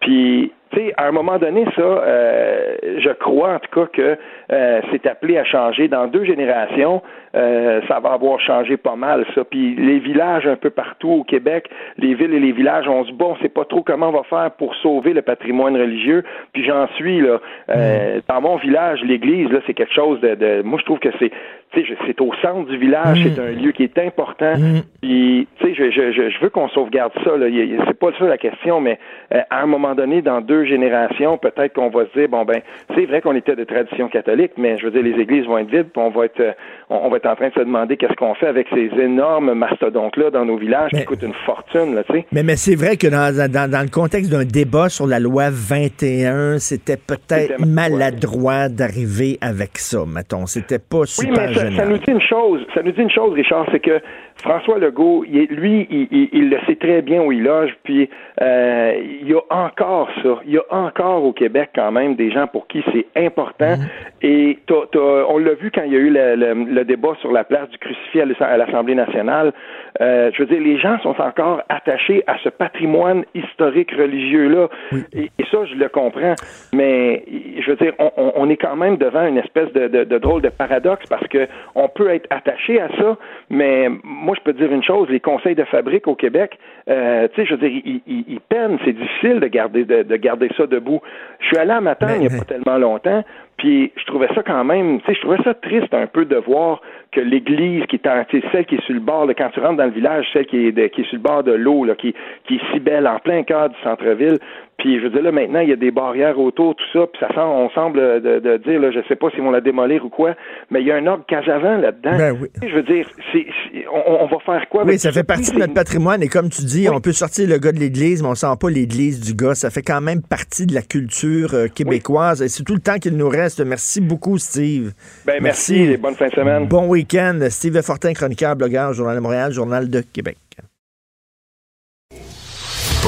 Puis, 0.00 0.52
tu 0.70 0.78
sais, 0.78 0.94
à 0.96 1.06
un 1.06 1.12
moment 1.12 1.38
donné, 1.38 1.64
ça, 1.76 1.80
euh, 1.80 2.76
je 2.98 3.10
crois 3.10 3.54
en 3.54 3.58
tout 3.58 3.80
cas 3.80 3.86
que 3.92 4.18
euh, 4.52 4.80
c'est 4.90 5.06
appelé 5.06 5.38
à 5.38 5.44
changer. 5.44 5.88
Dans 5.88 6.06
deux 6.06 6.24
générations, 6.24 7.02
euh, 7.36 7.80
ça 7.88 8.00
va 8.00 8.12
avoir 8.12 8.40
changé 8.40 8.76
pas 8.76 8.96
mal, 8.96 9.24
ça. 9.34 9.44
Puis 9.44 9.74
les 9.76 9.98
villages 9.98 10.46
un 10.46 10.56
peu 10.56 10.70
partout 10.70 11.10
au 11.10 11.24
Québec, 11.24 11.68
les 11.98 12.14
villes 12.14 12.32
et 12.34 12.40
les 12.40 12.52
villages, 12.52 12.88
on 12.88 13.04
se 13.04 13.12
bon, 13.12 13.32
on 13.32 13.42
sait 13.42 13.48
pas 13.50 13.64
trop 13.64 13.82
comment 13.82 14.08
on 14.08 14.12
va 14.12 14.22
faire 14.24 14.50
pour 14.52 14.74
sauver 14.76 15.12
le 15.12 15.22
patrimoine 15.22 15.76
religieux. 15.76 16.24
Puis 16.52 16.64
j'en 16.64 16.86
suis 16.96 17.20
là. 17.20 17.38
Euh, 17.70 18.20
Dans 18.28 18.40
mon 18.40 18.56
village, 18.56 19.02
l'église, 19.04 19.50
là, 19.50 19.60
c'est 19.66 19.74
quelque 19.74 19.92
chose 19.94 20.20
de, 20.20 20.34
de- 20.34 20.62
Moi, 20.62 20.78
je 20.80 20.84
trouve 20.84 20.98
que 20.98 21.10
c'est, 21.18 21.30
c'est 21.74 22.20
au 22.20 22.32
centre 22.42 22.68
du 22.70 22.78
village, 22.78 23.22
c'est 23.22 23.40
un 23.40 23.50
lieu 23.50 23.72
qui 23.72 23.82
est 23.82 23.98
important. 23.98 24.54
Puis, 25.02 25.46
tu 25.58 25.66
sais, 25.66 25.74
je, 25.74 25.90
je, 25.90 26.42
veux 26.42 26.50
qu'on 26.50 26.68
sauvegarde 26.68 27.12
ça. 27.24 27.36
Là. 27.36 27.46
C'est 27.86 27.98
pas 27.98 28.10
ça 28.18 28.26
la 28.26 28.38
question, 28.38 28.80
mais 28.80 28.98
euh, 29.34 29.40
à 29.50 29.62
un 29.62 29.66
moment 29.66 29.94
donné, 29.94 30.22
dans 30.22 30.40
deux 30.40 30.64
générations, 30.64 31.38
peut-être 31.38 31.74
qu'on 31.74 31.90
va 31.90 32.06
se 32.06 32.18
dire, 32.18 32.28
bon 32.28 32.44
ben, 32.44 32.60
c'est 32.94 33.04
vrai 33.06 33.20
qu'on 33.20 33.34
était 33.34 33.56
de 33.56 33.64
tradition 33.64 34.08
catholique, 34.08 34.52
mais 34.56 34.78
je 34.78 34.84
veux 34.86 34.90
dire, 34.90 35.02
les 35.02 35.20
églises 35.20 35.44
vont 35.46 35.58
être 35.58 35.70
vides, 35.70 35.88
puis 35.92 36.02
on 36.02 36.10
va 36.10 36.26
être, 36.26 36.40
euh, 36.40 36.52
on, 36.88 36.96
on 37.04 37.08
va 37.10 37.18
être 37.18 37.26
en 37.26 37.36
train 37.36 37.48
de 37.48 37.54
se 37.54 37.60
demander 37.60 37.96
qu'est-ce 37.96 38.14
qu'on 38.14 38.34
fait 38.34 38.46
avec 38.46 38.66
ces 38.72 38.90
énormes 39.00 39.52
mastodontes-là 39.54 40.30
dans 40.30 40.44
nos 40.44 40.56
villages 40.56 40.90
Mais- 40.92 41.00
qui 41.00 41.04
coûtent 41.06 41.22
une 41.22 41.34
fortune, 41.44 41.94
là, 41.94 42.04
tu 42.04 42.14
sais. 42.14 42.26
Mais, 42.32 42.42
mais 42.42 42.56
c'est 42.56 42.76
vrai 42.76 42.96
que 42.96 43.06
dans, 43.08 43.34
dans, 43.50 43.70
dans 43.70 43.82
le 43.82 43.90
contexte 43.90 44.30
d'un 44.30 44.44
débat 44.44 44.88
sur 44.88 45.06
la 45.06 45.20
loi 45.20 45.48
21, 45.50 46.58
c'était 46.58 46.96
peut-être 46.96 47.64
maladroit 47.64 48.68
d'arriver 48.68 49.38
avec 49.40 49.78
ça, 49.78 50.04
mettons. 50.06 50.46
C'était 50.46 50.78
pas 50.78 51.04
super 51.06 51.52
ça, 51.56 51.86
nous 51.86 51.98
dit 51.98 52.10
une 52.10 52.20
chose. 52.20 52.66
Ça 52.74 52.82
nous 52.82 52.92
dit 52.92 53.02
une 53.02 53.10
chose, 53.10 53.32
Richard, 53.34 53.66
c'est 53.70 53.80
que 53.80 54.00
François 54.42 54.78
Legault, 54.78 55.24
lui, 55.24 55.86
il, 55.90 56.08
il- 56.10 56.28
il 56.32 56.50
le 56.50 56.58
sait 56.66 56.76
très 56.76 57.00
bien 57.02 57.22
où 57.22 57.32
il 57.32 57.42
loge, 57.42 57.74
puis 57.84 58.08
euh, 58.42 58.92
il 59.22 59.28
y 59.28 59.34
a 59.34 59.40
encore 59.50 60.08
ça. 60.22 60.40
Il 60.46 60.52
y 60.52 60.58
a 60.58 60.62
encore 60.70 61.24
au 61.24 61.32
Québec 61.32 61.70
quand 61.74 61.90
même 61.90 62.14
des 62.16 62.30
gens 62.30 62.46
pour 62.46 62.66
qui 62.68 62.84
c'est 62.92 63.06
important. 63.16 63.74
Et 64.22 64.58
t'as- 64.66 64.86
t'as- 64.92 65.24
on 65.28 65.38
l'a 65.38 65.54
vu 65.54 65.70
quand 65.70 65.82
il 65.84 65.92
y 65.92 65.96
a 65.96 65.98
eu 66.00 66.10
le, 66.10 66.36
le- 66.36 66.64
le 66.70 66.84
débat 66.84 67.14
sur 67.20 67.32
la 67.32 67.44
place 67.44 67.68
du 67.70 67.78
crucifix 67.78 68.20
à 68.20 68.24
l'Ass- 68.26 68.40
à 68.42 68.56
l'Assemblée 68.56 68.94
nationale. 68.94 69.52
Euh, 70.00 70.30
je 70.34 70.42
veux 70.42 70.46
dire, 70.48 70.60
les 70.60 70.78
gens 70.78 70.98
sont 71.00 71.18
encore 71.20 71.62
attachés 71.70 72.22
à 72.26 72.36
ce 72.44 72.50
patrimoine 72.50 73.24
historique 73.34 73.90
religieux-là. 73.92 74.68
Et, 75.14 75.30
et 75.38 75.44
ça, 75.50 75.64
je 75.64 75.74
le 75.74 75.88
comprends. 75.88 76.34
Mais 76.74 77.24
je 77.60 77.70
veux 77.70 77.76
dire, 77.76 77.94
on, 77.98 78.10
on- 78.18 78.32
on 78.36 78.50
est 78.50 78.56
quand 78.58 78.76
même 78.76 78.96
devant 78.98 79.26
une 79.26 79.38
espèce 79.38 79.72
de, 79.72 79.88
de- 79.88 80.04
de 80.04 80.18
drôle 80.18 80.42
de 80.42 80.50
paradoxe 80.50 81.06
parce 81.08 81.26
que 81.28 81.48
on 81.74 81.88
peut 81.88 82.10
être 82.10 82.26
attaché 82.30 82.80
à 82.80 82.88
ça, 82.98 83.16
mais 83.48 83.88
moi, 84.26 84.34
je 84.36 84.42
peux 84.42 84.52
te 84.52 84.58
dire 84.58 84.72
une 84.72 84.82
chose, 84.82 85.08
les 85.08 85.20
conseils 85.20 85.54
de 85.54 85.64
fabrique 85.64 86.06
au 86.08 86.14
Québec, 86.16 86.58
euh, 86.90 87.28
tu 87.28 87.40
sais, 87.40 87.46
je 87.46 87.54
veux 87.54 87.68
dire, 87.68 87.80
ils, 87.84 88.02
ils- 88.06 88.24
ils 88.28 88.40
peinent, 88.40 88.78
c'est 88.84 88.92
difficile 88.92 89.40
de 89.40 89.46
garder, 89.46 89.84
de, 89.84 90.02
de 90.02 90.16
garder 90.16 90.50
ça 90.56 90.66
debout. 90.66 91.00
Je 91.40 91.46
suis 91.46 91.56
allé 91.58 91.70
à 91.70 91.80
Matane 91.80 92.16
il 92.22 92.28
n'y 92.28 92.34
a 92.34 92.38
pas 92.38 92.44
tellement 92.44 92.76
longtemps, 92.78 93.22
puis 93.56 93.92
je 93.96 94.04
trouvais 94.06 94.28
ça 94.34 94.42
quand 94.42 94.64
même, 94.64 95.00
tu 95.00 95.06
sais, 95.06 95.14
je 95.14 95.20
trouvais 95.20 95.42
ça 95.44 95.54
triste 95.54 95.94
un 95.94 96.06
peu 96.06 96.24
de 96.24 96.36
voir 96.36 96.82
que 97.12 97.20
l'église 97.20 97.86
qui 97.86 97.96
est 97.96 98.06
en, 98.08 98.24
celle 98.52 98.66
qui 98.66 98.74
est 98.74 98.82
sur 98.84 98.94
le 98.94 99.00
bord, 99.00 99.26
là, 99.26 99.34
quand 99.34 99.48
tu 99.54 99.60
rentres 99.60 99.76
dans 99.76 99.84
le 99.84 99.90
village, 99.92 100.26
celle 100.32 100.46
qui 100.46 100.66
est, 100.66 100.72
de- 100.72 100.88
qui 100.88 101.02
est 101.02 101.04
sur 101.04 101.16
le 101.16 101.22
bord 101.22 101.42
de 101.44 101.52
l'eau, 101.52 101.84
là, 101.84 101.94
qui, 101.94 102.14
qui 102.46 102.56
est 102.56 102.60
si 102.72 102.80
belle 102.80 103.06
en 103.06 103.18
plein 103.20 103.42
cœur 103.44 103.68
du 103.70 103.76
centre-ville. 103.82 104.38
Puis 104.78 104.98
je 104.98 105.04
veux 105.04 105.10
dire 105.10 105.22
là 105.22 105.32
maintenant 105.32 105.60
il 105.60 105.70
y 105.70 105.72
a 105.72 105.76
des 105.76 105.90
barrières 105.90 106.38
autour 106.38 106.74
tout 106.76 106.84
ça, 106.92 107.06
puis 107.06 107.18
ça 107.18 107.28
semble, 107.34 107.50
on 107.52 107.70
semble 107.70 107.98
de, 108.22 108.38
de 108.40 108.56
dire 108.58 108.78
là, 108.78 108.90
je 108.90 109.00
sais 109.08 109.16
pas 109.16 109.30
s'ils 109.30 109.40
vont 109.42 109.50
la 109.50 109.60
démolir 109.62 110.04
ou 110.04 110.10
quoi, 110.10 110.34
mais 110.70 110.80
il 110.82 110.86
y 110.86 110.90
a 110.92 110.96
un 110.96 111.06
ordre 111.06 111.24
Casavant 111.26 111.78
là-dedans. 111.78 112.16
Ben 112.18 112.36
oui. 112.40 112.48
Je 112.62 112.74
veux 112.74 112.82
dire, 112.82 113.08
c'est, 113.32 113.46
c'est- 113.72 113.86
on, 113.90 114.24
on 114.24 114.26
va 114.26 114.38
faire 114.44 114.68
quoi 114.68 114.82
avec 114.82 114.92
Oui, 114.92 114.98
ça? 114.98 115.12
fait 115.12 115.24
partie 115.24 115.52
de 115.52 115.58
notre 115.58 115.72
patrimoine 115.74 116.22
et 116.22 116.28
comme 116.28 116.50
tu 116.50 116.62
dis, 116.62 116.88
Oui. 116.88 116.94
on 116.94 117.00
peut 117.00 117.12
sortir 117.12 117.48
le 117.48 117.56
gars 117.58 117.72
de 117.72 117.78
l'église, 117.78 118.22
mais 118.22 118.28
on 118.28 118.34
sent 118.34 118.46
pas 118.60 118.68
l'église 118.68 119.20
du 119.20 119.34
gars. 119.34 119.54
Ça 119.54 119.70
fait 119.70 119.82
quand 119.82 120.00
même 120.02 120.20
partie 120.22 120.66
de 120.66 120.74
la 120.74 120.82
culture 120.82 121.54
euh, 121.54 121.68
québécoise 121.68 122.42
et 122.42 122.48
c'est 122.48 122.62
tout 122.62 122.74
le 122.74 122.80
temps 122.80 122.98
qu'il 122.98 123.16
nous 123.16 123.28
reste. 123.28 123.64
Merci 123.64 124.00
beaucoup, 124.02 124.36
Steve. 124.38 124.92
Ben 125.26 125.42
merci, 125.42 125.76
et 125.84 125.96
bonne 125.96 126.14
fin 126.14 126.26
de 126.28 126.32
semaine. 126.34 126.66
Bon 126.66 126.86
week-end. 126.86 127.38
Steve 127.48 127.80
Fortin, 127.82 128.12
chroniqueur, 128.12 128.54
blogueur, 128.56 128.92
Journal 128.92 129.16
de 129.16 129.20
Montréal, 129.20 129.52
Journal 129.52 129.88
de 129.88 130.00
Québec. 130.12 130.36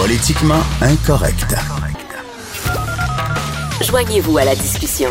Politiquement 0.00 0.62
incorrect. 0.80 1.56
Joignez-vous 3.84 4.38
à 4.38 4.44
la 4.44 4.54
discussion. 4.54 5.10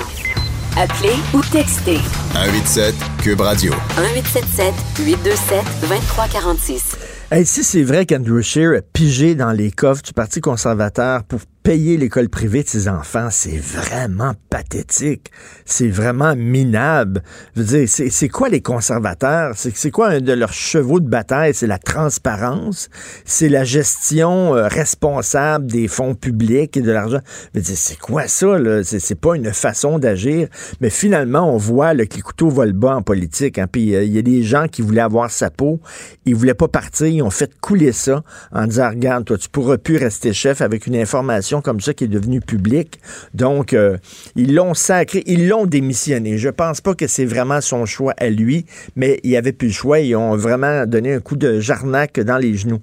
Appelez 0.77 1.15
ou 1.33 1.41
textez 1.41 1.97
187 2.33 2.95
Cube 3.21 3.41
Radio. 3.41 3.73
1877 3.97 4.73
827 5.05 5.65
2346. 5.81 6.97
Hey, 7.29 7.45
si 7.45 7.65
c'est 7.65 7.83
vrai 7.83 8.05
qu'Andrew 8.05 8.41
Scheer 8.41 8.77
a 8.77 8.81
pigé 8.81 9.35
dans 9.35 9.51
les 9.51 9.71
coffres 9.71 10.03
du 10.03 10.13
Parti 10.13 10.39
conservateur 10.39 11.25
pour 11.25 11.41
payer 11.67 11.97
l'école 11.97 12.29
privée 12.29 12.63
de 12.63 12.69
ses 12.69 12.87
enfants, 12.87 13.27
c'est 13.29 13.57
vraiment 13.57 14.31
pathétique. 14.49 15.31
C'est 15.65 15.89
vraiment 15.89 16.33
minable. 16.33 17.21
Je 17.57 17.61
veux 17.61 17.79
dire, 17.79 17.89
c'est 17.89 18.29
quoi 18.29 18.47
les 18.47 18.61
conservateurs? 18.61 19.53
C'est 19.57 19.91
quoi 19.91 20.11
un 20.11 20.21
de 20.21 20.31
leurs 20.31 20.53
chevaux 20.53 21.01
de 21.01 21.09
bataille? 21.09 21.53
C'est 21.53 21.67
la 21.67 21.77
transparence, 21.77 22.87
c'est 23.25 23.49
la 23.49 23.65
gestion 23.65 24.55
euh, 24.55 24.69
responsable 24.69 25.67
des 25.67 25.89
fonds 25.89 26.15
publics 26.15 26.77
et 26.77 26.81
de 26.81 26.89
l'argent? 26.89 27.19
C'est 27.61 27.99
quoi 27.99 28.29
ça? 28.29 28.55
C'est 28.85 29.19
pas 29.19 29.35
une 29.35 29.51
façon 29.51 29.99
d'agir. 29.99 30.47
Mais 30.79 30.89
finalement, 30.89 31.53
on 31.53 31.57
voit 31.57 31.91
que 31.91 32.15
les 32.15 32.21
couteaux 32.21 32.49
volent 32.49 32.71
bas 32.73 32.95
en 32.95 33.01
politique. 33.01 33.59
Hein. 33.59 33.67
Puis 33.69 33.93
euh, 33.93 34.05
il 34.05 34.13
y 34.13 34.17
a 34.17 34.21
des 34.21 34.41
gens 34.41 34.69
qui 34.69 34.81
voulaient 34.81 35.01
avoir 35.01 35.29
sa 35.31 35.49
peau. 35.49 35.81
Ils 36.23 36.33
voulaient 36.33 36.53
pas 36.53 36.69
partir. 36.69 37.07
Ils 37.07 37.21
ont 37.23 37.29
fait 37.29 37.59
couler 37.59 37.91
ça 37.91 38.23
en 38.53 38.67
disant, 38.67 38.89
regarde, 38.89 39.25
toi, 39.25 39.37
tu 39.37 39.49
pourras 39.49 39.77
plus 39.77 39.97
rester 39.97 40.31
chef 40.31 40.61
avec 40.61 40.87
une 40.87 40.95
information 40.95 41.56
comme 41.61 41.81
ça 41.81 41.93
qui 41.93 42.05
est 42.05 42.07
devenue 42.07 42.41
publique. 42.41 42.99
Donc, 43.33 43.73
euh, 43.73 43.97
ils 44.35 44.53
l'ont 44.53 44.73
sacré, 44.73 45.23
ils 45.25 45.47
l'ont 45.47 45.65
démissionné. 45.65 46.37
Je 46.37 46.49
pense 46.49 46.81
pas 46.81 46.95
que 46.95 47.07
c'est 47.07 47.25
vraiment 47.25 47.61
son 47.61 47.85
choix 47.85 48.13
à 48.17 48.29
lui, 48.29 48.65
mais 48.95 49.19
il 49.23 49.35
avait 49.35 49.53
plus 49.53 49.67
le 49.67 49.73
choix. 49.73 49.99
Ils 49.99 50.15
ont 50.15 50.35
vraiment 50.35 50.85
donné 50.85 51.13
un 51.13 51.19
coup 51.19 51.35
de 51.35 51.59
jarnac 51.59 52.19
dans 52.19 52.37
les 52.37 52.55
genoux. 52.55 52.79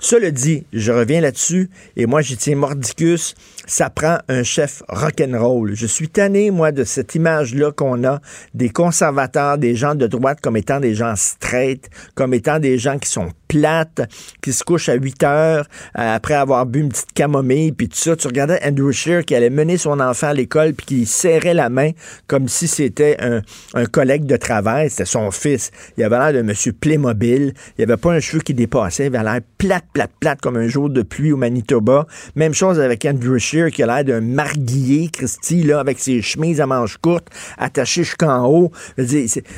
Cela 0.00 0.30
dit, 0.30 0.64
je 0.72 0.92
reviens 0.92 1.20
là-dessus, 1.20 1.70
et 1.96 2.06
moi, 2.06 2.20
j'y 2.20 2.36
tiens 2.36 2.56
mordicus 2.56 3.34
ça 3.66 3.90
prend 3.90 4.18
un 4.28 4.42
chef 4.42 4.82
rock'n'roll. 4.88 5.74
Je 5.74 5.86
suis 5.86 6.08
tanné, 6.08 6.50
moi, 6.50 6.72
de 6.72 6.84
cette 6.84 7.14
image-là 7.14 7.72
qu'on 7.72 8.04
a 8.04 8.20
des 8.54 8.70
conservateurs, 8.70 9.58
des 9.58 9.74
gens 9.74 9.94
de 9.94 10.06
droite 10.06 10.38
comme 10.40 10.56
étant 10.56 10.80
des 10.80 10.94
gens 10.94 11.14
straight, 11.16 11.90
comme 12.14 12.32
étant 12.32 12.58
des 12.58 12.78
gens 12.78 12.98
qui 12.98 13.10
sont 13.10 13.30
plates, 13.48 14.02
qui 14.42 14.52
se 14.52 14.64
couchent 14.64 14.88
à 14.88 14.94
8 14.94 15.22
heures 15.24 15.66
euh, 15.98 16.14
après 16.16 16.34
avoir 16.34 16.66
bu 16.66 16.80
une 16.80 16.88
petite 16.88 17.12
camomille, 17.12 17.72
puis 17.72 17.88
tout 17.88 17.96
ça. 17.96 18.16
Tu 18.16 18.26
regardais 18.26 18.60
Andrew 18.64 18.90
Scheer 18.92 19.24
qui 19.24 19.34
allait 19.34 19.50
mener 19.50 19.76
son 19.76 20.00
enfant 20.00 20.28
à 20.28 20.34
l'école, 20.34 20.72
puis 20.74 20.86
qui 20.86 21.06
serrait 21.06 21.54
la 21.54 21.68
main 21.68 21.90
comme 22.26 22.48
si 22.48 22.68
c'était 22.68 23.16
un, 23.20 23.42
collègue 23.86 24.26
de 24.26 24.36
travail. 24.36 24.90
C'était 24.90 25.04
son 25.04 25.30
fils. 25.30 25.70
Il 25.96 26.04
avait 26.04 26.18
l'air 26.18 26.32
de 26.32 26.42
monsieur 26.42 26.72
Playmobil. 26.72 27.54
Il 27.78 27.82
avait 27.84 27.96
pas 27.96 28.12
un 28.12 28.20
cheveu 28.20 28.40
qui 28.40 28.54
dépassait. 28.54 29.06
Il 29.06 29.16
avait 29.16 29.24
l'air 29.24 29.40
plate, 29.58 29.84
plate, 29.92 30.10
plate 30.20 30.40
comme 30.40 30.56
un 30.56 30.68
jour 30.68 30.90
de 30.90 31.02
pluie 31.02 31.32
au 31.32 31.36
Manitoba. 31.36 32.06
Même 32.34 32.54
chose 32.54 32.80
avec 32.80 33.04
Andrew 33.04 33.38
Scheer 33.38 33.55
qui 33.70 33.82
a 33.82 33.86
l'air 33.86 34.04
d'un 34.04 34.20
marguillier, 34.20 35.08
Christy, 35.08 35.62
là, 35.62 35.80
avec 35.80 35.98
ses 35.98 36.22
chemises 36.22 36.60
à 36.60 36.66
manches 36.66 36.98
courtes, 36.98 37.28
attachées 37.58 38.04
jusqu'en 38.04 38.46
haut. 38.46 38.70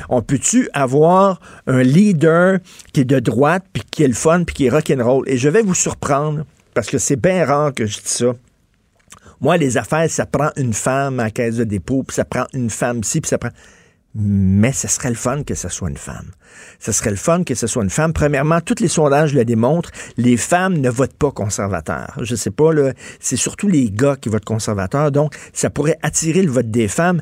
on 0.09 0.21
peut-tu 0.21 0.69
avoir 0.73 1.39
un 1.67 1.83
leader 1.83 2.59
qui 2.93 3.01
est 3.01 3.05
de 3.05 3.19
droite, 3.19 3.63
puis 3.73 3.83
qui 3.89 4.03
est 4.03 4.07
le 4.07 4.13
fun, 4.13 4.43
puis 4.43 4.55
qui 4.55 4.65
est 4.65 4.69
rock'n'roll? 4.69 5.23
Et 5.27 5.37
je 5.37 5.49
vais 5.49 5.61
vous 5.61 5.75
surprendre, 5.75 6.45
parce 6.73 6.87
que 6.87 6.97
c'est 6.97 7.15
bien 7.15 7.45
rare 7.45 7.73
que 7.73 7.85
je 7.85 7.97
dis 7.97 8.03
ça. 8.05 8.33
Moi, 9.41 9.57
les 9.57 9.77
affaires, 9.77 10.09
ça 10.09 10.25
prend 10.25 10.49
une 10.57 10.73
femme 10.73 11.19
à 11.19 11.25
la 11.25 11.31
caisse 11.31 11.55
de 11.55 11.63
dépôt, 11.63 12.03
puis 12.03 12.15
ça 12.15 12.25
prend 12.25 12.45
une 12.53 12.69
femme 12.69 13.03
ci, 13.03 13.21
puis 13.21 13.29
ça 13.29 13.37
prend 13.37 13.51
mais 14.15 14.73
ce 14.73 14.87
serait 14.87 15.09
le 15.09 15.15
fun 15.15 15.43
que 15.43 15.55
ce 15.55 15.69
soit 15.69 15.89
une 15.89 15.97
femme. 15.97 16.31
Ce 16.79 16.91
serait 16.91 17.11
le 17.11 17.15
fun 17.15 17.43
que 17.43 17.55
ce 17.55 17.67
soit 17.67 17.83
une 17.83 17.89
femme. 17.89 18.13
Premièrement, 18.13 18.61
tous 18.61 18.79
les 18.79 18.87
sondages 18.87 19.33
le 19.33 19.45
démontrent, 19.45 19.91
les 20.17 20.37
femmes 20.37 20.77
ne 20.77 20.89
votent 20.89 21.13
pas 21.13 21.31
conservateur. 21.31 22.17
Je 22.21 22.35
sais 22.35 22.51
pas, 22.51 22.71
c'est 23.19 23.37
surtout 23.37 23.67
les 23.67 23.91
gars 23.91 24.15
qui 24.15 24.29
votent 24.29 24.45
conservateur, 24.45 25.11
donc 25.11 25.35
ça 25.53 25.69
pourrait 25.69 25.99
attirer 26.01 26.41
le 26.41 26.51
vote 26.51 26.71
des 26.71 26.87
femmes. 26.87 27.21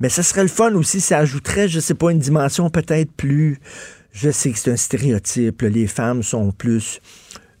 Mais 0.00 0.08
ce 0.08 0.22
serait 0.22 0.42
le 0.42 0.48
fun 0.48 0.74
aussi, 0.74 1.00
ça 1.00 1.18
ajouterait, 1.18 1.68
je 1.68 1.78
sais 1.78 1.94
pas, 1.94 2.10
une 2.10 2.18
dimension 2.18 2.70
peut-être 2.70 3.12
plus... 3.12 3.60
Je 4.14 4.30
sais 4.30 4.50
que 4.50 4.58
c'est 4.58 4.70
un 4.70 4.76
stéréotype, 4.76 5.62
les 5.62 5.86
femmes 5.86 6.22
sont 6.22 6.52
plus 6.52 7.00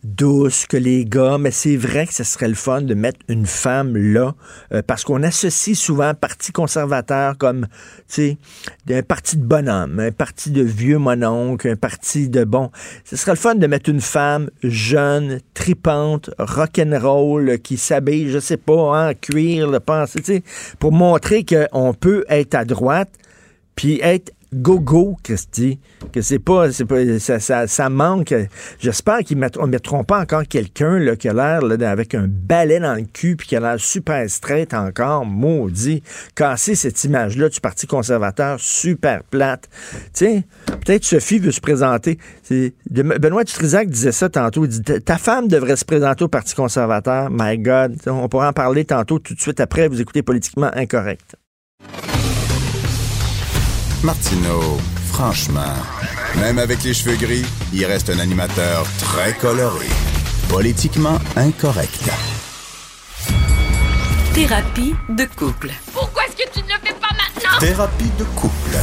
douce 0.04 0.66
que 0.66 0.76
les 0.76 1.04
gars, 1.04 1.38
mais 1.38 1.52
c'est 1.52 1.76
vrai 1.76 2.06
que 2.06 2.14
ce 2.14 2.24
serait 2.24 2.48
le 2.48 2.54
fun 2.54 2.82
de 2.82 2.94
mettre 2.94 3.20
une 3.28 3.46
femme 3.46 3.96
là, 3.96 4.34
euh, 4.72 4.82
parce 4.84 5.04
qu'on 5.04 5.22
associe 5.22 5.78
souvent 5.78 6.12
parti 6.14 6.50
conservateur 6.50 7.38
comme, 7.38 7.66
tu 8.08 8.36
sais, 8.88 8.94
un 8.94 9.02
parti 9.02 9.36
de 9.36 9.44
bonhomme, 9.44 10.00
un 10.00 10.10
parti 10.10 10.50
de 10.50 10.62
vieux 10.62 10.98
mononcle, 10.98 11.68
un 11.68 11.76
parti 11.76 12.28
de 12.28 12.44
bon. 12.44 12.70
Ce 13.04 13.16
serait 13.16 13.32
le 13.32 13.36
fun 13.36 13.54
de 13.54 13.66
mettre 13.66 13.90
une 13.90 14.00
femme 14.00 14.50
jeune, 14.62 15.40
tripante, 15.54 16.30
rock'n'roll, 16.38 17.58
qui 17.60 17.76
s'habille, 17.76 18.30
je 18.30 18.40
sais 18.40 18.56
pas, 18.56 19.08
en 19.08 19.14
cuir, 19.14 19.70
le 19.70 19.78
pense, 19.78 20.12
tu 20.12 20.22
sais, 20.24 20.42
pour 20.78 20.92
montrer 20.92 21.44
qu'on 21.44 21.94
peut 21.94 22.24
être 22.28 22.54
à 22.54 22.64
droite, 22.64 23.10
puis 23.76 24.00
être 24.02 24.32
go-go, 24.54 25.16
Christy, 25.22 25.78
que 26.12 26.20
c'est 26.20 26.38
pas, 26.38 26.68
pas 26.88 27.18
ça, 27.18 27.40
ça, 27.40 27.66
ça, 27.66 27.88
manque. 27.88 28.34
J'espère 28.78 29.18
qu'ils 29.20 29.38
ne 29.38 29.66
mettront 29.66 30.04
pas 30.04 30.20
encore 30.20 30.44
quelqu'un 30.48 31.14
qui 31.16 31.28
a 31.28 31.32
l'air 31.32 31.60
avec 31.88 32.14
un 32.14 32.26
balai 32.28 32.80
dans 32.80 32.94
le 32.94 33.02
cul 33.02 33.36
puis 33.36 33.48
qui 33.48 33.56
a 33.56 33.60
l'air 33.60 33.78
super 33.78 34.28
straight 34.28 34.74
encore, 34.74 35.24
maudit. 35.24 36.02
Casser 36.34 36.74
cette 36.74 37.02
image-là 37.04 37.48
du 37.48 37.60
Parti 37.60 37.86
conservateur 37.86 38.58
super 38.60 39.22
plate. 39.24 39.68
Tiens, 40.12 40.42
peut-être 40.66 41.04
Sophie 41.04 41.38
veut 41.38 41.52
se 41.52 41.60
présenter. 41.60 42.18
Benoît 42.90 43.44
Dutrisac 43.44 43.88
disait 43.88 44.12
ça 44.12 44.28
tantôt. 44.28 44.64
Il 44.64 44.68
dit 44.68 44.82
Ta 44.82 45.18
femme 45.18 45.48
devrait 45.48 45.76
se 45.76 45.84
présenter 45.84 46.24
au 46.24 46.28
Parti 46.28 46.54
conservateur. 46.54 47.28
My 47.30 47.58
God. 47.58 47.96
On 48.06 48.28
pourra 48.28 48.48
en 48.48 48.52
parler 48.52 48.84
tantôt 48.84 49.18
tout 49.18 49.34
de 49.34 49.40
suite 49.40 49.60
après. 49.60 49.88
Vous 49.88 50.00
écoutez 50.00 50.22
Politiquement 50.22 50.70
Incorrect. 50.74 51.36
Martineau, 54.04 54.78
franchement, 55.12 55.76
même 56.40 56.58
avec 56.58 56.82
les 56.82 56.92
cheveux 56.92 57.14
gris, 57.14 57.44
il 57.72 57.84
reste 57.84 58.10
un 58.10 58.18
animateur 58.18 58.84
très 58.98 59.32
coloré. 59.34 59.86
Politiquement 60.48 61.18
incorrect. 61.36 62.10
Thérapie 64.34 64.94
de 65.08 65.24
couple. 65.36 65.70
Pourquoi 65.92 66.24
est-ce 66.24 66.44
que 66.44 66.50
tu 66.52 66.64
ne 66.64 66.68
le 66.68 66.80
fais 66.82 66.94
pas 66.94 67.10
maintenant? 67.10 67.58
Thérapie 67.60 68.10
de 68.18 68.24
couple. 68.34 68.76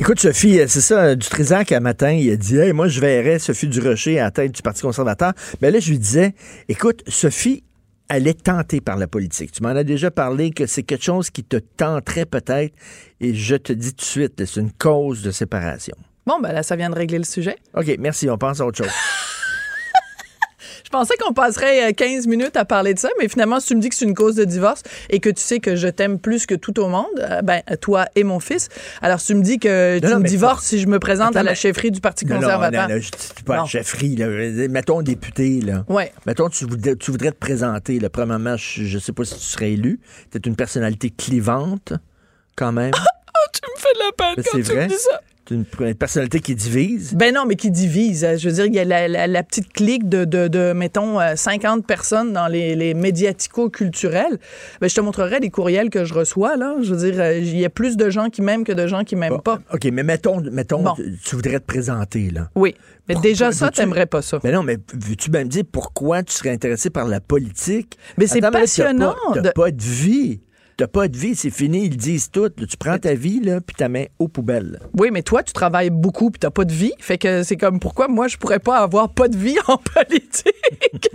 Écoute, 0.00 0.20
Sophie, 0.20 0.58
c'est 0.66 0.80
ça, 0.80 1.14
du 1.14 1.28
Trisac, 1.28 1.70
un 1.72 1.80
matin, 1.80 2.12
il 2.12 2.32
a 2.32 2.36
dit, 2.36 2.56
hey, 2.56 2.72
moi, 2.72 2.88
je 2.88 3.00
verrais 3.00 3.38
Sophie 3.38 3.68
Durocher 3.68 4.18
à 4.18 4.24
la 4.24 4.30
tête 4.30 4.52
du 4.52 4.62
Parti 4.62 4.80
conservateur. 4.80 5.34
Mais 5.60 5.70
là, 5.70 5.78
je 5.78 5.90
lui 5.90 5.98
disais, 5.98 6.34
écoute, 6.70 7.02
Sophie, 7.06 7.64
elle 8.08 8.26
est 8.28 8.42
tentée 8.42 8.80
par 8.80 8.96
la 8.96 9.06
politique. 9.06 9.52
Tu 9.52 9.62
m'en 9.62 9.70
as 9.70 9.84
déjà 9.84 10.10
parlé 10.10 10.50
que 10.50 10.66
c'est 10.66 10.82
quelque 10.82 11.04
chose 11.04 11.30
qui 11.30 11.44
te 11.44 11.56
tenterait 11.56 12.26
peut-être, 12.26 12.74
et 13.20 13.34
je 13.34 13.56
te 13.56 13.72
dis 13.72 13.92
tout 13.94 14.04
de 14.04 14.08
suite, 14.08 14.44
c'est 14.44 14.60
une 14.60 14.72
cause 14.72 15.22
de 15.22 15.30
séparation. 15.30 15.96
Bon, 16.26 16.40
ben 16.40 16.52
là, 16.52 16.62
ça 16.62 16.76
vient 16.76 16.90
de 16.90 16.94
régler 16.94 17.18
le 17.18 17.24
sujet. 17.24 17.56
OK, 17.74 17.96
merci, 17.98 18.28
on 18.30 18.38
pense 18.38 18.60
à 18.60 18.66
autre 18.66 18.78
chose. 18.78 18.92
Je 20.84 20.90
pensais 20.90 21.16
qu'on 21.16 21.32
passerait 21.32 21.94
15 21.94 22.26
euh, 22.26 22.30
minutes 22.30 22.56
à 22.56 22.66
parler 22.66 22.92
de 22.92 22.98
ça, 22.98 23.08
mais 23.18 23.28
finalement, 23.28 23.58
si 23.58 23.68
tu 23.68 23.76
me 23.76 23.80
dis 23.80 23.88
que 23.88 23.94
c'est 23.94 24.04
une 24.04 24.14
cause 24.14 24.36
de 24.36 24.44
divorce 24.44 24.82
et 25.08 25.18
que 25.18 25.30
tu 25.30 25.40
sais 25.42 25.58
que 25.58 25.76
je 25.76 25.88
t'aime 25.88 26.18
plus 26.18 26.44
que 26.44 26.54
tout 26.54 26.78
au 26.78 26.88
monde, 26.88 27.06
euh, 27.18 27.40
ben, 27.40 27.62
toi 27.80 28.04
et 28.14 28.22
mon 28.22 28.38
fils, 28.38 28.68
alors 29.00 29.18
si 29.18 29.28
tu 29.28 29.34
me 29.34 29.42
dis 29.42 29.58
que 29.58 29.98
tu 29.98 30.06
me 30.06 30.22
divorces 30.22 30.66
si 30.66 30.78
je 30.78 30.86
me 30.86 30.98
présente 30.98 31.36
à 31.36 31.42
la 31.42 31.54
chefferie 31.54 31.90
du 31.90 32.00
Parti 32.00 32.26
conservateur. 32.26 32.88
Non, 32.88 32.96
non, 32.96 33.00
je 33.00 33.10
dis 33.10 33.42
pas 33.44 33.64
chefferie, 33.64 34.16
là. 34.16 34.28
Mettons 34.68 35.00
député, 35.00 35.62
là. 35.62 35.84
Ouais. 35.88 36.12
Mettons, 36.26 36.50
tu 36.50 36.66
voudrais, 36.66 36.96
tu 36.96 37.10
voudrais 37.10 37.32
te 37.32 37.38
présenter, 37.38 37.98
là. 37.98 38.10
Premièrement, 38.10 38.56
je, 38.58 38.84
je 38.84 38.98
sais 38.98 39.12
pas 39.12 39.24
si 39.24 39.34
tu 39.34 39.40
serais 39.40 39.72
élu. 39.72 40.00
Tu 40.30 40.36
es 40.36 40.40
une 40.44 40.56
personnalité 40.56 41.08
clivante, 41.08 41.94
quand 42.56 42.72
même. 42.72 42.92
oh, 42.94 43.50
tu 43.52 43.60
me 43.74 43.80
fais 43.80 43.94
de 43.94 43.98
la 43.98 44.12
peine 44.12 44.44
quand 44.44 44.58
tu 44.58 44.76
me 44.76 44.86
dis 44.86 45.02
ça 45.02 45.20
une, 45.50 45.64
personnalité 45.94 46.40
qui 46.40 46.54
divise? 46.54 47.14
Ben 47.14 47.34
non, 47.34 47.44
mais 47.46 47.56
qui 47.56 47.70
divise. 47.70 48.26
Je 48.38 48.48
veux 48.48 48.54
dire, 48.54 48.66
il 48.66 48.74
y 48.74 48.78
a 48.78 49.08
la, 49.08 49.42
petite 49.42 49.72
clique 49.72 50.08
de, 50.08 50.24
de, 50.24 50.72
mettons, 50.72 51.18
50 51.34 51.78
euh, 51.78 51.82
personnes 51.82 52.32
dans 52.32 52.46
les, 52.46 52.74
les 52.74 52.94
médiatico-culturels. 52.94 54.38
Ben, 54.80 54.88
je 54.88 54.94
te 54.94 55.00
montrerai 55.00 55.40
les 55.40 55.50
courriels 55.50 55.90
que 55.90 56.04
je 56.04 56.14
reçois, 56.14 56.56
là. 56.56 56.76
Je 56.82 56.94
veux 56.94 57.10
dire, 57.10 57.20
euh, 57.20 57.38
il 57.38 57.58
y 57.58 57.64
a 57.64 57.70
plus 57.70 57.96
de 57.96 58.10
gens 58.10 58.30
qui 58.30 58.42
m'aiment 58.42 58.64
que 58.64 58.72
de 58.72 58.86
gens 58.86 59.04
qui 59.04 59.16
m'aiment 59.16 59.40
pas. 59.40 59.58
OK, 59.72 59.84
mais 59.92 60.02
mettons, 60.02 60.40
mettons 60.40 60.84
tu 61.24 61.36
voudrais 61.36 61.60
te 61.60 61.66
présenter, 61.66 62.30
là. 62.30 62.50
Oui. 62.54 62.74
Mais 63.08 63.16
déjà, 63.16 63.52
ça, 63.52 63.70
t'aimerais 63.70 64.06
pas 64.06 64.22
ça. 64.22 64.40
Mais 64.44 64.52
non, 64.52 64.62
mais 64.62 64.78
veux-tu 64.94 65.30
bien 65.30 65.44
me 65.44 65.48
dire 65.48 65.64
pourquoi 65.70 66.22
tu 66.22 66.32
serais 66.32 66.50
intéressé 66.50 66.88
par 66.88 67.06
la 67.06 67.20
politique? 67.20 67.98
Mais 68.16 68.26
c'est 68.26 68.40
passionnant. 68.40 69.14
T'as 69.34 69.42
pas, 69.42 69.52
pas 69.52 69.70
de 69.70 69.82
vie. 69.82 70.40
T'as 70.76 70.88
pas 70.88 71.06
de 71.06 71.16
vie, 71.16 71.36
c'est 71.36 71.50
fini, 71.50 71.84
ils 71.84 71.96
disent 71.96 72.30
tout. 72.30 72.48
Tu 72.48 72.76
prends 72.76 72.98
ta 72.98 73.14
vie, 73.14 73.38
là, 73.40 73.60
puis 73.60 73.76
ta 73.76 73.88
main 73.88 74.06
aux 74.18 74.26
poubelles. 74.26 74.80
Oui, 74.98 75.10
mais 75.12 75.22
toi, 75.22 75.44
tu 75.44 75.52
travailles 75.52 75.90
beaucoup, 75.90 76.30
puis 76.30 76.40
t'as 76.40 76.50
pas 76.50 76.64
de 76.64 76.72
vie. 76.72 76.92
Fait 76.98 77.16
que 77.16 77.44
c'est 77.44 77.56
comme 77.56 77.78
pourquoi 77.78 78.08
moi, 78.08 78.26
je 78.26 78.36
pourrais 78.36 78.58
pas 78.58 78.78
avoir 78.78 79.08
pas 79.12 79.28
de 79.28 79.36
vie 79.36 79.56
en 79.68 79.76
politique? 79.76 81.10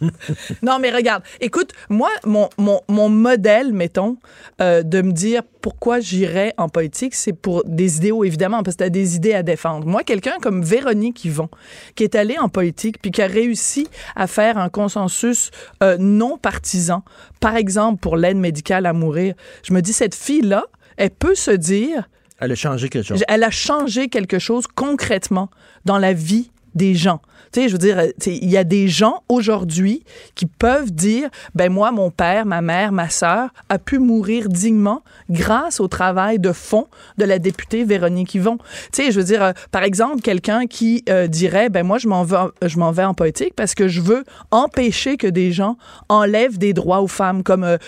non, 0.62 0.78
mais 0.78 0.90
regarde, 0.90 1.24
écoute, 1.40 1.72
moi, 1.88 2.10
mon, 2.24 2.48
mon, 2.56 2.80
mon 2.88 3.08
modèle, 3.08 3.72
mettons, 3.72 4.16
euh, 4.60 4.84
de 4.84 5.02
me 5.02 5.10
dire 5.10 5.42
pourquoi 5.66 5.98
j'irais 5.98 6.54
en 6.58 6.68
politique, 6.68 7.12
c'est 7.12 7.32
pour 7.32 7.64
des 7.66 7.96
idéaux, 7.96 8.22
évidemment, 8.22 8.62
parce 8.62 8.76
que 8.76 8.84
tu 8.84 8.86
as 8.86 8.88
des 8.88 9.16
idées 9.16 9.34
à 9.34 9.42
défendre. 9.42 9.84
Moi, 9.84 10.04
quelqu'un 10.04 10.36
comme 10.40 10.62
Véronique 10.62 11.24
Yvon, 11.24 11.48
qui 11.96 12.04
est 12.04 12.14
allée 12.14 12.38
en 12.38 12.48
politique 12.48 13.02
puis 13.02 13.10
qui 13.10 13.20
a 13.20 13.26
réussi 13.26 13.88
à 14.14 14.28
faire 14.28 14.58
un 14.58 14.68
consensus 14.68 15.50
euh, 15.82 15.96
non 15.98 16.38
partisan, 16.38 17.02
par 17.40 17.56
exemple 17.56 17.98
pour 17.98 18.16
l'aide 18.16 18.36
médicale 18.36 18.86
à 18.86 18.92
mourir, 18.92 19.34
je 19.64 19.72
me 19.72 19.82
dis, 19.82 19.92
cette 19.92 20.14
fille-là, 20.14 20.66
elle 20.98 21.10
peut 21.10 21.34
se 21.34 21.50
dire... 21.50 22.08
Elle 22.38 22.52
a 22.52 22.54
changé 22.54 22.88
quelque 22.88 23.08
chose. 23.08 23.24
Elle 23.26 23.42
a 23.42 23.50
changé 23.50 24.06
quelque 24.08 24.38
chose 24.38 24.68
concrètement 24.68 25.50
dans 25.84 25.98
la 25.98 26.12
vie 26.12 26.52
des 26.76 26.94
gens. 26.94 27.20
Tu 27.52 27.62
sais, 27.62 27.68
je 27.68 27.72
veux 27.72 27.78
dire, 27.78 27.98
euh, 27.98 28.08
il 28.26 28.50
y 28.50 28.56
a 28.56 28.64
des 28.64 28.88
gens 28.88 29.22
aujourd'hui 29.28 30.02
qui 30.34 30.46
peuvent 30.46 30.90
dire, 30.92 31.28
ben 31.54 31.72
moi, 31.72 31.90
mon 31.92 32.10
père, 32.10 32.46
ma 32.46 32.60
mère, 32.60 32.92
ma 32.92 33.08
sœur 33.08 33.50
a 33.68 33.78
pu 33.78 33.98
mourir 33.98 34.48
dignement 34.48 35.02
grâce 35.30 35.80
au 35.80 35.88
travail 35.88 36.38
de 36.38 36.52
fond 36.52 36.86
de 37.18 37.24
la 37.24 37.38
députée 37.38 37.84
Véronique 37.84 38.34
Yvon. 38.34 38.58
Tu 38.92 39.04
sais, 39.04 39.10
je 39.12 39.18
veux 39.18 39.24
dire, 39.24 39.42
euh, 39.42 39.52
par 39.70 39.82
exemple, 39.82 40.20
quelqu'un 40.22 40.66
qui 40.66 41.04
euh, 41.08 41.26
dirait, 41.26 41.68
ben 41.68 41.84
moi, 41.86 41.98
je 41.98 42.08
m'en 42.08 42.24
vais, 42.24 42.36
je 42.62 42.78
m'en 42.78 42.92
vais 42.92 43.04
en 43.04 43.14
politique 43.14 43.54
parce 43.54 43.74
que 43.74 43.88
je 43.88 44.00
veux 44.00 44.24
empêcher 44.50 45.16
que 45.16 45.26
des 45.26 45.52
gens 45.52 45.76
enlèvent 46.08 46.58
des 46.58 46.72
droits 46.72 47.00
aux 47.00 47.08
femmes, 47.08 47.42
comme 47.42 47.78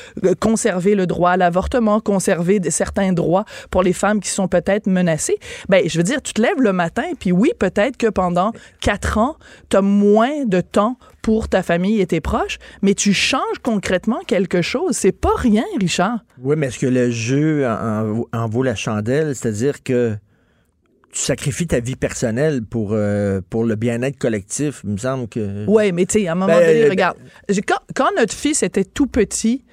conserver 0.41 0.95
le 0.95 1.07
droit 1.07 1.31
à 1.33 1.37
l'avortement, 1.37 2.01
conserver 2.01 2.61
des- 2.61 2.71
certains 2.71 3.13
droits 3.13 3.45
pour 3.71 3.83
les 3.83 3.93
femmes 3.93 4.21
qui 4.21 4.31
sont 4.31 4.49
peut-être 4.49 4.87
menacées. 4.87 5.39
Ben, 5.69 5.83
je 5.89 5.97
veux 5.99 6.05
dire, 6.05 6.23
tu 6.23 6.33
te 6.33 6.41
lèves 6.43 6.61
le 6.61 6.73
matin, 6.73 7.05
puis 7.19 7.33
oui, 7.33 7.51
peut-être 7.59 7.97
que 7.97 8.07
pendant 8.09 8.53
quatre 8.81 9.19
ans, 9.19 9.37
tu 9.71 9.77
as 9.77 9.83
moins 9.83 10.45
de 10.45 10.61
temps 10.61 10.99
pour 11.23 11.49
ta 11.49 11.63
famille 11.63 12.01
et 12.01 12.07
tes 12.07 12.21
proches, 12.21 12.59
mais 12.83 12.95
tu 12.95 13.13
changes 13.13 13.59
concrètement 13.63 14.21
quelque 14.27 14.63
chose. 14.63 14.97
C'est 14.97 15.13
pas 15.13 15.35
rien, 15.37 15.65
Richard. 15.81 16.21
Oui, 16.41 16.57
mais 16.57 16.69
est-ce 16.69 16.79
que 16.79 16.87
le 16.87 17.11
jeu 17.11 17.67
en, 17.67 18.49
vaut 18.49 18.63
la 18.63 18.75
chandelle? 18.75 19.35
C'est-à-dire 19.35 19.83
que 19.83 20.17
tu 21.13 21.21
sacrifies 21.21 21.67
ta 21.67 21.81
vie 21.81 21.97
personnelle 21.97 22.63
pour, 22.63 22.91
euh, 22.93 23.41
pour 23.49 23.65
le 23.65 23.77
bien-être 23.77 24.19
collectif. 24.19 24.83
Il 24.85 24.91
me 24.91 24.97
semble 24.99 25.29
que. 25.29 25.65
Oui, 25.67 25.93
mais 25.93 26.05
tu 26.07 26.21
sais, 26.21 26.29
à 26.29 26.33
un 26.33 26.35
moment 26.35 26.49
Ben, 26.49 26.67
donné, 26.67 26.83
ben- 26.83 26.91
regarde, 26.91 27.17
quand 27.95 28.11
notre 28.17 28.35
fils 28.35 28.63
était 28.63 28.85
tout 28.85 29.07
petit, 29.07 29.65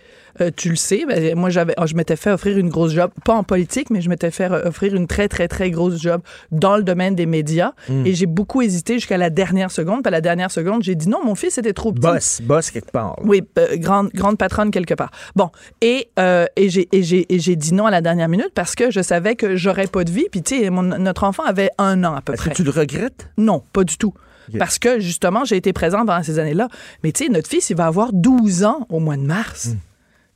euh, 0.42 0.52
tu 0.56 0.70
le 0.70 0.76
sais, 0.76 1.06
ben, 1.08 1.36
moi, 1.38 1.50
j'avais, 1.50 1.74
oh, 1.78 1.86
je 1.88 1.96
m'étais 1.96 2.16
fait 2.16 2.32
offrir 2.32 2.58
une 2.58 2.70
grosse 2.70 2.92
job, 2.94 3.12
pas 3.24 3.34
en 3.34 3.44
politique, 3.44 3.90
mais 3.90 4.02
je 4.02 4.10
m'étais 4.10 4.32
fait 4.32 4.50
offrir 4.50 4.96
une 4.96 5.08
très, 5.08 5.28
très, 5.28 5.48
très 5.48 5.72
grosse 5.72 6.02
job 6.02 6.22
dans 6.52 6.78
le 6.78 6.84
domaine 6.84 7.16
des 7.16 7.26
médias. 7.26 7.72
Mm. 7.90 8.06
Et 8.06 8.14
j'ai 8.14 8.26
beaucoup 8.26 8.62
hésité 8.62 8.96
jusqu'à 8.96 9.18
la 9.18 9.30
dernière 9.30 9.72
seconde. 9.72 10.02
Puis 10.04 10.08
à 10.08 10.12
la 10.12 10.22
dernière 10.22 10.52
seconde, 10.52 10.84
j'ai 10.84 10.96
dit 10.96 11.08
non, 11.10 11.20
mon 11.24 11.36
fils 11.36 11.58
était 11.58 11.74
trop 11.74 11.92
petit. 11.92 12.02
Boss, 12.02 12.42
boss 12.44 12.72
quelque 12.72 12.92
part. 12.92 13.16
Oui, 13.24 13.42
euh, 13.60 13.78
grande, 13.78 14.10
grande 14.14 14.38
patronne 14.38 14.72
quelque 14.72 14.94
part. 14.94 15.12
Bon, 15.36 15.50
et, 15.82 16.10
euh, 16.20 16.46
et 16.56 16.70
j'ai 16.70 16.88
et 16.92 17.04
j'ai- 17.04 17.26
et 17.34 17.40
j'ai 17.40 17.56
dit 17.56 17.74
non 17.74 17.86
à 17.86 17.92
la 17.92 18.02
dernière 18.02 18.28
minute 18.30 18.52
parce 18.54 18.76
que 18.76 18.92
je 18.92 19.02
savais 19.02 19.36
que 19.36 19.56
j'aurais 19.56 19.88
pas 19.88 20.04
de 20.04 20.12
vie. 20.12 20.26
Puis, 20.32 20.42
tu 20.42 20.60
sais, 20.64 20.70
notre 20.70 21.24
enfant 21.24 21.44
avait 21.44 21.70
un 21.78 22.04
an 22.04 22.14
à 22.16 22.22
peu 22.22 22.34
Est-ce 22.34 22.42
près. 22.42 22.52
que 22.52 22.56
tu 22.56 22.64
le 22.64 22.72
regrettes? 22.72 23.30
Non, 23.38 23.64
pas 23.74 23.84
du 23.84 23.98
tout. 23.98 24.14
Parce 24.60 24.78
que, 24.78 25.00
justement, 25.00 25.44
j'ai 25.44 25.56
été 25.58 25.74
présente 25.74 26.06
pendant 26.06 26.22
ces 26.22 26.38
années-là. 26.38 26.68
Mais, 27.04 27.12
tu 27.12 27.26
sais, 27.26 27.32
notre 27.32 27.50
fils, 27.50 27.72
il 27.72 27.76
va 27.76 27.88
avoir 27.88 28.14
12 28.14 28.64
ans 28.64 28.86
au 28.90 29.00
mois 29.00 29.18
de 29.18 29.24
mars. 29.24 29.70
Hmm. 29.70 29.78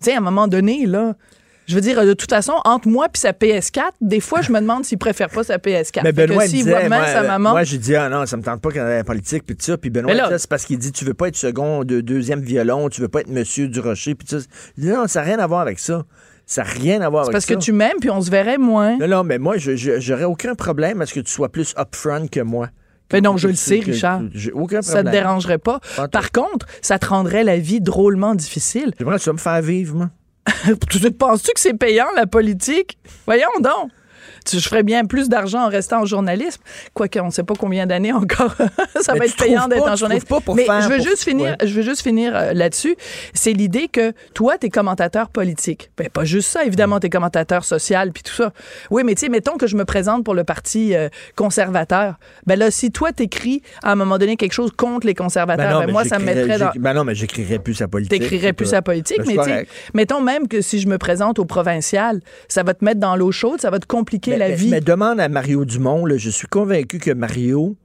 Tu 0.01 0.05
sais, 0.05 0.13
à 0.13 0.17
un 0.17 0.21
moment 0.21 0.47
donné, 0.47 0.85
là, 0.85 1.15
je 1.67 1.75
veux 1.75 1.81
dire, 1.81 2.03
de 2.03 2.13
toute 2.13 2.29
façon, 2.31 2.53
entre 2.65 2.87
moi 2.87 3.05
et 3.13 3.17
sa 3.17 3.31
PS4, 3.31 3.81
des 4.01 4.19
fois, 4.19 4.41
je 4.41 4.51
me 4.51 4.59
demande 4.59 4.85
s'il 4.85 4.97
préfère 4.97 5.29
pas 5.29 5.43
sa 5.43 5.57
PS4. 5.57 6.01
Mais 6.03 6.11
Benoît 6.11 6.45
il 6.45 6.49
s'il 6.49 6.59
disait, 6.59 6.71
voit 6.87 6.89
moi, 6.89 7.05
sa 7.05 7.21
euh, 7.23 7.27
maman... 7.27 7.51
moi 7.51 7.63
j'ai 7.63 7.77
dit 7.77 7.95
ah 7.95 8.09
non 8.09 8.25
ça 8.25 8.37
me 8.37 8.41
tente 8.41 8.59
pas 8.61 8.71
qu'on 8.71 8.77
ait 8.79 8.97
la 8.97 9.03
politique 9.03 9.43
puis 9.45 9.55
tout 9.55 9.65
ça. 9.65 9.77
Puis 9.77 9.89
Benoît 9.91 10.13
c'est 10.37 10.49
parce 10.49 10.65
qu'il 10.65 10.79
dit 10.79 10.91
tu 10.91 11.05
veux 11.05 11.13
pas 11.13 11.27
être 11.27 11.35
second 11.35 11.83
de 11.83 12.01
deuxième 12.01 12.41
violon 12.41 12.89
tu 12.89 13.01
veux 13.01 13.07
pas 13.07 13.21
être 13.21 13.29
Monsieur 13.29 13.67
du 13.67 13.79
Rocher 13.81 14.15
puis 14.15 14.25
tout 14.27 14.39
ça. 14.39 14.45
Non 14.79 15.05
ça 15.07 15.19
n'a 15.19 15.25
rien 15.27 15.39
à 15.39 15.45
voir 15.47 15.61
avec 15.61 15.77
ça. 15.79 16.03
Ça 16.47 16.63
n'a 16.63 16.69
rien 16.71 17.01
à 17.01 17.09
voir 17.09 17.25
c'est 17.25 17.29
avec 17.29 17.33
parce 17.35 17.45
ça. 17.45 17.53
que 17.53 17.59
tu 17.59 17.71
m'aimes, 17.71 17.97
puis 18.01 18.09
on 18.09 18.21
se 18.21 18.31
verrait 18.31 18.57
moins. 18.57 18.97
non 18.97 19.07
non 19.07 19.23
mais 19.23 19.37
moi 19.37 19.57
je- 19.59 19.75
je- 19.75 19.99
j'aurais 19.99 20.23
aucun 20.23 20.55
problème 20.55 21.01
à 21.01 21.05
ce 21.05 21.13
que 21.13 21.19
tu 21.19 21.31
sois 21.31 21.49
plus 21.49 21.75
upfront 21.77 22.25
que 22.27 22.39
moi 22.39 22.69
Mais 23.11 23.21
non, 23.21 23.37
je 23.37 23.47
le 23.47 23.55
sais, 23.55 23.79
Richard. 23.79 24.21
j'ai 24.33 24.51
aucun 24.51 24.81
Ça 24.81 24.93
problème 24.93 25.13
te 25.13 25.17
dérangerait 25.17 25.57
pas. 25.57 25.79
Par 26.11 26.31
contre, 26.31 26.65
ça 26.81 26.99
te 26.99 27.07
rendrait 27.07 27.43
la 27.43 27.57
vie 27.57 27.81
drôlement 27.81 28.35
difficile. 28.35 28.93
j'aimerais 28.97 29.17
que 29.17 29.23
tu 29.23 29.29
vas 29.29 29.33
me 29.33 29.39
faire 29.39 29.61
vivre 29.61 29.95
moi 29.95 30.09
tu 30.89 31.11
penses-tu 31.11 31.53
que 31.53 31.59
c'est 31.59 31.73
payant, 31.73 32.07
la 32.15 32.25
politique? 32.25 32.97
Voyons 33.25 33.47
donc. 33.59 33.91
Tu, 34.45 34.59
je 34.59 34.67
ferais 34.67 34.83
bien 34.83 35.05
plus 35.05 35.29
d'argent 35.29 35.65
en 35.65 35.69
restant 35.69 36.01
en 36.01 36.05
journalisme. 36.05 36.61
Quoique, 36.93 37.19
on 37.19 37.27
ne 37.27 37.31
sait 37.31 37.43
pas 37.43 37.53
combien 37.57 37.85
d'années 37.85 38.13
encore 38.13 38.55
ça 39.01 39.13
Mais 39.13 39.19
va 39.19 39.25
être 39.25 39.37
payant 39.37 39.67
d'être 39.67 39.87
en 39.87 40.19
pas 40.27 40.39
pour 40.41 40.55
Mais 40.55 40.65
faire- 40.65 40.81
je 40.81 40.89
veux 40.89 40.97
pour- 40.97 41.05
juste 41.05 41.23
finir, 41.23 41.55
ouais. 41.59 41.67
je 41.67 41.73
veux 41.73 41.81
juste 41.81 42.01
finir 42.01 42.53
là-dessus. 42.53 42.95
C'est 43.33 43.53
l'idée 43.53 43.87
que 43.87 44.13
toi, 44.33 44.57
tu 44.57 44.67
es 44.67 44.69
commentateur 44.69 45.29
politique. 45.29 45.91
Ben, 45.97 46.09
pas 46.09 46.25
juste 46.25 46.49
ça, 46.49 46.63
évidemment, 46.63 46.99
tu 46.99 47.07
es 47.07 47.09
commentateur 47.09 47.63
social 47.63 48.11
puis 48.11 48.23
tout 48.23 48.33
ça. 48.33 48.51
Oui, 48.89 49.03
mais 49.05 49.15
tu 49.15 49.21
sais, 49.21 49.29
mettons 49.29 49.57
que 49.57 49.67
je 49.67 49.75
me 49.75 49.85
présente 49.85 50.23
pour 50.23 50.33
le 50.35 50.43
Parti 50.43 50.93
euh, 50.95 51.09
conservateur. 51.35 52.15
Ben 52.45 52.57
là, 52.59 52.69
si 52.71 52.91
toi, 52.91 53.11
t'écris 53.11 53.61
à 53.83 53.91
un 53.91 53.95
moment 53.95 54.17
donné 54.17 54.35
quelque 54.35 54.51
chose 54.53 54.71
contre 54.75 55.07
les 55.07 55.15
conservateurs, 55.15 55.79
ben 55.79 55.85
mais 55.87 55.91
moi, 55.91 56.05
ça 56.05 56.19
me 56.19 56.25
mettrait 56.25 56.57
dans... 56.57 56.71
ben 56.75 56.93
non 56.93 57.03
mais 57.03 57.15
j'écrirais 57.15 57.59
plus 57.59 57.73
sa 57.75 57.87
politique 57.87 58.19
T'écrirais 58.19 58.53
plus 58.53 58.65
sa 58.67 58.81
politique, 58.81 59.17
Ben, 59.25 59.25
mais 59.27 59.63
tu 59.63 59.67
mettons 59.93 60.21
même 60.21 60.47
que 60.47 60.61
si 60.61 60.79
je 60.79 60.87
me 60.87 60.97
présente 60.97 61.39
au 61.39 61.45
provincial, 61.45 62.19
ça 62.47 62.63
va 62.63 62.73
te 62.73 62.83
mettre 62.83 62.99
dans 62.99 63.15
l'eau 63.15 63.31
chaude, 63.31 63.61
ça 63.61 63.69
va 63.69 63.79
te 63.79 63.85
compliquer 63.85 64.08
Mais- 64.27 64.37
la 64.37 64.47
mais- 64.49 64.55
vie. 64.55 64.69
Mais 64.69 64.81
demande 64.81 65.19
à 65.19 65.29
Mario 65.29 65.65
Dumont, 65.65 66.05
là, 66.05 66.17
je 66.17 66.29
suis 66.29 66.47
convaincu 66.47 66.97
que 66.99 67.11
Mario, 67.11 67.75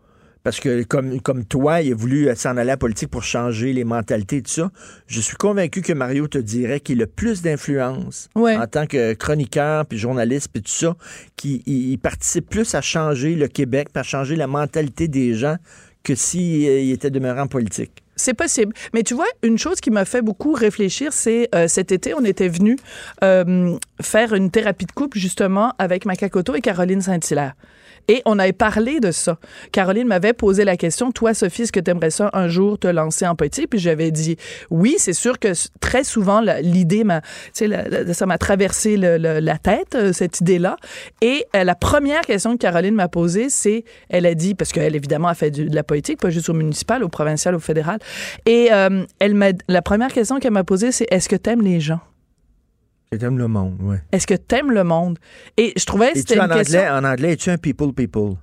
parce 0.42 0.60
que 0.60 0.82
comme, 0.82 1.20
comme 1.22 1.44
toi, 1.44 1.80
il 1.80 1.92
a 1.92 1.94
voulu 1.96 2.28
s'en 2.36 2.50
aller 2.50 2.60
à 2.60 2.74
la 2.74 2.76
politique 2.76 3.08
pour 3.08 3.22
changer 3.22 3.72
les 3.72 3.84
mentalités 3.84 4.36
et 4.36 4.42
tout 4.42 4.50
ça, 4.50 4.70
je 5.06 5.20
suis 5.20 5.36
convaincu 5.36 5.80
que 5.80 5.92
Mario 5.94 6.28
te 6.28 6.36
dirait 6.38 6.80
qu'il 6.80 7.02
a 7.02 7.06
plus 7.06 7.40
d'influence 7.40 8.28
Ouais. 8.34 8.56
en 8.56 8.66
tant 8.66 8.86
que 8.86 9.14
chroniqueur, 9.14 9.86
puis 9.86 9.96
journaliste, 9.98 10.48
puis 10.52 10.62
tout 10.62 10.70
ça, 10.70 10.96
qu'il 11.36 11.62
il- 11.66 11.92
il 11.92 11.98
participe 11.98 12.48
plus 12.50 12.74
à 12.74 12.80
changer 12.82 13.34
le 13.36 13.48
Québec, 13.48 13.88
puis 13.92 14.00
à 14.00 14.04
changer 14.04 14.36
la 14.36 14.46
mentalité 14.46 15.08
des 15.08 15.34
gens 15.34 15.56
que 16.02 16.14
s'il 16.14 16.90
était 16.90 17.10
demeuré 17.10 17.40
en 17.40 17.46
politique. 17.46 18.03
C'est 18.16 18.34
possible. 18.34 18.74
Mais 18.92 19.02
tu 19.02 19.14
vois, 19.14 19.26
une 19.42 19.58
chose 19.58 19.80
qui 19.80 19.90
m'a 19.90 20.04
fait 20.04 20.22
beaucoup 20.22 20.52
réfléchir, 20.52 21.12
c'est 21.12 21.48
euh, 21.54 21.68
cet 21.68 21.92
été, 21.92 22.14
on 22.14 22.24
était 22.24 22.48
venu 22.48 22.76
euh, 23.22 23.76
faire 24.00 24.34
une 24.34 24.50
thérapie 24.50 24.86
de 24.86 24.92
couple 24.92 25.18
justement 25.18 25.72
avec 25.78 26.04
Macacoto 26.04 26.54
et 26.54 26.60
Caroline 26.60 27.00
Saint-Hilaire. 27.00 27.54
Et 28.08 28.22
on 28.24 28.38
avait 28.38 28.52
parlé 28.52 29.00
de 29.00 29.10
ça. 29.10 29.38
Caroline 29.72 30.06
m'avait 30.06 30.32
posé 30.32 30.64
la 30.64 30.76
question, 30.76 31.12
toi, 31.12 31.34
Sophie, 31.34 31.62
est-ce 31.62 31.72
que 31.72 31.80
tu 31.80 31.90
aimerais 31.90 32.10
ça 32.10 32.30
un 32.32 32.48
jour 32.48 32.78
te 32.78 32.86
lancer 32.86 33.26
en 33.26 33.34
politique? 33.34 33.70
Puis 33.70 33.78
j'avais 33.78 34.10
dit 34.10 34.36
oui, 34.70 34.96
c'est 34.98 35.12
sûr 35.12 35.38
que 35.38 35.52
très 35.80 36.04
souvent, 36.04 36.40
l'idée 36.40 37.04
tu 37.54 37.70
ça 38.12 38.26
m'a 38.26 38.38
traversé 38.38 38.96
la 38.96 39.58
tête, 39.58 39.94
euh, 39.94 40.12
cette 40.12 40.40
idée-là. 40.40 40.76
Et 41.20 41.44
euh, 41.56 41.64
la 41.64 41.74
première 41.74 42.22
question 42.22 42.52
que 42.52 42.58
Caroline 42.58 42.94
m'a 42.94 43.08
posée, 43.08 43.48
c'est, 43.48 43.84
elle 44.08 44.26
a 44.26 44.34
dit, 44.34 44.54
parce 44.54 44.72
qu'elle, 44.72 44.94
évidemment, 44.94 45.28
a 45.28 45.34
fait 45.34 45.50
de 45.50 45.74
la 45.74 45.82
politique, 45.82 46.20
pas 46.20 46.30
juste 46.30 46.48
au 46.48 46.54
municipal, 46.54 47.02
au 47.02 47.08
provincial, 47.08 47.54
au 47.54 47.60
fédéral. 47.60 47.98
Et 48.46 48.72
euh, 48.72 49.04
elle 49.18 49.34
m'a, 49.34 49.48
la 49.68 49.82
première 49.82 50.12
question 50.12 50.38
qu'elle 50.38 50.52
m'a 50.52 50.64
posée, 50.64 50.92
c'est 50.92 51.06
est-ce 51.10 51.28
que 51.28 51.36
t'aimes 51.36 51.62
les 51.62 51.80
gens? 51.80 52.00
J'aime 53.20 53.38
le 53.38 53.48
monde, 53.48 53.76
ouais. 53.82 54.02
Est-ce 54.12 54.26
que 54.26 54.34
t'aimes 54.34 54.70
le 54.70 54.84
monde? 54.84 55.18
Et 55.56 55.72
je 55.76 55.84
trouvais 55.84 56.12
que 56.12 56.18
c'était 56.18 56.34
tu 56.34 56.40
une 56.40 56.50
en 56.50 56.54
question. 56.54 56.78
anglais, 56.80 56.90
en 56.90 57.04
anglais, 57.04 57.32
es-tu 57.32 57.50
un 57.50 57.58
people 57.58 57.92
people? 57.92 58.36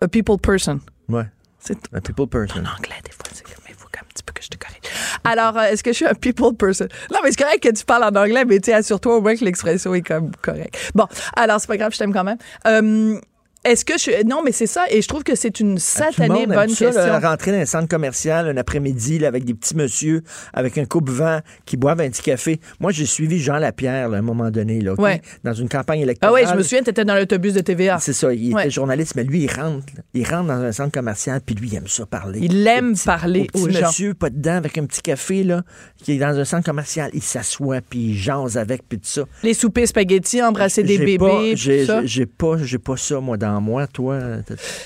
A 0.00 0.08
people 0.08 0.38
person. 0.38 0.80
Ouais. 1.08 1.24
C'est 1.58 1.76
Un 1.92 2.00
people 2.00 2.26
person. 2.26 2.60
en 2.60 2.78
anglais, 2.78 2.96
des 3.04 3.10
fois, 3.12 3.24
c'est 3.32 3.42
comme, 3.44 3.52
il 3.68 3.74
faut 3.74 3.86
un 3.88 4.04
petit 4.08 4.22
peu 4.22 4.32
que 4.32 4.42
je 4.42 4.48
te 4.48 4.56
corrige. 4.56 4.80
Alors, 5.24 5.58
euh, 5.58 5.64
est-ce 5.64 5.82
que 5.82 5.90
je 5.92 5.96
suis 5.96 6.06
un 6.06 6.14
people 6.14 6.54
person? 6.56 6.86
Non, 7.12 7.18
mais 7.22 7.30
c'est 7.32 7.42
correct 7.42 7.62
que 7.62 7.68
tu 7.72 7.84
parles 7.84 8.04
en 8.04 8.18
anglais, 8.18 8.44
mais 8.46 8.60
tu 8.60 8.72
assure-toi 8.72 9.16
au 9.18 9.20
moins 9.20 9.36
que 9.36 9.44
l'expression 9.44 9.92
est 9.94 10.00
comme 10.00 10.30
correcte. 10.40 10.76
Bon, 10.94 11.06
alors, 11.36 11.60
c'est 11.60 11.66
pas 11.66 11.76
grave, 11.76 11.92
je 11.92 11.98
t'aime 11.98 12.14
quand 12.14 12.24
même. 12.24 12.38
Euh, 12.66 13.18
est-ce 13.64 13.84
que 13.84 13.98
je. 13.98 14.24
Non, 14.26 14.42
mais 14.44 14.52
c'est 14.52 14.66
ça, 14.66 14.84
et 14.90 15.02
je 15.02 15.08
trouve 15.08 15.22
que 15.22 15.34
c'est 15.34 15.60
une 15.60 15.74
le 15.74 15.78
satanée 15.78 16.46
bonne 16.46 16.68
ça, 16.70 16.86
question. 16.86 17.06
là, 17.06 17.18
rentrer 17.20 17.52
dans 17.52 17.58
un 17.58 17.66
centre 17.66 17.88
commercial 17.88 18.48
un 18.48 18.56
après-midi 18.56 19.24
avec 19.26 19.44
des 19.44 19.54
petits 19.54 19.76
monsieur 19.76 20.22
avec 20.54 20.78
un 20.78 20.84
coupe-vent 20.86 21.40
qui 21.66 21.76
boivent 21.76 22.00
un 22.00 22.08
petit 22.08 22.22
café. 22.22 22.58
Moi, 22.80 22.90
j'ai 22.92 23.06
suivi 23.06 23.38
Jean 23.38 23.56
Lapierre 23.58 24.08
là, 24.08 24.16
à 24.16 24.20
un 24.20 24.22
moment 24.22 24.50
donné, 24.50 24.80
là? 24.80 24.94
Ouais. 24.98 25.20
dans 25.44 25.52
une 25.52 25.68
campagne 25.68 26.00
Ah 26.00 26.04
électorale. 26.04 26.42
oui, 26.44 26.48
je 26.50 26.56
me 26.56 26.62
souviens, 26.62 26.82
tu 26.82 26.90
étais 26.90 27.04
dans 27.04 27.14
l'autobus 27.14 27.52
de 27.54 27.60
TVA. 27.60 27.98
C'est 28.00 28.12
ça, 28.12 28.32
il 28.32 28.54
Ouais. 28.54 28.62
était 28.62 28.70
journaliste, 28.70 29.14
mais 29.14 29.24
lui, 29.24 29.42
il 29.44 29.50
rentre. 29.50 29.86
là. 29.96 30.02
Il 30.14 30.26
rentre 30.26 30.46
dans 30.46 30.54
un 30.62 30.72
centre 30.72 30.92
commercial, 30.92 31.40
puis 31.44 31.54
lui, 31.54 31.68
il 31.68 31.76
aime 31.76 31.86
ça 31.88 32.06
parler. 32.06 32.40
Il 32.42 32.66
aime 32.66 32.94
petit- 32.94 33.04
parler 33.04 33.46
au 33.54 33.60
aux 33.60 33.66
petit 33.66 33.76
gens. 33.78 33.86
monsieur, 33.88 34.14
pas 34.14 34.30
dedans, 34.30 34.56
avec 34.56 34.78
un 34.78 34.86
petit 34.86 35.02
café, 35.02 35.44
là, 35.44 35.62
qui 36.02 36.12
est 36.12 36.18
dans 36.18 36.38
un 36.38 36.44
centre 36.44 36.64
commercial. 36.64 37.10
Il 37.12 37.22
s'assoit, 37.22 37.80
puis 37.82 37.98
il 38.10 38.14
jase 38.16 38.56
avec, 38.56 38.82
puis 38.88 38.98
tout 38.98 39.06
ça. 39.08 39.22
Les 39.42 39.52
soupers 39.54 39.86
spaghettis, 39.86 40.42
embrasser 40.42 40.82
des 40.82 40.96
bébés, 40.98 41.18
pas- 41.18 41.40
J'ai 41.54 41.80
tout 41.80 41.86
ça. 41.86 42.00
j'ai- 42.02 42.06
j'ai 42.06 42.26
pas, 42.26 42.56
j'ai 42.62 42.78
pas 42.78 42.96
ça, 42.96 43.20
moi, 43.20 43.36
dans 43.36 43.49
moi. 43.58 43.86
Toi, 43.86 44.18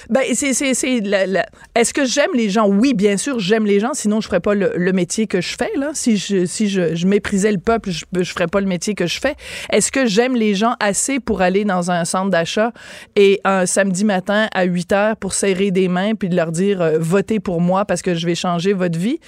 Ben, 0.09 0.23
c'est, 0.33 0.51
Est-ce 0.51 1.93
que 1.93 2.05
j'aime 2.07 2.31
les 2.35 2.49
gens? 2.49 2.69
Oui, 2.69 2.95
bien 2.95 3.17
sûr, 3.17 3.39
j'aime 3.39 3.67
les 3.67 3.81
gens, 3.81 3.93
sinon 3.93 4.21
je 4.21 4.29
ferais 4.29 4.41
pas 4.41 4.55
le, 4.55 4.93
métier 4.95 5.27
que 5.27 5.41
je 5.41 5.57
fais. 5.57 5.73
Là. 5.77 5.91
Si, 5.93 6.17
je, 6.17 6.47
si 6.47 6.69
je, 6.69 6.95
je 6.95 7.07
méprisais 7.07 7.53
le 7.53 7.59
peuple, 7.59 7.91
je, 7.91 8.05
je 8.15 8.33
ferais 8.33 8.47
pas 8.47 8.61
le 8.61 8.67
métier 8.67 8.95
que 8.95 9.07
je 9.07 9.21
fais. 9.21 9.35
Est-ce 9.71 9.91
que 9.91 10.07
j'aime 10.07 10.37
les 10.37 10.55
gens 10.55 10.77
assez 10.81 11.21
pour 11.21 11.43
aller 11.43 11.65
dans 11.65 11.91
un 11.91 12.05
centre 12.05 12.31
d'achat 12.31 12.73
et 13.17 13.41
un 13.45 13.67
samedi 13.67 14.05
matin 14.05 14.49
à 14.55 14.65
8 14.65 14.93
heures 14.93 15.17
pour 15.17 15.35
serrer 15.35 15.71
des 15.71 15.89
mains 15.89 16.15
puis 16.15 16.29
de 16.29 16.37
leur 16.37 16.53
dire 16.53 16.81
euh, 16.81 16.99
votez 16.99 17.41
pour 17.41 17.61
moi 17.61 17.85
parce 17.85 18.03
que 18.03 18.15
je 18.15 18.27
vais 18.27 18.35
changer 18.35 18.73
votre 18.73 18.99
vie? 18.99 19.19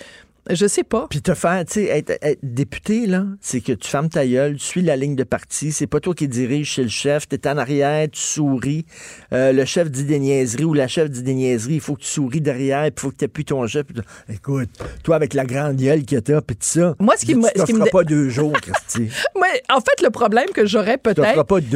Je 0.49 0.67
sais 0.67 0.85
pas. 0.85 1.07
Puis 1.11 1.23
te 1.23 1.35
faire, 1.35 1.65
tu 1.65 1.73
sais, 1.75 1.85
être, 1.87 2.13
être 2.23 2.39
député, 2.43 3.07
là, 3.07 3.25
c'est 3.41 3.61
que 3.61 3.73
tu 3.73 3.89
fermes 3.89 4.09
ta 4.09 4.27
gueule, 4.27 4.55
tu 4.57 4.65
suis 4.65 4.83
la 4.83 4.97
ligne 4.97 5.17
de 5.17 5.25
parti, 5.25 5.73
c'est 5.73 5.87
pas 5.87 6.01
toi 6.01 6.15
qui 6.15 6.29
dirige 6.29 6.71
chez 6.71 6.83
le 6.83 6.89
chef, 6.89 7.29
t'es 7.29 7.49
en 7.49 7.57
arrière, 7.59 8.09
tu 8.11 8.21
souris, 8.21 8.85
Euh, 9.33 9.53
le 9.53 9.65
chef 9.65 9.91
dit 9.91 10.05
des 10.05 10.19
niaiseries 10.19 10.65
ou 10.65 10.73
la 10.75 10.87
chef 10.89 11.11
dit 11.11 11.23
des 11.23 11.35
niaiseries, 11.35 11.75
il 11.75 11.81
faut 11.81 11.95
que 11.95 12.03
tu 12.03 12.09
souris 12.09 12.41
derrière, 12.41 12.83
puis 12.85 12.93
il 12.97 13.01
faut 13.01 13.11
que 13.11 13.17
tu 13.17 13.25
appuies 13.25 13.45
ton 13.45 13.67
chef. 13.67 13.85
puis 13.87 13.95
tu- 13.97 14.33
Écoute, 14.33 14.69
toi 15.03 15.17
avec 15.17 15.35
la 15.35 15.45
grande 15.45 15.77
gueule 15.77 16.05
que 16.05 16.17
t'as, 16.17 16.41
puis 16.41 16.57
tout 16.57 16.63
ça, 16.67 16.95
Moi, 17.01 17.15
ce 17.17 17.23
qui 17.27 17.33
tu 17.33 17.37
me- 17.39 17.43
me 17.43 17.51
t'offres 17.53 17.85
dé- 17.85 17.91
pas 17.91 18.05
deux 18.05 18.29
jours, 18.29 18.53
Christy. 18.53 19.09
Ouais, 19.35 19.63
en 19.71 19.81
fait, 19.81 20.01
le 20.03 20.11
problème 20.11 20.49
que 20.55 20.65
j'aurais 20.67 20.99
peut-être, 20.99 21.21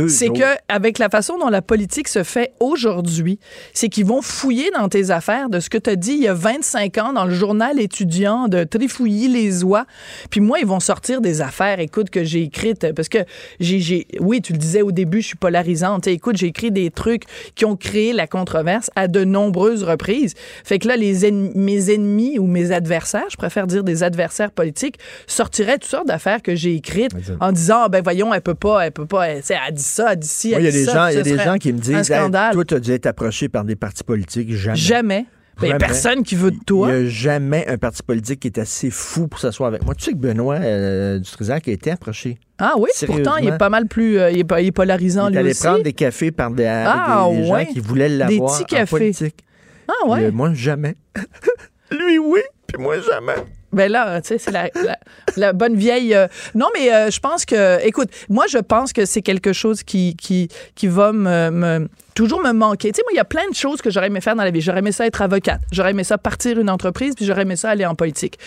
c'est 0.08 0.28
que 0.28 0.44
avec 0.68 0.98
la 0.98 1.08
façon 1.08 1.38
dont 1.38 1.48
la 1.48 1.62
politique 1.62 2.08
se 2.08 2.22
fait 2.22 2.52
aujourd'hui, 2.60 3.38
c'est 3.74 3.88
qu'ils 3.88 4.06
vont 4.06 4.22
fouiller 4.22 4.70
dans 4.76 4.88
tes 4.88 5.10
affaires 5.10 5.48
de 5.50 5.60
ce 5.60 5.68
que 5.70 5.78
tu 5.78 5.90
as 5.90 5.96
dit 5.96 6.12
il 6.12 6.22
y 6.22 6.28
a 6.28 6.34
25 6.34 6.98
ans 6.98 7.12
dans 7.12 7.24
le 7.24 7.34
journal 7.34 7.78
étudiant 7.80 8.48
de 8.48 8.59
Trifouillis 8.64 9.28
les 9.28 9.64
oies. 9.64 9.86
Puis 10.30 10.40
moi, 10.40 10.58
ils 10.60 10.66
vont 10.66 10.80
sortir 10.80 11.20
des 11.20 11.40
affaires, 11.40 11.80
écoute, 11.80 12.10
que 12.10 12.24
j'ai 12.24 12.42
écrites 12.42 12.92
parce 12.94 13.08
que 13.08 13.18
j'ai, 13.60 13.80
j'ai- 13.80 14.06
oui, 14.20 14.40
tu 14.42 14.52
le 14.52 14.58
disais 14.58 14.82
au 14.82 14.92
début, 14.92 15.20
je 15.22 15.28
suis 15.28 15.36
polarisante. 15.36 16.06
Écoute, 16.06 16.36
j'ai 16.36 16.46
écrit 16.46 16.70
des 16.70 16.90
trucs 16.90 17.22
qui 17.54 17.64
ont 17.64 17.76
créé 17.76 18.12
la 18.12 18.26
controverse 18.26 18.90
à 18.96 19.08
de 19.08 19.24
nombreuses 19.24 19.82
reprises. 19.82 20.34
Fait 20.64 20.78
que 20.78 20.88
là, 20.88 20.96
les 20.96 21.26
ennemis, 21.26 21.52
mes 21.54 21.90
ennemis 21.94 22.38
ou 22.38 22.46
mes 22.46 22.72
adversaires, 22.72 23.26
je 23.30 23.36
préfère 23.36 23.66
dire 23.66 23.84
des 23.84 24.02
adversaires 24.02 24.50
politiques, 24.50 24.98
sortiraient 25.26 25.78
toutes 25.78 25.90
sortes 25.90 26.06
d'affaires 26.08 26.42
que 26.42 26.54
j'ai 26.54 26.74
écrites 26.74 27.12
en 27.40 27.52
disant, 27.52 27.82
Ah, 27.84 27.88
ben 27.88 28.02
voyons, 28.02 28.32
elle 28.34 28.40
peut 28.42 28.54
pas, 28.54 28.86
elle 28.86 28.92
peut 28.92 29.06
pas, 29.06 29.28
elle, 29.28 29.42
elle 29.48 29.74
dit 29.74 29.82
ça, 29.82 30.12
elle 30.12 30.18
dit 30.18 30.28
ci, 30.28 30.48
Moi, 30.50 30.58
elle 30.58 30.62
il 30.62 30.66
y 30.66 30.68
a 30.68 30.72
dit 30.72 30.78
des 30.78 30.84
ça, 30.84 30.92
gens, 30.92 31.06
il 31.08 31.14
y 31.14 31.18
a 31.18 31.22
des 31.22 31.38
gens 31.44 31.56
qui 31.58 31.72
me 31.72 31.78
disent, 31.78 32.10
Hey, 32.10 32.30
toi, 32.52 32.64
tu 32.64 32.74
as 32.74 32.80
dû 32.80 32.92
être 32.92 33.06
approché 33.06 33.48
par 33.48 33.64
des 33.64 33.76
partis 33.76 34.04
politiques. 34.04 34.54
Jamais. 34.54 34.76
Jamais. 34.76 35.26
Ben, 35.60 35.66
Jamais. 35.68 35.78
personne 35.78 36.22
qui 36.22 36.34
veut 36.36 36.50
de 36.50 36.58
toi. 36.66 36.88
Il 36.92 37.00
n'y 37.02 37.06
a 37.06 37.10
jamais 37.10 37.66
un 37.68 37.76
parti 37.78 38.02
politique 38.02 38.40
qui 38.40 38.48
est 38.48 38.58
assez 38.58 38.90
fou 38.90 39.28
pour 39.28 39.38
s'asseoir 39.40 39.68
avec 39.68 39.84
moi. 39.84 39.94
Tu 39.94 40.04
sais 40.04 40.12
que 40.12 40.16
Benoît 40.16 40.56
euh, 40.56 41.18
Dutrisac 41.18 41.68
a 41.68 41.72
été 41.72 41.90
approché. 41.90 42.38
Ah 42.58 42.74
oui, 42.78 42.90
pourtant, 43.06 43.36
il 43.36 43.48
est 43.48 43.58
pas 43.58 43.68
mal 43.68 43.86
plus. 43.86 44.18
euh, 44.18 44.30
il, 44.30 44.40
est, 44.40 44.46
il 44.62 44.66
est 44.66 44.72
polarisant, 44.72 45.28
Il 45.28 45.38
lui 45.38 45.50
aussi. 45.50 45.62
prendre 45.66 45.82
des 45.82 45.92
cafés 45.92 46.30
par 46.30 46.50
des, 46.50 46.64
Ah, 46.66 47.26
des, 47.30 47.36
des 47.42 47.50
ouais. 47.50 47.64
gens 47.66 47.72
qui 47.72 47.80
voulaient 47.80 48.08
Des 48.08 48.16
l'avoir 48.16 48.60
en 48.60 48.64
cafés. 48.64 48.86
politique. 48.90 49.44
Ah 49.88 50.08
ouais. 50.08 50.20
Mais 50.22 50.30
moi, 50.30 50.52
jamais. 50.54 50.94
Lui, 51.90 52.18
oui, 52.18 52.40
puis 52.66 52.80
moi, 52.80 52.96
jamais. 53.00 53.34
Ben 53.72 53.90
là, 53.90 54.20
tu 54.20 54.28
sais, 54.28 54.38
c'est 54.38 54.50
la, 54.50 54.68
la- 54.84 54.98
la 55.36 55.52
bonne 55.52 55.76
vieille. 55.76 56.14
euh, 56.14 56.26
Non, 56.54 56.66
mais 56.74 56.92
euh, 56.92 57.10
je 57.10 57.20
pense 57.20 57.44
que, 57.44 57.84
écoute, 57.86 58.08
moi, 58.28 58.46
je 58.48 58.58
pense 58.58 58.92
que 58.92 59.04
c'est 59.04 59.22
quelque 59.22 59.52
chose 59.52 59.82
qui, 59.82 60.16
qui, 60.16 60.48
qui 60.74 60.86
va 60.88 61.12
me, 61.12 61.50
me- 61.50 61.88
toujours 62.14 62.42
me 62.42 62.52
manquer. 62.52 62.90
Tu 62.92 62.96
sais, 62.96 63.02
moi, 63.04 63.12
il 63.12 63.16
y 63.16 63.20
a 63.20 63.24
plein 63.24 63.48
de 63.48 63.54
choses 63.54 63.80
que 63.80 63.90
j'aurais 63.90 64.08
aimé 64.08 64.20
faire 64.20 64.34
dans 64.36 64.42
la 64.44 64.50
vie. 64.50 64.60
J'aurais 64.60 64.80
aimé 64.80 64.92
ça 64.92 65.06
être 65.06 65.22
avocate. 65.22 65.60
J'aurais 65.72 65.90
aimé 65.92 66.04
ça 66.04 66.18
partir 66.18 66.58
une 66.58 66.68
entreprise, 66.68 67.14
puis 67.14 67.24
j'aurais 67.24 67.42
aimé 67.42 67.56
ça 67.56 67.70
aller 67.70 67.86
en 67.86 67.94
politique. 67.94 68.38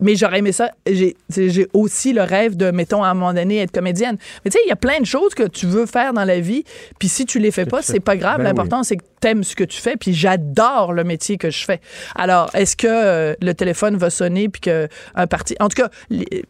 Mais 0.00 0.16
j'aurais 0.16 0.38
aimé 0.40 0.52
ça. 0.52 0.70
J'ai 0.86 1.68
aussi 1.72 2.12
le 2.12 2.22
rêve 2.22 2.56
de, 2.56 2.70
mettons, 2.72 3.04
à 3.04 3.08
un 3.08 3.14
moment 3.14 3.32
donné, 3.32 3.58
être 3.58 3.72
comédienne. 3.72 4.16
Mais 4.44 4.50
tu 4.50 4.58
sais, 4.58 4.64
il 4.66 4.68
y 4.68 4.72
a 4.72 4.76
plein 4.76 4.98
de 5.00 5.06
choses 5.06 5.34
que 5.34 5.44
tu 5.44 5.66
veux 5.66 5.86
faire 5.86 6.12
dans 6.12 6.24
la 6.24 6.40
vie, 6.40 6.64
puis 6.98 7.08
si 7.08 7.24
tu 7.24 7.38
les 7.38 7.50
fais 7.52 7.66
pas, 7.66 7.82
c'est 7.82 8.00
pas 8.00 8.16
grave. 8.16 8.38
Ben 8.38 8.44
L'important, 8.44 8.82
c'est 8.82 8.96
que 8.96 9.04
t'aimes 9.20 9.44
ce 9.44 9.54
que 9.54 9.64
tu 9.64 9.80
fais, 9.80 9.96
puis 9.96 10.12
j'adore 10.12 10.92
le 10.92 11.04
métier 11.04 11.38
que 11.38 11.48
je 11.50 11.64
fais. 11.64 11.80
Alors, 12.16 12.50
est-ce 12.54 12.74
que 12.76 12.88
euh, 12.88 13.34
le 13.40 13.54
téléphone 13.54 13.96
va 13.96 14.10
sonner, 14.10 14.48
puis 14.48 14.60
que 14.60 14.71
un 15.14 15.26
parti... 15.26 15.54
En 15.60 15.68
tout 15.68 15.80
cas, 15.82 15.88
les- 16.10 16.44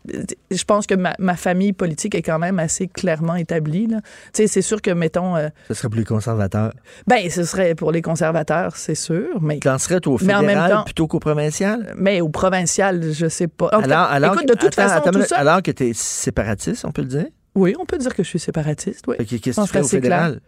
je 0.51 0.65
pense 0.65 0.87
que 0.87 0.95
ma, 0.95 1.15
ma 1.19 1.37
famille 1.37 1.73
politique 1.73 2.15
est 2.15 2.23
quand 2.23 2.39
même 2.39 2.59
assez 2.59 2.89
clairement 2.89 3.35
établie. 3.37 3.87
là. 3.87 4.01
Tu 4.33 4.43
sais, 4.43 4.47
c'est 4.47 4.63
sûr 4.63 4.81
que, 4.83 4.91
mettons... 4.91 5.37
euh, 5.37 5.49
Ce 5.69 5.75
serait 5.75 5.89
plus 5.89 6.05
conservateur. 6.05 6.73
ben, 7.07 7.29
ce 7.31 7.45
serait 7.45 7.75
pour 7.75 7.93
les 7.93 8.03
conservateurs, 8.03 8.77
c'est 8.77 8.95
sûr, 8.95 9.41
mais... 9.41 9.59
Tu 9.59 9.69
lancerais 9.69 10.07
au 10.07 10.19
Mais 10.23 10.35
en 10.35 10.41
même 10.41 10.49
fédéral 10.51 10.71
temps- 10.71 10.85
plutôt 10.85 11.07
qu'au 11.07 11.19
provincial? 11.21 11.95
Mais 11.97 12.21
au 12.21 12.29
provincial, 12.29 13.13
je 13.13 13.27
sais 13.29 13.49
pas. 13.49 13.67
En 13.73 13.83
tout 13.83 13.89
cas, 13.89 13.95
Alors, 14.03 14.11
alors, 14.13 14.35
écoute, 14.35 14.49
de 14.49 14.55
toute 14.55 14.65
attends, 14.79 14.83
façon, 14.83 14.95
attends 14.97 15.07
une 15.07 15.13
tout 15.13 15.19
minute. 15.19 15.29
ça... 15.29 15.39
alors 15.39 15.63
que 15.63 15.71
tu 15.71 15.89
es 15.89 15.93
séparatiste, 15.95 16.85
on 16.85 16.93
peut 16.93 17.03
le 17.03 17.09
dire? 17.09 17.27
Oui, 17.55 17.75
on 17.79 17.85
peut 17.85 17.99
dire 17.99 18.15
que 18.15 18.23
je 18.23 18.29
suis 18.29 18.39
séparatiste, 18.39 19.05
oui. 19.09 19.17
Qu'est-ce 19.19 19.37
que 19.61 19.63
tu 19.63 19.69
ferais 19.69 19.81
au 19.81 19.89
clair. 19.89 19.89
fédéral? 19.89 20.41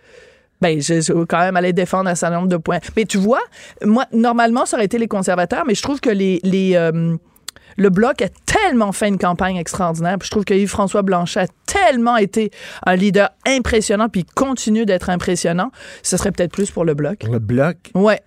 Ben, 0.60 0.80
je, 0.80 1.00
je 1.00 1.12
vais 1.12 1.26
quand 1.26 1.40
même 1.40 1.56
aller 1.56 1.72
défendre 1.74 2.08
un 2.08 2.14
certain 2.14 2.36
nombre 2.36 2.48
de 2.48 2.56
points. 2.56 2.78
Mais 2.96 3.04
tu 3.04 3.18
vois, 3.18 3.42
moi, 3.84 4.06
normalement, 4.12 4.64
ça 4.64 4.76
aurait 4.76 4.86
été 4.86 4.96
les 4.98 5.08
conservateurs, 5.08 5.64
mais 5.66 5.74
je 5.74 5.82
trouve 5.82 6.00
que 6.00 6.08
les, 6.08 6.40
les, 6.44 6.76
euh, 6.76 7.16
le 7.76 7.90
Bloc 7.90 8.22
a 8.22 8.28
tellement 8.46 8.92
fait 8.92 9.08
une 9.08 9.18
campagne 9.18 9.56
extraordinaire. 9.56 10.18
Puis 10.18 10.26
je 10.26 10.30
trouve 10.30 10.44
que 10.44 10.54
Yves-François 10.54 11.02
Blanchet 11.02 11.40
a 11.40 11.46
tellement 11.66 12.16
été 12.16 12.50
un 12.86 12.96
leader 12.96 13.30
impressionnant, 13.46 14.08
puis 14.08 14.22
il 14.22 14.34
continue 14.34 14.86
d'être 14.86 15.10
impressionnant. 15.10 15.70
Ce 16.02 16.16
serait 16.16 16.32
peut-être 16.32 16.52
plus 16.52 16.70
pour 16.70 16.84
le 16.84 16.94
Bloc. 16.94 17.22
Le 17.24 17.38
bloc? 17.38 17.76
Ouais. 17.94 18.20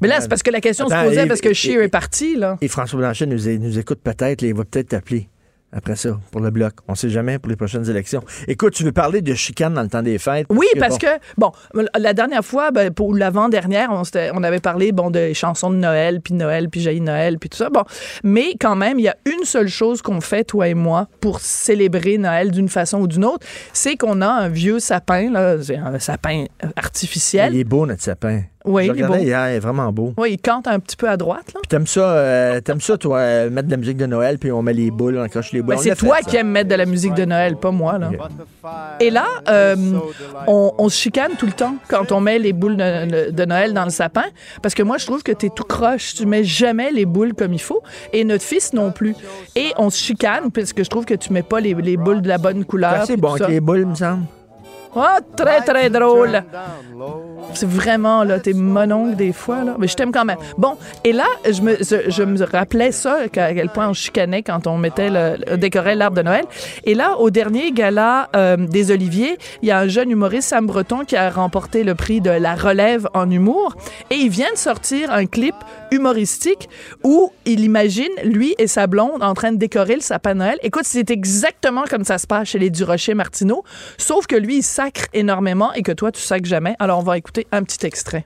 Mais 0.00 0.06
là, 0.08 0.20
c'est 0.20 0.28
parce 0.28 0.42
que 0.44 0.50
la 0.50 0.60
question 0.60 0.86
Attends, 0.86 1.00
se 1.02 1.08
posait 1.08 1.24
et- 1.24 1.28
parce 1.28 1.40
que 1.40 1.52
Scheer 1.52 1.82
est 1.82 1.88
parti, 1.88 2.36
là. 2.36 2.56
Et 2.60 2.68
François 2.68 2.98
Blanchet 3.00 3.26
nous, 3.26 3.58
nous 3.58 3.78
écoute 3.78 3.98
peut-être, 4.04 4.42
il 4.42 4.54
va 4.54 4.64
peut-être 4.64 4.88
t'appeler 4.90 5.28
après 5.72 5.96
ça, 5.96 6.18
pour 6.32 6.40
le 6.40 6.50
bloc. 6.50 6.74
On 6.88 6.94
sait 6.94 7.10
jamais 7.10 7.38
pour 7.38 7.48
les 7.48 7.56
prochaines 7.56 7.88
élections. 7.88 8.22
Écoute, 8.48 8.74
tu 8.74 8.84
veux 8.84 8.92
parler 8.92 9.22
de 9.22 9.34
chicane 9.34 9.74
dans 9.74 9.82
le 9.82 9.88
temps 9.88 10.02
des 10.02 10.18
fêtes? 10.18 10.46
Oui, 10.50 10.66
parce 10.78 10.98
bon, 10.98 11.06
que, 11.06 11.18
bon, 11.38 11.86
la 11.96 12.12
dernière 12.12 12.44
fois, 12.44 12.70
ben, 12.70 12.92
pour 12.92 13.14
l'avant-dernière, 13.14 13.90
on, 13.92 14.02
on 14.34 14.42
avait 14.42 14.60
parlé, 14.60 14.92
bon, 14.92 15.10
de 15.10 15.32
chansons 15.32 15.70
de 15.70 15.76
Noël, 15.76 16.20
puis 16.20 16.34
Noël, 16.34 16.68
puis 16.68 16.80
Jaillit 16.80 17.00
Noël, 17.00 17.38
puis 17.38 17.48
tout 17.48 17.58
ça. 17.58 17.70
Bon, 17.70 17.84
mais 18.24 18.54
quand 18.60 18.76
même, 18.76 18.98
il 18.98 19.04
y 19.04 19.08
a 19.08 19.16
une 19.26 19.44
seule 19.44 19.68
chose 19.68 20.02
qu'on 20.02 20.20
fait, 20.20 20.44
toi 20.44 20.68
et 20.68 20.74
moi, 20.74 21.08
pour 21.20 21.40
célébrer 21.40 22.18
Noël 22.18 22.50
d'une 22.50 22.68
façon 22.68 23.00
ou 23.00 23.06
d'une 23.06 23.24
autre, 23.24 23.46
c'est 23.72 23.96
qu'on 23.96 24.20
a 24.22 24.28
un 24.28 24.48
vieux 24.48 24.80
sapin, 24.80 25.30
là, 25.30 25.56
un 25.84 25.98
sapin 25.98 26.46
artificiel. 26.76 27.54
Il 27.54 27.60
est 27.60 27.64
beau, 27.64 27.86
notre 27.86 28.02
sapin. 28.02 28.42
Oui, 28.64 28.86
Je 28.88 28.92
il 28.92 29.00
est 29.00 29.06
beau. 29.06 29.14
hier, 29.14 29.50
il 29.50 29.54
est 29.54 29.58
vraiment 29.60 29.90
beau. 29.90 30.12
Oui, 30.18 30.32
il 30.32 30.38
cante 30.38 30.68
un 30.68 30.78
petit 30.80 30.96
peu 30.96 31.08
à 31.08 31.16
droite, 31.16 31.52
là. 31.54 31.60
Puis 31.62 31.68
t'aimes 31.68 31.86
ça, 31.86 32.00
euh, 32.00 32.60
t'aimes 32.60 32.80
ça, 32.80 32.98
toi, 32.98 33.18
euh, 33.18 33.48
mettre 33.50 33.68
de 33.68 33.70
la 33.72 33.76
musique 33.78 33.96
de 33.96 34.04
Noël, 34.06 34.38
puis 34.38 34.52
on 34.52 34.60
met 34.62 34.74
les 34.74 34.90
boules, 34.90 35.16
on 35.16 35.22
accroche 35.22 35.52
les 35.52 35.62
boules. 35.62 35.76
Ben, 35.76 35.80
c'est 35.82 35.94
fait, 35.94 36.06
toi 36.06 36.18
qui 36.18 36.36
aimes 36.36 36.50
mettre 36.50 36.68
de 36.68 36.74
la 36.74 36.84
musique 36.84 37.14
de 37.14 37.24
Noël, 37.24 37.56
pas 37.56 37.70
moi, 37.70 37.96
là. 37.98 38.10
Et 39.00 39.08
là, 39.10 39.24
euh, 39.48 39.76
on, 40.46 40.72
on 40.76 40.88
se 40.90 40.96
chicane 41.00 41.32
tout 41.38 41.46
le 41.46 41.52
temps 41.52 41.76
quand 41.88 42.12
on 42.12 42.20
met 42.20 42.38
les 42.38 42.52
boules 42.52 42.76
de, 42.76 43.30
de 43.30 43.44
Noël 43.46 43.72
dans 43.72 43.84
le 43.84 43.90
sapin, 43.90 44.24
parce 44.62 44.74
que 44.74 44.82
moi, 44.82 44.98
je 44.98 45.06
trouve 45.06 45.22
que 45.22 45.32
t'es 45.32 45.48
tout 45.48 45.64
croche. 45.64 46.14
Tu 46.14 46.26
mets 46.26 46.44
jamais 46.44 46.90
les 46.90 47.06
boules 47.06 47.32
comme 47.34 47.54
il 47.54 47.62
faut, 47.62 47.82
et 48.12 48.24
notre 48.24 48.44
fils 48.44 48.72
non 48.74 48.92
plus. 48.92 49.14
Et 49.56 49.72
on 49.78 49.88
se 49.88 49.98
chicane, 49.98 50.50
parce 50.50 50.72
que 50.74 50.84
je 50.84 50.90
trouve 50.90 51.06
que 51.06 51.14
tu 51.14 51.32
mets 51.32 51.42
pas 51.42 51.60
les, 51.60 51.72
les 51.74 51.96
boules 51.96 52.20
de 52.20 52.28
la 52.28 52.38
bonne 52.38 52.64
couleur. 52.66 53.04
C'est 53.06 53.16
bon 53.16 53.34
avec 53.34 53.48
les 53.48 53.60
boules, 53.60 53.86
me 53.86 53.94
semble. 53.94 54.24
Ah, 54.96 55.18
très, 55.36 55.60
très 55.60 55.88
drôle. 55.88 56.42
C'est 57.54 57.68
vraiment, 57.68 58.24
là, 58.24 58.38
t'es 58.40 58.52
mononcle 58.52 59.16
des 59.16 59.32
fois, 59.32 59.64
là. 59.64 59.76
Mais 59.78 59.88
je 59.88 59.94
t'aime 59.94 60.12
quand 60.12 60.24
même. 60.24 60.38
Bon, 60.58 60.76
et 61.04 61.12
là, 61.12 61.26
je 61.48 61.62
me, 61.62 61.76
je, 61.80 62.22
me 62.22 62.44
rappelais 62.44 62.92
ça, 62.92 63.20
à 63.24 63.28
quel 63.28 63.68
point 63.68 63.88
on 63.88 63.92
chicanait 63.92 64.42
quand 64.42 64.66
on 64.66 64.78
mettait 64.78 65.10
le, 65.10 65.56
décorait 65.56 65.94
l'arbre 65.94 66.16
de 66.16 66.22
Noël. 66.22 66.44
Et 66.84 66.94
là, 66.94 67.16
au 67.18 67.30
dernier 67.30 67.72
gala 67.72 68.28
euh, 68.34 68.56
des 68.56 68.90
Oliviers, 68.90 69.38
il 69.62 69.68
y 69.68 69.72
a 69.72 69.78
un 69.78 69.88
jeune 69.88 70.10
humoriste, 70.10 70.48
Sam 70.48 70.66
Breton, 70.66 71.04
qui 71.04 71.16
a 71.16 71.30
remporté 71.30 71.84
le 71.84 71.94
prix 71.94 72.20
de 72.20 72.30
la 72.30 72.54
relève 72.54 73.08
en 73.14 73.30
humour. 73.30 73.76
Et 74.10 74.16
il 74.16 74.28
vient 74.28 74.52
de 74.52 74.58
sortir 74.58 75.12
un 75.12 75.26
clip 75.26 75.54
humoristique 75.92 76.68
où 77.04 77.32
il 77.44 77.60
imagine, 77.60 78.10
lui 78.24 78.54
et 78.58 78.66
sa 78.66 78.86
blonde, 78.86 79.22
en 79.22 79.34
train 79.34 79.52
de 79.52 79.56
décorer 79.56 79.94
le 79.94 80.00
sapin 80.00 80.34
Noël. 80.34 80.58
Écoute, 80.62 80.84
c'est 80.84 81.10
exactement 81.10 81.84
comme 81.88 82.04
ça 82.04 82.18
se 82.18 82.26
passe 82.26 82.48
chez 82.48 82.58
les 82.58 82.70
Durocher-Martineau, 82.70 83.64
sauf 83.98 84.26
que 84.26 84.36
lui, 84.36 84.58
il 84.58 84.62
sacre 84.80 85.08
énormément 85.12 85.74
et 85.74 85.82
que 85.82 85.92
toi, 85.92 86.10
tu 86.10 86.22
sacres 86.22 86.48
jamais. 86.48 86.74
Alors, 86.78 87.00
on 87.00 87.02
va 87.02 87.18
écouter 87.18 87.46
un 87.52 87.62
petit 87.64 87.84
extrait. 87.84 88.24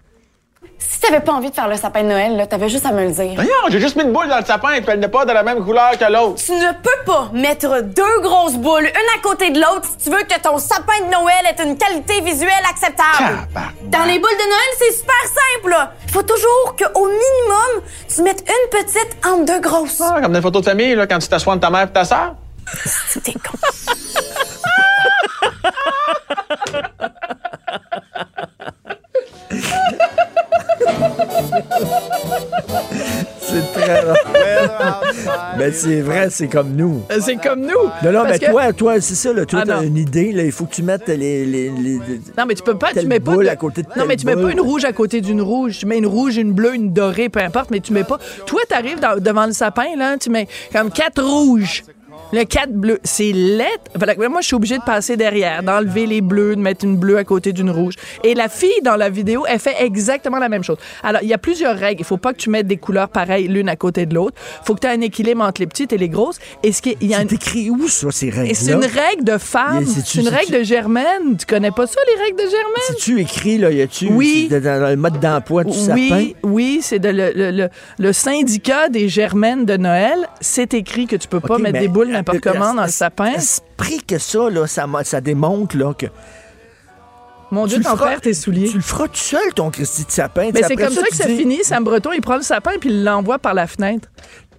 Si 0.78 1.00
t'avais 1.00 1.18
pas 1.18 1.32
envie 1.32 1.50
de 1.50 1.54
faire 1.54 1.66
le 1.66 1.76
sapin 1.76 2.04
de 2.04 2.08
Noël, 2.08 2.36
là, 2.36 2.46
t'avais 2.46 2.68
juste 2.68 2.86
à 2.86 2.92
me 2.92 3.02
le 3.04 3.10
dire. 3.10 3.32
Voyons, 3.34 3.50
j'ai 3.70 3.80
juste 3.80 3.96
mis 3.96 4.04
une 4.04 4.12
boule 4.12 4.28
dans 4.28 4.38
le 4.38 4.44
sapin 4.44 4.70
et 4.74 4.80
puis 4.80 4.90
elle 4.92 5.00
n'est 5.00 5.08
pas 5.08 5.24
de 5.24 5.32
la 5.32 5.42
même 5.42 5.64
couleur 5.64 5.98
que 5.98 6.04
l'autre. 6.12 6.40
Tu 6.44 6.52
ne 6.52 6.70
peux 6.80 7.04
pas 7.06 7.28
mettre 7.32 7.82
deux 7.82 8.20
grosses 8.20 8.54
boules, 8.56 8.84
une 8.84 9.18
à 9.18 9.22
côté 9.22 9.50
de 9.50 9.58
l'autre, 9.60 9.88
si 9.88 9.96
tu 10.04 10.10
veux 10.16 10.22
que 10.22 10.40
ton 10.40 10.58
sapin 10.58 11.00
de 11.06 11.10
Noël 11.10 11.44
ait 11.50 11.60
une 11.64 11.76
qualité 11.76 12.20
visuelle 12.20 12.64
acceptable. 12.70 13.48
Dans 13.86 14.04
les 14.04 14.18
boules 14.20 14.38
de 14.44 14.48
Noël, 14.48 14.70
c'est 14.78 14.92
super 14.92 15.24
simple. 15.24 15.70
là. 15.70 15.92
Il 16.06 16.12
faut 16.12 16.22
toujours 16.22 16.76
qu'au 16.78 17.06
minimum, 17.06 17.82
tu 18.14 18.22
mettes 18.22 18.44
une 18.48 18.70
petite 18.70 19.16
entre 19.26 19.44
deux 19.46 19.60
grosses. 19.60 20.00
Ah, 20.00 20.20
comme 20.22 20.32
dans 20.32 20.38
les 20.38 20.42
photos 20.42 20.62
de 20.62 20.68
famille, 20.70 20.94
là, 20.94 21.08
quand 21.08 21.18
tu 21.18 21.26
t'assois 21.26 21.56
de 21.56 21.60
ta 21.60 21.70
mère 21.70 21.88
et 21.88 21.92
ta 21.92 22.04
sœur. 22.04 22.36
T'es 23.24 23.32
con. 23.32 23.58
C'est 33.40 33.72
très 33.72 34.02
drôle. 34.02 34.14
Mais 35.58 35.70
c'est 35.72 36.00
vrai, 36.00 36.28
c'est 36.30 36.48
comme 36.48 36.74
nous. 36.74 37.02
Euh, 37.10 37.18
C'est 37.20 37.36
comme 37.36 37.60
nous. 37.60 37.68
Non, 38.02 38.12
non, 38.12 38.20
Parce 38.22 38.32
mais 38.32 38.38
que- 38.46 38.50
toi, 38.50 38.72
toi 38.72 39.00
c'est 39.00 39.14
ça, 39.14 39.32
là, 39.32 39.44
toi, 39.46 39.60
Ah, 39.62 39.66
t'as 39.66 39.76
non. 39.76 39.82
une 39.82 39.96
idée, 39.96 40.32
là, 40.32 40.42
il 40.44 40.52
faut 40.52 40.64
que 40.64 40.74
tu 40.74 40.82
mettes 40.82 41.08
les... 41.08 41.44
les, 41.46 41.70
les- 41.70 41.98
Non, 42.36 42.44
mais 42.46 42.54
tu 42.54 42.62
peux 42.62 42.76
pas, 42.76 42.92
tu 42.92 43.06
mets 43.06 43.20
pas. 43.20 43.32
boule 43.32 43.48
à 43.48 43.56
côté 43.56 43.82
de 43.82 43.88
non, 43.88 43.94
telle 43.94 44.06
mais 44.08 44.16
tu 44.16 44.26
mets 44.26 44.34
pas 44.34 44.40
boule. 44.42 44.52
une 44.52 44.60
rouge 44.60 44.84
à 44.84 44.92
côté 44.92 45.20
d'une 45.20 45.40
rouge. 45.42 45.78
Tu 45.78 45.86
mets 45.86 45.98
une 45.98 46.06
rouge, 46.06 46.36
une 46.36 46.52
bleue, 46.52 46.74
une 46.74 46.92
dorée, 46.92 47.28
peu 47.28 47.40
importe, 47.40 47.70
mais 47.70 47.80
tu 47.80 47.92
mets 47.92 48.04
pas. 48.04 48.18
Toi, 48.46 48.60
t'arrives 48.68 49.00
dans- 49.00 49.18
devant 49.20 49.46
le 49.46 49.52
sapin, 49.52 49.96
là, 49.96 50.16
tu 50.18 50.30
mets 50.30 50.48
comme 50.72 50.90
quatre 50.90 51.22
rouges. 51.22 51.84
Le 52.32 52.44
4 52.44 52.72
bleu, 52.72 52.98
c'est 53.04 53.30
lettre. 53.32 53.90
Voilà, 53.94 54.14
moi, 54.28 54.40
je 54.40 54.46
suis 54.48 54.56
obligée 54.56 54.78
de 54.78 54.82
passer 54.82 55.16
derrière, 55.16 55.62
d'enlever 55.62 56.06
les 56.06 56.20
bleus, 56.20 56.56
de 56.56 56.60
mettre 56.60 56.84
une 56.84 56.96
bleue 56.96 57.16
à 57.16 57.24
côté 57.24 57.52
d'une 57.52 57.70
rouge. 57.70 57.94
Et 58.24 58.34
la 58.34 58.48
fille, 58.48 58.80
dans 58.82 58.96
la 58.96 59.08
vidéo, 59.08 59.44
elle 59.48 59.60
fait 59.60 59.76
exactement 59.80 60.38
la 60.38 60.48
même 60.48 60.64
chose. 60.64 60.78
Alors, 61.02 61.22
il 61.22 61.28
y 61.28 61.32
a 61.34 61.38
plusieurs 61.38 61.76
règles. 61.78 62.00
Il 62.00 62.04
faut 62.04 62.16
pas 62.16 62.32
que 62.32 62.38
tu 62.38 62.50
mettes 62.50 62.66
des 62.66 62.76
couleurs 62.76 63.08
pareilles 63.08 63.46
l'une 63.46 63.68
à 63.68 63.76
côté 63.76 64.06
de 64.06 64.14
l'autre. 64.14 64.36
faut 64.64 64.74
que 64.74 64.80
tu 64.80 64.86
aies 64.86 64.90
un 64.90 65.00
équilibre 65.00 65.42
entre 65.44 65.60
les 65.60 65.66
petites 65.68 65.92
et 65.92 65.98
les 65.98 66.08
grosses. 66.08 66.38
Et 66.64 66.72
ce 66.72 66.82
qui, 66.82 66.96
il 67.00 67.08
y 67.08 67.14
a 67.14 67.18
un... 67.18 67.26
écrit 67.26 67.70
où, 67.70 67.86
ça, 67.88 68.08
ces 68.10 68.30
règles 68.30 68.54
c'est 68.56 68.72
une 68.72 68.84
règle 68.84 69.24
de 69.24 69.38
femme. 69.38 69.84
C'est 69.86 70.20
une 70.20 70.28
règle 70.28 70.58
de 70.58 70.62
Germaine. 70.64 71.36
Tu 71.38 71.46
connais 71.46 71.70
pas 71.70 71.86
ça, 71.86 72.00
les 72.16 72.22
règles 72.22 72.36
de 72.38 72.50
Germaine? 72.50 72.82
Si 72.90 72.94
tu 72.96 73.20
écris, 73.20 73.58
là, 73.58 73.70
y 73.70 73.80
a-tu 73.82 74.08
Oui. 74.10 74.48
dans, 74.50 74.88
le 74.90 74.96
mode 74.96 75.20
d'emploi 75.20 75.62
du 75.64 75.72
sapin? 75.72 75.94
Oui, 76.10 76.36
oui, 76.42 76.78
c'est 76.82 76.98
le, 77.04 77.32
le- 77.34 77.50
le- 77.50 77.68
le 77.98 78.12
syndicat 78.12 78.88
des 78.88 79.08
germaines 79.08 79.64
de 79.66 79.76
Noël. 79.76 80.18
C'est 80.40 80.74
écrit 80.74 81.06
que 81.06 81.16
tu 81.16 81.28
peux 81.28 81.40
pas 81.40 81.58
mettre 81.58 81.78
des 81.78 81.88
boules 81.88 82.10
n'importe 82.32 82.44
le- 82.44 82.52
comment 82.52 82.74
dans 82.74 82.82
le 82.84 82.88
sapin. 82.90 83.32
L'esprit 83.32 84.02
que 84.02 84.18
ça, 84.18 84.50
là, 84.50 84.66
ça, 84.66 84.86
ça 85.04 85.20
démontre 85.20 85.76
là, 85.76 85.94
que. 85.94 86.06
Mon 87.50 87.66
Dieu, 87.66 87.80
t'en 87.80 87.96
perds 87.96 88.20
tes 88.20 88.34
souliers. 88.34 88.68
Tu 88.68 88.76
le 88.76 88.82
feras 88.82 89.06
tout 89.06 89.14
seul, 89.16 89.52
ton 89.54 89.70
Christy 89.70 90.04
de 90.04 90.10
sapin. 90.10 90.50
Mais 90.52 90.62
c'est 90.62 90.74
comme 90.76 90.92
ça, 90.92 91.02
que 91.02 91.14
ça 91.14 91.26
dis- 91.26 91.36
finit. 91.36 91.62
Sam 91.62 91.84
Breton, 91.84 92.10
il 92.12 92.20
prend 92.20 92.36
le 92.36 92.42
sapin 92.42 92.72
puis 92.80 92.88
il 92.90 93.04
l'envoie 93.04 93.38
par 93.38 93.54
la 93.54 93.66
fenêtre. 93.66 94.08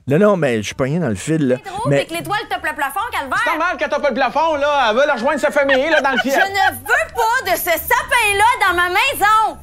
Non, 0.08 0.20
non, 0.20 0.38
mais 0.38 0.58
je 0.58 0.68
suis 0.68 0.76
pas 0.76 0.84
rien 0.84 1.00
dans 1.00 1.10
le 1.10 1.16
fil. 1.16 1.48
Là. 1.48 1.56
Mais 1.88 1.96
Avec 1.96 2.12
l'étoile 2.12 2.38
tape 2.48 2.64
le 2.64 2.76
plafond, 2.76 3.00
C'est 3.12 3.18
Calvaire. 3.20 3.40
normal 3.48 3.76
quand 3.80 3.88
t'as 3.90 4.00
pas 4.00 4.10
le 4.10 4.14
plafond, 4.16 4.56
là. 4.56 4.88
Elle 4.92 4.98
veut 4.98 5.08
la 5.08 5.14
rejoindre 5.14 5.40
sa 5.40 5.50
famille, 5.50 5.90
là, 5.90 6.00
dans 6.02 6.12
le 6.12 6.18
Je 6.18 6.30
fiel. 6.30 6.38
ne 6.44 6.76
veux 6.78 7.14
pas 7.16 7.52
de 7.52 7.58
ce 7.58 7.64
sapin-là 7.72 8.68
dans 8.70 8.76
ma 8.76 8.90
maison. 8.90 9.58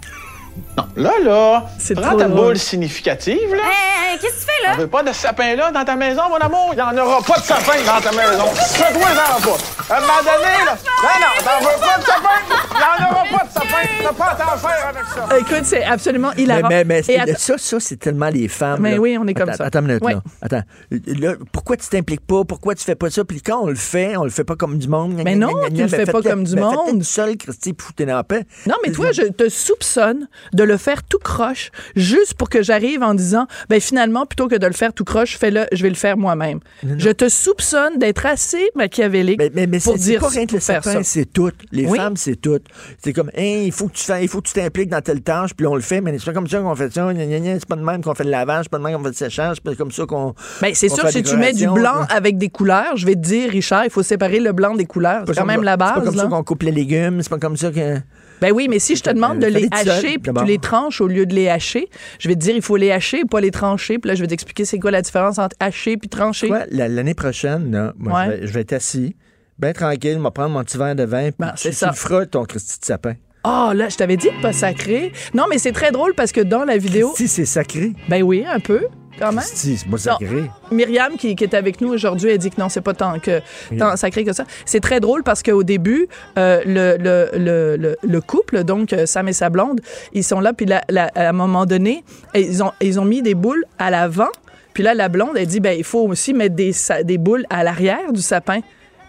Là, 0.96 1.10
là, 1.24 1.64
C'est 1.78 1.94
prends 1.94 2.16
ta 2.16 2.28
drôle. 2.28 2.46
boule 2.48 2.58
significative, 2.58 3.50
là. 3.54 3.62
Hey, 3.62 4.18
qu'est-ce 4.18 4.34
que 4.34 4.40
tu 4.40 4.44
fais 4.46 4.66
On 4.66 4.70
là? 4.72 4.76
veut 4.76 4.86
pas 4.88 5.02
de 5.02 5.12
sapin-là 5.12 5.70
dans 5.72 5.84
ta 5.84 5.96
maison, 5.96 6.22
mon 6.28 6.36
amour. 6.36 6.68
Il 6.72 6.76
n'y 6.76 6.82
en 6.82 6.96
aura 6.98 7.22
pas 7.22 7.38
de 7.38 7.44
sapin 7.44 7.78
dans 7.86 8.00
ta 8.00 8.10
maison. 8.14 8.44
Fais-toi 8.54 9.00
en 9.08 9.40
pas. 9.40 9.94
À 9.94 9.98
un 9.98 10.00
moment 10.02 10.12
donné, 10.18 10.64
là. 10.66 10.76
Non, 11.02 11.08
non, 11.20 11.44
t'en 11.44 11.64
veux 11.64 11.80
pas 11.80 11.98
de 11.98 12.04
sapin. 12.04 12.28
Il 12.70 12.76
n'y 12.76 12.82
en 13.06 13.10
aura 13.10 13.24
pas 13.38 13.44
de 13.46 13.52
sapin. 13.52 13.88
T'as 14.02 14.12
pas 14.12 14.24
à 14.30 14.34
t'en 14.34 14.56
faire 14.58 14.86
avec 14.88 15.04
ça. 15.14 15.38
Écoute, 15.38 15.64
c'est 15.64 15.84
absolument 15.84 16.30
Mais, 16.36 16.42
hilarant. 16.42 16.68
mais, 16.68 16.84
mais 16.84 17.02
c'est- 17.02 17.18
attends- 17.18 17.32
ça, 17.38 17.54
ça, 17.58 17.80
c'est 17.80 17.96
tellement 17.98 18.28
les 18.28 18.48
femmes. 18.48 18.80
Mais 18.80 18.92
là. 18.92 18.98
oui, 19.00 19.16
on 19.18 19.26
est 19.26 19.34
comme 19.34 19.48
Attends, 19.48 19.58
ça. 19.58 19.64
Attends 19.64 19.80
une 19.80 19.86
minute, 19.86 20.04
Ouais. 20.04 20.12
là. 20.14 20.20
Attends. 20.42 20.62
Là, 20.90 21.34
pourquoi 21.52 21.76
tu 21.78 21.88
t'impliques 21.88 22.26
pas? 22.26 22.44
Pourquoi 22.44 22.74
tu 22.74 22.84
fais 22.84 22.94
pas 22.94 23.08
ça? 23.08 23.24
Puis 23.24 23.40
quand 23.40 23.60
on 23.62 23.66
le 23.68 23.74
fait, 23.76 24.16
on 24.18 24.24
le 24.24 24.30
fait 24.30 24.44
pas 24.44 24.56
comme 24.56 24.78
du 24.78 24.88
monde. 24.88 25.20
Mais 25.24 25.34
non, 25.36 25.52
tu 25.74 25.80
le 25.82 25.88
fais 25.88 26.04
pas 26.06 26.20
comme 26.22 26.44
du 26.44 26.56
monde. 26.56 27.02
Seul, 27.02 27.36
Christy, 27.38 27.74
foutez 27.78 28.04
dans 28.04 28.16
la 28.16 28.24
paix. 28.24 28.44
Non, 28.66 28.74
mais 28.84 28.92
toi, 28.92 29.10
je 29.12 29.22
te 29.22 29.48
soupçonne 29.48 30.28
de 30.52 30.62
le 30.64 30.76
faire 30.82 31.02
tout 31.04 31.18
croche, 31.18 31.70
juste 31.96 32.34
pour 32.34 32.48
que 32.50 32.62
j'arrive 32.62 33.02
en 33.02 33.14
disant, 33.14 33.46
ben 33.68 33.80
finalement, 33.80 34.26
plutôt 34.26 34.48
que 34.48 34.56
de 34.56 34.66
le 34.66 34.72
faire 34.72 34.92
tout 34.92 35.04
croche, 35.04 35.36
fais-le, 35.38 35.66
je 35.72 35.82
vais 35.82 35.88
le 35.88 35.94
faire 35.94 36.16
moi-même. 36.16 36.60
Je 36.98 37.10
te 37.10 37.28
soupçonne 37.28 37.98
d'être 37.98 38.26
assez 38.26 38.68
machiavélique 38.74 39.38
Mais, 39.38 39.50
mais, 39.54 39.66
mais 39.66 39.78
pour 39.80 39.96
dire 39.96 40.20
pas 40.20 40.28
rien 40.28 40.46
que 40.46 40.54
le 40.54 40.60
faire 40.60 40.82
sapin, 40.84 40.98
ça. 40.98 41.02
c'est 41.04 41.26
tout. 41.32 41.50
Les 41.70 41.86
Oui. 41.86 41.96
femmes, 41.98 42.16
c'est 42.16 42.36
tout. 42.36 42.58
C'est 43.02 43.12
comme, 43.12 43.30
Hein, 43.36 43.62
il 43.64 43.72
faut 43.72 43.88
que 43.88 43.94
tu 43.94 44.02
fasses- 44.04 44.22
il 44.22 44.28
faut 44.28 44.40
que 44.42 44.48
tu 44.48 44.54
t'impliques 44.54 44.90
dans 44.90 45.00
telle 45.00 45.22
tâche, 45.22 45.54
puis 45.54 45.66
on 45.66 45.74
le 45.74 45.80
fait, 45.80 46.00
mais 46.00 46.16
c'est 46.18 46.24
pas 46.26 46.32
comme 46.32 46.48
ça 46.48 46.58
qu'on 46.60 46.74
fait 46.74 46.92
ça. 46.92 47.08
C'est 47.12 47.66
pas 47.68 47.76
de 47.76 47.82
même 47.82 48.02
qu'on 48.02 48.14
fait 48.14 48.24
le 48.24 48.30
lavage, 48.30 48.64
c'est 48.64 48.70
pas 48.70 48.78
de 48.78 48.82
même 48.82 48.96
qu'on 48.96 49.02
fait 49.04 49.08
le 49.10 49.14
séchage, 49.14 49.56
c'est 49.56 49.64
pas 49.64 49.74
comme 49.76 49.92
ça 49.92 50.04
qu'on. 50.06 50.34
Ben, 50.60 50.72
c'est 50.74 50.88
sûr, 50.88 51.08
si 51.08 51.22
tu 51.22 51.36
mets 51.36 51.52
du 51.52 51.66
blanc 51.68 52.06
avec 52.10 52.36
des 52.38 52.48
couleurs, 52.48 52.96
je 52.96 53.06
vais 53.06 53.14
te 53.14 53.20
dire, 53.20 53.50
Richard, 53.50 53.84
il 53.84 53.90
faut 53.90 54.02
séparer 54.02 54.40
le 54.40 54.52
blanc 54.52 54.74
des 54.74 54.84
couleurs. 54.86 55.24
C'est 55.26 55.34
quand 55.34 55.44
même 55.46 55.62
la 55.62 55.72
C'est 55.72 55.78
pas 55.78 55.94
base. 55.94 56.04
comme 56.04 56.14
là. 56.16 56.22
ça 56.24 56.28
qu'on 56.28 56.42
coupe 56.44 56.62
les 56.62 56.72
légumes, 56.72 57.20
c'est 57.22 57.28
pas 57.30 57.38
comme 57.38 57.56
ça 57.56 57.70
que. 57.70 57.98
Ben 58.42 58.52
oui, 58.52 58.66
mais 58.68 58.78
si 58.78 58.96
je 58.96 59.02
te 59.02 59.10
demande 59.10 59.38
de 59.38 59.46
Euh, 59.46 59.50
les 59.50 59.68
hacher 59.70 60.18
puis 60.18 60.32
tu 60.36 60.44
les 60.44 60.58
tranches 60.58 61.00
au 61.00 61.06
lieu 61.06 61.24
de 61.24 61.34
les 61.34 61.48
hacher, 61.48 61.88
je 62.18 62.28
vais 62.28 62.34
te 62.34 62.40
dire 62.40 62.54
il 62.54 62.60
faut 62.60 62.76
les 62.76 62.90
hacher, 62.92 63.22
pas 63.24 63.40
les 63.40 63.50
trancher. 63.50 63.98
Puis 63.98 64.08
là, 64.08 64.14
je 64.14 64.20
vais 64.20 64.26
t'expliquer 64.26 64.64
c'est 64.64 64.78
quoi 64.78 64.90
la 64.90 65.00
différence 65.00 65.38
entre 65.38 65.56
hacher 65.60 65.96
puis 65.96 66.08
trancher. 66.10 66.50
L'année 66.70 67.14
prochaine, 67.14 67.70
là, 67.72 67.94
moi, 67.96 68.18
Ouais. 68.18 68.24
je, 68.26 68.30
vais, 68.40 68.46
je 68.48 68.52
vais 68.52 68.60
être 68.60 68.72
assis, 68.74 69.16
bien 69.58 69.72
tranquille, 69.72 70.16
je 70.18 70.22
vais 70.22 70.30
prendre 70.30 70.50
mon 70.50 70.62
petit 70.64 70.76
verre 70.76 70.94
de 70.96 71.04
vin, 71.04 71.26
puis 71.30 71.34
Ben, 71.38 71.52
tu, 71.56 71.72
ça. 71.72 71.92
feras, 71.92 72.26
ton 72.26 72.44
Christy 72.44 72.80
de 72.80 72.84
sapin. 72.84 73.14
Ah, 73.44 73.72
là, 73.74 73.88
je 73.88 73.96
t'avais 73.96 74.16
dit 74.16 74.28
de 74.28 74.40
pas 74.42 74.52
sacrer. 74.52 75.12
Non, 75.34 75.44
mais 75.50 75.58
c'est 75.58 75.72
très 75.72 75.90
drôle 75.90 76.14
parce 76.14 76.30
que 76.32 76.40
dans 76.40 76.64
la 76.64 76.76
vidéo. 76.78 77.12
Si, 77.16 77.26
c'est 77.28 77.44
sacré. 77.44 77.92
Ben 78.08 78.22
oui, 78.22 78.44
un 78.48 78.60
peu, 78.60 78.82
quand 79.18 79.32
même. 79.32 79.44
Si, 79.44 79.76
c'est 79.76 79.88
pas 79.88 79.98
sacré. 79.98 80.50
Myriam, 80.70 81.16
qui, 81.16 81.36
qui 81.36 81.44
est 81.44 81.54
avec 81.54 81.80
nous 81.80 81.88
aujourd'hui, 81.88 82.30
elle 82.30 82.38
dit 82.38 82.50
que 82.50 82.60
non, 82.60 82.68
c'est 82.68 82.80
pas 82.80 82.94
tant, 82.94 83.18
que, 83.18 83.40
tant 83.78 83.96
sacré 83.96 84.24
que 84.24 84.32
ça. 84.32 84.44
C'est 84.64 84.80
très 84.80 85.00
drôle 85.00 85.22
parce 85.22 85.42
qu'au 85.42 85.62
début, 85.62 86.08
euh, 86.38 86.60
le, 86.64 86.96
le, 86.96 87.30
le, 87.38 87.76
le, 87.76 87.96
le 88.02 88.20
couple, 88.20 88.64
donc 88.64 88.92
euh, 88.92 89.06
Sam 89.06 89.28
et 89.28 89.32
sa 89.32 89.50
blonde, 89.50 89.80
ils 90.12 90.24
sont 90.24 90.40
là, 90.40 90.52
puis 90.52 90.66
là, 90.66 90.82
à 91.14 91.28
un 91.28 91.32
moment 91.32 91.66
donné, 91.66 92.04
ils 92.34 92.62
ont, 92.62 92.72
ils 92.80 93.00
ont 93.00 93.04
mis 93.04 93.22
des 93.22 93.34
boules 93.34 93.64
à 93.78 93.90
l'avant. 93.90 94.30
Puis 94.74 94.82
là, 94.82 94.94
la 94.94 95.08
blonde, 95.08 95.36
elle 95.36 95.46
dit, 95.46 95.60
ben, 95.60 95.76
il 95.76 95.84
faut 95.84 96.00
aussi 96.08 96.32
mettre 96.32 96.54
des, 96.54 97.18
boules 97.18 97.44
à 97.50 97.62
l'arrière 97.62 98.12
du 98.12 98.22
sapin. 98.22 98.60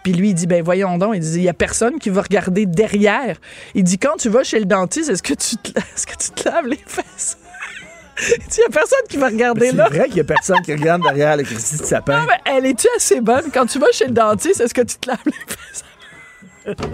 Puis 0.04 0.12
lui, 0.12 0.30
il 0.30 0.34
dit, 0.34 0.48
ben 0.48 0.62
voyons 0.62 0.98
donc, 0.98 1.16
il 1.16 1.22
dit, 1.22 1.38
il 1.38 1.44
y 1.44 1.50
a 1.50 1.54
personne 1.54 1.98
qui 1.98 2.10
va 2.10 2.22
regarder 2.24 2.66
derrière. 2.66 3.38
Il 3.74 3.86
dit, 3.86 3.98
quand 3.98 4.18
tu 4.18 4.28
vas 4.28 4.44
chez 4.44 4.60
le 4.60 4.66
dentiste, 4.66 5.10
est-ce 5.10 5.24
que 5.24 5.34
tu 5.34 5.56
te, 5.56 5.80
est-ce 5.96 6.06
que 6.06 6.18
tu 6.18 6.32
te 6.32 6.50
laves 6.50 6.68
les 6.68 6.80
fesses? 6.86 7.38
il 8.57 8.60
y 8.60 8.64
a 8.65 8.69
personne 8.72 8.99
qui 9.10 9.18
va 9.18 9.27
regarder 9.27 9.68
C'est 9.72 9.76
là. 9.76 9.88
vrai 9.90 10.06
qu'il 10.07 10.18
y 10.18 10.22
a 10.22 10.23
personne 10.26 10.61
qui 10.64 10.73
regarde 10.73 11.02
derrière 11.03 11.35
le 11.38 11.44
Christy 11.44 11.77
de 11.77 11.84
sapin. 11.84 12.19
Non, 12.19 12.26
mais 12.27 12.52
elle 12.57 12.65
est-tu 12.65 12.88
assez 12.95 13.22
bonne? 13.22 13.45
Quand 13.53 13.65
tu 13.65 13.80
vas 13.80 13.91
chez 13.91 14.06
le 14.06 14.11
dentiste, 14.14 14.61
est-ce 14.61 14.73
que 14.73 14.81
tu 14.81 14.95
te 14.98 15.10
laves 15.10 15.18
les 15.26 15.31
fesses? 15.48 15.84
OK. 16.68 16.77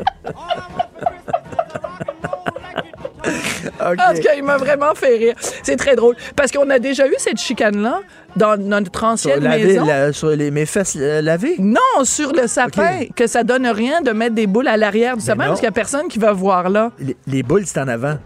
En 3.82 4.14
tout 4.16 4.22
cas, 4.22 4.34
il 4.36 4.44
m'a 4.44 4.58
vraiment 4.58 4.96
fait 4.96 5.18
rire. 5.18 5.36
C'est 5.64 5.76
très 5.76 5.96
drôle. 5.96 6.16
Parce 6.36 6.52
qu'on 6.52 6.70
a 6.70 6.80
déjà 6.80 7.06
eu 7.08 7.14
cette 7.18 7.38
chicane-là 7.38 8.02
dans 8.36 8.58
notre 8.58 8.98
Sur, 9.00 9.08
ancienne 9.08 9.44
laver- 9.44 9.66
maison. 9.66 9.86
la- 9.86 10.14
sur 10.14 10.30
les, 10.30 10.52
mes 10.52 10.66
fesses 10.66 10.98
euh, 11.00 11.22
lavées? 11.22 11.56
Non, 11.60 12.04
sur 12.04 12.32
le 12.34 12.48
sapin, 12.48 13.06
que 13.16 13.28
ça 13.28 13.44
donne 13.44 13.68
rien 13.68 14.02
de 14.02 14.12
mettre 14.12 14.36
des 14.36 14.48
boules 14.48 14.68
à 14.68 14.78
l'arrière 14.78 15.16
du 15.18 15.24
sapin 15.24 15.44
non. 15.44 15.50
parce 15.50 15.60
qu'il 15.60 15.68
n'y 15.68 15.74
a 15.74 15.74
personne 15.74 16.08
qui 16.08 16.18
va 16.18 16.32
voir 16.34 16.70
là. 16.70 16.92
Les, 17.00 17.16
les 17.28 17.44
boules, 17.44 17.66
c'est 17.66 17.80
en 17.80 17.88
avant. 17.88 18.18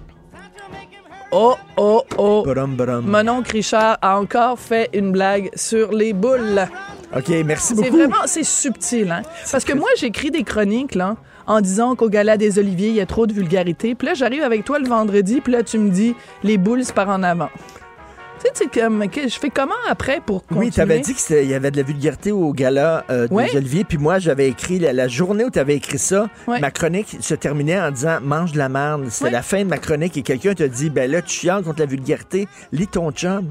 Oh, 1.36 1.56
oh, 1.78 2.04
oh. 2.20 2.44
Brum, 2.46 2.76
brum. 2.76 3.06
Mon 3.08 3.28
oncle 3.28 3.54
Richard 3.54 3.98
a 4.04 4.20
encore 4.20 4.60
fait 4.60 4.90
une 4.94 5.12
blague 5.12 5.50
sur 5.56 5.92
les 5.92 6.14
boules. 6.14 6.68
OK, 7.16 7.30
merci 7.44 7.70
C'est 7.70 7.76
beaucoup. 7.76 7.98
vraiment, 7.98 8.18
c'est 8.28 8.44
subtil, 8.44 9.10
hein? 9.12 9.24
Parce 9.52 9.64
que 9.64 9.74
moi, 9.74 9.90
j'écris 9.98 10.30
des 10.30 10.44
chroniques, 10.44 10.94
là, 10.94 11.16
en 11.48 11.60
disant 11.62 11.96
qu'au 11.96 12.08
Gala 12.10 12.38
des 12.38 12.60
Oliviers, 12.60 12.90
il 12.90 12.96
y 12.96 13.02
a 13.02 13.08
trop 13.08 13.26
de 13.26 13.34
vulgarité. 13.34 13.96
Puis 13.96 14.08
là, 14.08 14.14
j'arrive 14.14 14.44
avec 14.44 14.64
toi 14.64 14.78
le 14.78 14.88
vendredi, 14.88 15.42
puis 15.42 15.54
là, 15.54 15.64
tu 15.64 15.80
me 15.80 15.90
dis, 15.90 16.16
les 16.44 16.58
boules, 16.60 16.84
c'est 16.86 16.94
par 16.94 17.10
en 17.10 17.24
avant. 17.24 17.50
Tu 18.44 18.50
sais, 18.50 18.68
c'est 18.74 18.82
comme, 18.82 19.08
que- 19.10 19.30
je 19.30 19.40
fais 19.40 19.50
comment 19.50 19.72
après 19.90 20.20
pour 20.26 20.42
continuer? 20.46 20.66
Oui, 20.66 20.72
tu 20.72 20.82
avais 20.82 21.00
dit 21.00 21.14
qu'il 21.14 21.46
y 21.50 21.54
avait 21.54 21.72
de 21.72 21.78
la 21.78 21.84
vulgarité 21.84 22.32
au 22.34 22.52
gala 22.52 23.06
euh, 23.10 23.28
des 23.28 23.34
Ouais. 23.34 23.84
Puis 23.88 23.98
moi, 23.98 24.20
j'avais 24.20 24.50
écrit, 24.50 24.80
la, 24.80 24.92
la 24.92 25.08
journée 25.08 25.46
où 25.46 25.50
tu 25.50 25.60
avais 25.60 25.76
écrit 25.76 25.98
ça, 25.98 26.28
Ouais. 26.48 26.60
ma 26.60 26.70
chronique 26.72 27.18
se 27.22 27.36
terminait 27.36 27.80
en 27.80 27.92
disant 27.92 28.20
«mange 28.22 28.52
de 28.52 28.58
la 28.58 28.68
merde». 28.68 29.06
C'était 29.10 29.26
Ouais. 29.26 29.32
la 29.32 29.42
fin 29.44 29.60
de 29.64 29.70
ma 29.70 29.78
chronique 29.78 30.18
et 30.18 30.24
quelqu'un 30.24 30.54
te 30.54 30.64
dit 30.64 30.90
«ben 30.92 31.10
là, 31.10 31.22
tu 31.22 31.30
chiales 31.34 31.64
contre 31.64 31.80
la 31.80 31.86
vulgarité, 31.86 32.48
lis 32.74 32.88
ton 32.88 33.12
chum. 33.12 33.48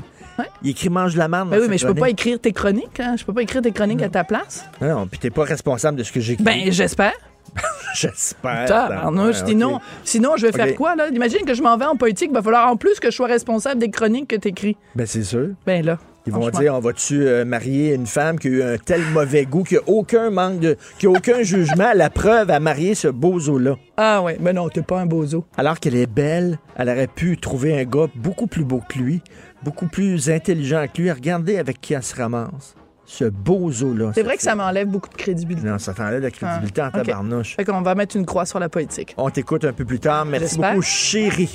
Il 0.62 0.70
écrit 0.70 0.89
«mange 0.90 1.14
de 1.14 1.19
la 1.19 1.28
merde». 1.28 1.48
Ben 1.51 1.60
oui, 1.60 1.66
mais 1.70 1.78
je 1.78 1.86
peux 1.86 1.94
pas 1.94 2.10
écrire 2.10 2.39
tes 2.39 2.52
chroniques, 2.52 3.01
hein? 3.01 3.14
Je 3.19 3.24
peux 3.24 3.32
pas 3.32 3.43
écrire 3.43 3.62
tes 3.62 3.73
chroniques 3.73 4.02
à 4.02 4.09
ta 4.09 4.24
place. 4.24 4.64
Non, 4.81 5.06
puis 5.06 5.19
t'es 5.19 5.31
pas 5.31 5.44
responsable 5.44 5.97
de 5.97 6.02
ce 6.02 6.12
que 6.12 6.20
j'écris. 6.20 6.44
Ben, 6.44 6.70
j'espère. 6.70 7.12
J'espère. 7.95 8.66
Tabarnouche, 8.66 9.41
Ouais, 9.43 9.47
sinon, 9.49 9.81
sinon, 10.05 10.37
je 10.37 10.47
vais 10.47 10.53
faire 10.53 10.74
quoi, 10.74 10.97
là? 10.97 11.09
Imagine 11.09 11.45
que 11.45 11.55
je 11.55 11.62
m'en 11.62 11.77
vais 11.77 11.85
en 11.85 11.97
politique, 11.97 12.29
il 12.31 12.35
va 12.35 12.43
falloir 12.43 12.70
en 12.70 12.77
plus 12.77 12.99
que 13.01 13.11
je 13.11 13.16
sois 13.16 13.27
responsable 13.27 13.81
des 13.81 13.91
chroniques 13.91 14.29
que 14.29 14.37
t'écris. 14.37 14.77
Ben, 14.95 15.07
c'est 15.07 15.24
sûr. 15.24 15.49
Ben 15.66 15.85
là. 15.85 15.99
Ils 16.24 16.33
vont 16.33 16.51
dire, 16.51 16.74
on 16.77 16.79
va-tu 16.79 17.27
euh, 17.27 17.45
marier 17.45 17.95
une 17.95 18.07
femme 18.07 18.39
qui 18.39 18.47
a 18.47 18.51
eu 18.51 18.62
un 18.62 18.79
tel 18.79 19.01
mauvais 19.12 19.45
goût, 19.45 19.65
qui 19.65 19.77
a 19.77 19.81
aucun 19.89 20.31
manque 20.31 20.61
de... 20.61 20.77
qui 20.99 21.07
a 21.07 21.11
aucun 21.11 21.43
jugement 21.43 21.89
à 21.89 21.95
la 21.95 22.11
preuve 22.11 22.49
à 22.51 22.61
marier 22.61 22.95
ce 22.95 23.09
bozo-là? 23.09 23.74
Ah 23.97 24.23
ouais, 24.23 24.37
mais 24.41 24.53
non, 24.53 24.69
t'es 24.69 24.83
pas 24.83 25.01
un 25.01 25.07
bozo. 25.07 25.45
Alors 25.57 25.81
qu'elle 25.81 25.97
est 25.97 26.07
belle, 26.07 26.61
elle 26.77 26.89
aurait 26.89 27.09
pu 27.09 27.39
trouver 27.39 27.77
un 27.77 27.85
gars 27.85 28.07
beaucoup 28.15 28.47
plus 28.47 28.65
beau 28.65 28.81
que 28.89 28.99
lui, 28.99 29.20
beaucoup 29.65 29.89
plus 29.89 30.31
intelligent 30.31 30.87
que 30.95 31.03
lui. 31.03 31.11
Regardez 31.11 31.59
avec 31.59 31.81
qui 31.81 31.95
elle 31.95 32.05
se 32.05 32.15
ramasse. 32.15 32.77
Ce 33.13 33.25
bozo-là. 33.25 34.13
C'est 34.15 34.23
vrai 34.23 34.39
que 34.39 34.43
ça 34.43 34.55
m'enlève 34.55 34.89
beaucoup 34.89 35.11
de 35.11 35.15
crédibilité. 35.15 35.67
Non, 35.69 35.79
ça 35.79 35.93
t'enlève 35.93 36.23
la 36.23 36.31
crédibilité 36.31 36.81
Ah, 36.81 36.87
en 36.87 36.89
ok. 36.99 37.05
tabarnouche. 37.05 37.57
Fait 37.57 37.65
qu'on 37.67 37.83
va 37.83 37.95
mettre 37.95 38.17
une 38.17 38.25
croix 38.25 38.47
sur 38.47 38.59
la 38.59 38.71
politique. 38.71 39.15
On 39.19 39.29
t'écoute 39.29 39.67
un 39.67 39.75
peu 39.75 39.85
plus 39.85 40.01
tard. 40.01 40.25
Merci 40.25 40.57
beaucoup, 40.57 40.81
chérie. 40.81 41.51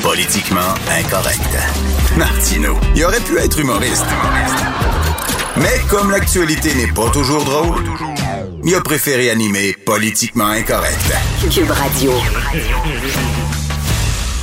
Politiquement 0.00 0.74
incorrect. 0.96 1.58
Martino, 2.16 2.76
il 2.94 3.04
aurait 3.04 3.20
pu 3.20 3.36
être 3.38 3.58
humoriste. 3.58 4.06
Mais 5.56 5.80
comme 5.90 6.10
l'actualité 6.12 6.72
n'est 6.74 6.92
pas 6.92 7.10
toujours 7.10 7.44
drôle, 7.44 7.82
il 8.64 8.74
a 8.76 8.80
préféré 8.80 9.30
animer 9.30 9.72
Politiquement 9.84 10.46
incorrect. 10.46 11.12
Cube 11.50 11.70
Radio. 11.70 12.12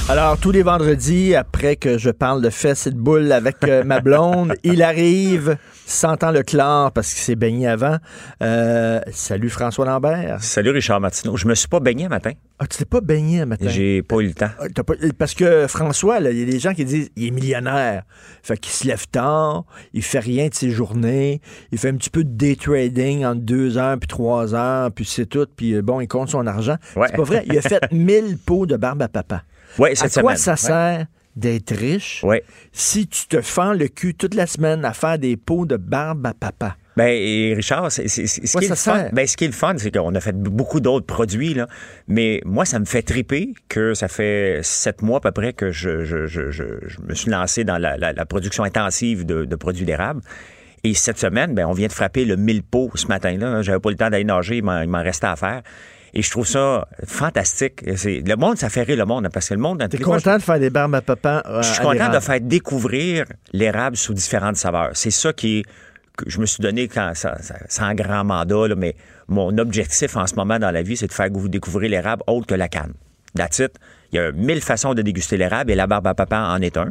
Alors, 0.09 0.39
tous 0.39 0.49
les 0.49 0.63
vendredis, 0.63 1.35
après 1.35 1.75
que 1.75 1.99
je 1.99 2.09
parle 2.09 2.41
de 2.41 2.49
fesses 2.49 2.87
et 2.87 2.91
de 2.91 2.97
boules 2.97 3.31
avec 3.31 3.57
euh, 3.65 3.83
ma 3.83 3.99
blonde, 3.99 4.55
il 4.63 4.81
arrive, 4.81 5.55
sentant 5.85 6.31
le 6.31 6.41
chlore 6.41 6.91
parce 6.91 7.13
qu'il 7.13 7.21
s'est 7.21 7.35
baigné 7.35 7.67
avant. 7.67 7.97
Euh, 8.41 9.01
salut 9.11 9.49
François 9.51 9.85
Lambert. 9.85 10.37
Salut 10.41 10.71
Richard 10.71 10.99
Martineau. 10.99 11.37
Je 11.37 11.47
me 11.47 11.53
suis 11.53 11.67
pas 11.67 11.79
baigné 11.79 12.05
un 12.05 12.09
matin. 12.09 12.31
Ah, 12.57 12.65
tu 12.65 12.79
t'es 12.79 12.85
pas 12.85 13.01
baigné 13.01 13.41
un 13.41 13.45
matin? 13.45 13.67
J'ai 13.69 14.01
pas 14.01 14.15
eu 14.17 14.25
le 14.29 14.33
temps. 14.33 14.49
Ah, 14.57 14.83
pas- 14.83 14.95
parce 15.15 15.35
que 15.35 15.67
François, 15.67 16.17
il 16.21 16.39
y 16.39 16.41
a 16.41 16.45
des 16.45 16.59
gens 16.59 16.73
qui 16.73 16.85
disent 16.85 17.11
il 17.15 17.27
est 17.27 17.31
millionnaire. 17.31 18.01
Fait 18.41 18.57
qu'il 18.57 18.73
se 18.73 18.87
lève 18.87 19.05
tard, 19.11 19.65
il 19.93 20.01
fait 20.01 20.19
rien 20.19 20.47
de 20.47 20.55
ses 20.55 20.71
journées, 20.71 21.39
il 21.71 21.77
fait 21.77 21.89
un 21.89 21.95
petit 21.97 22.09
peu 22.09 22.23
de 22.23 22.31
day 22.31 22.55
trading 22.55 23.25
entre 23.25 23.41
deux 23.41 23.77
heures 23.77 23.99
puis 23.99 24.07
trois 24.07 24.55
heures, 24.55 24.91
puis 24.91 25.05
c'est 25.05 25.27
tout, 25.27 25.45
puis 25.55 25.75
euh, 25.75 25.83
bon, 25.83 26.01
il 26.01 26.07
compte 26.07 26.29
son 26.29 26.47
argent. 26.47 26.77
C'est 26.95 27.15
pas 27.15 27.23
vrai. 27.23 27.43
Il 27.45 27.55
a 27.55 27.61
fait 27.61 27.79
1000 27.91 28.39
pots 28.43 28.65
de 28.65 28.75
barbe 28.75 29.03
à 29.03 29.07
papa. 29.07 29.43
Ouais, 29.77 29.91
à 29.91 30.09
quoi 30.09 30.35
semaine. 30.35 30.37
ça 30.37 30.51
Ouais. 30.53 30.57
sert 30.57 31.05
d'être 31.35 31.73
riche 31.75 32.23
si 32.73 33.07
tu 33.07 33.27
te 33.27 33.41
fends 33.41 33.73
le 33.73 33.87
cul 33.87 34.13
toute 34.15 34.33
la 34.33 34.47
semaine 34.47 34.83
à 34.83 34.93
faire 34.93 35.17
des 35.19 35.37
pots 35.37 35.65
de 35.65 35.77
barbe 35.77 36.25
à 36.25 36.33
papa? 36.33 36.75
Ben, 36.97 37.07
et 37.07 37.53
Richard, 37.55 37.89
c'est, 37.93 38.09
c'est- 38.09 38.27
c'est- 38.27 38.45
ce, 38.45 38.57
Ouais, 38.57 38.65
qui 38.65 38.71
est 38.71 38.75
ça 38.75 38.93
le 38.93 38.99
fun, 39.03 39.09
ben, 39.13 39.25
ce 39.25 39.37
qui 39.37 39.45
est 39.45 39.47
le 39.47 39.53
fun, 39.53 39.73
c'est 39.77 39.89
qu'on 39.89 40.13
a 40.15 40.19
fait 40.19 40.35
beaucoup 40.35 40.81
d'autres 40.81 41.05
produits, 41.05 41.53
là, 41.53 41.67
mais 42.09 42.41
moi, 42.43 42.65
ça 42.65 42.77
me 42.77 42.83
fait 42.83 43.03
triper 43.03 43.53
que 43.69 43.93
ça 43.93 44.09
fait 44.09 44.59
sept 44.63 45.01
mois 45.01 45.19
à 45.19 45.21
peu 45.21 45.31
près 45.31 45.53
que 45.53 45.71
je, 45.71 46.03
je- 46.03 46.25
je- 46.27 46.51
je- 46.51 46.63
je 46.87 46.97
me 47.07 47.13
suis 47.15 47.31
lancé 47.31 47.63
dans 47.63 47.77
la, 47.77 47.95
la- 47.95 48.11
la 48.11 48.25
production 48.25 48.65
intensive 48.65 49.25
de, 49.25 49.45
de 49.45 49.55
produits 49.55 49.85
d'érable. 49.85 50.21
Et 50.83 50.93
cette 50.93 51.19
semaine, 51.19 51.53
ben, 51.53 51.65
on 51.67 51.73
vient 51.73 51.87
de 51.87 51.93
frapper 51.93 52.25
le 52.25 52.35
1000 52.35 52.63
pots 52.63 52.91
ce 52.95 53.07
matin-là. 53.07 53.61
J'avais 53.61 53.79
pas 53.79 53.91
le 53.91 53.95
temps 53.97 54.09
d'aller 54.09 54.25
nager, 54.25 54.57
il 54.57 54.63
m'en, 54.63 54.81
il 54.81 54.89
m'en 54.89 55.03
restait 55.03 55.27
à 55.27 55.37
faire. 55.37 55.61
Et 56.13 56.21
je 56.21 56.29
trouve 56.31 56.47
ça 56.47 56.87
fantastique. 57.05 57.81
Le 57.85 58.35
monde, 58.35 58.57
ça 58.57 58.69
fait 58.69 58.83
rire 58.83 58.97
le 58.97 59.05
monde, 59.05 59.25
hein, 59.25 59.29
parce 59.31 59.49
que 59.49 59.53
le 59.53 59.59
monde... 59.59 59.85
T'es 59.89 59.97
content 59.99 60.37
de 60.37 60.41
faire 60.41 60.59
des 60.59 60.69
barbes 60.69 60.95
à 60.95 61.01
papa? 61.01 61.43
euh, 61.45 61.61
Je 61.61 61.67
suis 61.73 61.81
content 61.83 62.09
de 62.11 62.19
faire 62.19 62.41
découvrir 62.41 63.25
l'érable 63.53 63.95
sous 63.97 64.13
différentes 64.13 64.55
saveurs. 64.57 64.91
C'est 64.93 65.11
ça 65.11 65.33
qui 65.33 65.59
est 65.59 65.63
que 66.17 66.29
je 66.29 66.39
me 66.39 66.45
suis 66.45 66.61
donné 66.61 66.87
quand 66.89 67.11
ça, 67.15 67.37
ça- 67.41 67.55
sans 67.69 67.93
grand 67.93 68.23
mandat, 68.25 68.67
là, 68.67 68.75
mais 68.75 68.95
mon 69.27 69.57
objectif 69.57 70.17
en 70.17 70.27
ce 70.27 70.35
moment 70.35 70.59
dans 70.59 70.71
la 70.71 70.81
vie, 70.81 70.97
c'est 70.97 71.07
de 71.07 71.13
faire 71.13 71.29
vous 71.31 71.47
découvrir 71.47 71.89
l'érable 71.91 72.23
autre 72.27 72.47
que 72.47 72.55
la 72.55 72.67
canne. 72.67 72.93
That's 73.35 73.59
it. 73.59 73.71
Il 74.11 74.15
y 74.15 74.19
a 74.19 74.31
mille 74.31 74.59
façons 74.61 74.93
de 74.95 75.01
déguster 75.03 75.37
l'érable 75.37 75.69
et 75.71 75.75
la 75.75 75.85
barbe 75.87 76.07
à 76.07 76.15
papa 76.15 76.39
en 76.39 76.59
est 76.61 76.75
un. 76.77 76.89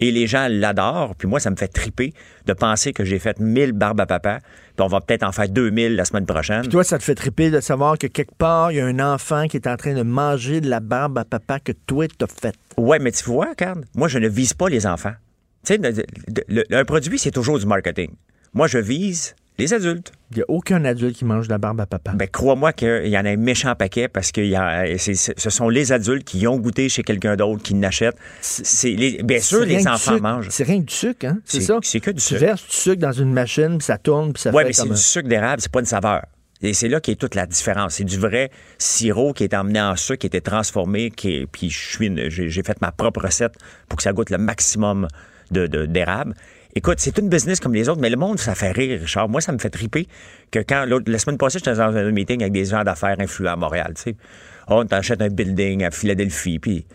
Et 0.00 0.10
les 0.10 0.26
gens 0.26 0.48
l'adorent. 0.48 1.14
Puis 1.14 1.28
moi, 1.28 1.40
ça 1.40 1.50
me 1.50 1.56
fait 1.56 1.68
triper 1.68 2.14
de 2.46 2.52
penser 2.52 2.92
que 2.92 3.04
j'ai 3.04 3.18
fait 3.18 3.38
1000 3.38 3.72
barbes 3.72 4.00
à 4.00 4.06
papa. 4.06 4.38
Puis 4.76 4.84
on 4.84 4.86
va 4.86 5.00
peut-être 5.00 5.22
en 5.22 5.32
faire 5.32 5.48
2000 5.48 5.94
la 5.94 6.04
semaine 6.04 6.26
prochaine. 6.26 6.62
Puis 6.62 6.70
toi, 6.70 6.84
ça 6.84 6.98
te 6.98 7.04
fait 7.04 7.14
triper 7.14 7.50
de 7.50 7.60
savoir 7.60 7.98
que 7.98 8.06
quelque 8.06 8.34
part, 8.34 8.72
il 8.72 8.78
y 8.78 8.80
a 8.80 8.86
un 8.86 8.98
enfant 8.98 9.46
qui 9.46 9.56
est 9.58 9.66
en 9.66 9.76
train 9.76 9.94
de 9.94 10.02
manger 10.02 10.60
de 10.60 10.68
la 10.70 10.80
barbe 10.80 11.18
à 11.18 11.24
papa 11.24 11.60
que 11.60 11.72
toi, 11.72 12.06
t'as 12.16 12.26
faite. 12.26 12.56
Ouais, 12.76 12.98
mais 12.98 13.12
tu 13.12 13.24
vois, 13.24 13.54
Carl, 13.54 13.84
moi, 13.94 14.08
je 14.08 14.18
ne 14.18 14.28
vise 14.28 14.54
pas 14.54 14.68
les 14.68 14.86
enfants. 14.86 15.14
Tu 15.64 15.74
sais, 15.74 16.06
un 16.70 16.84
produit, 16.84 17.18
c'est 17.18 17.30
toujours 17.30 17.58
du 17.58 17.66
marketing. 17.66 18.10
Moi, 18.54 18.66
je 18.66 18.78
vise 18.78 19.36
les 19.58 19.74
adultes. 19.74 20.12
Il 20.32 20.36
n'y 20.36 20.42
a 20.42 20.46
aucun 20.48 20.84
adulte 20.84 21.16
qui 21.16 21.24
mange 21.24 21.48
de 21.48 21.52
la 21.52 21.58
barbe 21.58 21.80
à 21.80 21.86
papa. 21.86 22.12
Ben, 22.14 22.28
crois-moi 22.28 22.72
qu'il 22.72 23.08
y 23.08 23.18
en 23.18 23.24
a 23.24 23.30
un 23.30 23.36
méchant 23.36 23.74
paquet 23.74 24.06
parce 24.06 24.30
que 24.30 24.40
y 24.40 24.54
a- 24.54 24.96
c'est- 24.96 25.36
ce 25.36 25.50
sont 25.50 25.68
les 25.68 25.90
adultes 25.90 26.24
qui 26.24 26.46
ont 26.46 26.56
goûté 26.56 26.88
chez 26.88 27.02
quelqu'un 27.02 27.34
d'autre, 27.34 27.62
qui 27.64 27.74
n'achètent. 27.74 28.16
Bien 29.24 29.40
sûr, 29.40 29.64
les 29.64 29.86
enfants 29.88 30.20
mangent. 30.20 30.48
C'est 30.50 30.64
rien 30.64 30.80
que 30.80 30.86
du 30.86 30.94
sucre, 30.94 31.26
hein? 31.26 31.38
C'est 31.44 31.60
ça? 31.60 31.78
c'est 31.82 32.00
que 32.00 32.10
du 32.10 32.20
tu 32.20 32.26
sucre. 32.28 32.40
verses 32.40 32.66
du 32.66 32.76
sucre 32.76 33.00
dans 33.00 33.12
une 33.12 33.32
machine, 33.32 33.78
puis 33.78 33.84
ça 33.84 33.98
tourne, 33.98 34.32
puis 34.32 34.42
ça 34.42 34.50
Oui, 34.50 34.62
fait 34.62 34.68
mais 34.68 34.72
c'est 34.72 34.88
du 34.88 34.96
sucre 34.96 35.28
d'érable, 35.28 35.60
c'est 35.62 35.72
pas 35.72 35.80
une 35.80 35.86
saveur. 35.86 36.22
Et 36.62 36.74
c'est 36.74 36.88
là 36.88 37.00
qui 37.00 37.10
est 37.12 37.16
toute 37.16 37.34
la 37.34 37.46
différence. 37.46 37.94
C'est 37.94 38.04
du 38.04 38.18
vrai 38.18 38.50
sirop 38.78 39.32
qui 39.32 39.44
est 39.44 39.54
emmené 39.54 39.80
en 39.80 39.96
sucre, 39.96 40.18
qui 40.20 40.26
a 40.26 40.28
été 40.28 40.40
transformé, 40.42 41.10
qui 41.10 41.46
puis 41.50 41.70
j'ai 41.70 42.62
fait 42.62 42.80
ma 42.82 42.92
propre 42.92 43.22
recette 43.22 43.54
pour 43.88 43.96
que 43.96 44.02
ça 44.02 44.12
goûte 44.12 44.30
le 44.30 44.38
maximum 44.38 45.08
de- 45.50 45.66
de- 45.66 45.86
d'érable. 45.86 46.34
Écoute, 46.74 47.00
c'est 47.00 47.18
une 47.18 47.28
business 47.28 47.58
comme 47.58 47.74
les 47.74 47.88
autres, 47.88 48.00
mais 48.00 48.10
le 48.10 48.16
monde, 48.16 48.38
ça 48.38 48.54
fait 48.54 48.70
rire, 48.70 49.00
Richard. 49.00 49.28
Moi, 49.28 49.40
ça 49.40 49.50
me 49.50 49.58
fait 49.58 49.70
triper 49.70 50.06
que 50.52 50.60
quand, 50.60 50.86
la 51.06 51.18
semaine 51.18 51.36
passée, 51.36 51.58
j'étais 51.58 51.74
dans 51.74 51.96
un 51.96 52.10
meeting 52.12 52.42
avec 52.42 52.52
des 52.52 52.66
gens 52.66 52.84
d'affaires 52.84 53.16
influents 53.18 53.52
à 53.52 53.56
Montréal, 53.56 53.92
tu 53.96 54.02
sais. 54.02 54.16
Oh, 54.68 54.80
on 54.80 54.84
t'achète 54.84 55.20
un 55.20 55.28
building 55.28 55.82
à 55.82 55.90
Philadelphie, 55.90 56.60
puis 56.60 56.86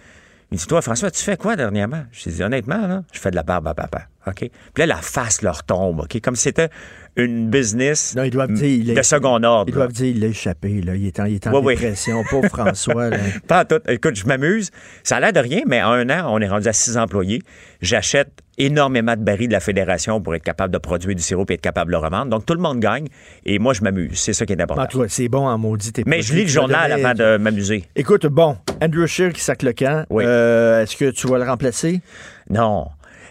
il 0.51 0.57
dit, 0.57 0.65
toi, 0.65 0.81
François, 0.81 1.11
tu 1.11 1.21
fais 1.21 1.35
quoi 1.35 1.57
dernièrement? 1.57 2.05
Je 2.13 2.29
dis, 2.29 2.41
honnêtement, 2.41 2.87
là, 2.87 3.03
je 3.11 3.19
fais 3.19 3.31
de 3.31 3.35
la 3.35 3.43
barbe 3.43 3.67
à 3.67 3.73
papa. 3.73 4.07
OK? 4.27 4.39
Puis 4.39 4.49
là, 4.77 4.85
la 4.87 4.95
face 4.97 5.41
leur 5.41 5.63
tombe, 5.63 5.99
OK? 6.01 6.19
Comme 6.21 6.35
si 6.35 6.43
c'était 6.43 6.69
une 7.17 7.49
business 7.49 8.13
ils 8.21 8.29
doivent 8.29 8.51
dire, 8.51 8.65
il 8.67 8.89
est- 8.89 8.93
de 8.95 9.01
second 9.01 9.41
ordre. 9.43 9.69
Ils 9.69 9.73
doivent 9.73 9.91
dire, 9.93 10.07
il 10.07 10.19
l'a 10.19 10.27
échappé, 10.27 10.81
là. 10.81 10.95
Il 10.95 11.05
est 11.07 11.17
en, 11.19 11.25
il 11.25 11.35
est 11.35 11.47
en 11.47 11.61
ouais. 11.61 11.75
dépression. 11.75 12.23
Pauvre 12.29 12.47
François, 12.49 13.09
là. 13.09 13.17
Pas 13.47 13.61
en 13.61 13.65
tout. 13.65 13.79
Écoute, 13.87 14.15
je 14.15 14.25
m'amuse. 14.25 14.69
Ça 15.03 15.17
a 15.17 15.19
l'air 15.21 15.31
de 15.33 15.39
rien, 15.39 15.61
mais 15.65 15.81
en 15.81 15.91
un 15.91 16.09
an, 16.09 16.27
on 16.29 16.39
est 16.41 16.47
rendu 16.47 16.67
à 16.67 16.73
six 16.73 16.97
employés. 16.97 17.41
J'achète 17.81 18.29
énormément 18.57 19.15
de 19.15 19.21
barils 19.21 19.47
de 19.47 19.53
la 19.53 19.59
fédération 19.59 20.19
pour 20.21 20.33
être 20.35 20.43
capable 20.43 20.73
de 20.73 20.77
produire 20.77 21.15
du 21.15 21.21
sirop 21.21 21.45
et 21.49 21.53
être 21.53 21.61
capable 21.61 21.91
de 21.91 21.97
le 21.97 22.03
revendre. 22.03 22.27
Donc, 22.31 22.45
tout 22.45 22.53
le 22.53 22.61
monde 22.61 22.79
gagne 22.79 23.07
et 23.45 23.59
moi, 23.59 23.73
je 23.73 23.81
m'amuse. 23.81 24.17
C'est 24.17 24.33
ça 24.33 24.45
qui 24.45 24.53
est 24.53 24.61
important. 24.61 24.83
En 24.83 24.87
tout 24.87 25.01
cas, 25.01 25.07
c'est 25.09 25.27
bon 25.29 25.45
en 25.47 25.57
maudit. 25.57 25.91
tes 25.93 26.03
Mais 26.05 26.21
je 26.21 26.33
lis 26.33 26.43
le 26.43 26.47
journal 26.49 26.89
donner- 26.89 27.03
avant 27.05 27.13
de 27.13 27.37
m'amuser. 27.37 27.85
Écoute, 27.95 28.25
bon, 28.27 28.57
Andrew 28.81 29.05
Scheer 29.07 29.31
qui 29.33 29.41
sac 29.41 29.61
le 29.63 29.73
camp. 29.73 30.05
Oui. 30.09 30.23
Euh, 30.25 30.81
Est-ce 30.83 30.95
que 30.97 31.11
tu 31.11 31.27
vas 31.27 31.37
le 31.37 31.43
remplacer? 31.45 32.01
Non. 32.49 32.87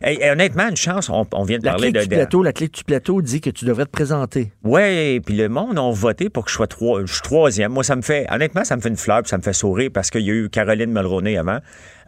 Hey, 0.07 0.19
hey, 0.21 0.33
honnêtement, 0.33 0.69
une 0.69 0.77
chance, 0.77 1.09
on, 1.09 1.27
on 1.33 1.45
vient 1.45 1.59
de 1.59 1.65
La 1.65 1.71
parler 1.71 1.91
de... 1.91 1.99
du 1.99 2.09
plateau, 2.09 2.43
la 2.43 2.53
clique 2.53 2.75
du 2.75 2.85
plateau 2.85 3.23
dit 3.23 3.41
que 3.41 3.49
tu 3.49 3.65
devrais 3.65 3.87
te 3.87 3.91
présenter. 3.91 4.53
Oui, 4.63 5.19
puis 5.21 5.35
le 5.35 5.49
monde 5.49 5.79
a 5.79 5.91
voté 5.93 6.29
pour 6.29 6.45
que 6.45 6.51
je 6.51 6.57
sois 6.57 6.67
trois, 6.67 7.01
je 7.07 7.11
suis 7.11 7.23
troisième. 7.23 7.73
Moi, 7.73 7.85
ça 7.85 7.97
me 7.97 8.03
fait, 8.03 8.27
honnêtement, 8.31 8.65
ça 8.65 8.77
me 8.77 8.83
fait 8.83 8.91
une 8.91 8.99
fleur, 8.99 9.23
puis 9.23 9.31
ça 9.31 9.39
me 9.39 9.43
fait 9.43 9.55
sourire 9.55 9.89
parce 9.95 10.11
qu'il 10.11 10.21
y 10.21 10.31
a 10.31 10.35
eu 10.35 10.51
Caroline 10.51 10.93
Mulroney 10.93 11.39
avant. 11.39 11.61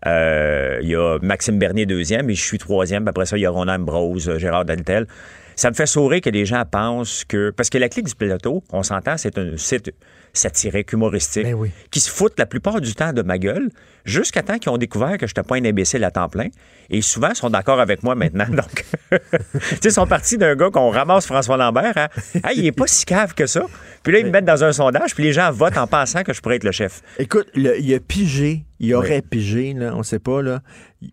Euh, 0.04 0.78
il 0.82 0.90
y 0.90 0.94
a 0.94 1.18
Maxime 1.22 1.58
Bernier 1.58 1.86
deuxième 1.86 2.28
et 2.28 2.34
je 2.34 2.42
suis 2.42 2.58
troisième. 2.58 3.04
Puis 3.04 3.08
Après 3.08 3.24
ça, 3.24 3.38
il 3.38 3.40
y 3.40 3.46
a 3.46 3.50
Ronan 3.50 3.76
Ambrose, 3.76 4.28
euh, 4.28 4.38
Gérard 4.38 4.66
Deltel. 4.66 5.06
Ça 5.54 5.70
me 5.70 5.74
fait 5.74 5.86
sourire 5.86 6.20
que 6.20 6.28
les 6.28 6.44
gens 6.44 6.64
pensent 6.70 7.24
que... 7.24 7.48
Parce 7.48 7.70
que 7.70 7.78
la 7.78 7.88
clique 7.88 8.08
du 8.08 8.14
plateau, 8.14 8.62
on 8.74 8.82
s'entend, 8.82 9.16
c'est 9.16 9.38
un 9.38 9.56
site 9.56 9.90
satirique, 10.38 10.92
humoristique, 10.92 11.44
Ben 11.44 11.56
qui 11.90 12.00
se 12.00 12.10
foutent 12.10 12.38
la 12.38 12.46
plupart 12.46 12.80
du 12.80 12.94
temps 12.94 13.12
de 13.12 13.22
ma 13.22 13.38
gueule, 13.38 13.70
jusqu'à 14.04 14.42
temps 14.42 14.58
qu'ils 14.58 14.70
ont 14.70 14.78
découvert 14.78 15.18
que 15.18 15.26
je 15.26 15.32
n'étais 15.32 15.42
pas 15.42 15.56
un 15.56 15.64
imbécile 15.64 16.04
à 16.04 16.10
temps 16.10 16.28
plein. 16.28 16.48
Et 16.90 17.00
souvent, 17.02 17.30
ils 17.30 17.36
sont 17.36 17.50
d'accord 17.50 17.80
avec 17.80 18.02
moi 18.02 18.14
maintenant. 18.14 18.46
Donc, 18.50 18.84
tu 19.10 19.18
sais, 19.58 19.78
ils 19.88 19.92
sont 19.92 20.06
partis 20.06 20.38
d'un 20.38 20.54
gars 20.54 20.70
qu'on 20.70 20.90
ramasse 20.90 21.26
François 21.26 21.56
Lambert. 21.56 21.96
Hein? 21.96 22.08
Ah, 22.42 22.52
il 22.52 22.64
est 22.66 22.72
pas 22.72 22.86
si 22.86 23.04
cave 23.04 23.34
que 23.34 23.46
ça. 23.46 23.66
Puis 24.02 24.12
là, 24.12 24.20
ils 24.20 24.26
me 24.26 24.30
mettent 24.30 24.44
dans 24.44 24.62
un 24.62 24.72
sondage, 24.72 25.14
puis 25.14 25.24
les 25.24 25.32
gens 25.32 25.50
votent 25.50 25.78
en 25.78 25.86
pensant 25.86 26.22
que 26.22 26.32
je 26.32 26.40
pourrais 26.40 26.56
être 26.56 26.64
le 26.64 26.72
chef. 26.72 27.02
Écoute, 27.18 27.48
le- 27.54 27.80
il 27.80 27.92
a 27.94 27.98
pigé, 28.00 28.64
il 28.78 28.94
aurait 28.94 29.22
pigé, 29.22 29.74
là, 29.74 29.92
on 29.96 30.02
sait 30.02 30.18
pas, 30.20 30.42
là, 30.42 30.60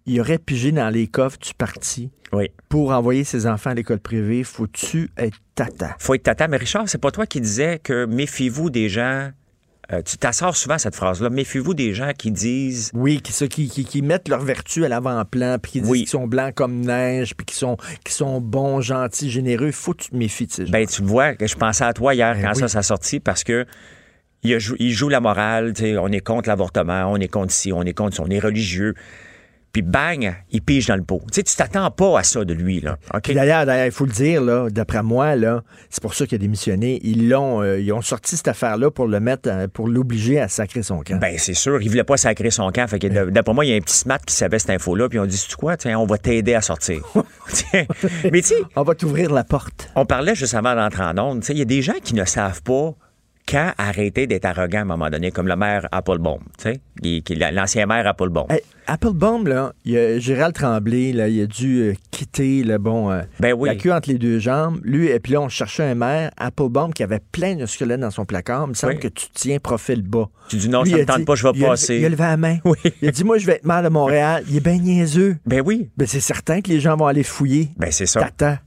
il 0.06 0.20
aurait 0.22 0.38
pigé 0.38 0.72
dans 0.72 0.90
les 0.90 1.08
coffres 1.08 1.40
du 1.40 1.54
parti. 1.54 2.12
Oui. 2.32 2.50
Pour 2.70 2.92
envoyer 2.92 3.24
ses 3.24 3.46
enfants 3.48 3.70
à 3.72 3.74
l'école 3.76 4.00
privée, 4.00 4.44
faut-tu 4.44 5.10
être 5.18 5.38
tata? 5.56 5.96
Faut 6.00 6.14
être 6.14 6.24
tata. 6.24 6.48
Mais 6.48 6.58
Richard, 6.58 6.88
c'est 6.88 6.98
pas 6.98 7.12
toi 7.12 7.26
qui 7.26 7.42
disais 7.42 7.80
que 7.80 8.06
méfiez-vous 8.06 8.70
des 8.70 8.90
gens. 8.90 9.32
euh, 9.92 10.02
tu 10.02 10.18
t'assors 10.18 10.56
souvent 10.56 10.78
cette 10.78 10.96
phrase-là. 10.96 11.30
Méfiez-vous 11.30 11.74
des 11.74 11.94
gens 11.94 12.12
qui 12.18 12.32
disent. 12.32 12.92
Oui, 12.94 13.22
qui, 13.22 13.32
ça, 13.34 13.48
qui, 13.48 13.70
qui, 13.70 13.86
qui 13.86 14.02
mettent 14.02 14.30
leur 14.30 14.42
vertu 14.42 14.86
à 14.86 14.90
l'avant-plan, 14.90 15.58
puis 15.62 15.74
qui 15.74 15.82
disent 15.82 15.92
qu'ils 15.92 16.08
sont 16.08 16.28
blancs 16.28 16.54
comme 16.54 16.82
neige, 16.82 17.36
puis 17.36 17.46
qui 17.46 17.56
sont, 17.56 17.78
qui 18.04 18.14
sont 18.14 18.40
bons, 18.42 18.82
gentils, 18.82 19.30
généreux. 19.30 19.72
Faut 19.72 19.94
que 19.94 20.04
tu 20.04 20.10
te 20.12 20.16
méfies 20.16 20.48
de 20.48 20.52
ces 20.52 20.66
gens. 20.66 20.72
Ben, 20.72 20.88
tu 20.88 21.04
vois, 21.04 21.34
je 21.40 21.56
pensais 21.56 21.84
à 21.84 21.94
toi 21.94 22.16
hier 22.16 22.36
Ben 22.36 22.44
quand 22.44 22.54
oui. 22.54 22.60
ça 22.60 22.68
s'est 22.68 22.82
sorti 22.82 23.20
parce 23.20 23.44
que 23.44 23.66
il, 24.44 24.92
joue 24.92 25.10
la 25.10 25.20
morale, 25.20 25.74
on 26.00 26.12
est 26.12 26.20
contre 26.20 26.50
l'avortement, 26.50 27.06
on 27.12 27.18
est 27.18 27.28
contre 27.28 27.54
ci, 27.54 27.72
on 27.72 27.84
est 27.84 27.94
contre 27.94 28.18
ça, 28.18 28.24
on 28.24 28.30
est 28.30 28.40
religieux. 28.40 28.94
Puis 29.74 29.82
bang, 29.82 30.36
il 30.52 30.62
pige 30.62 30.86
dans 30.86 30.96
le 30.96 31.02
pot. 31.02 31.20
Tu 31.32 31.34
sais, 31.34 31.44
tu 31.44 31.56
t'attends 31.56 31.90
pas 31.90 32.20
à 32.20 32.22
ça 32.22 32.46
de 32.46 32.54
lui, 32.54 32.80
là. 32.80 32.98
OK? 33.12 33.24
Puis 33.24 33.34
D'ailleurs, 33.34 33.66
d'ailleurs, 33.66 33.88
il 33.88 33.92
faut 33.92 34.06
le 34.06 34.12
dire, 34.12 34.40
là, 34.40 34.70
d'après 34.70 35.02
moi, 35.02 35.36
là, 35.36 35.64
c'est 35.90 36.00
pour 36.00 36.14
ça 36.14 36.28
qu'il 36.28 36.36
a 36.36 36.38
démissionné. 36.38 37.00
Ils 37.02 37.28
l'ont, 37.28 37.64
euh, 37.64 37.80
ils 37.80 37.92
ont 37.92 38.04
sorti 38.04 38.38
cette 38.38 38.48
affaire-là 38.48 38.92
pour 38.92 39.08
le 39.08 39.20
mettre, 39.20 39.50
euh, 39.50 39.68
pour 39.68 39.88
l'obliger 39.88 40.40
à 40.40 40.48
sacrer 40.48 40.84
son 40.84 41.00
camp. 41.00 41.18
Ben, 41.20 41.40
c'est 41.40 41.56
sûr, 41.56 41.82
il 41.82 41.90
voulait 41.90 42.04
pas 42.04 42.18
sacrer 42.18 42.52
son 42.52 42.72
camp. 42.72 42.88
Fait 42.88 43.00
que 43.00 43.08
d'après 43.32 43.54
moi, 43.56 43.66
il 43.66 43.72
y 43.72 43.74
a 43.74 43.76
un 43.76 43.82
petit 43.82 43.98
smart 43.98 44.20
qui 44.20 44.36
savait 44.36 44.60
cette 44.60 44.70
info-là, 44.70 45.10
puis 45.10 45.18
on 45.18 45.26
dit, 45.26 45.44
tu 45.50 45.56
quoi, 45.56 45.76
tiens, 45.76 45.98
on 45.98 46.06
va 46.06 46.20
t'aider 46.20 46.54
à 46.54 46.62
sortir. 46.62 47.02
Mais 47.74 48.42
tu 48.42 48.50
sais. 48.50 48.56
On 48.76 48.84
va 48.84 48.94
t'ouvrir 48.94 49.34
la 49.34 49.44
porte. 49.44 49.90
On 49.96 50.06
parlait 50.06 50.36
juste 50.36 50.54
avant 50.54 50.76
d'entrer 50.76 51.04
en 51.04 51.18
onde. 51.18 51.40
Tu 51.40 51.48
sais, 51.48 51.54
il 51.54 51.60
y 51.60 51.64
a 51.64 51.66
des 51.66 51.82
gens 51.82 52.00
qui 52.04 52.14
ne 52.14 52.26
savent 52.26 52.62
pas 52.62 52.94
quand 53.48 53.74
arrêter 53.78 54.28
d'être 54.28 54.46
arrogant 54.46 54.80
à 54.80 54.82
un 54.82 54.86
moment 54.86 55.10
donné, 55.10 55.32
comme 55.32 55.48
le 55.48 55.56
maire 55.56 55.88
Applebaum, 55.92 56.40
tu 56.58 56.80
sais, 57.02 57.52
l'ancien 57.52 57.86
maire 57.86 58.08
Applebaum. 58.08 58.46
Hey, 58.50 58.62
Applebaum, 58.88 59.48
là, 59.48 59.74
il 59.86 59.94
y 59.94 59.98
a 59.98 60.20
Gérald 60.20 60.54
Tremblay, 60.54 61.14
là, 61.14 61.28
il 61.28 61.42
a 61.42 61.46
dû 61.46 61.82
euh, 61.82 61.94
quitter 62.12 62.64
le 62.64 62.78
bon 62.78 63.12
euh, 63.12 63.22
Ben 63.40 63.54
oui. 63.54 63.70
la 63.70 63.76
queue 63.76 63.92
entre 63.94 64.10
les 64.10 64.18
deux 64.18 64.40
jambes. 64.40 64.80
Lui, 64.84 65.08
et 65.08 65.20
puis 65.20 65.34
là, 65.34 65.42
on 65.42 65.50
cherchait 65.50 65.84
un 65.84 65.96
maire, 65.96 66.32
Applebaum, 66.38 66.94
qui 66.94 67.04
avait 67.04 67.22
plein 67.32 67.56
de 67.56 67.66
squelettes 67.66 68.00
dans 68.02 68.12
son 68.12 68.26
placard. 68.26 68.66
Il 68.66 68.70
me 68.70 68.74
semble 68.74 68.94
Oui. 68.94 69.00
que 69.00 69.08
tu 69.08 69.28
tiens 69.34 69.60
profil 69.60 70.02
bas. 70.02 70.30
Tu 70.50 70.58
dis 70.58 70.70
non, 70.70 70.84
Lui, 70.84 70.92
ça 70.92 70.98
a 70.98 71.06
tente 71.06 71.20
dit- 71.20 71.26
pas, 71.26 71.36
je 71.36 71.44
vais 71.44 71.52
il 71.56 71.66
a- 71.66 71.68
passer. 71.70 71.98
il 71.98 72.06
a 72.06 72.10
levé 72.10 72.24
la 72.24 72.38
main. 72.38 72.58
Il 73.02 73.08
a 73.08 73.12
dit, 73.12 73.24
moi, 73.24 73.38
je 73.38 73.46
vais 73.46 73.54
être 73.54 73.66
maire 73.66 73.84
de 73.84 73.90
Montréal. 73.90 74.44
Il 74.50 74.58
est 74.58 74.60
bien 74.60 74.78
niaiseux. 74.78 75.38
Ben 75.46 75.62
oui. 75.66 75.90
Ben, 75.98 76.08
c'est 76.08 76.20
certain 76.20 76.62
que 76.62 76.70
les 76.70 76.80
gens 76.80 76.96
vont 76.98 77.08
aller 77.08 77.24
fouiller. 77.24 77.70
Ben 77.78 77.92
c'est 77.92 78.06
ça. 78.06 78.22
Tata. 78.22 78.60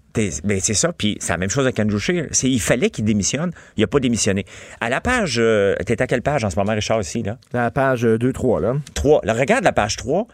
Ben 0.44 0.60
c'est 0.60 0.74
ça. 0.74 0.92
Puis 0.92 1.16
c'est 1.20 1.32
la 1.32 1.38
même 1.38 1.50
chose 1.50 1.64
avec 1.64 1.78
Andrew 1.78 1.98
Scheer. 1.98 2.26
C'est 2.32 2.50
il 2.50 2.60
fallait 2.60 2.90
qu'il 2.90 3.04
démissionne. 3.04 3.50
Il 3.76 3.84
a 3.84 3.86
pas 3.86 4.00
démissionné. 4.00 4.44
À 4.80 4.88
la 4.88 5.00
page, 5.00 5.36
euh, 5.38 5.74
t'es 5.84 6.00
à 6.02 6.06
quelle 6.06 6.22
page 6.22 6.44
en 6.44 6.50
ce 6.50 6.56
moment, 6.56 6.72
Richard 6.72 7.00
ici 7.00 7.22
là? 7.22 7.38
La 7.52 7.70
page 7.70 8.04
2-3, 8.04 8.60
là. 8.60 8.74
3. 8.94 9.20
Là, 9.24 9.32
regarde 9.34 9.64
la 9.64 9.72
page 9.72 9.96
3. 9.96 10.26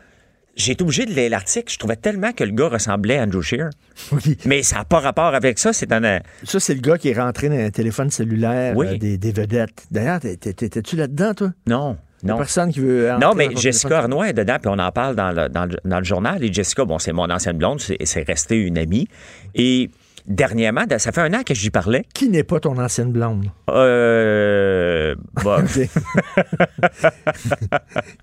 J'ai 0.55 0.73
été 0.73 0.83
obligé 0.85 1.07
de 1.07 1.13
lire 1.13 1.31
l'article. 1.31 1.73
Je 1.73 1.79
trouvais 1.79 1.97
tellement 1.97 2.33
que 2.33 2.45
le 2.45 2.51
gars 2.53 2.69
ressemblait 2.69 3.17
à 3.19 3.23
Andrew 3.23 3.41
Shear. 3.41 3.71
Mais 4.45 4.63
ça 4.63 4.77
n'a 4.77 4.85
pas 4.85 5.01
rapport 5.01 5.35
avec 5.35 5.59
ça. 5.59 5.73
C'est 5.73 5.91
un. 5.93 6.21
Ça, 6.45 6.61
c'est 6.61 6.75
le 6.75 6.81
gars 6.83 6.99
qui 6.99 7.09
est 7.09 7.19
rentré 7.19 7.49
dans 7.49 7.57
un 7.59 7.71
téléphone 7.71 8.11
cellulaire 8.11 8.77
Oui. 8.77 8.87
euh, 8.87 8.99
des, 8.99 9.17
des 9.17 9.33
vedettes. 9.33 9.87
D'ailleurs, 9.91 10.21
t'étais-tu 10.21 10.97
là-dedans, 10.97 11.33
toi? 11.33 11.53
Non. 11.67 11.97
Non. 12.23 12.37
Personne 12.37 12.73
qui 12.73 12.81
veut. 12.81 13.11
Non, 13.21 13.35
mais 13.35 13.49
Jessica. 13.57 13.99
Arnois 13.99 14.29
est 14.29 14.33
dedans, 14.33 14.57
puis 14.61 14.71
on 14.73 14.79
en 14.79 14.93
parle 14.93 15.17
dans 15.17 15.33
le, 15.33 15.49
dans 15.49 15.65
le, 15.67 15.77
dans 15.85 15.99
le 15.99 16.05
journal. 16.05 16.43
Et 16.45 16.53
Jessica, 16.53 16.85
bon, 16.85 16.99
c'est 16.99 17.13
mon 17.13 17.29
ancienne 17.31 17.59
blonde, 17.59 17.81
c'est 17.81 18.23
resté 18.29 18.57
une 18.57 18.79
amie. 18.79 19.09
Et 19.57 19.91
dernièrement, 20.27 20.85
ça 20.99 21.11
fait 21.11 21.21
un 21.21 21.35
an 21.35 21.43
que 21.45 21.53
j'y 21.53 21.71
parlais. 21.71 22.05
Qui 22.15 22.29
n'est 22.29 22.45
pas 22.45 22.61
ton 22.61 22.79
ancienne 22.79 23.11
blonde? 23.11 23.47
Euh. 23.71 25.17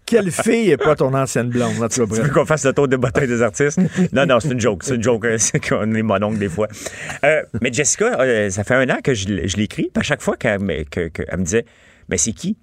Quelle 0.05 0.31
fille 0.31 0.69
n'est 0.69 0.77
pas 0.77 0.95
ton 0.95 1.13
ancienne 1.13 1.49
blonde? 1.49 1.73
Tu 1.91 2.01
veux 2.05 2.29
qu'on 2.29 2.45
fasse 2.45 2.65
le 2.65 2.73
tour 2.73 2.87
de 2.87 2.95
bataille 2.97 3.27
des 3.27 3.41
artistes? 3.41 3.79
Non, 4.13 4.25
non, 4.25 4.39
c'est 4.39 4.51
une 4.51 4.59
joke. 4.59 4.83
C'est 4.83 4.95
une 4.95 5.03
joke. 5.03 5.25
euh, 5.25 5.37
C'est 5.37 5.59
qu'on 5.67 5.93
est 5.93 6.01
mon 6.01 6.21
oncle 6.23 6.37
des 6.39 6.49
fois. 6.49 6.67
Euh, 7.23 7.41
mais 7.61 7.71
Jessica, 7.71 8.19
euh, 8.21 8.49
ça 8.49 8.63
fait 8.63 8.75
un 8.75 8.89
an 8.89 8.97
que 9.03 9.13
je, 9.13 9.27
je 9.45 9.57
l'écris. 9.57 9.91
À 9.95 10.01
chaque 10.03 10.21
fois 10.21 10.35
qu'elle 10.37 10.61
me, 10.61 10.83
que- 10.83 11.09
que- 11.09 11.23
elle 11.27 11.39
me 11.39 11.43
disait, 11.43 11.65
mais 12.07 12.17
c'est 12.17 12.31
qui? 12.33 12.57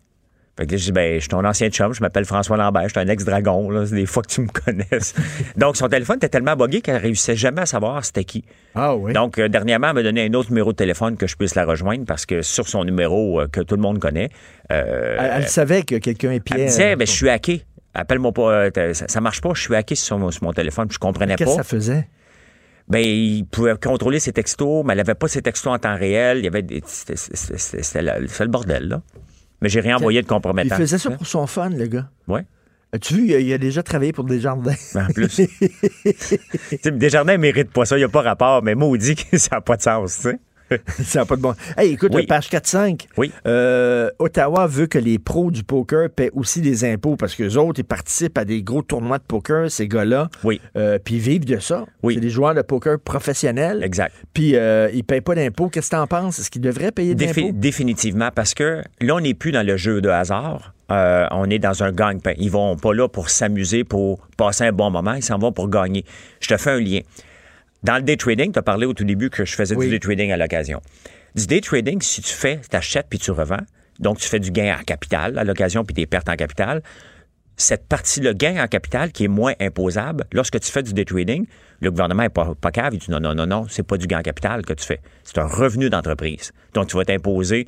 Fait 0.58 0.66
que 0.66 0.72
là, 0.72 0.78
je 0.78 0.84
dis, 0.84 0.92
ben, 0.92 1.14
je 1.16 1.20
suis 1.20 1.28
ton 1.28 1.44
ancien 1.44 1.68
chum, 1.68 1.92
je 1.92 2.00
m'appelle 2.00 2.24
François 2.24 2.56
Lambert, 2.56 2.84
je 2.84 2.88
suis 2.88 2.98
un 3.00 3.08
ex-dragon, 3.08 3.68
là, 3.68 3.84
c'est 3.86 3.94
des 3.94 4.06
fois 4.06 4.22
que 4.22 4.28
tu 4.32 4.40
me 4.40 4.46
connaisses. 4.48 5.14
Donc, 5.56 5.76
son 5.76 5.86
téléphone 5.88 6.16
était 6.16 6.30
tellement 6.30 6.56
buggé 6.56 6.80
qu'elle 6.80 6.96
réussissait 6.96 7.36
jamais 7.36 7.60
à 7.60 7.66
savoir 7.66 8.02
c'était 8.04 8.24
qui. 8.24 8.42
Ah 8.74 8.96
oui. 8.96 9.12
Donc, 9.12 9.38
euh, 9.38 9.48
dernièrement, 9.48 9.88
elle 9.88 9.94
m'a 9.96 10.02
donné 10.02 10.24
un 10.24 10.32
autre 10.32 10.48
numéro 10.48 10.72
de 10.72 10.76
téléphone 10.76 11.18
que 11.18 11.26
je 11.26 11.36
puisse 11.36 11.54
la 11.56 11.66
rejoindre 11.66 12.06
parce 12.06 12.24
que 12.24 12.40
sur 12.40 12.68
son 12.68 12.84
numéro 12.84 13.40
euh, 13.42 13.48
que 13.48 13.60
tout 13.60 13.76
le 13.76 13.82
monde 13.82 13.98
connaît, 13.98 14.30
euh, 14.72 15.16
Elle, 15.20 15.42
elle 15.42 15.48
savait 15.48 15.82
que 15.82 15.96
quelqu'un 15.96 16.30
est 16.30 16.36
elle 16.36 16.42
Pierre. 16.42 16.58
me 16.60 16.66
disait, 16.66 16.96
ben, 16.96 17.06
je 17.06 17.12
suis 17.12 17.28
hacké. 17.28 17.62
Appelle-moi 17.92 18.32
pas, 18.32 18.68
ça, 18.94 19.08
ça 19.08 19.20
marche 19.20 19.40
pas, 19.42 19.50
je 19.54 19.60
suis 19.60 19.74
hacké 19.74 19.94
sur 19.94 20.18
mon, 20.18 20.30
sur 20.30 20.44
mon 20.44 20.52
téléphone, 20.54 20.88
je 20.90 20.98
comprenais 20.98 21.34
Qu'est-ce 21.36 21.50
pas. 21.50 21.56
que 21.56 21.62
ça 21.68 21.76
faisait? 21.76 22.08
Ben, 22.88 23.00
il 23.04 23.44
pouvait 23.44 23.74
contrôler 23.82 24.20
ses 24.20 24.32
textos, 24.32 24.84
mais 24.86 24.94
elle 24.94 25.00
avait 25.00 25.14
pas 25.14 25.28
ses 25.28 25.42
textos 25.42 25.72
en 25.72 25.78
temps 25.78 25.96
réel. 25.96 26.38
Il 26.38 26.44
y 26.44 26.48
avait 26.48 26.62
des- 26.62 26.82
c'était- 26.86 27.16
c'était 27.16 27.58
c'était- 27.58 27.82
c'était 27.82 28.02
le, 28.20 28.26
c'était 28.28 28.44
le 28.44 28.50
bordel, 28.50 28.88
là. 28.88 29.02
Mais 29.60 29.68
j'ai 29.68 29.80
rien 29.80 29.96
envoyé 29.96 30.20
de 30.20 30.26
Il 30.26 30.28
compromettant. 30.28 30.76
faisait 30.76 30.98
ça 30.98 31.10
pour 31.10 31.26
son 31.26 31.46
fun, 31.46 31.70
le 31.70 31.86
gars. 31.86 32.10
Ouais. 32.28 32.44
As-tu 32.92 33.14
vu, 33.14 33.24
il 33.26 33.34
a, 33.34 33.38
il 33.40 33.52
a 33.52 33.58
déjà 33.58 33.82
travaillé 33.82 34.12
pour 34.12 34.24
Desjardins? 34.24 34.74
En 34.94 35.06
plus. 35.12 35.40
Desjardins 36.92 37.36
mérite 37.36 37.70
pas 37.70 37.84
ça, 37.84 37.96
il 37.96 38.00
n'y 38.00 38.04
a 38.04 38.08
pas 38.08 38.22
rapport, 38.22 38.62
mais 38.62 38.74
maudit 38.74 39.16
que 39.16 39.36
ça 39.38 39.56
n'a 39.56 39.60
pas 39.60 39.76
de 39.76 39.82
sens, 39.82 40.16
tu 40.16 40.22
sais. 40.30 40.38
ça 41.02 41.20
n'a 41.20 41.24
pas 41.26 41.36
de 41.36 41.42
bon. 41.42 41.54
Hey, 41.76 41.92
écoute, 41.92 42.12
Oui. 42.14 42.26
page 42.26 42.48
4-5. 42.50 43.06
Oui. 43.16 43.32
Euh, 43.46 44.10
Ottawa 44.18 44.66
veut 44.66 44.86
que 44.86 44.98
les 44.98 45.18
pros 45.18 45.50
du 45.50 45.62
poker 45.64 46.10
paient 46.10 46.30
aussi 46.34 46.60
des 46.60 46.84
impôts 46.84 47.16
parce 47.16 47.34
que 47.34 47.42
les 47.44 47.56
autres, 47.56 47.80
ils 47.80 47.84
participent 47.84 48.38
à 48.38 48.44
des 48.44 48.62
gros 48.62 48.82
tournois 48.82 49.18
de 49.18 49.24
poker, 49.24 49.70
ces 49.70 49.86
gars-là. 49.88 50.28
Oui. 50.44 50.60
Euh, 50.76 50.98
puis 51.02 51.14
ils 51.16 51.20
vivent 51.20 51.44
de 51.44 51.58
ça. 51.58 51.84
Oui. 52.02 52.14
C'est 52.14 52.20
des 52.20 52.30
joueurs 52.30 52.54
de 52.54 52.62
poker 52.62 52.98
professionnels. 52.98 53.82
Exact. 53.84 54.14
Puis 54.34 54.56
euh, 54.56 54.90
ils 54.92 55.04
payent 55.04 55.20
pas 55.20 55.34
d'impôts. 55.34 55.68
Qu'est-ce 55.68 55.90
que 55.90 55.96
t'en 55.96 56.06
penses? 56.06 56.38
Est-ce 56.38 56.50
qu'ils 56.50 56.62
devraient 56.62 56.92
payer 56.92 57.14
Défi- 57.14 57.42
d'impôts? 57.46 57.58
définitivement, 57.58 58.30
parce 58.34 58.54
que 58.54 58.82
là, 59.00 59.14
on 59.14 59.20
n'est 59.20 59.34
plus 59.34 59.52
dans 59.52 59.64
le 59.66 59.76
jeu 59.76 60.00
de 60.00 60.08
hasard. 60.08 60.72
Euh, 60.90 61.26
on 61.32 61.50
est 61.50 61.58
dans 61.58 61.82
un 61.82 61.90
gagne-pain. 61.90 62.34
Ils 62.38 62.50
vont 62.50 62.76
pas 62.76 62.94
là 62.94 63.08
pour 63.08 63.28
s'amuser, 63.28 63.82
pour 63.82 64.26
passer 64.36 64.64
un 64.64 64.72
bon 64.72 64.90
moment. 64.90 65.14
Ils 65.14 65.22
s'en 65.22 65.36
vont 65.38 65.50
pour 65.52 65.68
gagner. 65.68 66.04
Je 66.40 66.48
te 66.48 66.56
fais 66.56 66.70
un 66.70 66.80
lien. 66.80 67.00
Dans 67.82 67.96
le 67.96 68.02
day 68.02 68.16
trading, 68.16 68.52
tu 68.52 68.58
as 68.58 68.62
parlé 68.62 68.86
au 68.86 68.94
tout 68.94 69.04
début 69.04 69.30
que 69.30 69.44
je 69.44 69.54
faisais 69.54 69.74
Oui. 69.76 69.86
du 69.86 69.92
day 69.92 69.98
trading 70.00 70.32
à 70.32 70.36
l'occasion. 70.36 70.80
Du 71.34 71.46
day 71.46 71.60
trading, 71.60 72.00
si 72.00 72.22
tu 72.22 72.32
fais, 72.32 72.60
tu 72.68 72.76
achètes 72.76 73.06
puis 73.08 73.18
tu 73.18 73.30
revends, 73.30 73.60
donc 74.00 74.18
tu 74.18 74.28
fais 74.28 74.40
du 74.40 74.50
gain 74.50 74.76
en 74.80 74.82
capital 74.82 75.38
à 75.38 75.44
l'occasion 75.44 75.84
puis 75.84 75.94
des 75.94 76.06
pertes 76.06 76.28
en 76.28 76.36
capital, 76.36 76.82
cette 77.58 77.86
partie, 77.86 78.20
le 78.20 78.32
gain 78.34 78.62
en 78.62 78.66
capital 78.66 79.12
qui 79.12 79.24
est 79.24 79.28
moins 79.28 79.54
imposable, 79.60 80.24
lorsque 80.32 80.60
tu 80.60 80.70
fais 80.70 80.82
du 80.82 80.92
day 80.92 81.04
trading, 81.06 81.46
le 81.80 81.90
gouvernement 81.90 82.22
n'est 82.22 82.28
pas, 82.28 82.52
pas 82.60 82.70
cave, 82.70 82.92
il 82.94 82.98
dit 82.98 83.10
non, 83.10 83.20
non, 83.20 83.34
non, 83.34 83.46
non, 83.46 83.66
c'est 83.68 83.82
pas 83.82 83.96
du 83.96 84.06
gain 84.06 84.18
en 84.18 84.22
capital 84.22 84.62
que 84.64 84.72
tu 84.74 84.84
fais. 84.84 85.00
C'est 85.24 85.38
un 85.38 85.46
revenu 85.46 85.88
d'entreprise. 85.88 86.52
Donc, 86.74 86.88
tu 86.88 86.96
vas 86.96 87.04
t'imposer 87.04 87.66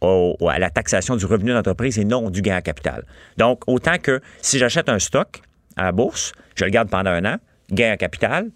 au- 0.00 0.36
à 0.48 0.58
la 0.58 0.70
taxation 0.70 1.14
du 1.16 1.24
revenu 1.26 1.52
d'entreprise 1.52 1.98
et 1.98 2.04
non 2.04 2.30
du 2.30 2.42
gain 2.42 2.58
en 2.58 2.60
capital. 2.62 3.04
Donc, 3.36 3.62
autant 3.68 3.98
que 3.98 4.20
si 4.42 4.58
j'achète 4.58 4.88
un 4.88 4.98
stock 4.98 5.40
à 5.76 5.84
la 5.84 5.92
bourse, 5.92 6.32
je 6.56 6.64
le 6.64 6.70
garde 6.70 6.88
pendant 6.88 7.10
un 7.10 7.24
an, 7.24 7.36
gain 7.70 7.92
en 7.92 7.96
capital, 7.96 8.48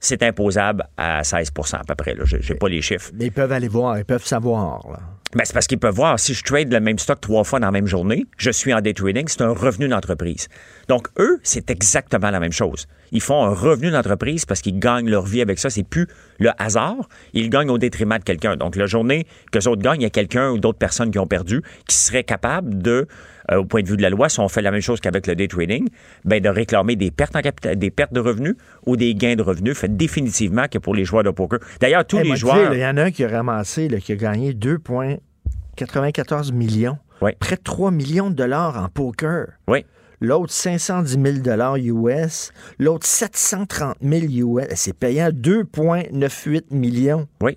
c'est 0.00 0.22
imposable 0.22 0.88
à 0.96 1.22
16 1.22 1.52
à 1.72 1.84
peu 1.84 1.94
près. 1.94 2.16
Je 2.24 2.36
n'ai 2.36 2.58
pas 2.58 2.68
les 2.68 2.82
chiffres. 2.82 3.10
Mais 3.14 3.26
ils 3.26 3.32
peuvent 3.32 3.52
aller 3.52 3.68
voir, 3.68 3.98
ils 3.98 4.04
peuvent 4.04 4.26
savoir. 4.26 4.90
là. 4.90 4.98
Ben, 5.32 5.44
c'est 5.44 5.52
parce 5.52 5.68
qu'ils 5.68 5.78
peuvent 5.78 5.94
voir, 5.94 6.18
si 6.18 6.34
je 6.34 6.42
trade 6.42 6.72
le 6.72 6.80
même 6.80 6.98
stock 6.98 7.20
trois 7.20 7.44
fois 7.44 7.60
dans 7.60 7.68
la 7.68 7.70
même 7.70 7.86
journée, 7.86 8.26
je 8.36 8.50
suis 8.50 8.74
en 8.74 8.80
day 8.80 8.94
trading, 8.94 9.28
c'est 9.28 9.42
un 9.42 9.52
revenu 9.52 9.86
d'entreprise. 9.86 10.48
Donc, 10.88 11.06
eux, 11.20 11.38
c'est 11.44 11.70
exactement 11.70 12.32
la 12.32 12.40
même 12.40 12.50
chose. 12.50 12.88
Ils 13.12 13.20
font 13.20 13.44
un 13.44 13.54
revenu 13.54 13.92
d'entreprise 13.92 14.44
parce 14.44 14.60
qu'ils 14.60 14.80
gagnent 14.80 15.08
leur 15.08 15.24
vie 15.24 15.40
avec 15.40 15.60
ça. 15.60 15.70
C'est 15.70 15.84
plus 15.84 16.08
le 16.40 16.50
hasard. 16.58 17.08
Ils 17.32 17.48
gagnent 17.48 17.70
au 17.70 17.78
détriment 17.78 18.18
de 18.18 18.24
quelqu'un. 18.24 18.56
Donc, 18.56 18.74
la 18.74 18.86
journée 18.86 19.24
que 19.52 19.58
les 19.58 19.68
autres 19.68 19.82
gagnent, 19.82 20.00
il 20.00 20.04
y 20.04 20.06
a 20.06 20.10
quelqu'un 20.10 20.50
ou 20.50 20.58
d'autres 20.58 20.78
personnes 20.78 21.12
qui 21.12 21.18
ont 21.20 21.28
perdu 21.28 21.62
qui 21.86 21.94
seraient 21.94 22.24
capables 22.24 22.82
de, 22.82 23.06
euh, 23.50 23.56
au 23.58 23.64
point 23.64 23.82
de 23.82 23.88
vue 23.88 23.96
de 23.96 24.02
la 24.02 24.10
loi, 24.10 24.28
si 24.28 24.40
on 24.40 24.48
fait 24.48 24.62
la 24.62 24.70
même 24.70 24.80
chose 24.80 25.00
qu'avec 25.00 25.26
le 25.26 25.34
day 25.34 25.48
trading, 25.48 25.88
ben, 26.24 26.40
de 26.42 26.48
réclamer 26.48 26.96
des 26.96 27.10
pertes 27.10 27.36
en 27.36 27.40
capital, 27.40 27.76
des 27.76 27.90
pertes 27.90 28.12
de 28.12 28.20
revenus 28.20 28.54
ou 28.86 28.96
des 28.96 29.14
gains 29.14 29.36
de 29.36 29.42
revenus. 29.42 29.76
Fait 29.76 29.94
définitivement 29.94 30.66
que 30.70 30.78
pour 30.78 30.94
les 30.94 31.04
joueurs 31.04 31.24
de 31.24 31.30
poker. 31.30 31.58
D'ailleurs, 31.80 32.04
tous 32.04 32.18
Hey, 32.18 32.30
les 32.30 32.36
joueurs. 32.36 32.72
Il 32.74 32.80
y 32.80 32.86
en 32.86 32.96
a 32.96 33.04
un 33.04 33.10
qui 33.10 33.24
a 33.24 33.28
ramassé, 33.28 33.88
là, 33.88 33.98
qui 33.98 34.12
a 34.12 34.16
gagné 34.16 34.52
2,94 34.54 36.52
millions. 36.52 36.98
Oui. 37.22 37.32
Près 37.38 37.56
de 37.56 37.62
3 37.62 37.90
millions 37.90 38.30
de 38.30 38.34
dollars 38.34 38.82
en 38.82 38.88
poker. 38.88 39.46
Oui. 39.68 39.84
L'autre, 40.22 40.52
510 40.52 41.18
000 41.22 41.38
dollars 41.38 41.76
US. 41.76 42.52
L'autre, 42.78 43.06
730 43.06 43.96
000 44.02 44.58
US. 44.58 44.66
C'est 44.74 44.92
payant 44.92 45.30
2,98 45.30 46.64
millions. 46.74 47.26
Oui. 47.42 47.56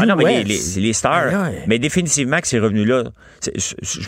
Ah 0.00 0.06
non, 0.06 0.16
mais 0.16 0.24
les, 0.24 0.44
les- 0.44 0.80
les 0.80 0.92
stars, 0.92 1.30
mais 1.66 1.78
définitivement 1.78 2.40
que 2.40 2.46
ces 2.48 2.58
revenus-là, 2.58 3.04
je, 3.44 3.50
je- 3.82 4.00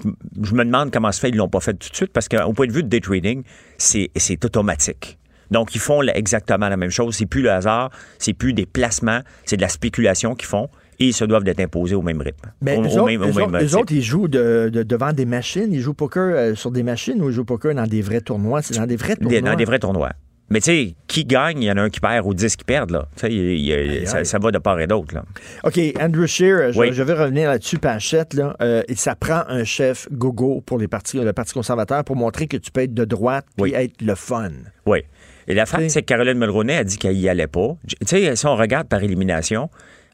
je 0.42 0.54
me 0.54 0.64
demande 0.64 0.90
comment 0.92 1.12
se 1.12 1.20
fait, 1.20 1.28
ils 1.28 1.36
l'ont 1.36 1.48
pas 1.48 1.60
fait 1.60 1.74
tout 1.74 1.88
de 1.90 1.94
suite, 1.96 2.12
parce 2.12 2.28
qu'au 2.28 2.52
point 2.52 2.66
de 2.66 2.72
vue 2.72 2.82
de 2.82 2.88
day 2.88 3.00
trading, 3.00 3.42
c'est 3.76 4.10
automatique. 4.44 5.18
Donc, 5.50 5.74
ils 5.74 5.80
font 5.80 6.02
exactement 6.02 6.68
la 6.68 6.76
même 6.76 6.90
chose. 6.90 7.14
C'est 7.16 7.24
plus 7.26 7.40
le 7.42 7.50
hasard, 7.50 7.90
c'est 8.18 8.34
plus 8.34 8.52
des 8.52 8.66
placements, 8.66 9.20
c'est 9.46 9.56
de 9.56 9.62
la 9.62 9.68
spéculation 9.68 10.34
qu'ils 10.34 10.48
font 10.48 10.68
et 11.00 11.06
ils 11.06 11.12
se 11.14 11.24
doivent 11.24 11.44
d'être 11.44 11.60
imposés 11.60 11.94
au 11.94 12.02
même 12.02 12.20
rythme. 12.20 12.50
Mais 12.60 12.76
au, 12.76 12.82
eux 12.82 12.86
au 12.86 12.90
autres, 12.90 13.04
même, 13.06 13.22
au 13.22 13.24
eux 13.26 13.32
même 13.32 13.44
autres- 13.54 13.62
eux 13.62 13.66
type. 13.66 13.76
autres, 13.78 13.92
ils 13.92 14.02
jouent 14.02 14.28
de- 14.28 14.68
de- 14.70 14.82
devant 14.82 15.12
des 15.12 15.24
machines. 15.24 15.72
Ils 15.72 15.80
jouent 15.80 15.94
poker 15.94 16.22
euh, 16.36 16.54
sur 16.54 16.70
des 16.70 16.82
machines 16.82 17.22
ou 17.22 17.30
ils 17.30 17.34
jouent 17.34 17.44
poker 17.46 17.74
dans 17.74 17.86
des 17.86 18.02
vrais 18.02 18.20
tournois? 18.20 18.60
C'est 18.60 18.74
dans 18.76 18.84
des 18.86 18.96
vrais 18.96 19.14
tournois. 19.16 19.30
Des- 19.30 19.40
dans 19.40 19.54
des 19.54 19.64
vrais 19.64 19.78
tournois. 19.78 20.10
Mais 20.50 20.60
tu 20.60 20.64
sais, 20.66 20.94
qui 21.08 21.24
gagne, 21.26 21.62
il 21.62 21.66
y 21.66 21.70
en 21.70 21.76
a 21.76 21.82
un 21.82 21.90
qui 21.90 22.00
perd 22.00 22.24
ou 22.26 22.32
10 22.32 22.56
qui 22.56 22.64
perdent, 22.64 22.90
là. 22.92 23.06
Tu 23.16 23.26
sais, 23.28 24.06
ça, 24.06 24.24
ça 24.24 24.38
va 24.38 24.50
de 24.50 24.56
part 24.58 24.80
et 24.80 24.86
d'autre, 24.86 25.14
là. 25.14 25.22
OK, 25.64 25.78
Andrew 26.00 26.26
Scheer, 26.26 26.72
je, 26.72 26.78
Oui. 26.78 26.88
je 26.92 27.02
vais 27.02 27.12
revenir 27.12 27.48
là-dessus, 27.50 27.78
Panchette. 27.78 28.32
Là. 28.34 28.56
Euh, 28.62 28.82
ça 28.94 29.14
prend 29.14 29.42
un 29.48 29.64
chef 29.64 30.08
gogo 30.10 30.62
pour 30.64 30.78
les 30.78 30.88
partis, 30.88 31.18
le 31.18 31.32
Parti 31.34 31.52
conservateur 31.52 32.02
pour 32.04 32.16
montrer 32.16 32.46
que 32.46 32.56
tu 32.56 32.70
peux 32.70 32.80
être 32.82 32.94
de 32.94 33.04
droite 33.04 33.44
puis 33.56 33.72
Oui. 33.72 33.72
être 33.74 34.00
le 34.00 34.14
fun. 34.14 34.50
Oui. 34.86 35.00
Et 35.46 35.54
la 35.54 35.64
T'sais. 35.64 35.88
c'est 35.90 36.00
que 36.02 36.06
Caroline 36.06 36.38
Mulroney 36.38 36.76
a 36.76 36.84
dit 36.84 36.98
qu'elle 36.98 37.16
y 37.18 37.28
allait 37.28 37.46
pas. 37.46 37.76
Tu 37.86 37.96
sais, 38.06 38.36
si 38.36 38.46
on 38.46 38.56
regarde 38.56 38.88
par 38.88 39.02
élimination, 39.02 39.68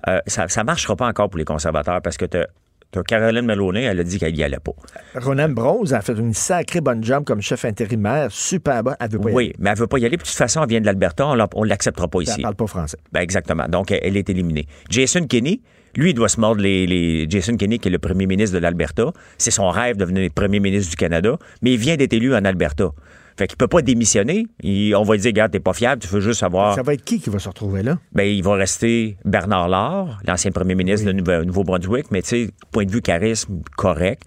euh, 0.08 0.18
ça 0.26 0.46
ne 0.46 0.62
marchera 0.64 0.96
pas 0.96 1.06
encore 1.06 1.28
pour 1.30 1.38
les 1.38 1.44
conservateurs 1.44 2.00
parce 2.02 2.16
que 2.16 2.24
tu 2.24 2.38
Caroline 3.02 3.46
Mulroney, 3.46 3.82
elle 3.82 4.00
a 4.00 4.04
dit 4.04 4.18
qu'elle 4.18 4.36
y 4.36 4.42
allait 4.44 4.58
pas. 4.58 4.72
Ronan 5.16 5.48
Brose 5.48 5.92
a 5.94 6.00
fait 6.00 6.12
une 6.12 6.32
sacrée 6.34 6.80
bonne 6.80 7.02
job 7.02 7.24
comme 7.24 7.40
chef 7.42 7.64
intérimaire, 7.64 8.30
super 8.30 8.82
bonne. 8.82 8.96
Elle 9.00 9.10
veut 9.10 9.18
pas 9.18 9.30
y 9.30 9.34
Oui, 9.34 9.44
aller. 9.46 9.54
mais 9.58 9.70
elle 9.70 9.78
veut 9.78 9.86
pas 9.86 9.98
y 9.98 10.06
aller. 10.06 10.16
Puis 10.16 10.24
de 10.24 10.28
toute 10.28 10.36
façon, 10.38 10.62
elle 10.62 10.68
vient 10.68 10.80
de 10.80 10.86
l'Alberta, 10.86 11.26
on 11.26 11.34
ne 11.64 11.68
l'acceptera 11.68 12.08
pas 12.08 12.18
Elle 12.20 12.28
ici. 12.28 12.42
parle 12.42 12.54
pas 12.54 12.66
français. 12.66 12.98
Ben, 13.12 13.20
exactement. 13.20 13.66
Donc, 13.68 13.90
elle, 13.90 14.00
elle 14.02 14.16
est 14.16 14.28
éliminée. 14.30 14.66
Jason 14.90 15.26
Kenney, 15.26 15.60
lui, 15.96 16.10
il 16.10 16.14
doit 16.14 16.28
se 16.28 16.40
mordre 16.40 16.60
les, 16.60 16.86
les- 16.86 17.26
Jason 17.28 17.56
Kenney, 17.56 17.78
qui 17.78 17.88
est 17.88 17.90
le 17.92 17.98
premier 17.98 18.26
ministre 18.26 18.54
de 18.56 18.60
l'Alberta. 18.60 19.12
C'est 19.38 19.50
son 19.52 19.68
rêve 19.70 19.96
de 19.96 20.00
devenir 20.04 20.28
premier 20.34 20.60
ministre 20.60 20.90
du 20.90 20.96
Canada, 20.96 21.36
mais 21.62 21.72
il 21.74 21.78
vient 21.78 21.96
d'être 21.96 22.12
élu 22.12 22.34
en 22.34 22.44
Alberta. 22.44 22.90
Fait 23.36 23.46
qu'il 23.48 23.56
peut 23.56 23.66
pas 23.68 23.82
démissionner. 23.82 24.46
Il- 24.62 24.94
on 24.94 25.02
va 25.02 25.14
lui 25.14 25.20
dire, 25.20 25.30
regarde, 25.30 25.50
t'es 25.52 25.60
pas 25.60 25.72
fiable, 25.72 26.00
tu 26.02 26.08
veux 26.08 26.20
juste 26.20 26.40
savoir. 26.40 26.74
Ça 26.74 26.82
va 26.82 26.94
être 26.94 27.02
qui 27.04 27.20
qui 27.20 27.30
va 27.30 27.38
se 27.38 27.48
retrouver 27.48 27.82
là? 27.82 27.98
Ben, 28.12 28.24
il 28.24 28.42
va 28.44 28.54
rester 28.54 29.16
Bernard 29.24 29.68
Lard, 29.68 30.18
l'ancien 30.26 30.50
premier 30.52 30.74
ministre 30.76 31.06
de 31.06 31.12
Nouveau- 31.12 31.44
Nouveau-Brunswick, 31.44 32.10
mais 32.12 32.22
tu 32.22 32.28
sais, 32.28 32.50
point 32.70 32.84
de 32.84 32.92
vue 32.92 33.02
charisme, 33.02 33.60
correct. 33.76 34.22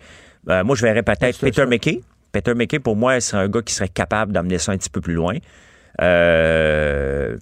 Euh, 0.49 0.63
moi, 0.63 0.75
je 0.75 0.81
verrais 0.81 1.03
peut-être 1.03 1.35
C'est 1.35 1.45
Peter 1.47 1.61
ça. 1.61 1.65
McKay. 1.65 2.01
Peter 2.33 2.53
McKay, 2.53 2.79
pour 2.79 2.95
moi, 2.97 3.19
c'est 3.21 3.37
un 3.37 3.47
gars 3.47 3.61
qui 3.61 3.73
serait 3.73 3.87
capable 3.89 4.31
d'amener 4.33 4.57
ça 4.57 4.71
un 4.73 4.77
petit 4.77 4.89
peu 4.89 4.99
plus 5.01 5.13
loin. 5.13 5.35
Euh, 6.17 7.37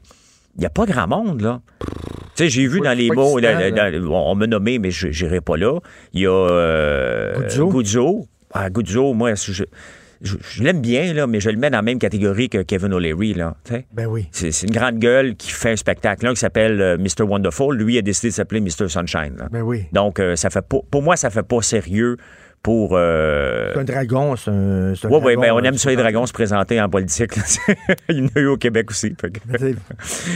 Il 0.57 0.61
n'y 0.61 0.65
a 0.65 0.69
pas 0.69 0.85
grand 0.85 1.05
monde, 1.07 1.41
là. 1.41 1.59
Tu 1.81 2.45
sais, 2.45 2.49
j'ai 2.49 2.65
vu 2.67 2.79
dans 2.79 2.97
les 2.97 3.09
mots, 3.11 3.39
là. 3.39 3.59
on 4.09 4.35
m'a 4.35 4.47
nommé, 4.47 4.79
mais 4.79 4.89
je 4.91 5.07
n'irai 5.07 5.41
pas 5.41 5.57
là. 5.57 5.79
Il 6.13 6.21
y 6.21 6.27
a 6.27 6.31
euh, 6.31 7.41
Guzzo. 7.41 7.67
Guzzo. 7.69 8.27
Ah, 8.53 8.69
Guzzo, 8.69 9.13
moi, 9.13 9.33
je, 9.35 9.63
je- 10.21 10.35
je 10.41 10.63
l'aime 10.63 10.81
bien, 10.81 11.13
là, 11.13 11.27
mais 11.27 11.39
je 11.39 11.49
le 11.49 11.57
mets 11.57 11.69
dans 11.69 11.77
la 11.77 11.81
même 11.81 11.99
catégorie 11.99 12.49
que 12.49 12.61
Kevin 12.61 12.93
O'Leary, 12.93 13.33
là. 13.33 13.55
Ben 13.93 14.05
oui. 14.07 14.27
C'est 14.31 14.51
c'est 14.51 14.67
une 14.67 14.73
grande 14.73 14.99
gueule 14.99 15.35
qui 15.35 15.51
fait 15.51 15.71
un 15.71 15.75
spectacle. 15.75 16.25
L'un 16.25 16.33
qui 16.33 16.39
s'appelle 16.39 16.79
euh, 16.81 16.97
Mr. 16.97 17.23
Wonderful, 17.23 17.75
lui 17.77 17.97
a 17.97 18.01
décidé 18.01 18.29
de 18.29 18.33
s'appeler 18.33 18.61
Mr. 18.61 18.87
Sunshine. 18.89 19.35
là. 19.37 19.47
Ben 19.51 19.61
oui. 19.61 19.85
Donc, 19.91 20.19
euh, 20.19 20.35
ça 20.35 20.49
fait 20.49 20.65
pas, 20.67 20.77
pour 20.89 21.01
moi, 21.01 21.15
ça 21.17 21.29
fait 21.29 21.43
pas 21.43 21.61
sérieux 21.61 22.17
pour... 22.65 22.93
euh, 22.97 23.69
C'est 23.75 23.79
un 23.79 23.83
dragon, 23.83 24.35
c'est 24.35 24.49
un. 24.49 24.91
oui, 24.91 24.97
oui, 25.03 25.09
dragon, 25.35 25.41
ben, 25.41 25.51
on 25.51 25.59
euh, 25.59 25.63
aime 25.67 25.77
ça 25.77 25.89
les 25.91 25.95
dragons 25.95 26.25
se 26.25 26.33
présenter 26.33 26.81
en 26.81 26.89
politique. 26.89 27.33
Il 28.09 28.17
y 28.17 28.21
en 28.23 28.27
a 28.35 28.39
eu 28.39 28.47
au 28.47 28.57
Québec 28.57 28.89
aussi. 28.89 29.13
que- 29.15 29.27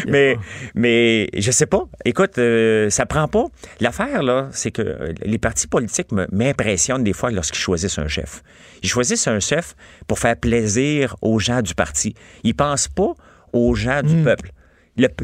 mais, 0.07 0.37
mais 0.75 1.27
je 1.35 1.49
sais 1.49 1.65
pas. 1.65 1.85
Écoute, 2.05 2.37
euh, 2.37 2.89
ça 2.91 3.07
prend 3.07 3.27
pas. 3.27 3.45
L'affaire, 3.79 4.21
là, 4.21 4.47
c'est 4.51 4.69
que 4.69 4.81
euh, 4.83 5.13
les 5.23 5.39
partis 5.39 5.65
politiques 5.67 6.11
m'impressionnent 6.31 7.03
des 7.03 7.13
fois 7.13 7.31
lorsqu'ils 7.31 7.59
choisissent 7.59 7.97
un 7.97 8.07
chef. 8.07 8.43
Ils 8.83 8.89
choisissent 8.89 9.27
un 9.27 9.39
chef 9.39 9.75
pour 10.07 10.19
faire 10.19 10.37
plaisir 10.37 11.15
aux 11.21 11.39
gens 11.39 11.61
du 11.63 11.73
parti. 11.73 12.13
Ils 12.43 12.55
pensent 12.55 12.87
pas 12.89 13.13
aux 13.53 13.73
gens 13.73 14.01
Hmm. 14.03 14.07
du 14.07 14.23
peuple. 14.23 14.51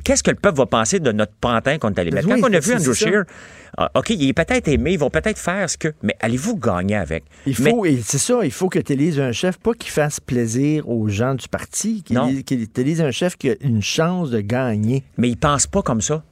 Qu'est-ce 0.04 0.24
que 0.24 0.32
le 0.32 0.38
peuple 0.38 0.58
va 0.58 0.66
penser 0.66 1.00
de 1.00 1.12
notre 1.12 1.34
pantin 1.34 1.78
qu'on 1.78 1.90
est 1.90 2.00
allé 2.00 2.12
mettre? 2.12 2.28
Oui, 2.28 2.40
Quand 2.42 2.50
on 2.50 2.54
a 2.54 2.60
vu 2.60 2.74
Andrew. 2.74 2.94
Scheer, 2.94 3.24
ah, 3.78 3.92
OK, 3.96 4.10
il 4.12 4.30
est 4.30 4.34
peut-être 4.34 4.68
aimé, 4.70 4.94
ils 4.94 5.00
vont 5.00 5.10
peut-être 5.10 5.38
faire 5.38 5.70
ce 5.70 5.78
que... 5.78 5.94
Mais 6.02 6.16
allez-vous 6.22 6.58
gagner 6.58 6.96
avec? 6.96 7.26
Il 7.46 7.56
faut, 7.56 7.86
c'est 8.04 8.18
ça, 8.18 8.40
il 8.44 8.52
faut 8.52 8.70
que 8.70 8.80
tu 8.80 8.94
élises 8.94 9.20
un 9.20 9.32
chef, 9.34 9.58
pas 9.60 9.74
qu'il 9.74 9.92
fasse 9.92 10.20
plaisir 10.20 10.88
aux 10.88 11.08
gens 11.10 11.36
du 11.36 11.48
parti, 11.50 12.02
qu'il 12.04 12.16
Non. 12.16 12.28
élise- 12.30 13.02
un 13.02 13.12
chef 13.12 13.36
qui 13.38 13.50
a 13.50 13.56
une 13.62 13.82
chance 13.82 14.30
de 14.32 14.40
gagner. 14.40 15.04
Mais 15.18 15.30
ils 15.30 15.38
pensent 15.38 15.68
pas 15.68 15.82
comme 15.82 16.02
ça. 16.02 16.24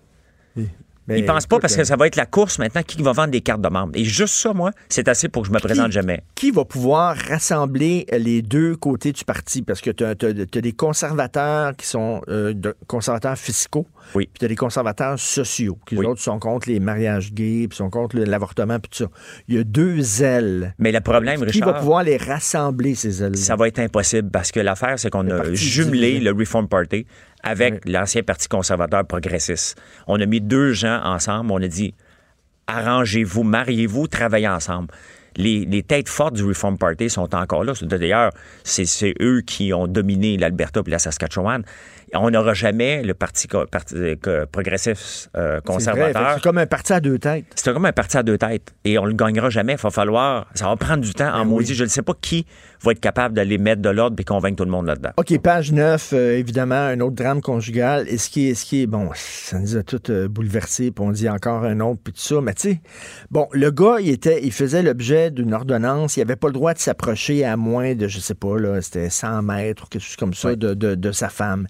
Mais 1.08 1.20
ils 1.20 1.26
pensent 1.26 1.48
pas 1.48 1.60
parce 1.60 1.76
que 1.76 1.82
euh, 1.82 1.86
ça 1.86 1.96
va 1.96 2.08
être 2.08 2.16
la 2.16 2.26
course 2.26 2.60
maintenant 2.60 2.82
qui 2.84 3.02
va 3.02 3.12
vendre 3.12 3.32
des 3.32 3.42
cartes 3.42 3.62
de 3.62 3.68
membres. 3.68 3.92
Et 3.94 4.06
juste 4.06 4.36
ça, 4.36 4.54
moi, 4.54 4.72
c'est 4.90 5.08
assez 5.08 5.28
pour 5.28 5.42
que 5.44 5.50
je 5.50 5.54
me 5.54 5.60
présente 5.60 5.92
jamais. 5.92 6.24
Qui 6.36 6.52
va 6.52 6.64
pouvoir 6.64 7.16
rassembler 7.16 8.06
les 8.12 8.42
deux 8.42 8.76
côtés 8.76 9.12
du 9.12 9.26
parti? 9.26 9.62
Parce 9.62 9.82
que 9.82 9.92
tu 9.92 10.04
as, 10.06 10.16
des 10.16 10.72
conservateurs 10.72 11.76
qui 11.76 11.86
sont 11.88 12.22
euh, 12.30 12.54
de- 12.54 12.76
conservateurs 12.88 13.38
fiscaux, 13.38 13.88
oui. 14.16 14.26
puis 14.26 14.40
tu 14.40 14.46
as 14.46 14.48
des 14.48 14.56
conservateurs 14.56 15.20
sociaux, 15.20 15.78
qui 15.86 15.98
autres 15.98 16.22
sont 16.22 16.40
contre 16.40 16.70
les 16.70 16.80
mariages 16.80 17.34
gays, 17.34 17.68
puis 17.68 17.78
sont 17.78 17.90
contre 17.90 18.18
l'avortement, 18.18 18.80
puis 18.80 18.90
tout 18.90 19.04
ça. 19.06 19.10
Il 19.48 19.56
y 19.56 19.60
a 19.60 19.64
deux 19.64 20.24
ailes. 20.24 20.74
Mais 20.80 20.92
le 20.92 21.02
problème, 21.02 21.40
Qui 21.40 21.46
Richard... 21.46 21.74
va 21.74 21.80
pouvoir 21.80 22.04
les 22.04 22.18
rassembler, 22.18 22.96
ces 22.96 23.24
ailes 23.24 23.38
Ça 23.38 23.56
va 23.56 23.68
être 23.68 23.80
impossible 23.80 24.30
parce 24.32 24.52
que 24.52 24.60
l'affaire, 24.60 25.00
c'est 25.00 25.10
qu'on 25.10 25.30
a 25.30 25.54
jumelé 25.54 26.20
le 26.20 26.32
Reform 26.32 26.68
Party 26.68 27.06
avec 27.44 27.88
l'ancien 27.88 28.24
Parti 28.24 28.48
conservateur 28.48 29.06
progressiste. 29.06 29.80
On 30.08 30.20
a 30.20 30.26
mis 30.26 30.42
deux 30.42 30.74
gens 30.74 31.02
ensemble, 31.04 31.52
on 31.52 31.62
a 31.62 31.68
dit 31.68 31.94
arrangez-vous, 32.68 33.44
mariez-vous, 33.44 34.08
travaillez 34.08 34.48
ensemble. 34.48 34.88
Les, 35.36 35.66
les 35.66 35.82
têtes 35.82 36.10
fortes 36.10 36.36
du 36.36 36.44
Reform 36.44 36.78
Party 36.78 37.10
sont 37.10 37.34
encore 37.34 37.64
là. 37.64 37.74
D'ailleurs, 37.82 38.32
c'est 38.64 38.86
c'est 38.86 39.16
eux 39.20 39.42
qui 39.42 39.74
ont 39.74 39.88
dominé 39.88 40.38
l'Alberta 40.38 40.82
et 40.86 40.90
la 40.90 41.00
Saskatchewan. 41.00 41.64
On 42.16 42.30
n'aura 42.30 42.54
jamais 42.54 43.02
le 43.02 43.14
Parti, 43.14 43.48
parti, 43.48 43.96
euh, 43.96 44.16
euh, 44.28 45.62
conservateur. 45.62 46.34
C'est 46.36 46.44
comme 46.44 46.58
un 46.58 46.66
parti 46.66 46.94
à 46.94 47.00
deux 47.00 47.18
têtes. 47.18 47.46
C'est 47.56 47.74
comme 47.74 47.86
un 47.86 47.92
parti 47.92 48.18
à 48.18 48.24
deux 48.24 48.38
têtes. 48.38 48.74
Et 48.86 49.00
on 49.00 49.06
le 49.06 49.14
gagnera 49.14 49.50
jamais. 49.50 49.74
Il 49.74 49.80
va 49.80 49.90
falloir. 49.90 50.48
Ça 50.54 50.68
va 50.68 50.76
prendre 50.76 51.04
du 51.04 51.14
temps 51.14 51.32
Ben 51.32 51.40
en 51.40 51.46
maudit. 51.46 51.74
Je 51.74 51.84
ne 51.84 51.90
sais 51.90 52.02
pas 52.02 52.14
qui 52.20 52.46
va 52.84 52.92
être 52.92 53.00
capable 53.00 53.34
d'aller 53.36 53.58
mettre 53.58 53.82
de 53.82 53.90
l'ordre 53.90 54.16
et 54.20 54.24
convaincre 54.24 54.58
tout 54.58 54.66
le 54.66 54.72
monde 54.72 54.88
là-dedans. 54.88 55.12
OK, 55.18 55.38
page 55.40 55.72
9, 55.72 56.12
euh, 56.14 56.38
évidemment, 56.38 56.76
un 56.76 57.00
autre 57.00 57.16
drame 57.16 57.42
conjugal. 57.42 58.06
Et 58.10 58.18
ce 58.18 58.30
qui 58.30 58.50
est, 58.50 58.54
ce 58.54 58.66
qui 58.66 58.82
est 58.82 58.88
bon, 58.88 59.10
ça 59.16 59.60
nous 59.60 59.78
a 59.78 59.84
tout 59.84 60.12
euh, 60.12 60.28
bouleversé, 60.28 60.92
puis 60.92 61.06
on 61.06 61.12
dit 61.12 61.30
encore 61.30 61.64
un 61.64 61.80
autre, 61.80 62.02
puis 62.04 62.14
tout 62.14 62.20
ça. 62.22 62.42
Mais 62.42 62.54
tu 62.54 62.72
sais, 62.72 62.82
bon, 63.32 63.48
le 63.52 63.72
gars, 63.72 63.98
il 64.00 64.10
était, 64.10 64.42
il 64.44 64.52
faisait 64.52 64.84
l'objet 64.84 65.32
d'une 65.32 65.54
ordonnance. 65.54 66.18
Il 66.18 66.20
n'avait 66.20 66.36
pas 66.36 66.48
le 66.48 66.54
droit 66.54 66.74
de 66.74 66.80
s'approcher 66.80 67.46
à 67.46 67.56
moins 67.58 67.96
de, 67.96 68.08
je 68.08 68.20
sais 68.20 68.36
pas, 68.36 68.58
là, 68.60 68.82
c'était 68.82 69.10
100 69.10 69.42
mètres 69.44 69.84
ou 69.84 69.88
quelque 69.88 70.02
chose 70.04 70.16
comme 70.18 70.34
ça 70.34 70.56
de, 70.56 70.74
de- 70.74 70.96
de 70.96 71.12
sa 71.12 71.30
femme. 71.30 71.68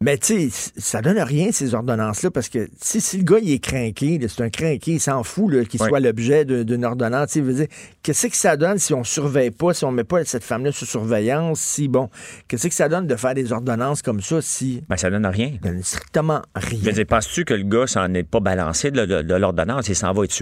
Mais 0.00 0.18
tu 0.18 0.50
sais, 0.50 0.72
ça 0.76 1.00
donne 1.00 1.18
rien, 1.18 1.50
ces 1.50 1.72
ordonnances-là, 1.72 2.30
parce 2.30 2.48
que 2.50 2.68
si, 2.78 3.00
si 3.00 3.16
le 3.18 3.22
gars, 3.24 3.38
il 3.40 3.52
est 3.52 3.58
craqué, 3.58 4.20
c'est 4.28 4.42
un 4.42 4.50
craqué, 4.50 4.92
il 4.94 5.00
s'en 5.00 5.22
fout 5.22 5.50
qu'il 5.68 5.80
Oui. 5.80 5.88
soit 5.88 6.00
l'objet 6.00 6.44
d'une 6.44 6.84
ordonnance. 6.84 7.28
Tu 7.28 7.32
sais, 7.34 7.40
veut 7.40 7.54
dire, 7.54 7.66
Qu'est-ce 8.02 8.26
que 8.26 8.36
ça 8.36 8.56
donne 8.58 8.76
si 8.78 8.92
on 8.92 9.02
surveille 9.04 9.50
pas, 9.52 9.72
si 9.72 9.84
on 9.86 9.92
met 9.92 10.04
pas 10.04 10.22
cette 10.24 10.44
femme-là 10.44 10.72
sous 10.72 10.84
surveillance, 10.84 11.60
si, 11.60 11.88
bon, 11.88 12.10
qu'est-ce 12.48 12.68
que 12.68 12.74
ça 12.74 12.88
donne 12.90 13.06
de 13.06 13.16
faire 13.16 13.34
des 13.34 13.50
ordonnances 13.52 14.02
comme 14.02 14.20
ça 14.20 14.42
si... 14.42 14.82
Ben, 14.90 14.96
ça 14.98 15.08
donne 15.10 15.24
rien. 15.26 15.52
Ça 15.62 15.70
donne 15.70 15.82
strictement 15.82 16.42
rien? 16.54 16.78
Je 16.82 16.86
veux 16.86 16.92
dire, 16.92 17.06
penses-tu 17.06 17.44
que 17.46 17.54
le 17.54 17.62
gars 17.64 17.86
s'en 17.86 18.12
est 18.12 18.24
pas 18.24 18.40
balancé 18.40 18.90
de, 18.90 19.06
de- 19.06 19.22
de 19.22 19.34
l'ordonnance 19.34 19.88
et 19.88 19.94
s'en 19.94 20.12
va 20.12 20.24
être 20.24 20.32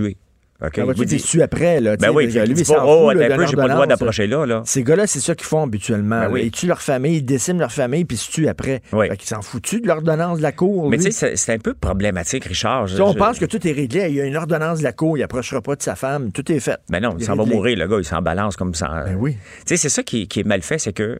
tué? 0.62 0.66
OK? 0.68 0.76
Ça 0.76 0.84
va 0.84 0.92
Il 0.92 0.96
vous 0.96 1.02
être 1.02 1.08
dit- 1.08 1.16
dessus 1.16 1.42
après, 1.42 1.80
là? 1.80 1.96
Ben 1.96 2.10
oui, 2.10 2.26
lui, 2.26 2.32
il 2.34 2.64
pas, 2.66 2.84
oh, 2.84 3.08
fout, 3.10 3.16
là, 3.16 3.24
attends 3.26 3.34
un 3.34 3.36
peu, 3.36 3.42
d'une 3.42 3.50
j'ai 3.50 3.56
pas 3.56 3.66
le 3.68 3.72
droit 3.74 3.86
d'approcher 3.86 4.26
là, 4.26 4.46
là. 4.46 4.62
Ces 4.64 4.82
gars-là, 4.82 5.06
c'est 5.06 5.20
ça 5.20 5.34
qu'ils 5.34 5.46
font 5.46 5.62
habituellement. 5.64 6.20
Ben 6.20 6.30
oui. 6.32 6.42
Ils 6.44 6.50
tuent 6.50 6.66
leur 6.66 6.80
famille, 6.82 7.16
ils 7.16 7.22
déciment 7.22 7.58
leur 7.60 7.72
famille, 7.72 8.04
puis 8.04 8.16
ils 8.16 8.20
se 8.20 8.30
tuent 8.30 8.48
après. 8.48 8.82
Oui. 8.92 9.08
Fait 9.08 9.16
qu'ils 9.16 9.28
s'en 9.28 9.42
foutent 9.42 9.82
de 9.82 9.86
l'ordonnance 9.86 10.38
de 10.38 10.42
la 10.42 10.52
cour. 10.52 10.88
Mais 10.90 10.98
tu 10.98 11.10
sais, 11.12 11.36
c'est- 11.36 11.52
un 11.52 11.58
peu 11.58 11.74
problématique, 11.74 12.44
Richard. 12.44 12.86
Je- 12.86 13.00
on 13.02 13.12
je- 13.12 13.18
pense 13.18 13.38
que 13.38 13.44
tout 13.44 13.66
est 13.66 13.72
réglé, 13.72 14.06
il 14.08 14.14
y 14.16 14.20
a 14.20 14.24
une 14.24 14.36
ordonnance 14.36 14.78
de 14.78 14.84
la 14.84 14.92
cour, 14.92 15.18
il 15.18 15.22
approchera 15.22 15.60
pas 15.60 15.76
de 15.76 15.82
sa 15.82 15.94
femme, 15.96 16.32
tout 16.32 16.50
est 16.50 16.60
fait. 16.60 16.78
Ben 16.90 17.00
non, 17.00 17.14
il 17.18 17.24
s'en 17.24 17.34
va 17.36 17.44
mourir, 17.44 17.76
le 17.78 17.86
gars, 17.86 17.96
il 17.98 18.04
s'en 18.04 18.22
balance 18.22 18.56
comme 18.56 18.74
ça. 18.74 19.04
Ben 19.06 19.16
oui. 19.18 19.32
Tu 19.34 19.38
sais, 19.66 19.76
c'est 19.76 19.88
ça 19.88 20.02
qui, 20.02 20.28
qui 20.28 20.40
est 20.40 20.46
mal 20.46 20.62
fait, 20.62 20.78
c'est 20.78 20.92
que 20.92 21.18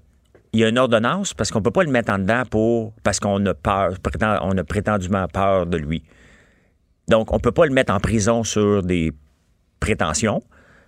il 0.55 0.61
y 0.61 0.65
a 0.65 0.69
une 0.69 0.79
ordonnance 0.79 1.33
parce 1.33 1.51
qu'on 1.51 1.63
peut 1.63 1.71
pas 1.71 1.83
le 1.83 1.91
mettre 1.91 2.13
en 2.13 2.19
dedans 2.19 2.43
pour 2.51 2.93
parce 3.03 3.21
qu'on 3.21 3.45
a 3.47 3.55
peur, 3.55 3.93
prétend- 4.03 4.39
on 4.43 4.57
a 4.59 4.65
prétendument 4.65 5.27
peur 5.29 5.67
de 5.67 5.79
lui. 5.79 6.03
Donc, 7.09 7.33
on 7.33 7.39
peut 7.39 7.53
pas 7.53 7.67
le 7.67 7.73
mettre 7.73 7.93
en 7.93 8.01
prison 8.01 8.45
sur 8.45 8.83
des 8.83 9.13
prétentions. 9.83 10.43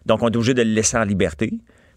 Donc, 0.07 0.23
on 0.23 0.29
est 0.29 0.37
obligé 0.37 0.55
de 0.55 0.63
le 0.63 0.71
laisser 0.71 0.97
en 0.97 1.05
liberté. 1.05 1.53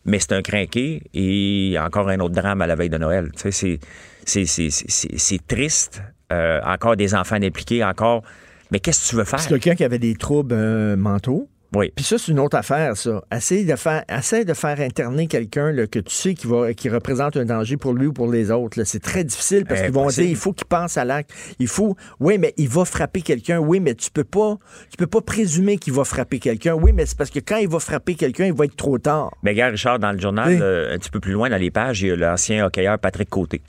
Mais 0.06 0.20
c'est 0.20 0.32
un 0.32 0.42
crinqué 0.42 1.04
et 1.14 1.76
encore 1.80 2.08
un 2.08 2.20
autre 2.20 2.34
drame 2.34 2.62
à 2.62 2.68
la 2.68 2.76
veille 2.76 2.90
de 2.90 2.98
Noël. 2.98 3.30
Tu 3.36 3.52
sais, 3.52 3.80
c'est 4.26 5.48
triste. 5.48 6.02
Euh, 6.32 6.62
encore 6.66 6.96
des 6.96 7.14
enfants 7.14 7.42
impliqués, 7.42 7.84
encore. 7.84 8.24
Mais 8.72 8.80
qu'est-ce 8.80 9.04
que 9.04 9.10
tu 9.10 9.16
veux 9.18 9.26
faire? 9.26 9.40
C'est 9.40 9.50
quelqu'un 9.50 9.76
qui 9.76 9.84
avait 9.84 10.00
des 10.00 10.16
troubles 10.16 10.56
euh, 10.56 10.96
mentaux. 10.96 11.50
Oui. 11.76 11.92
Puis 11.96 12.06
ça, 12.06 12.18
c'est 12.18 12.32
une 12.32 12.40
autre 12.40 12.56
affaire, 12.56 12.96
ça. 12.96 13.22
Essaye 13.30 13.66
de 13.66 13.76
faire, 13.76 14.04
essaye 14.10 14.46
de 14.46 14.54
faire 14.54 14.80
interner 14.80 15.28
quelqu'un 15.28 15.72
là, 15.74 15.86
que 15.86 16.00
tu 16.00 16.14
sais 16.16 16.34
qui, 16.34 16.48
va, 16.48 16.74
qui 16.74 16.88
représente 16.90 17.36
un 17.36 17.44
danger 17.44 17.76
pour 17.76 17.94
lui 17.94 18.08
ou 18.08 18.14
pour 18.14 18.32
les 18.32 18.52
autres. 18.52 18.80
là. 18.80 18.86
C'est 18.86 19.02
très 19.02 19.26
difficile 19.26 19.66
parce 19.66 19.82
qu'ils 19.82 19.92
vont 19.92 20.08
dire 20.08 20.24
il 20.24 20.36
faut 20.38 20.54
qu'il 20.54 20.66
pense 20.68 20.96
à 20.98 21.04
l'acte. 21.04 21.32
Il 21.60 21.68
faut, 21.68 21.98
oui, 22.22 22.38
mais 22.38 22.54
il 22.56 22.70
va 22.70 22.86
frapper 22.86 23.22
quelqu'un. 23.22 23.60
Oui, 23.60 23.82
mais 23.82 23.96
tu 23.96 24.10
peux 24.12 24.24
pas, 24.24 24.58
tu 24.90 24.96
peux 24.98 25.08
pas 25.08 25.20
présumer 25.22 25.78
qu'il 25.78 25.92
va 25.94 26.06
frapper 26.06 26.40
quelqu'un. 26.40 26.74
Oui, 26.74 26.94
mais 26.94 27.06
c'est 27.06 27.18
parce 27.18 27.32
que 27.32 27.40
quand 27.40 27.58
il 27.58 27.68
va 27.68 27.80
frapper 27.80 28.16
quelqu'un, 28.16 28.46
il 28.46 28.54
va 28.54 28.64
être 28.66 28.78
trop 28.78 28.98
tard. 28.98 29.32
Mais 29.44 29.54
gars, 29.54 29.68
Richard, 29.68 30.00
dans 30.00 30.14
le 30.14 30.20
journal, 30.20 30.48
Oui. 30.50 30.60
euh, 30.62 30.96
un 30.96 30.98
petit 30.98 31.10
peu 31.12 31.20
plus 31.20 31.34
loin 31.34 31.50
dans 31.50 31.58
les 31.58 31.70
pages, 31.72 32.02
il 32.02 32.08
y 32.08 32.12
a 32.12 32.16
l'ancien 32.16 32.66
hockeyeur 32.66 32.98
Patrick 32.98 33.30
Côté. 33.30 33.62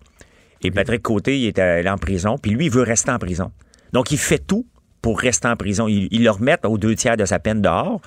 Et 0.63 0.71
Patrick 0.71 1.03
Côté, 1.03 1.39
il 1.41 1.47
est 1.47 1.59
allé 1.59 1.89
en 1.89 1.99
prison, 1.99 2.37
puis 2.41 2.53
lui, 2.53 2.67
il 2.67 2.71
veut 2.71 2.83
rester 2.83 3.11
en 3.11 3.19
prison. 3.19 3.51
Donc, 3.93 4.11
il 4.13 4.19
fait 4.19 4.39
tout 4.39 4.67
pour 5.03 5.19
rester 5.21 5.49
en 5.49 5.57
prison. 5.57 5.89
Il, 5.89 6.09
il 6.11 6.25
le 6.25 6.31
remet 6.31 6.57
aux 6.65 6.79
deux 6.79 6.95
tiers 6.95 7.17
de 7.17 7.25
sa 7.25 7.39
peine 7.39 7.63
dehors. 7.63 8.01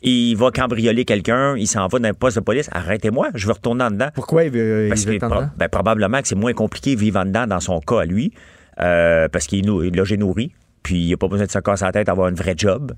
Et 0.00 0.10
il 0.30 0.36
va 0.36 0.52
cambrioler 0.52 1.04
quelqu'un, 1.04 1.56
il 1.56 1.66
s'en 1.66 1.88
va 1.88 1.98
dans 1.98 2.08
un 2.08 2.14
poste 2.14 2.36
de 2.38 2.40
police. 2.44 2.68
Arrêtez-moi, 2.70 3.30
je 3.34 3.46
veux 3.48 3.52
retourner 3.52 3.82
en 3.82 3.90
dedans. 3.90 4.10
Pourquoi 4.14 4.44
il 4.44 4.50
veut, 4.52 4.84
il 4.84 4.88
Parce 4.90 5.04
veut 5.04 5.10
que 5.10 5.16
être 5.16 5.24
en 5.24 5.28
pro- 5.28 5.40
dedans? 5.40 5.50
ben, 5.56 5.68
probablement 5.68 6.22
que 6.22 6.28
c'est 6.28 6.36
moins 6.36 6.52
compliqué 6.52 6.94
vivre 6.94 7.18
en 7.18 7.24
dedans 7.24 7.48
dans 7.48 7.58
son 7.58 7.80
cas 7.80 8.02
à 8.02 8.04
lui, 8.04 8.32
euh, 8.80 9.26
parce 9.28 9.48
qu'il 9.48 9.58
est 9.58 9.86
il 9.88 9.96
logé 9.96 10.16
nourri, 10.16 10.52
puis 10.84 11.00
il 11.06 11.10
n'a 11.10 11.16
pas 11.16 11.26
besoin 11.26 11.46
de 11.46 11.50
se 11.50 11.58
casser 11.58 11.84
la 11.84 11.90
tête, 11.90 12.08
avoir 12.08 12.28
une 12.28 12.36
vraie 12.36 12.54
job, 12.56 12.92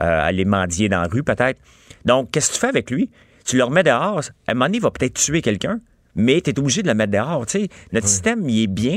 euh, 0.00 0.20
aller 0.26 0.46
mendier 0.46 0.88
dans 0.88 1.02
la 1.02 1.06
rue 1.08 1.22
peut-être. 1.22 1.60
Donc, 2.06 2.30
qu'est-ce 2.30 2.48
que 2.48 2.54
tu 2.54 2.60
fais 2.60 2.68
avec 2.68 2.90
lui? 2.90 3.10
Tu 3.44 3.58
le 3.58 3.64
remets 3.64 3.82
dehors, 3.82 4.20
à 4.46 4.52
un 4.52 4.54
moment 4.54 4.66
donné, 4.66 4.78
il 4.78 4.82
va 4.82 4.90
peut-être 4.90 5.12
tuer 5.14 5.42
quelqu'un, 5.42 5.80
mais 6.16 6.40
tu 6.40 6.48
es 6.48 6.58
obligé 6.58 6.82
de 6.82 6.88
le 6.88 6.94
mettre 6.94 7.12
dehors. 7.12 7.44
Notre 7.92 8.08
système, 8.08 8.48
il 8.48 8.62
est 8.62 8.66
bien, 8.68 8.96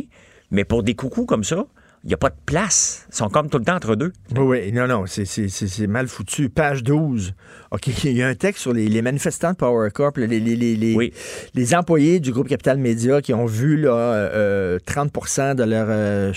mais 0.52 0.64
pour 0.64 0.84
des 0.84 0.96
coucous 0.96 1.26
comme 1.26 1.44
ça, 1.44 1.66
il 2.04 2.08
n'y 2.08 2.14
a 2.16 2.18
pas 2.18 2.30
de 2.30 2.36
place. 2.46 3.06
Ils 3.10 3.16
sont 3.16 3.30
comme 3.30 3.50
tout 3.50 3.60
le 3.60 3.64
temps 3.64 3.76
entre 3.76 3.96
deux. 3.96 4.12
Oui, 4.36 4.42
oui, 4.42 4.72
non, 4.72 4.88
non, 4.88 5.06
c'est- 5.06 5.88
mal 5.88 6.08
foutu. 6.08 6.50
Page 6.50 6.84
12. 6.84 7.34
OK, 7.72 7.88
il 8.06 8.18
y 8.18 8.24
a 8.24 8.28
un 8.28 8.34
texte 8.34 8.62
sur 8.62 8.74
les, 8.74 8.88
les 8.88 9.02
manifestants 9.02 9.52
de 9.52 9.58
Power 9.58 9.90
Corp, 9.92 10.18
les, 10.18 11.76
employés 11.76 12.20
du 12.20 12.32
groupe 12.32 12.48
Capital 12.48 12.80
Média 12.80 13.22
qui 13.22 13.34
ont 13.34 13.46
vu 13.46 13.78
là, 13.78 13.94
euh, 13.94 14.80
30% 14.80 15.56
de 15.56 15.64
leur 15.64 15.88
euh, 15.90 16.34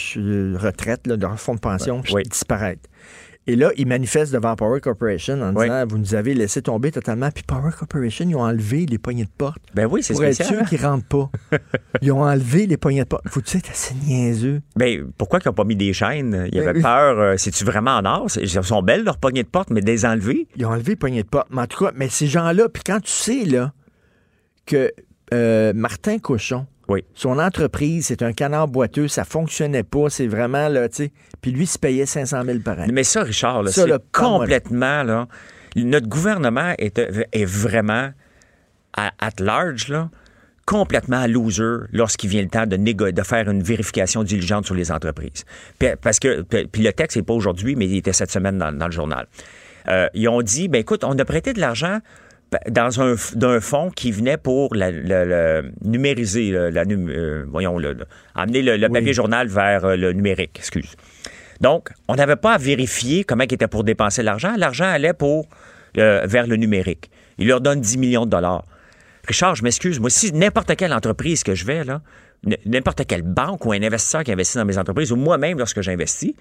retraite, 0.58 1.06
là, 1.06 1.16
de 1.16 1.22
leur 1.22 1.40
fonds 1.40 1.54
de 1.54 1.60
pension 1.60 2.02
disparaître. 2.30 2.88
Et 3.46 3.56
là, 3.56 3.70
ils 3.76 3.86
manifestent 3.86 4.32
devant 4.32 4.56
Power 4.56 4.80
Corporation 4.80 5.40
en 5.42 5.54
Oui. 5.54 5.64
disant 5.66 5.84
Vous 5.86 5.98
nous 5.98 6.14
avez 6.14 6.32
laissé 6.32 6.62
tomber 6.62 6.90
totalement. 6.90 7.30
Puis 7.30 7.42
Power 7.44 7.70
Corporation, 7.78 8.24
ils 8.28 8.34
ont 8.36 8.40
enlevé 8.42 8.86
les 8.86 8.96
poignées 8.96 9.24
de 9.24 9.30
porte. 9.36 9.58
Ben 9.74 9.86
oui, 9.86 10.02
c'est 10.02 10.14
Pour 10.14 10.24
être 10.24 10.34
spécial. 10.34 10.60
sûr 10.60 10.68
qu'ils 10.68 10.84
rentrent 10.86 11.06
pas. 11.06 11.30
ils 12.02 12.10
ont 12.10 12.22
enlevé 12.22 12.66
les 12.66 12.78
poignées 12.78 13.02
de 13.02 13.08
porte. 13.08 13.28
Faut-tu 13.28 13.58
être 13.58 13.70
assez 13.70 13.94
niaiseux? 14.06 14.62
Ben, 14.76 15.04
pourquoi 15.18 15.40
ils 15.44 15.48
n'ont 15.48 15.54
pas 15.54 15.64
mis 15.64 15.76
des 15.76 15.92
chaînes? 15.92 16.48
Il 16.50 16.56
y 16.56 16.60
Ben 16.60 16.68
avait 16.68 16.78
oui. 16.78 16.82
peur. 16.82 17.18
euh, 17.20 17.34
C'est-tu 17.36 17.64
vraiment 17.64 17.96
en 17.98 18.04
or? 18.06 18.28
Elles 18.40 18.48
sont 18.64 18.82
belles, 18.82 19.04
leurs 19.04 19.18
poignées 19.18 19.42
de 19.42 19.48
porte, 19.48 19.68
mais 19.70 19.82
des 19.82 20.06
enlevées? 20.06 20.48
Ils 20.56 20.64
ont 20.64 20.70
enlevé 20.70 20.92
les 20.92 20.96
poignées 20.96 21.22
de 21.22 21.28
porte. 21.28 21.48
Mais 21.50 21.60
en 21.60 21.66
tout 21.66 21.84
cas, 21.84 21.92
mais 21.94 22.08
ces 22.08 22.26
gens-là, 22.26 22.68
puis 22.70 22.82
quand 22.86 23.00
tu 23.00 23.10
sais, 23.12 23.44
là, 23.44 23.72
que 24.64 24.90
euh, 25.34 25.72
Martin 25.74 26.18
Cochon, 26.18 26.66
son 27.14 27.38
entreprise, 27.38 28.06
c'est 28.06 28.22
un 28.22 28.32
canard 28.32 28.68
boiteux, 28.68 29.08
ça 29.08 29.24
fonctionnait 29.24 29.82
pas, 29.84 30.10
c'est 30.10 30.26
vraiment, 30.26 30.68
là, 30.68 30.88
tu 30.88 30.96
sais, 31.04 31.12
puis 31.40 31.50
lui, 31.50 31.62
il 31.64 31.66
se 31.66 31.78
payait 31.78 32.06
500 32.06 32.42
000 32.44 32.58
par 32.60 32.78
année. 32.80 32.92
Mais 32.92 33.04
ça, 33.04 33.22
Richard, 33.22 33.62
là, 33.62 33.70
Ça, 33.70 33.82
c'est 33.82 33.88
là, 33.88 33.98
complètement, 34.12 35.02
là, 35.02 35.26
notre 35.76 36.08
gouvernement 36.08 36.74
est, 36.78 36.98
est 37.32 37.44
vraiment, 37.44 38.10
à, 38.96 39.10
at 39.18 39.30
large, 39.40 39.88
là, 39.88 40.10
complètement 40.66 41.26
loser 41.26 41.86
lorsqu'il 41.92 42.30
vient 42.30 42.42
le 42.42 42.48
temps 42.48 42.66
de, 42.66 42.76
négo- 42.76 43.12
de 43.12 43.22
faire 43.22 43.50
une 43.50 43.62
vérification 43.62 44.22
diligente 44.22 44.64
sur 44.64 44.74
les 44.74 44.90
entreprises. 44.92 45.44
Puis- 45.78 45.88
Parce 46.00 46.18
que, 46.18 46.40
puis 46.42 46.66
puis 46.66 46.82
le 46.82 46.92
texte 46.92 47.16
n'est 47.18 47.22
pas 47.22 47.34
aujourd'hui, 47.34 47.76
mais 47.76 47.86
il 47.86 47.96
était 47.96 48.12
cette 48.14 48.30
semaine 48.30 48.56
dans, 48.58 48.72
dans 48.72 48.86
le 48.86 48.92
journal. 48.92 49.26
Euh, 49.88 50.06
ils 50.14 50.26
ont 50.28 50.40
dit, 50.40 50.68
ben 50.68 50.78
écoute, 50.80 51.04
on 51.04 51.18
a 51.18 51.24
prêté 51.26 51.52
de 51.52 51.60
l'argent 51.60 51.98
dans 52.70 53.00
un 53.00 53.14
d'un 53.34 53.60
fonds 53.60 53.90
qui 53.90 54.12
venait 54.12 54.36
pour 54.36 54.74
la, 54.74 54.90
la- 54.90 55.24
la- 55.24 55.62
numériser, 55.82 56.50
la, 56.50 56.82
euh, 56.82 57.44
voyons, 57.48 57.78
le, 57.78 57.92
le- 57.92 58.06
amener 58.34 58.62
le, 58.62 58.76
le 58.76 58.88
papier 58.88 59.12
journal 59.12 59.48
vers 59.48 59.84
euh, 59.84 59.96
le 59.96 60.12
numérique, 60.12 60.52
excuse. 60.58 60.94
Donc, 61.60 61.90
on 62.08 62.14
n'avait 62.16 62.36
pas 62.36 62.54
à 62.54 62.58
vérifier 62.58 63.24
comment 63.24 63.44
il 63.44 63.54
était 63.54 63.68
pour 63.68 63.84
dépenser 63.84 64.22
l'argent. 64.22 64.54
L'argent 64.56 64.84
allait 64.86 65.12
pour 65.14 65.48
euh, 65.98 66.26
vers 66.26 66.46
le 66.46 66.56
numérique. 66.56 67.10
Il 67.38 67.46
leur 67.48 67.60
donne 67.60 67.80
10 67.80 67.98
millions 67.98 68.26
de 68.26 68.30
dollars. 68.30 68.64
Richard, 69.26 69.54
je 69.54 69.62
m'excuse, 69.62 70.00
moi, 70.00 70.10
si 70.10 70.32
n'importe 70.32 70.74
quelle 70.76 70.92
entreprise 70.92 71.42
que 71.42 71.54
je 71.54 71.64
vais, 71.64 71.82
là, 71.84 72.02
n'importe 72.66 73.06
quelle 73.06 73.22
banque 73.22 73.64
ou 73.64 73.72
un 73.72 73.82
investisseur 73.82 74.22
qui 74.22 74.32
investit 74.32 74.58
dans 74.58 74.64
mes 74.66 74.76
entreprises, 74.76 75.12
ou 75.12 75.16
moi-même 75.16 75.58
lorsque 75.58 75.80
j'investis, 75.80 76.34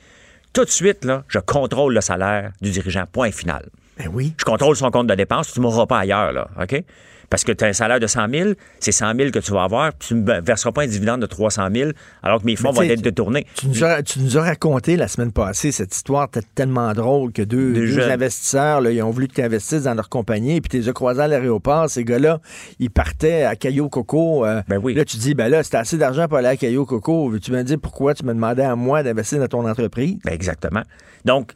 tout 0.52 0.66
de 0.66 0.70
suite, 0.70 1.06
là, 1.06 1.24
je 1.30 1.40
contrôle 1.40 1.94
le 1.94 2.02
salaire 2.02 2.52
du 2.62 2.72
dirigeant. 2.72 3.06
Point 3.12 3.32
final. 3.32 3.70
Ben 4.04 4.12
oui. 4.14 4.34
Je 4.38 4.46
contrôle 4.46 4.76
son 4.76 4.92
compte 4.92 5.08
de 5.08 5.16
dépenses. 5.16 5.52
Tu 5.54 5.60
ne 5.60 5.64
m'auras 5.64 5.86
pas 5.86 6.00
ailleurs, 6.00 6.32
là. 6.32 6.48
OK? 6.62 6.84
Parce 7.30 7.44
que 7.44 7.52
tu 7.52 7.64
as 7.64 7.68
un 7.70 7.74
salaire 7.74 8.00
de 8.00 8.06
100 8.06 8.30
000, 8.30 8.50
c'est 8.80 8.92
100 8.92 9.16
000 9.16 9.32
que 9.32 9.40
tu 9.40 9.54
vas 9.54 9.64
avoir, 9.64 9.92
puis 9.94 10.10
tu 10.10 10.14
ne 10.14 10.22
me 10.22 10.42
verseras 10.42 10.72
pas 10.72 10.84
un 10.84 10.88
dividende 10.88 11.22
de 11.22 11.26
300 11.26 11.70
000 11.74 11.92
alors 12.22 12.42
que 12.42 12.46
mes 12.46 12.56
fonds 12.56 12.72
vont 12.72 12.84
être 12.84 13.02
détournés. 13.02 13.48
Tu 13.56 13.70
nous, 13.70 13.84
as, 13.84 14.04
tu 14.04 14.20
nous 14.20 14.38
as 14.38 14.42
raconté 14.42 14.98
la 14.98 15.08
semaine 15.08 15.32
passée 15.32 15.72
cette 15.72 15.96
histoire 15.96 16.28
tellement 16.54 16.94
drôle 16.94 17.32
que 17.32 17.42
deux, 17.42 17.98
investisseurs, 18.00 18.82
là, 18.82 18.92
ils 18.92 19.02
ont 19.02 19.10
voulu 19.10 19.28
que 19.28 19.34
tu 19.34 19.42
investisses 19.42 19.84
dans 19.84 19.96
leur 19.96 20.10
compagnie, 20.10 20.62
puis 20.62 20.70
tu 20.70 20.78
les 20.78 20.90
as 20.90 20.94
croisés 20.94 21.22
à 21.22 21.28
l'aéroport. 21.28 21.90
Ces 21.90 22.04
gars-là, 22.04 22.40
ils 22.80 22.92
partaient 22.92 23.46
à 23.46 23.56
Caillou 23.56 23.90
Coco. 23.90 24.46
euh, 24.46 24.62
Là, 24.70 25.06
tu 25.06 25.18
dis, 25.18 25.34
ben 25.34 25.48
là, 25.50 25.64
c'était 25.64 25.78
assez 25.78 25.98
d'argent 25.98 26.28
pour 26.28 26.38
aller 26.38 26.50
à 26.50 26.58
Caillou 26.58 26.86
Coco. 26.86 27.34
Tu 27.40 27.52
me 27.52 27.64
dire 27.64 27.80
pourquoi 27.82 28.14
tu 28.14 28.26
me 28.26 28.34
demandais 28.36 28.64
à 28.64 28.76
moi 28.76 29.02
d'investir 29.02 29.40
dans 29.40 29.48
ton 29.48 29.68
entreprise? 29.68 30.18
Ben, 30.24 30.34
exactement. 30.34 30.84
Donc, 31.26 31.54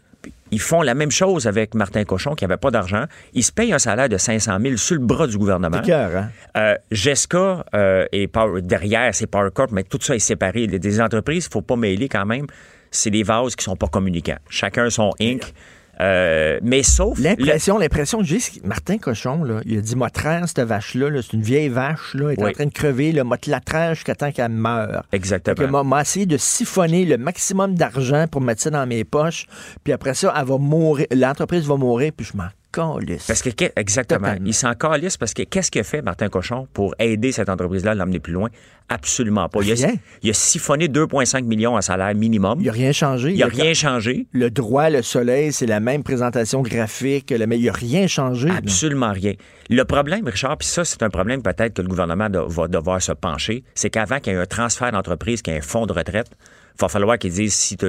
ils 0.52 0.62
font 0.62 0.82
la 0.82 0.94
même 0.94 1.12
chose 1.12 1.48
avec 1.48 1.74
Martin 1.76 2.04
Cochon, 2.04 2.36
qui 2.36 2.46
n'avait 2.46 2.58
pas 2.58 2.72
d'argent. 2.72 3.06
Il 3.34 3.44
se 3.44 3.52
paye 3.52 3.74
un 3.74 3.80
salaire 3.80 4.10
de 4.10 4.18
500 4.18 4.58
000 4.62 4.78
sur 4.78 4.96
le 4.96 5.02
bras 5.02 5.28
du 5.28 5.38
gouvernement. 5.38 5.82
Cœur, 5.82 6.16
hein? 6.16 6.30
Euh, 6.56 6.76
Jessica 6.92 7.66
euh, 7.74 8.06
et 8.12 8.28
Power- 8.28 8.62
derrière, 8.62 9.14
c'est 9.14 9.28
Power 9.28 9.50
Corp, 9.54 9.72
mais 9.72 9.84
tout 9.84 10.00
ça 10.02 10.16
est 10.16 10.20
séparé. 10.20 10.68
Des, 10.68 11.02
entreprises, 11.02 11.46
il 11.46 11.50
ne 11.50 11.52
faut 11.52 11.62
pas 11.62 11.76
mêler 11.76 12.08
quand 12.08 12.26
même. 12.26 12.48
C'est 12.92 13.10
des 13.10 13.24
vases 13.24 13.56
qui 13.56 13.64
sont 13.64 13.76
pas 13.76 13.88
communicants. 13.88 14.38
Chacun 14.50 14.90
son 14.90 15.12
Inc. 15.20 15.54
Euh, 16.00 16.60
mais 16.62 16.84
sauf. 16.84 17.18
L'impression, 17.20 17.78
l'impression 17.78 18.20
que 18.20 18.26
j'ai, 18.26 18.40
c'est 18.40 18.60
que 18.62 18.68
Martin 18.68 18.98
Cochon, 18.98 19.44
là, 19.44 19.62
il 19.66 19.78
a 19.78 19.82
dit, 19.82 19.96
moi, 19.96 20.10
traire 20.10 20.44
cette 20.48 20.60
vache-là, 20.60 21.10
là, 21.10 21.22
c'est 21.22 21.34
une 21.34 21.42
vieille 21.42 21.70
vache, 21.70 22.14
là, 22.14 22.30
elle 22.32 22.40
est 22.40 22.44
en 22.50 22.52
train 22.52 22.66
de 22.66 22.72
crever, 22.72 23.12
là, 23.12 23.24
moi, 23.24 23.38
te 23.38 23.50
la 23.50 23.60
traire 23.60 23.96
jusqu'à 23.96 24.16
temps 24.16 24.32
qu'elle 24.32 24.52
meure. 24.52 25.04
Exactement. 25.12 25.84
M'a- 25.84 25.84
m'a 25.84 26.02
essayé 26.02 26.26
de 26.26 26.38
siphonner 26.38 27.06
le 27.06 27.18
maximum 27.18 27.76
d'argent 27.76 28.26
pour 28.30 28.42
mettre 28.42 28.62
ça 28.62 28.70
dans 28.70 28.86
mes 28.86 29.04
poches, 29.04 29.48
puis 29.84 29.92
après 29.94 30.14
ça, 30.14 30.34
elle 30.38 30.46
va 30.46 30.58
mourir, 30.58 31.08
l'entreprise 31.12 31.66
va 31.68 31.76
mourir, 31.78 32.12
puis 32.16 32.28
je 32.32 32.38
m'en 32.38 32.48
calisse. 32.72 33.28
Parce 33.28 33.42
que, 33.42 33.50
exactement. 33.76 34.36
Il 34.46 34.54
s'en 34.54 34.74
calisse 34.74 35.18
parce 35.18 35.34
que 35.34 35.44
qu'est-ce 35.44 35.72
qu'il 35.72 35.82
a 35.82 35.84
fait, 35.84 36.02
Martin 36.02 36.30
Cochon, 36.30 36.68
pour 36.74 36.94
aider 37.00 37.32
cette 37.32 37.50
entreprise-là 37.50 37.92
à 37.92 37.96
l'emmener 37.96 38.20
plus 38.20 38.34
loin? 38.34 38.50
Absolument 38.90 39.50
pas. 39.50 39.60
Il 39.64 39.72
a, 39.72 39.90
il 40.24 40.30
a 40.30 40.34
siphonné 40.34 40.88
2,5 40.88 41.44
millions 41.44 41.76
en 41.76 41.82
salaire 41.82 42.16
minimum. 42.16 42.60
Il 42.60 42.64
n'y 42.64 42.70
a 42.70 42.74
rien 42.74 42.92
changé. 42.94 43.34
Il 43.34 43.40
n'a 43.40 43.48
rien 43.48 43.74
changé. 43.74 44.28
Le 44.32 44.50
droit, 44.50 44.90
le 44.90 45.02
soleil, 45.02 45.52
c'est 45.52 45.66
la 45.66 45.80
même 45.82 46.04
présentation 46.04 46.62
graphique, 46.62 47.34
mais 47.48 47.58
il 47.58 47.64
n'y 47.64 47.70
a 47.70 47.74
rien 47.74 48.08
changé. 48.08 48.50
Absolument 48.50 49.12
rien. 49.12 49.34
Le 49.70 49.84
problème, 49.84 50.26
Richard, 50.26 50.58
puis 50.58 50.68
ça, 50.68 50.86
c'est 50.86 51.04
un 51.04 51.10
problème 51.10 51.42
peut-être 51.42 51.74
que 51.74 51.82
le 51.82 51.90
gouvernement 51.90 52.30
de- 52.30 52.40
va 52.40 52.68
devoir 52.70 53.02
se 53.02 53.12
pencher, 53.12 53.64
c'est 53.76 53.90
qu'avant 53.90 54.20
qu'il 54.20 54.32
y 54.34 54.36
ait 54.36 54.40
un 54.40 54.46
transfert 54.46 54.92
d'entreprise, 54.94 55.42
qu'il 55.42 55.52
y 55.54 55.56
ait 55.58 55.60
un 55.60 55.64
fonds 55.64 55.86
de 55.86 55.92
retraite, 55.92 56.28
il 56.76 56.82
va 56.82 56.88
falloir 56.88 57.18
qu'ils 57.18 57.34
disent 57.34 57.56
si 57.56 57.76
t'as- 57.76 57.88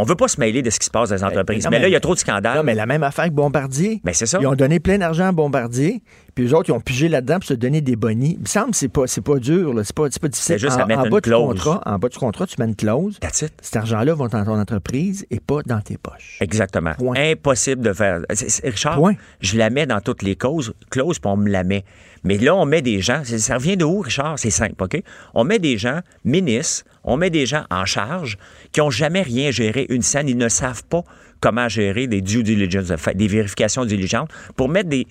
on 0.00 0.04
veut 0.04 0.16
pas 0.16 0.28
se 0.28 0.40
mêler 0.40 0.62
de 0.62 0.70
ce 0.70 0.78
qui 0.78 0.86
se 0.86 0.90
passe 0.90 1.10
dans 1.10 1.16
les 1.16 1.24
entreprises. 1.24 1.64
non, 1.64 1.70
mais, 1.70 1.76
mais- 1.76 1.82
là, 1.82 1.88
il 1.88 1.92
y 1.92 1.96
a 1.96 2.00
trop 2.00 2.14
de 2.14 2.18
scandales. 2.18 2.56
Non, 2.56 2.62
mais 2.62 2.74
la 2.74 2.86
même 2.86 3.02
affaire 3.02 3.26
que 3.26 3.30
Bombardier. 3.30 4.00
Ben, 4.04 4.14
c'est 4.14 4.26
ça. 4.26 4.38
Ils 4.40 4.46
ont 4.46 4.54
donné 4.54 4.80
plein 4.80 4.98
d'argent 4.98 5.26
à 5.28 5.32
Bombardier, 5.32 6.02
puis 6.40 6.48
eux 6.48 6.56
autres, 6.56 6.70
ils 6.70 6.72
ont 6.72 6.80
pigé 6.80 7.08
là-dedans 7.08 7.34
pour 7.34 7.44
se 7.44 7.52
donner 7.54 7.82
des 7.82 7.96
bonnies. 7.96 8.34
Il 8.36 8.40
me 8.40 8.46
semble 8.46 8.70
que 8.70 8.76
c'est 8.78 8.88
pas, 8.88 9.06
c'est 9.06 9.20
pas 9.20 9.38
dur, 9.38 9.74
là. 9.74 9.84
C'est 9.84 9.94
pas, 9.94 10.06
c'est 10.10 10.22
pas 10.22 10.28
difficile. 10.28 10.58
Juste 10.58 10.76
en, 10.78 10.84
à 10.84 10.86
mettre 10.86 11.00
en 11.00 11.04
une 11.04 11.10
bas 11.10 11.20
du 11.20 11.30
contrat, 11.30 11.82
en 11.84 11.98
bas 11.98 12.08
du 12.08 12.16
contrat, 12.18 12.46
tu 12.46 12.54
mets 12.58 12.64
une 12.64 12.76
clause. 12.76 13.18
That's 13.20 13.42
it. 13.42 13.52
Cet 13.60 13.76
argent-là 13.76 14.14
va 14.14 14.28
dans 14.28 14.44
ton 14.44 14.58
entreprise 14.58 15.26
et 15.30 15.38
pas 15.38 15.60
dans 15.66 15.82
tes 15.82 15.98
poches. 15.98 16.38
Exactement. 16.40 16.92
Impossible 17.14 17.82
de 17.82 17.92
faire. 17.92 18.20
c'est- 18.32 18.66
Richard, 18.66 18.96
Point. 18.96 19.14
je 19.40 19.58
la 19.58 19.68
mets 19.68 19.84
dans 19.86 20.00
toutes 20.00 20.22
les 20.22 20.34
causes, 20.34 20.72
clauses, 20.88 21.18
puis 21.18 21.30
on 21.30 21.36
me 21.36 21.50
la 21.50 21.62
met. 21.62 21.84
Mais 22.24 22.38
là, 22.38 22.54
on 22.56 22.64
met 22.64 22.80
des 22.80 23.00
gens. 23.00 23.22
Ça 23.24 23.54
revient 23.56 23.76
de 23.76 23.84
où, 23.84 24.00
Richard? 24.00 24.38
C'est 24.38 24.50
simple, 24.50 24.82
OK? 24.82 25.02
On 25.34 25.44
met 25.44 25.58
des 25.58 25.76
gens 25.76 26.00
ministres, 26.24 26.84
on 27.04 27.18
met 27.18 27.28
des 27.30 27.44
gens 27.44 27.64
en 27.70 27.84
charge 27.84 28.38
qui 28.72 28.80
n'ont 28.80 28.90
jamais 28.90 29.20
rien 29.22 29.50
géré 29.50 29.84
une 29.90 30.02
scène. 30.02 30.26
Ils 30.28 30.38
ne 30.38 30.48
savent 30.48 30.84
pas 30.84 31.02
comment 31.40 31.68
gérer 31.68 32.06
des 32.06 32.22
due 32.22 32.42
diligence, 32.42 32.92
des 33.14 33.28
vérifications 33.28 33.84
diligentes 33.84 34.30
pour 34.56 34.70
mettre 34.70 34.88
des. 34.88 35.06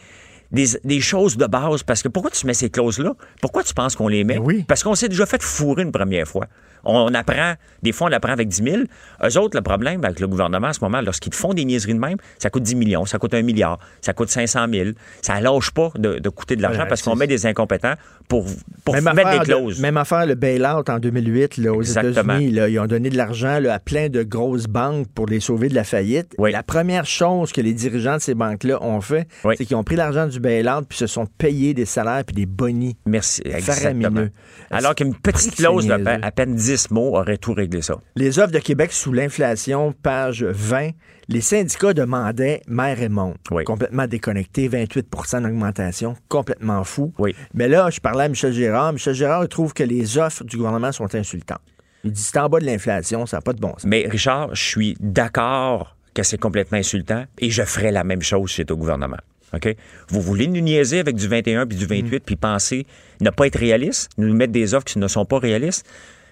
Des, 0.51 0.65
des 0.83 0.99
choses 0.99 1.37
de 1.37 1.45
base, 1.45 1.83
parce 1.83 2.01
que 2.01 2.07
pourquoi 2.07 2.31
tu 2.31 2.45
mets 2.47 2.55
ces 2.55 2.69
clauses-là? 2.71 3.13
Pourquoi 3.41 3.63
tu 3.63 3.73
penses 3.73 3.95
qu'on 3.95 4.07
les 4.07 4.23
met? 4.23 4.37
Parce 4.67 4.83
qu'on 4.83 4.95
s'est 4.95 5.09
déjà 5.09 5.25
fait 5.27 5.41
fourrer 5.43 5.83
une 5.83 5.91
première 5.91 6.27
fois. 6.27 6.47
On 6.83 7.13
apprend, 7.13 7.53
des 7.83 7.91
fois, 7.91 8.09
on 8.09 8.13
apprend 8.13 8.31
avec 8.31 8.47
10 8.47 8.63
000. 8.63 8.77
Eux 9.23 9.37
autres, 9.37 9.57
le 9.57 9.61
problème 9.61 10.03
avec 10.05 10.19
le 10.19 10.27
gouvernement 10.27 10.67
en 10.67 10.73
ce 10.73 10.79
moment, 10.81 11.01
lorsqu'ils 11.01 11.33
font 11.33 11.53
des 11.53 11.65
niaiseries 11.65 11.93
de 11.93 11.99
même, 11.99 12.17
ça 12.37 12.49
coûte 12.49 12.63
10 12.63 12.75
millions, 12.75 13.05
ça 13.05 13.17
coûte 13.19 13.33
1 13.33 13.41
milliard, 13.41 13.79
ça 14.01 14.13
coûte 14.13 14.29
500 14.29 14.65
000. 14.71 14.89
Ça 15.21 15.39
lâche 15.41 15.71
pas 15.71 15.91
de, 15.97 16.19
de 16.19 16.29
coûter 16.29 16.55
de 16.55 16.61
l'argent 16.61 16.85
parce 16.87 17.01
qu'on 17.01 17.15
met 17.15 17.27
des 17.27 17.45
incompétents 17.45 17.93
pour, 18.27 18.45
pour 18.85 18.93
même, 18.95 19.03
mettre 19.05 19.19
affaire 19.27 19.31
des 19.31 19.39
de- 19.39 19.43
clauses. 19.57 19.79
même 19.81 19.97
affaire, 19.97 20.25
le 20.25 20.35
bail-out 20.35 20.89
en 20.89 20.99
2008 20.99 21.57
là, 21.57 21.73
aux. 21.73 21.81
États-Unis. 21.81 22.45
Ils 22.69 22.79
ont 22.79 22.85
donné 22.87 23.09
de 23.09 23.17
l'argent 23.17 23.59
à 23.69 23.79
plein 23.79 24.09
de 24.09 24.23
grosses 24.23 24.67
banques 24.67 25.07
pour 25.13 25.25
les 25.25 25.39
sauver 25.39 25.69
de 25.69 25.75
la 25.75 25.83
faillite. 25.83 26.35
La 26.39 26.63
première 26.63 27.05
chose 27.05 27.51
que 27.51 27.61
les 27.61 27.73
dirigeants 27.73 28.15
de 28.17 28.21
ces 28.21 28.35
banques-là 28.35 28.81
ont 28.83 29.01
fait, 29.01 29.27
c'est 29.57 29.65
qu'ils 29.65 29.75
ont 29.75 29.83
pris 29.83 29.95
l'argent 29.95 30.27
du 30.27 30.39
bail-out 30.39 30.85
puis 30.87 30.97
se 30.97 31.07
sont 31.07 31.25
payés 31.25 31.73
des 31.73 31.85
salaires 31.85 32.23
puis 32.25 32.35
des 32.35 32.45
bonnies. 32.45 32.95
Merci, 33.05 33.41
exactement. 33.45 34.01
Faramineux. 34.03 34.31
Alors 34.71 34.95
qu'une 34.95 35.15
petite 35.15 35.55
clause 35.55 35.87
de 35.87 35.93
à 35.93 36.31
peine 36.31 36.55
10 36.55 36.68
mots 36.91 37.15
aurait 37.15 37.37
tout 37.37 37.53
réglé 37.53 37.81
ça. 37.81 37.95
Les 38.15 38.39
offres 38.39 38.51
de 38.51 38.59
Québec 38.59 38.91
sous 38.91 39.13
l'inflation, 39.13 39.93
page 40.03 40.43
20. 40.43 40.89
Les 41.27 41.41
syndicats 41.41 41.93
demandaient 41.93 42.61
mer 42.67 43.01
et 43.01 43.09
monde. 43.09 43.35
Complètement 43.65 44.07
déconnecté, 44.07 44.67
28% 44.67 45.43
d'augmentation, 45.43 46.15
complètement 46.27 46.83
fou. 46.83 47.13
Mais 47.53 47.67
là, 47.67 47.89
je 47.91 47.99
parlais 47.99 48.23
à 48.23 48.29
Michel 48.29 48.53
Gérard. 48.53 48.93
Michel 48.93 49.13
Gérard, 49.13 49.47
trouve 49.47 49.73
que 49.73 49.83
les 49.83 50.17
offres 50.17 50.43
du 50.43 50.57
gouvernement 50.57 50.91
sont 50.91 51.13
insultantes. 51.13 51.61
Il 52.03 52.11
dit 52.11 52.21
c'est 52.21 52.37
en 52.37 52.49
bas 52.49 52.59
de 52.59 52.65
l'inflation, 52.65 53.25
ça 53.25 53.37
n'a 53.37 53.41
pas 53.41 53.53
de 53.53 53.59
bon 53.59 53.69
sens. 53.71 53.85
Mais 53.85 54.07
Richard, 54.09 54.55
je 54.55 54.63
suis 54.63 54.97
d'accord 54.99 55.95
que 56.13 56.23
c'est 56.23 56.37
complètement 56.37 56.77
insultant 56.77 57.25
et 57.37 57.49
je 57.49 57.63
ferais 57.63 57.91
la 57.91 58.03
même 58.03 58.21
chose 58.21 58.49
chez 58.49 58.65
au 58.69 58.77
gouvernement. 58.77 59.17
OK? 59.53 59.75
Vous 60.09 60.21
voulez 60.21 60.47
nous 60.47 60.61
niaiser 60.61 60.99
avec 60.99 61.15
du 61.15 61.27
21 61.27 61.67
puis 61.67 61.77
du 61.77 61.85
28 61.85 62.23
puis 62.25 62.35
penser 62.35 62.85
ne 63.21 63.29
pas 63.29 63.47
être 63.47 63.57
réaliste, 63.57 64.11
nous 64.17 64.33
mettre 64.33 64.53
des 64.53 64.73
offres 64.73 64.85
qui 64.85 64.99
ne 64.99 65.07
sont 65.07 65.25
pas 65.25 65.39
réalistes? 65.39 65.85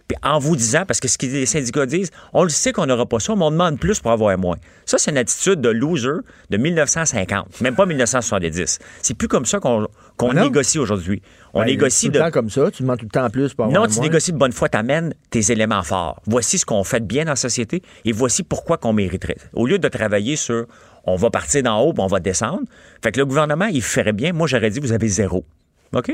Puis 0.07 0.17
en 0.23 0.39
vous 0.39 0.55
disant, 0.55 0.83
parce 0.87 0.99
que 1.01 1.07
ce 1.09 1.17
que 1.17 1.25
les 1.25 1.45
syndicats 1.45 1.85
disent, 1.85 2.11
on 2.33 2.43
le 2.43 2.49
sait 2.49 2.71
qu'on 2.71 2.85
n'aura 2.85 3.05
pas 3.05 3.19
ça, 3.19 3.35
mais 3.35 3.43
on 3.43 3.51
demande 3.51 3.77
plus 3.77 3.99
pour 3.99 4.11
avoir 4.11 4.37
moins. 4.37 4.55
Ça, 4.85 4.97
c'est 4.97 5.11
une 5.11 5.17
attitude 5.17 5.59
de 5.59 5.67
loser 5.69 6.21
de 6.49 6.57
1950, 6.57 7.59
même 7.61 7.75
pas 7.75 7.85
1970. 7.85 8.79
C'est 9.01 9.13
plus 9.17 9.27
comme 9.27 9.45
ça 9.45 9.59
qu'on 9.59 9.85
Ah 10.29 10.33
négocie 10.33 10.79
aujourd'hui. 10.79 11.21
On 11.53 11.59
Ben, 11.59 11.65
négocie 11.65 12.05
tout 12.07 12.13
de... 12.13 12.19
le 12.19 12.25
temps 12.25 12.31
comme 12.31 12.49
ça, 12.49 12.71
tu 12.71 12.83
demandes 12.83 12.99
tout 12.99 13.05
le 13.05 13.09
temps 13.11 13.29
plus 13.29 13.53
pour 13.53 13.65
avoir 13.65 13.81
Non, 13.81 13.87
tu 13.87 13.95
moins. 13.95 14.03
négocies 14.03 14.31
de 14.31 14.37
bonne 14.37 14.53
foi, 14.53 14.69
t'amènes 14.69 15.13
tes 15.29 15.51
éléments 15.51 15.83
forts. 15.83 16.21
Voici 16.25 16.57
ce 16.57 16.65
qu'on 16.65 16.83
fait 16.85 17.01
de 17.01 17.05
bien 17.05 17.25
dans 17.25 17.31
la 17.31 17.35
société 17.35 17.81
et 18.05 18.11
voici 18.13 18.43
pourquoi 18.43 18.77
qu'on 18.77 18.93
mériterait. 18.93 19.37
Au 19.53 19.65
lieu 19.67 19.77
de 19.79 19.87
travailler 19.89 20.35
sur 20.37 20.67
on 21.05 21.15
va 21.15 21.29
partir 21.29 21.63
d'en 21.63 21.79
haut 21.81 21.93
puis 21.93 22.03
on 22.03 22.07
va 22.07 22.19
descendre, 22.19 22.61
fait 23.03 23.11
que 23.11 23.19
le 23.19 23.25
gouvernement, 23.25 23.65
il 23.65 23.81
ferait 23.81 24.13
bien. 24.13 24.33
Moi, 24.33 24.47
j'aurais 24.47 24.69
dit, 24.69 24.79
vous 24.79 24.91
avez 24.91 25.07
zéro. 25.07 25.45
OK? 25.93 26.11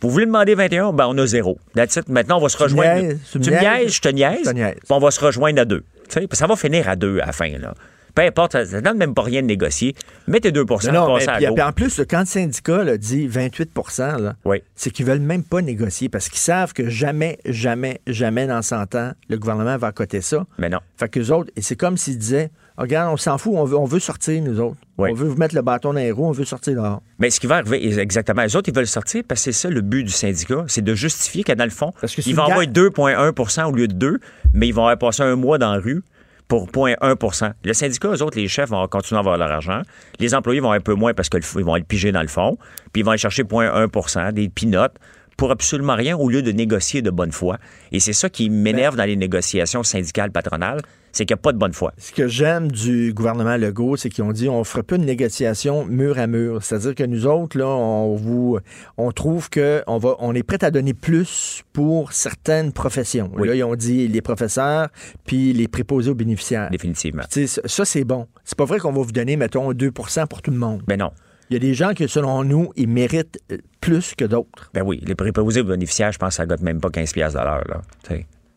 Vous 0.00 0.10
voulez 0.10 0.26
demander 0.26 0.54
21, 0.54 0.92
ben 0.92 1.06
on 1.08 1.16
a 1.18 1.26
zéro. 1.26 1.58
That's 1.74 1.96
it. 1.96 2.08
Maintenant, 2.08 2.38
on 2.38 2.42
va 2.42 2.48
se 2.48 2.58
rejoindre. 2.58 3.02
niaises, 3.02 3.20
tu 3.30 3.38
me 3.38 3.60
niaises, 3.60 3.94
je 3.94 4.00
te 4.00 4.08
niaise. 4.08 4.40
je 4.44 4.50
te 4.50 4.54
niaise. 4.54 4.74
Puis 4.74 4.86
on 4.90 4.98
va 4.98 5.10
se 5.10 5.20
rejoindre 5.24 5.60
à 5.60 5.64
deux. 5.64 5.84
Puis 6.10 6.26
ça 6.32 6.46
va 6.46 6.56
finir 6.56 6.88
à 6.88 6.96
deux 6.96 7.18
à 7.20 7.26
la 7.26 7.32
fin. 7.32 7.48
Là. 7.58 7.74
Peu 8.16 8.22
importe, 8.22 8.52
ça 8.52 8.64
ne 8.64 8.80
donne 8.80 8.96
même 8.96 9.12
pas 9.12 9.22
rien 9.22 9.42
de 9.42 9.46
négocier. 9.46 9.94
Mettez 10.26 10.50
2 10.50 10.64
Non, 10.64 10.92
non, 10.92 11.16
mais 11.16 11.28
à 11.28 11.36
puis, 11.36 11.62
en 11.62 11.72
plus, 11.72 12.00
quand 12.08 12.20
le 12.20 12.26
syndicat 12.26 12.82
là, 12.82 12.96
dit 12.96 13.26
28 13.26 13.70
là, 13.98 14.34
c'est 14.74 14.90
qu'ils 14.90 15.04
veulent 15.04 15.20
même 15.20 15.44
pas 15.44 15.60
négocier 15.60 16.08
parce 16.08 16.30
qu'ils 16.30 16.38
savent 16.38 16.72
que 16.72 16.88
jamais, 16.88 17.38
jamais, 17.44 18.00
jamais 18.06 18.46
dans 18.46 18.62
100 18.62 18.94
ans, 18.94 19.12
le 19.28 19.36
gouvernement 19.36 19.76
va 19.76 19.88
accoter 19.88 20.22
ça. 20.22 20.46
Mais 20.56 20.70
non. 20.70 20.78
Fait 20.96 21.10
qu'eux 21.10 21.30
autres, 21.30 21.50
et 21.56 21.60
c'est 21.60 21.76
comme 21.76 21.98
s'ils 21.98 22.16
disaient 22.16 22.50
Regarde, 22.76 23.12
on 23.12 23.16
s'en 23.16 23.38
fout, 23.38 23.54
on 23.56 23.64
veut, 23.64 23.76
on 23.76 23.86
veut 23.86 23.98
sortir, 23.98 24.42
nous 24.42 24.60
autres. 24.60 24.76
Oui. 24.98 25.10
On 25.10 25.14
veut 25.14 25.28
vous 25.28 25.36
mettre 25.36 25.54
le 25.54 25.62
bâton 25.62 25.92
dans 25.92 25.98
les 25.98 26.10
roues, 26.10 26.26
on 26.26 26.32
veut 26.32 26.44
sortir 26.44 26.74
dehors. 26.74 27.02
Mais 27.18 27.30
ce 27.30 27.40
qui 27.40 27.46
va 27.46 27.56
arriver, 27.56 28.00
exactement, 28.00 28.42
les 28.42 28.54
autres, 28.54 28.68
ils 28.68 28.74
veulent 28.74 28.86
sortir 28.86 29.22
parce 29.26 29.40
que 29.40 29.52
c'est 29.52 29.58
ça 29.58 29.70
le 29.70 29.80
but 29.80 30.04
du 30.04 30.12
syndicat, 30.12 30.64
c'est 30.68 30.84
de 30.84 30.94
justifier 30.94 31.42
que 31.42 31.52
dans 31.52 31.64
le 31.64 31.70
fond, 31.70 31.92
que 31.92 32.06
ils 32.28 32.36
vont 32.36 32.44
envoyer 32.44 32.70
2,1% 32.70 33.64
au 33.64 33.72
lieu 33.72 33.88
de 33.88 33.94
2, 33.94 34.20
mais 34.52 34.68
ils 34.68 34.74
vont 34.74 34.82
avoir 34.82 34.98
passé 34.98 35.22
un 35.22 35.36
mois 35.36 35.58
dans 35.58 35.72
la 35.72 35.80
rue 35.80 36.02
pour 36.48 36.68
0,1% 36.68 37.52
Le 37.64 37.72
syndicat, 37.72 38.08
eux 38.08 38.22
autres, 38.22 38.38
les 38.38 38.48
chefs 38.48 38.70
vont 38.70 38.86
continuer 38.88 39.18
à 39.18 39.20
avoir 39.20 39.36
leur 39.36 39.50
argent. 39.50 39.82
Les 40.20 40.34
employés 40.34 40.60
vont 40.60 40.72
un 40.72 40.80
peu 40.80 40.94
moins 40.94 41.14
parce 41.14 41.28
qu'ils 41.28 41.42
vont 41.64 41.74
aller 41.74 41.84
piger 41.84 42.12
dans 42.12 42.22
le 42.22 42.28
fond, 42.28 42.56
puis 42.92 43.00
ils 43.00 43.04
vont 43.04 43.12
aller 43.12 43.18
chercher 43.18 43.42
0,1% 43.42 44.32
des 44.32 44.48
pinottes 44.48 44.96
pour 45.36 45.50
absolument 45.50 45.94
rien 45.94 46.16
au 46.16 46.28
lieu 46.28 46.42
de 46.42 46.52
négocier 46.52 47.02
de 47.02 47.10
bonne 47.10 47.32
foi. 47.32 47.58
Et 47.92 48.00
c'est 48.00 48.12
ça 48.12 48.28
qui 48.28 48.50
m'énerve 48.50 48.96
dans 48.96 49.04
les 49.04 49.16
négociations 49.16 49.82
syndicales 49.82 50.30
patronales, 50.30 50.80
c'est 51.12 51.24
qu'il 51.24 51.34
n'y 51.34 51.40
a 51.40 51.42
pas 51.42 51.52
de 51.52 51.58
bonne 51.58 51.72
foi. 51.72 51.94
Ce 51.96 52.12
que 52.12 52.28
j'aime 52.28 52.70
du 52.70 53.14
gouvernement 53.14 53.56
Legault, 53.56 53.96
c'est 53.96 54.10
qu'ils 54.10 54.24
ont 54.24 54.32
dit 54.32 54.48
on 54.50 54.58
ne 54.58 54.64
fera 54.64 54.82
pas 54.82 54.96
une 54.96 55.06
négociation 55.06 55.86
mur 55.86 56.18
à 56.18 56.26
mur. 56.26 56.62
C'est-à-dire 56.62 56.94
que 56.94 57.04
nous 57.04 57.26
autres, 57.26 57.56
là, 57.56 57.66
on 57.66 58.16
vous 58.16 58.58
on 58.98 59.12
trouve 59.12 59.48
qu'on 59.48 59.98
va 59.98 60.16
on 60.18 60.34
est 60.34 60.42
prêt 60.42 60.62
à 60.62 60.70
donner 60.70 60.92
plus 60.92 61.62
pour 61.72 62.12
certaines 62.12 62.72
professions. 62.72 63.30
Oui. 63.34 63.48
Là, 63.48 63.54
ils 63.54 63.64
ont 63.64 63.76
dit 63.76 64.08
les 64.08 64.20
professeurs 64.20 64.88
puis 65.24 65.54
les 65.54 65.68
préposés 65.68 66.10
aux 66.10 66.14
bénéficiaires. 66.14 66.70
Définitivement. 66.70 67.22
Ça, 67.30 67.84
c'est 67.84 68.04
bon. 68.04 68.26
C'est 68.44 68.58
pas 68.58 68.66
vrai 68.66 68.78
qu'on 68.78 68.92
va 68.92 69.02
vous 69.02 69.12
donner, 69.12 69.36
mettons, 69.36 69.72
2% 69.72 70.26
pour 70.26 70.42
tout 70.42 70.50
le 70.50 70.58
monde. 70.58 70.82
Ben 70.86 70.98
non. 70.98 71.12
Il 71.50 71.54
y 71.54 71.56
a 71.56 71.60
des 71.60 71.74
gens 71.74 71.92
qui, 71.94 72.08
selon 72.08 72.42
nous, 72.44 72.72
ils 72.76 72.88
méritent 72.88 73.38
euh, 73.52 73.58
plus 73.80 74.14
que 74.16 74.24
d'autres. 74.24 74.70
Ben 74.74 74.82
oui, 74.82 75.00
les 75.06 75.14
préposés 75.14 75.60
aux 75.60 75.64
bénéficiaires, 75.64 76.12
je 76.12 76.18
pense 76.18 76.30
que 76.30 76.34
ça 76.36 76.46
gotte 76.46 76.60
même 76.62 76.80
pas 76.80 76.90
15 76.90 77.12
piastres 77.12 77.38
de 77.38 77.44
l'heure. 77.44 77.82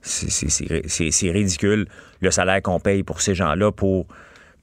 C'est 0.02 1.32
ridicule 1.32 1.88
le 2.22 2.32
salaire 2.32 2.62
qu'on 2.62 2.80
paye 2.80 3.04
pour 3.04 3.22
ces 3.22 3.36
gens-là 3.36 3.72
pour, 3.72 4.08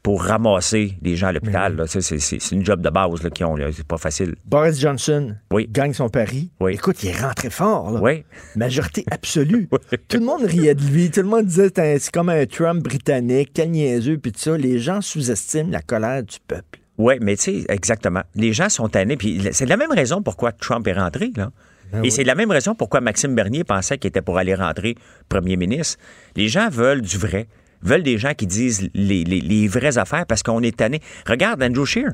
pour 0.03 0.23
ramasser 0.25 0.95
les 1.03 1.15
gens 1.15 1.29
à 1.29 1.33
l'hôpital. 1.33 1.85
C'est 1.87 2.53
une 2.53 2.65
job 2.65 2.81
de 2.81 2.91
base 2.91 3.23
là, 3.23 3.31
qu'ils 3.31 3.47
ont. 3.47 3.57
C'est 3.73 3.87
pas 3.87 3.99
facile. 3.99 4.35
Boris 4.45 4.81
Johnson 4.81 5.37
Oui. 5.53 5.69
gagne 5.71 5.93
son 5.93 6.09
pari. 6.09 6.51
Oui. 6.61 6.73
Écoute, 6.75 7.03
il 7.03 7.11
est 7.11 7.21
rentré 7.21 7.51
fort. 7.51 7.91
Là. 7.93 8.01
Oui. 8.01 8.25
Majorité 8.57 9.05
absolue. 9.11 9.69
Tout 10.09 10.19
le 10.19 10.25
monde 10.25 10.43
riait 10.43 10.75
de 10.75 10.83
lui. 10.83 11.11
Tout 11.11 11.21
le 11.23 11.29
monde 11.29 11.47
disait 11.47 11.71
c'est 11.75 12.11
comme 12.13 12.29
un 12.29 12.47
Trump 12.47 12.83
britannique, 12.83 13.51
quel 13.55 13.71
niaiseux, 13.71 14.19
puis 14.19 14.33
tout 14.33 14.41
ça. 14.41 14.57
Les 14.57 14.79
gens 14.79 15.01
sous-estiment 15.01 15.71
la 15.71 15.83
colère 15.83 16.23
du 16.23 16.39
peuple. 16.49 16.81
Oui, 16.99 17.15
mais 17.21 17.37
tu 17.37 17.43
sais, 17.43 17.65
exactement. 17.69 18.23
Les 18.35 18.53
gens 18.53 18.69
sont 18.69 18.89
tannés. 18.89 19.17
Puis 19.17 19.43
c'est 19.53 19.67
la 19.67 19.77
même 19.77 19.93
raison 19.93 20.23
pourquoi 20.23 20.53
Trump 20.53 20.87
est 20.89 20.95
rentré, 20.95 21.33
là. 21.37 21.51
Ben 21.93 21.99
Et 21.99 22.03
oui. 22.03 22.11
c'est 22.11 22.25
la 22.25 22.35
même 22.35 22.51
raison 22.51 22.75
pourquoi 22.75 23.01
Maxime 23.01 23.35
Bernier 23.35 23.63
pensait 23.63 23.97
qu'il 23.99 24.09
était 24.09 24.23
pour 24.23 24.39
aller 24.39 24.55
rentrer 24.55 24.97
premier 25.29 25.57
ministre. 25.57 25.99
Les 26.35 26.49
gens 26.49 26.69
veulent 26.69 27.01
du 27.03 27.17
vrai, 27.17 27.47
veulent 27.83 28.03
des 28.03 28.19
gens 28.19 28.35
qui 28.35 28.47
disent 28.49 28.89
les, 28.93 29.23
les- 29.23 29.41
les 29.41 29.69
vraies 29.69 29.97
affaires 29.99 30.27
parce 30.27 30.43
qu'on 30.43 30.63
est 30.63 30.77
tanné. 30.77 31.01
Regarde 31.29 31.63
Andrew 31.63 31.85
Scheer. 31.85 32.11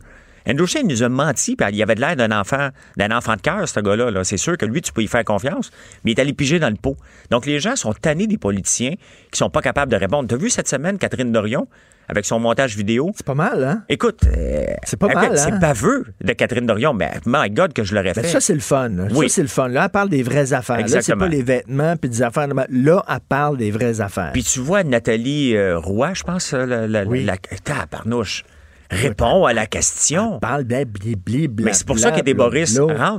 Andrew 0.46 0.66
Scheer 0.66 0.84
nous 0.84 1.02
a 1.04 1.08
menti, 1.08 1.54
puis 1.56 1.66
il 1.72 1.80
avait 1.82 1.94
de 1.94 2.00
l'air 2.00 2.16
d'un 2.16 2.32
enfant, 2.38 2.68
d'un 2.98 3.16
enfant 3.16 3.36
de 3.36 3.40
cœur, 3.40 3.66
ce 3.68 3.78
gars-là. 3.80 4.10
là. 4.10 4.24
C'est 4.24 4.36
sûr 4.36 4.58
que 4.58 4.66
lui, 4.66 4.82
tu 4.82 4.92
peux 4.92 5.02
y 5.02 5.06
faire 5.06 5.24
confiance, 5.24 5.70
mais 6.04 6.10
il 6.10 6.18
est 6.18 6.20
allé 6.20 6.32
piger 6.32 6.58
dans 6.58 6.68
le 6.68 6.74
pot. 6.76 6.96
Donc, 7.30 7.46
les 7.46 7.60
gens 7.60 7.76
sont 7.76 7.94
tannés 7.94 8.26
des 8.26 8.38
politiciens 8.38 8.94
qui 9.30 9.38
sont 9.38 9.50
pas 9.50 9.62
capables 9.62 9.90
de 9.92 9.96
répondre. 9.96 10.28
Tu 10.28 10.34
as 10.34 10.38
vu 10.38 10.50
cette 10.50 10.68
semaine 10.68 10.98
Catherine 10.98 11.30
Dorion? 11.30 11.68
Avec 12.08 12.24
son 12.24 12.38
montage 12.38 12.76
vidéo? 12.76 13.12
C'est 13.16 13.24
pas 13.26 13.34
mal, 13.34 13.64
hein? 13.64 13.84
Écoute, 13.88 14.20
euh, 14.26 14.64
C'est 14.84 14.98
pas 14.98 15.08
mal, 15.08 15.32
hein? 15.32 15.36
C'est 15.36 15.58
baveux 15.58 16.04
de 16.22 16.32
Catherine 16.32 16.66
Dorion, 16.66 16.92
mais 16.94 17.10
my 17.26 17.48
God 17.50 17.72
que 17.72 17.84
je 17.84 17.94
l'aurais 17.94 18.12
Ben, 18.12 18.22
fait. 18.22 18.28
ça, 18.28 18.40
c'est 18.40 18.54
le 18.54 18.60
fun. 18.60 18.90
Oui. 19.12 19.28
Ça, 19.28 19.36
c'est 19.36 19.42
le 19.42 19.48
fun. 19.48 19.68
Là, 19.68 19.84
elle 19.84 19.90
parle 19.90 20.08
des 20.08 20.22
vraies 20.22 20.52
affaires. 20.52 20.76
Là, 20.78 20.86
c'est 20.88 20.96
Exactement. 20.96 21.24
pas 21.24 21.28
les 21.30 21.42
vêtements 21.42 21.96
puis 21.96 22.10
des 22.10 22.22
affaires. 22.22 22.48
Là, 22.48 23.04
elle 23.08 23.18
parle 23.28 23.56
des 23.56 23.70
vraies 23.70 24.00
affaires. 24.00 24.30
Puis 24.32 24.42
tu 24.44 24.60
vois 24.60 24.82
Nathalie 24.84 25.56
euh, 25.56 25.78
Roy, 25.78 26.12
je 26.14 26.22
pense, 26.22 26.52
euh, 26.54 26.66
la, 26.66 26.86
la, 26.86 27.04
Oui. 27.04 27.24
la- 27.24 27.36
tabarnouche, 27.64 28.44
répond 28.90 29.46
à 29.46 29.52
la 29.52 29.66
question. 29.66 30.38
parle 30.38 30.64
des 30.64 30.84
blibli, 30.84 31.48
Mais 31.62 31.72
c'est 31.72 31.86
pour 31.86 31.98
ça 31.98 32.12
que 32.12 32.20
des 32.20 32.34
Boris 32.34 32.78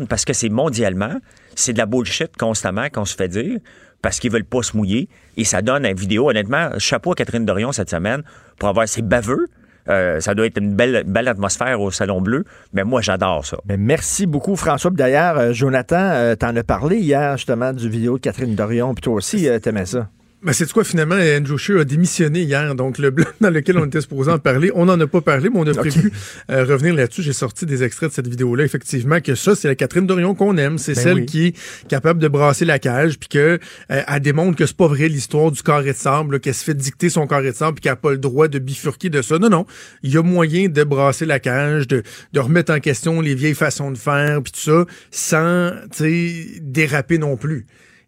parce 0.09 0.25
que 0.25 0.33
c'est 0.33 0.49
mondialement, 0.49 1.15
c'est 1.55 1.73
de 1.73 1.77
la 1.77 1.85
bullshit 1.85 2.35
constamment 2.37 2.87
qu'on 2.89 3.05
se 3.05 3.15
fait 3.15 3.27
dire, 3.27 3.59
parce 4.01 4.19
qu'ils 4.19 4.31
veulent 4.31 4.43
pas 4.43 4.61
se 4.63 4.75
mouiller, 4.75 5.07
et 5.37 5.45
ça 5.45 5.61
donne 5.61 5.85
une 5.85 5.95
vidéo. 5.95 6.29
Honnêtement, 6.29 6.69
chapeau 6.77 7.13
à 7.13 7.15
Catherine 7.15 7.45
Dorion 7.45 7.71
cette 7.71 7.89
semaine 7.89 8.21
pour 8.57 8.69
avoir 8.69 8.87
ces 8.87 9.01
baveux. 9.01 9.47
Euh, 9.89 10.19
ça 10.19 10.33
doit 10.33 10.45
être 10.45 10.57
une 10.57 10.73
belle, 10.73 11.27
atmosphère 11.27 11.81
au 11.81 11.91
Salon 11.91 12.21
Bleu, 12.21 12.45
mais 12.71 12.83
moi, 12.83 13.01
j'adore 13.01 13.45
ça. 13.45 13.57
Ben, 13.65 13.79
merci 13.79 14.25
beaucoup, 14.25 14.55
François. 14.55 14.91
D'ailleurs, 14.91 15.37
euh, 15.37 15.53
Jonathan, 15.53 16.11
euh, 16.11 16.35
t'en 16.35 16.55
as 16.55 16.63
parlé 16.63 16.97
hier, 16.97 17.37
justement, 17.37 17.73
du 17.73 17.89
vidéo 17.89 18.17
de 18.17 18.21
Catherine 18.21 18.55
Dorion. 18.55 18.93
Puis 18.93 19.01
toi 19.01 19.15
aussi, 19.15 19.47
euh, 19.47 19.59
t'aimais 19.59 19.85
ça. 19.85 20.07
Ben, 20.43 20.51
c'est 20.51 20.69
quoi, 20.73 20.83
finalement, 20.83 21.15
Andrew 21.15 21.57
Scheer 21.57 21.79
a 21.79 21.85
démissionné 21.85 22.41
hier. 22.41 22.75
Donc, 22.75 22.97
le 22.97 23.11
bloc 23.11 23.33
dans 23.39 23.49
lequel 23.49 23.77
on 23.77 23.85
était 23.85 24.01
supposé 24.01 24.29
en 24.29 24.39
parler, 24.39 24.71
on 24.75 24.85
n'en 24.85 24.99
a 24.99 25.07
pas 25.07 25.21
parlé, 25.21 25.49
mais 25.49 25.57
on 25.57 25.67
a 25.67 25.73
prévu 25.73 26.11
euh, 26.51 26.65
revenir 26.65 26.93
là-dessus. 26.93 27.21
J'ai 27.23 27.31
sorti 27.33 27.65
des 27.65 27.81
extraits 27.81 28.09
de 28.09 28.13
cette 28.13 28.27
vidéo-là, 28.27 28.65
effectivement, 28.65 29.21
que 29.21 29.35
ça, 29.35 29.55
c'est 29.55 29.69
la 29.69 29.75
Catherine 29.75 30.05
Dorion 30.05 30.35
qu'on 30.35 30.57
aime. 30.57 30.77
C'est 30.77 30.95
Ben 30.95 31.01
celle 31.01 31.15
oui. 31.15 31.25
qui 31.25 31.45
est 31.47 31.87
capable 31.87 32.19
de 32.19 32.27
brasser 32.27 32.65
la 32.65 32.77
cage, 32.77 33.17
puis 33.19 33.29
que 33.29 33.57
euh, 33.89 34.01
elle 34.05 34.19
démontre 34.19 34.57
que 34.57 34.65
c'est 34.65 34.75
pas 34.75 34.87
vrai 34.87 35.07
l'histoire 35.07 35.49
du 35.49 35.63
carré 35.63 35.93
de 35.93 35.97
sable, 35.97 36.41
qu'elle 36.41 36.53
se 36.53 36.65
fait 36.65 36.73
dicter 36.73 37.09
son 37.09 37.25
carré 37.25 37.51
de 37.51 37.55
sable, 37.55 37.75
puis 37.75 37.83
qu'elle 37.83 37.93
n'a 37.93 37.97
pas 37.97 38.11
le 38.11 38.17
droit 38.17 38.49
de 38.49 38.59
bifurquer 38.59 39.09
de 39.09 39.21
ça. 39.21 39.39
Non, 39.39 39.49
non. 39.49 39.65
Il 40.01 40.11
y 40.11 40.17
a 40.17 40.23
moyen 40.23 40.67
de 40.67 40.83
brasser 40.83 41.25
la 41.25 41.39
cage, 41.39 41.87
de, 41.87 42.03
de 42.33 42.39
remettre 42.41 42.73
en 42.73 42.81
question 42.81 43.21
les 43.21 43.33
vieilles 43.33 43.55
façons 43.55 43.91
de 43.91 43.97
faire, 43.97 44.41
puis 44.43 44.51
tout 44.51 44.59
ça, 44.59 44.85
sans, 45.09 45.71
tu 45.91 45.97
sais, 45.97 46.45
déraper 46.61 47.17
non 47.17 47.37
plus. 47.37 47.65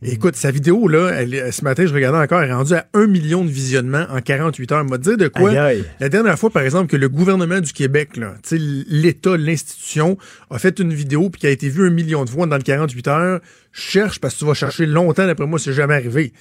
Et 0.07 0.13
Écoute, 0.13 0.35
sa 0.35 0.51
vidéo, 0.51 0.87
là, 0.87 1.09
elle, 1.09 1.51
ce 1.51 1.63
matin, 1.63 1.85
je 1.85 1.93
regardais 1.93 2.17
encore, 2.19 2.41
elle 2.41 2.49
est 2.49 2.53
rendue 2.53 2.73
à 2.73 2.85
1 2.93 3.07
million 3.07 3.43
de 3.43 3.49
visionnements 3.49 4.05
en 4.09 4.21
48 4.21 4.71
heures. 4.71 4.85
M'a 4.85 4.97
dire 4.97 5.17
de 5.17 5.27
quoi? 5.27 5.49
Aïe, 5.49 5.57
aïe. 5.57 5.83
La 5.99 6.09
dernière 6.09 6.37
fois, 6.37 6.49
par 6.49 6.61
exemple, 6.63 6.87
que 6.87 6.97
le 6.97 7.09
gouvernement 7.09 7.59
du 7.59 7.73
Québec, 7.73 8.11
l'État, 8.87 9.35
l'institution, 9.37 10.17
a 10.49 10.59
fait 10.59 10.79
une 10.79 10.93
vidéo 10.93 11.29
puis 11.29 11.41
qui 11.41 11.47
a 11.47 11.49
été 11.49 11.69
vue 11.69 11.87
un 11.87 11.91
million 11.91 12.23
de 12.23 12.29
fois 12.29 12.45
dans 12.45 12.57
le 12.57 12.61
48 12.63 13.07
heures, 13.07 13.39
cherche 13.71 14.19
parce 14.19 14.35
que 14.35 14.39
tu 14.39 14.45
vas 14.45 14.53
chercher 14.53 14.85
longtemps, 14.85 15.25
d'après 15.25 15.47
moi, 15.47 15.59
c'est 15.59 15.73
jamais 15.73 15.95
arrivé. 15.95 16.33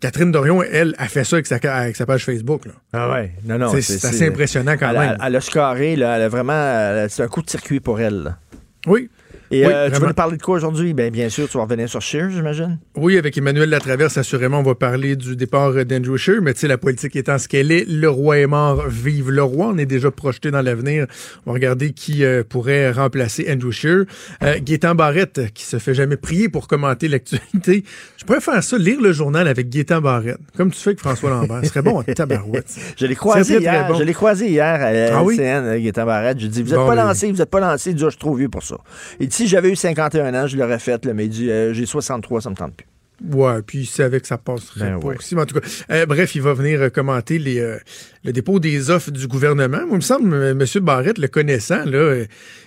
Catherine 0.00 0.32
Dorion, 0.32 0.62
elle, 0.62 0.94
a 0.96 1.08
fait 1.08 1.24
ça 1.24 1.36
avec 1.36 1.46
sa, 1.46 1.56
avec 1.56 1.94
sa 1.94 2.06
page 2.06 2.24
Facebook. 2.24 2.64
Là. 2.64 2.72
Ah 2.94 3.10
ouais, 3.12 3.32
non, 3.44 3.58
non. 3.58 3.72
C'est- 3.80 4.02
assez 4.04 4.26
impressionnant 4.28 4.76
quand 4.78 4.88
elle 4.90 4.98
même. 4.98 5.18
Elle 5.22 5.36
a 5.36 5.40
scarré, 5.42 5.94
là. 5.94 6.16
Elle 6.16 6.22
a 6.22 6.28
vraiment. 6.28 7.06
C'est 7.10 7.22
un 7.22 7.28
coup 7.28 7.42
de 7.42 7.50
circuit 7.50 7.80
pour 7.80 8.00
elle. 8.00 8.22
là. 8.22 8.38
Oui. 8.86 9.10
Et 9.52 9.66
Oui, 9.66 9.72
euh, 9.72 9.86
tu 9.86 9.90
vraiment. 9.92 10.08
nous 10.08 10.14
parler 10.14 10.36
de 10.36 10.42
quoi 10.42 10.56
aujourd'hui? 10.56 10.94
Ben, 10.94 11.10
bien 11.10 11.28
sûr, 11.28 11.48
tu 11.48 11.56
vas 11.56 11.64
revenir 11.64 11.88
sur 11.88 12.00
Shear, 12.00 12.30
j'imagine. 12.30 12.78
Oui, 12.96 13.18
avec 13.18 13.36
Emmanuel 13.36 13.68
Latraverse, 13.68 14.16
assurément, 14.16 14.60
on 14.60 14.62
va 14.62 14.76
parler 14.76 15.16
du 15.16 15.34
départ 15.34 15.72
d'Andrew 15.84 16.16
Scheer, 16.16 16.40
mais 16.40 16.54
tu 16.54 16.60
sais, 16.60 16.68
la 16.68 16.78
politique 16.78 17.16
étant 17.16 17.36
ce 17.38 17.48
qu'elle 17.48 17.72
est, 17.72 17.84
le 17.88 18.08
roi 18.08 18.38
est 18.38 18.46
mort, 18.46 18.86
vive 18.88 19.30
le 19.30 19.42
roi. 19.42 19.68
On 19.74 19.78
est 19.78 19.86
déjà 19.86 20.10
projeté 20.12 20.50
dans 20.52 20.62
l'avenir. 20.62 21.06
On 21.46 21.50
va 21.50 21.54
regarder 21.54 21.90
qui 21.92 22.24
euh, 22.24 22.44
pourrait 22.48 22.92
remplacer 22.92 23.46
Andrew 23.50 23.72
Scheer. 23.72 24.04
Euh, 24.44 24.58
Gaétan 24.62 24.94
Barrette, 24.94 25.52
qui 25.52 25.64
se 25.64 25.78
fait 25.78 25.94
jamais 25.94 26.16
prier 26.16 26.48
pour 26.48 26.68
commenter 26.68 27.08
l'actualité. 27.08 27.82
Je 28.18 28.24
pourrais 28.24 28.40
faire 28.40 28.62
ça, 28.62 28.78
lire 28.78 29.00
le 29.00 29.12
journal 29.12 29.48
avec 29.48 29.68
Gaétan 29.68 30.00
Barrette, 30.00 30.38
comme 30.56 30.70
tu 30.70 30.78
fais 30.78 30.90
avec 30.90 31.00
François 31.00 31.30
Lambert. 31.30 31.60
Ce 31.64 31.70
serait 31.70 31.82
bon 31.82 31.98
en 31.98 32.02
tabarouette. 32.14 32.72
Je 32.96 33.06
l'ai 33.06 33.16
croisé 33.16 33.58
hier. 33.58 33.88
bon. 33.88 33.94
Je 33.98 34.04
l'ai 34.04 34.14
croisé 34.14 34.48
hier 34.48 34.64
à 34.80 35.18
Ah 35.18 35.24
oui? 35.24 35.34
LCN, 35.36 35.76
Gaétan 35.82 36.06
Barrette. 36.06 36.38
Je 36.38 36.42
lui 36.46 36.48
ai 36.50 36.52
dit, 36.52 36.62
vous 36.62 36.70
n'êtes 36.70 36.78
Bon, 36.78 36.86
pas 36.86 36.94
lancé, 36.94 37.30
vous 37.32 37.38
n'êtes 37.38 37.50
pas 37.50 37.60
lancé. 37.60 37.90
Il 37.90 37.96
dit, 37.96 38.04
je 38.04 38.10
suis 38.10 38.18
trop 38.18 38.34
vieux 38.34 38.48
pour 38.48 38.62
ça. 38.62 38.76
Il 39.18 39.26
dit, 39.28 39.39
si 39.40 39.48
j'avais 39.48 39.70
eu 39.70 39.76
51 39.76 40.34
ans, 40.34 40.46
je 40.46 40.58
l'aurais 40.58 40.78
fait. 40.78 41.02
Là, 41.06 41.14
mais 41.14 41.24
il 41.24 41.30
dit, 41.30 41.50
euh, 41.50 41.72
j'ai 41.72 41.86
63, 41.86 42.42
ça 42.42 42.50
me 42.50 42.54
tente 42.54 42.74
plus. 42.74 42.86
Ouais, 43.32 43.60
puis 43.62 43.80
il 43.80 43.86
savait 43.86 44.20
que 44.20 44.26
ça 44.26 44.38
passerait 44.38 44.90
Ben 44.90 45.00
pas 45.00 45.06
ouais. 45.08 45.16
aussi. 45.16 45.34
Mais 45.34 45.42
en 45.42 45.46
tout 45.46 45.58
cas, 45.58 45.66
euh, 45.90 46.06
bref, 46.06 46.34
il 46.34 46.42
va 46.42 46.54
venir 46.54 46.80
euh, 46.80 46.88
commenter 46.88 47.38
les, 47.38 47.58
euh, 47.58 47.78
le 48.24 48.32
dépôt 48.32 48.60
des 48.60 48.90
offres 48.90 49.10
du 49.10 49.26
gouvernement. 49.26 49.78
Moi, 49.78 49.88
il 49.92 49.96
me 49.96 50.00
semble, 50.00 50.34
M. 50.34 50.64
Barrette, 50.82 51.18
le 51.18 51.28
connaissant, 51.28 51.84
là, 51.84 52.24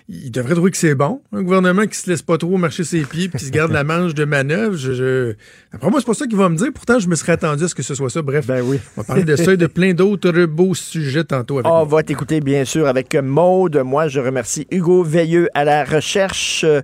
il 0.09 0.31
devrait 0.31 0.53
trouver 0.53 0.69
que 0.71 0.77
c'est 0.77 0.95
bon. 0.95 1.21
Un 1.31 1.41
gouvernement 1.43 1.85
qui 1.87 1.97
se 1.97 2.09
laisse 2.09 2.21
pas 2.21 2.37
trop 2.37 2.57
marcher 2.57 2.83
ses 2.83 3.01
pieds 3.03 3.29
puis 3.29 3.39
qui 3.39 3.45
se 3.45 3.51
garde 3.51 3.71
la 3.71 3.83
manche 3.85 4.13
de 4.13 4.25
manœuvre. 4.25 4.75
Je, 4.75 4.93
je... 4.93 5.33
Après 5.71 5.89
moi, 5.89 5.99
c'est 6.01 6.05
pas 6.05 6.13
ça 6.13 6.27
qu'il 6.27 6.35
va 6.37 6.49
me 6.49 6.57
dire. 6.57 6.67
Pourtant, 6.73 6.99
je 6.99 7.07
me 7.07 7.15
serais 7.15 7.31
attendu 7.31 7.63
à 7.63 7.67
ce 7.69 7.75
que 7.75 7.83
ce 7.83 7.95
soit 7.95 8.09
ça. 8.09 8.21
Bref, 8.21 8.45
Ben 8.45 8.61
oui. 8.61 8.79
on 8.97 9.01
va 9.01 9.05
parler 9.07 9.23
de 9.23 9.35
ça 9.35 9.53
et 9.53 9.57
de 9.57 9.65
plein 9.67 9.93
d'autres 9.93 10.45
beaux 10.45 10.73
sujets 10.75 11.23
tantôt 11.23 11.55
avec 11.59 11.67
On 11.67 11.85
moi. 11.85 11.85
va 11.85 12.03
t'écouter, 12.03 12.41
bien 12.41 12.65
sûr, 12.65 12.85
avec 12.87 13.15
Maude. 13.15 13.77
Moi, 13.77 14.07
je 14.09 14.19
remercie 14.19 14.67
Hugo 14.71 15.03
Veilleux 15.03 15.47
à 15.53 15.63
la 15.63 15.83
recherche. 15.85 16.65
Euh, 16.65 16.81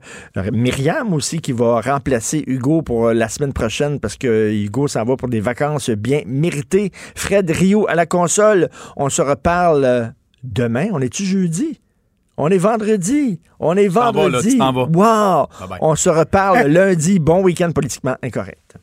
Myriam 0.53 1.13
aussi, 1.13 1.41
qui 1.41 1.51
va 1.51 1.81
remplacer 1.81 2.43
Hugo 2.47 2.81
pour 2.81 3.07
euh, 3.07 3.13
la 3.13 3.27
semaine 3.27 3.53
prochaine 3.53 3.99
parce 3.99 4.15
que 4.15 4.51
Hugo 4.51 4.87
s'en 4.87 5.03
va 5.03 5.17
pour 5.17 5.27
des 5.27 5.41
vacances 5.41 5.89
bien 5.89 6.21
méritées. 6.25 6.91
Fred 7.15 7.49
Rio 7.51 7.85
à 7.89 7.95
la 7.95 8.05
console. 8.05 8.69
On 8.95 9.09
se 9.09 9.21
reparle 9.21 9.83
euh, 9.85 10.05
demain. 10.43 10.87
On 10.93 11.01
est-tu 11.01 11.25
jeudi? 11.25 11.81
On 12.41 12.49
est 12.49 12.57
vendredi. 12.57 13.41
On 13.59 13.75
est 13.75 13.87
t'en 13.87 13.93
vas, 13.93 14.05
là, 14.05 14.11
vendredi. 14.11 14.57
Wow! 14.57 15.47
Bye 15.59 15.67
bye. 15.69 15.77
On 15.81 15.95
se 15.95 16.09
reparle 16.09 16.67
lundi. 16.67 17.19
Bon 17.19 17.41
week-end 17.43 17.71
politiquement 17.73 18.15
incorrect. 18.23 18.75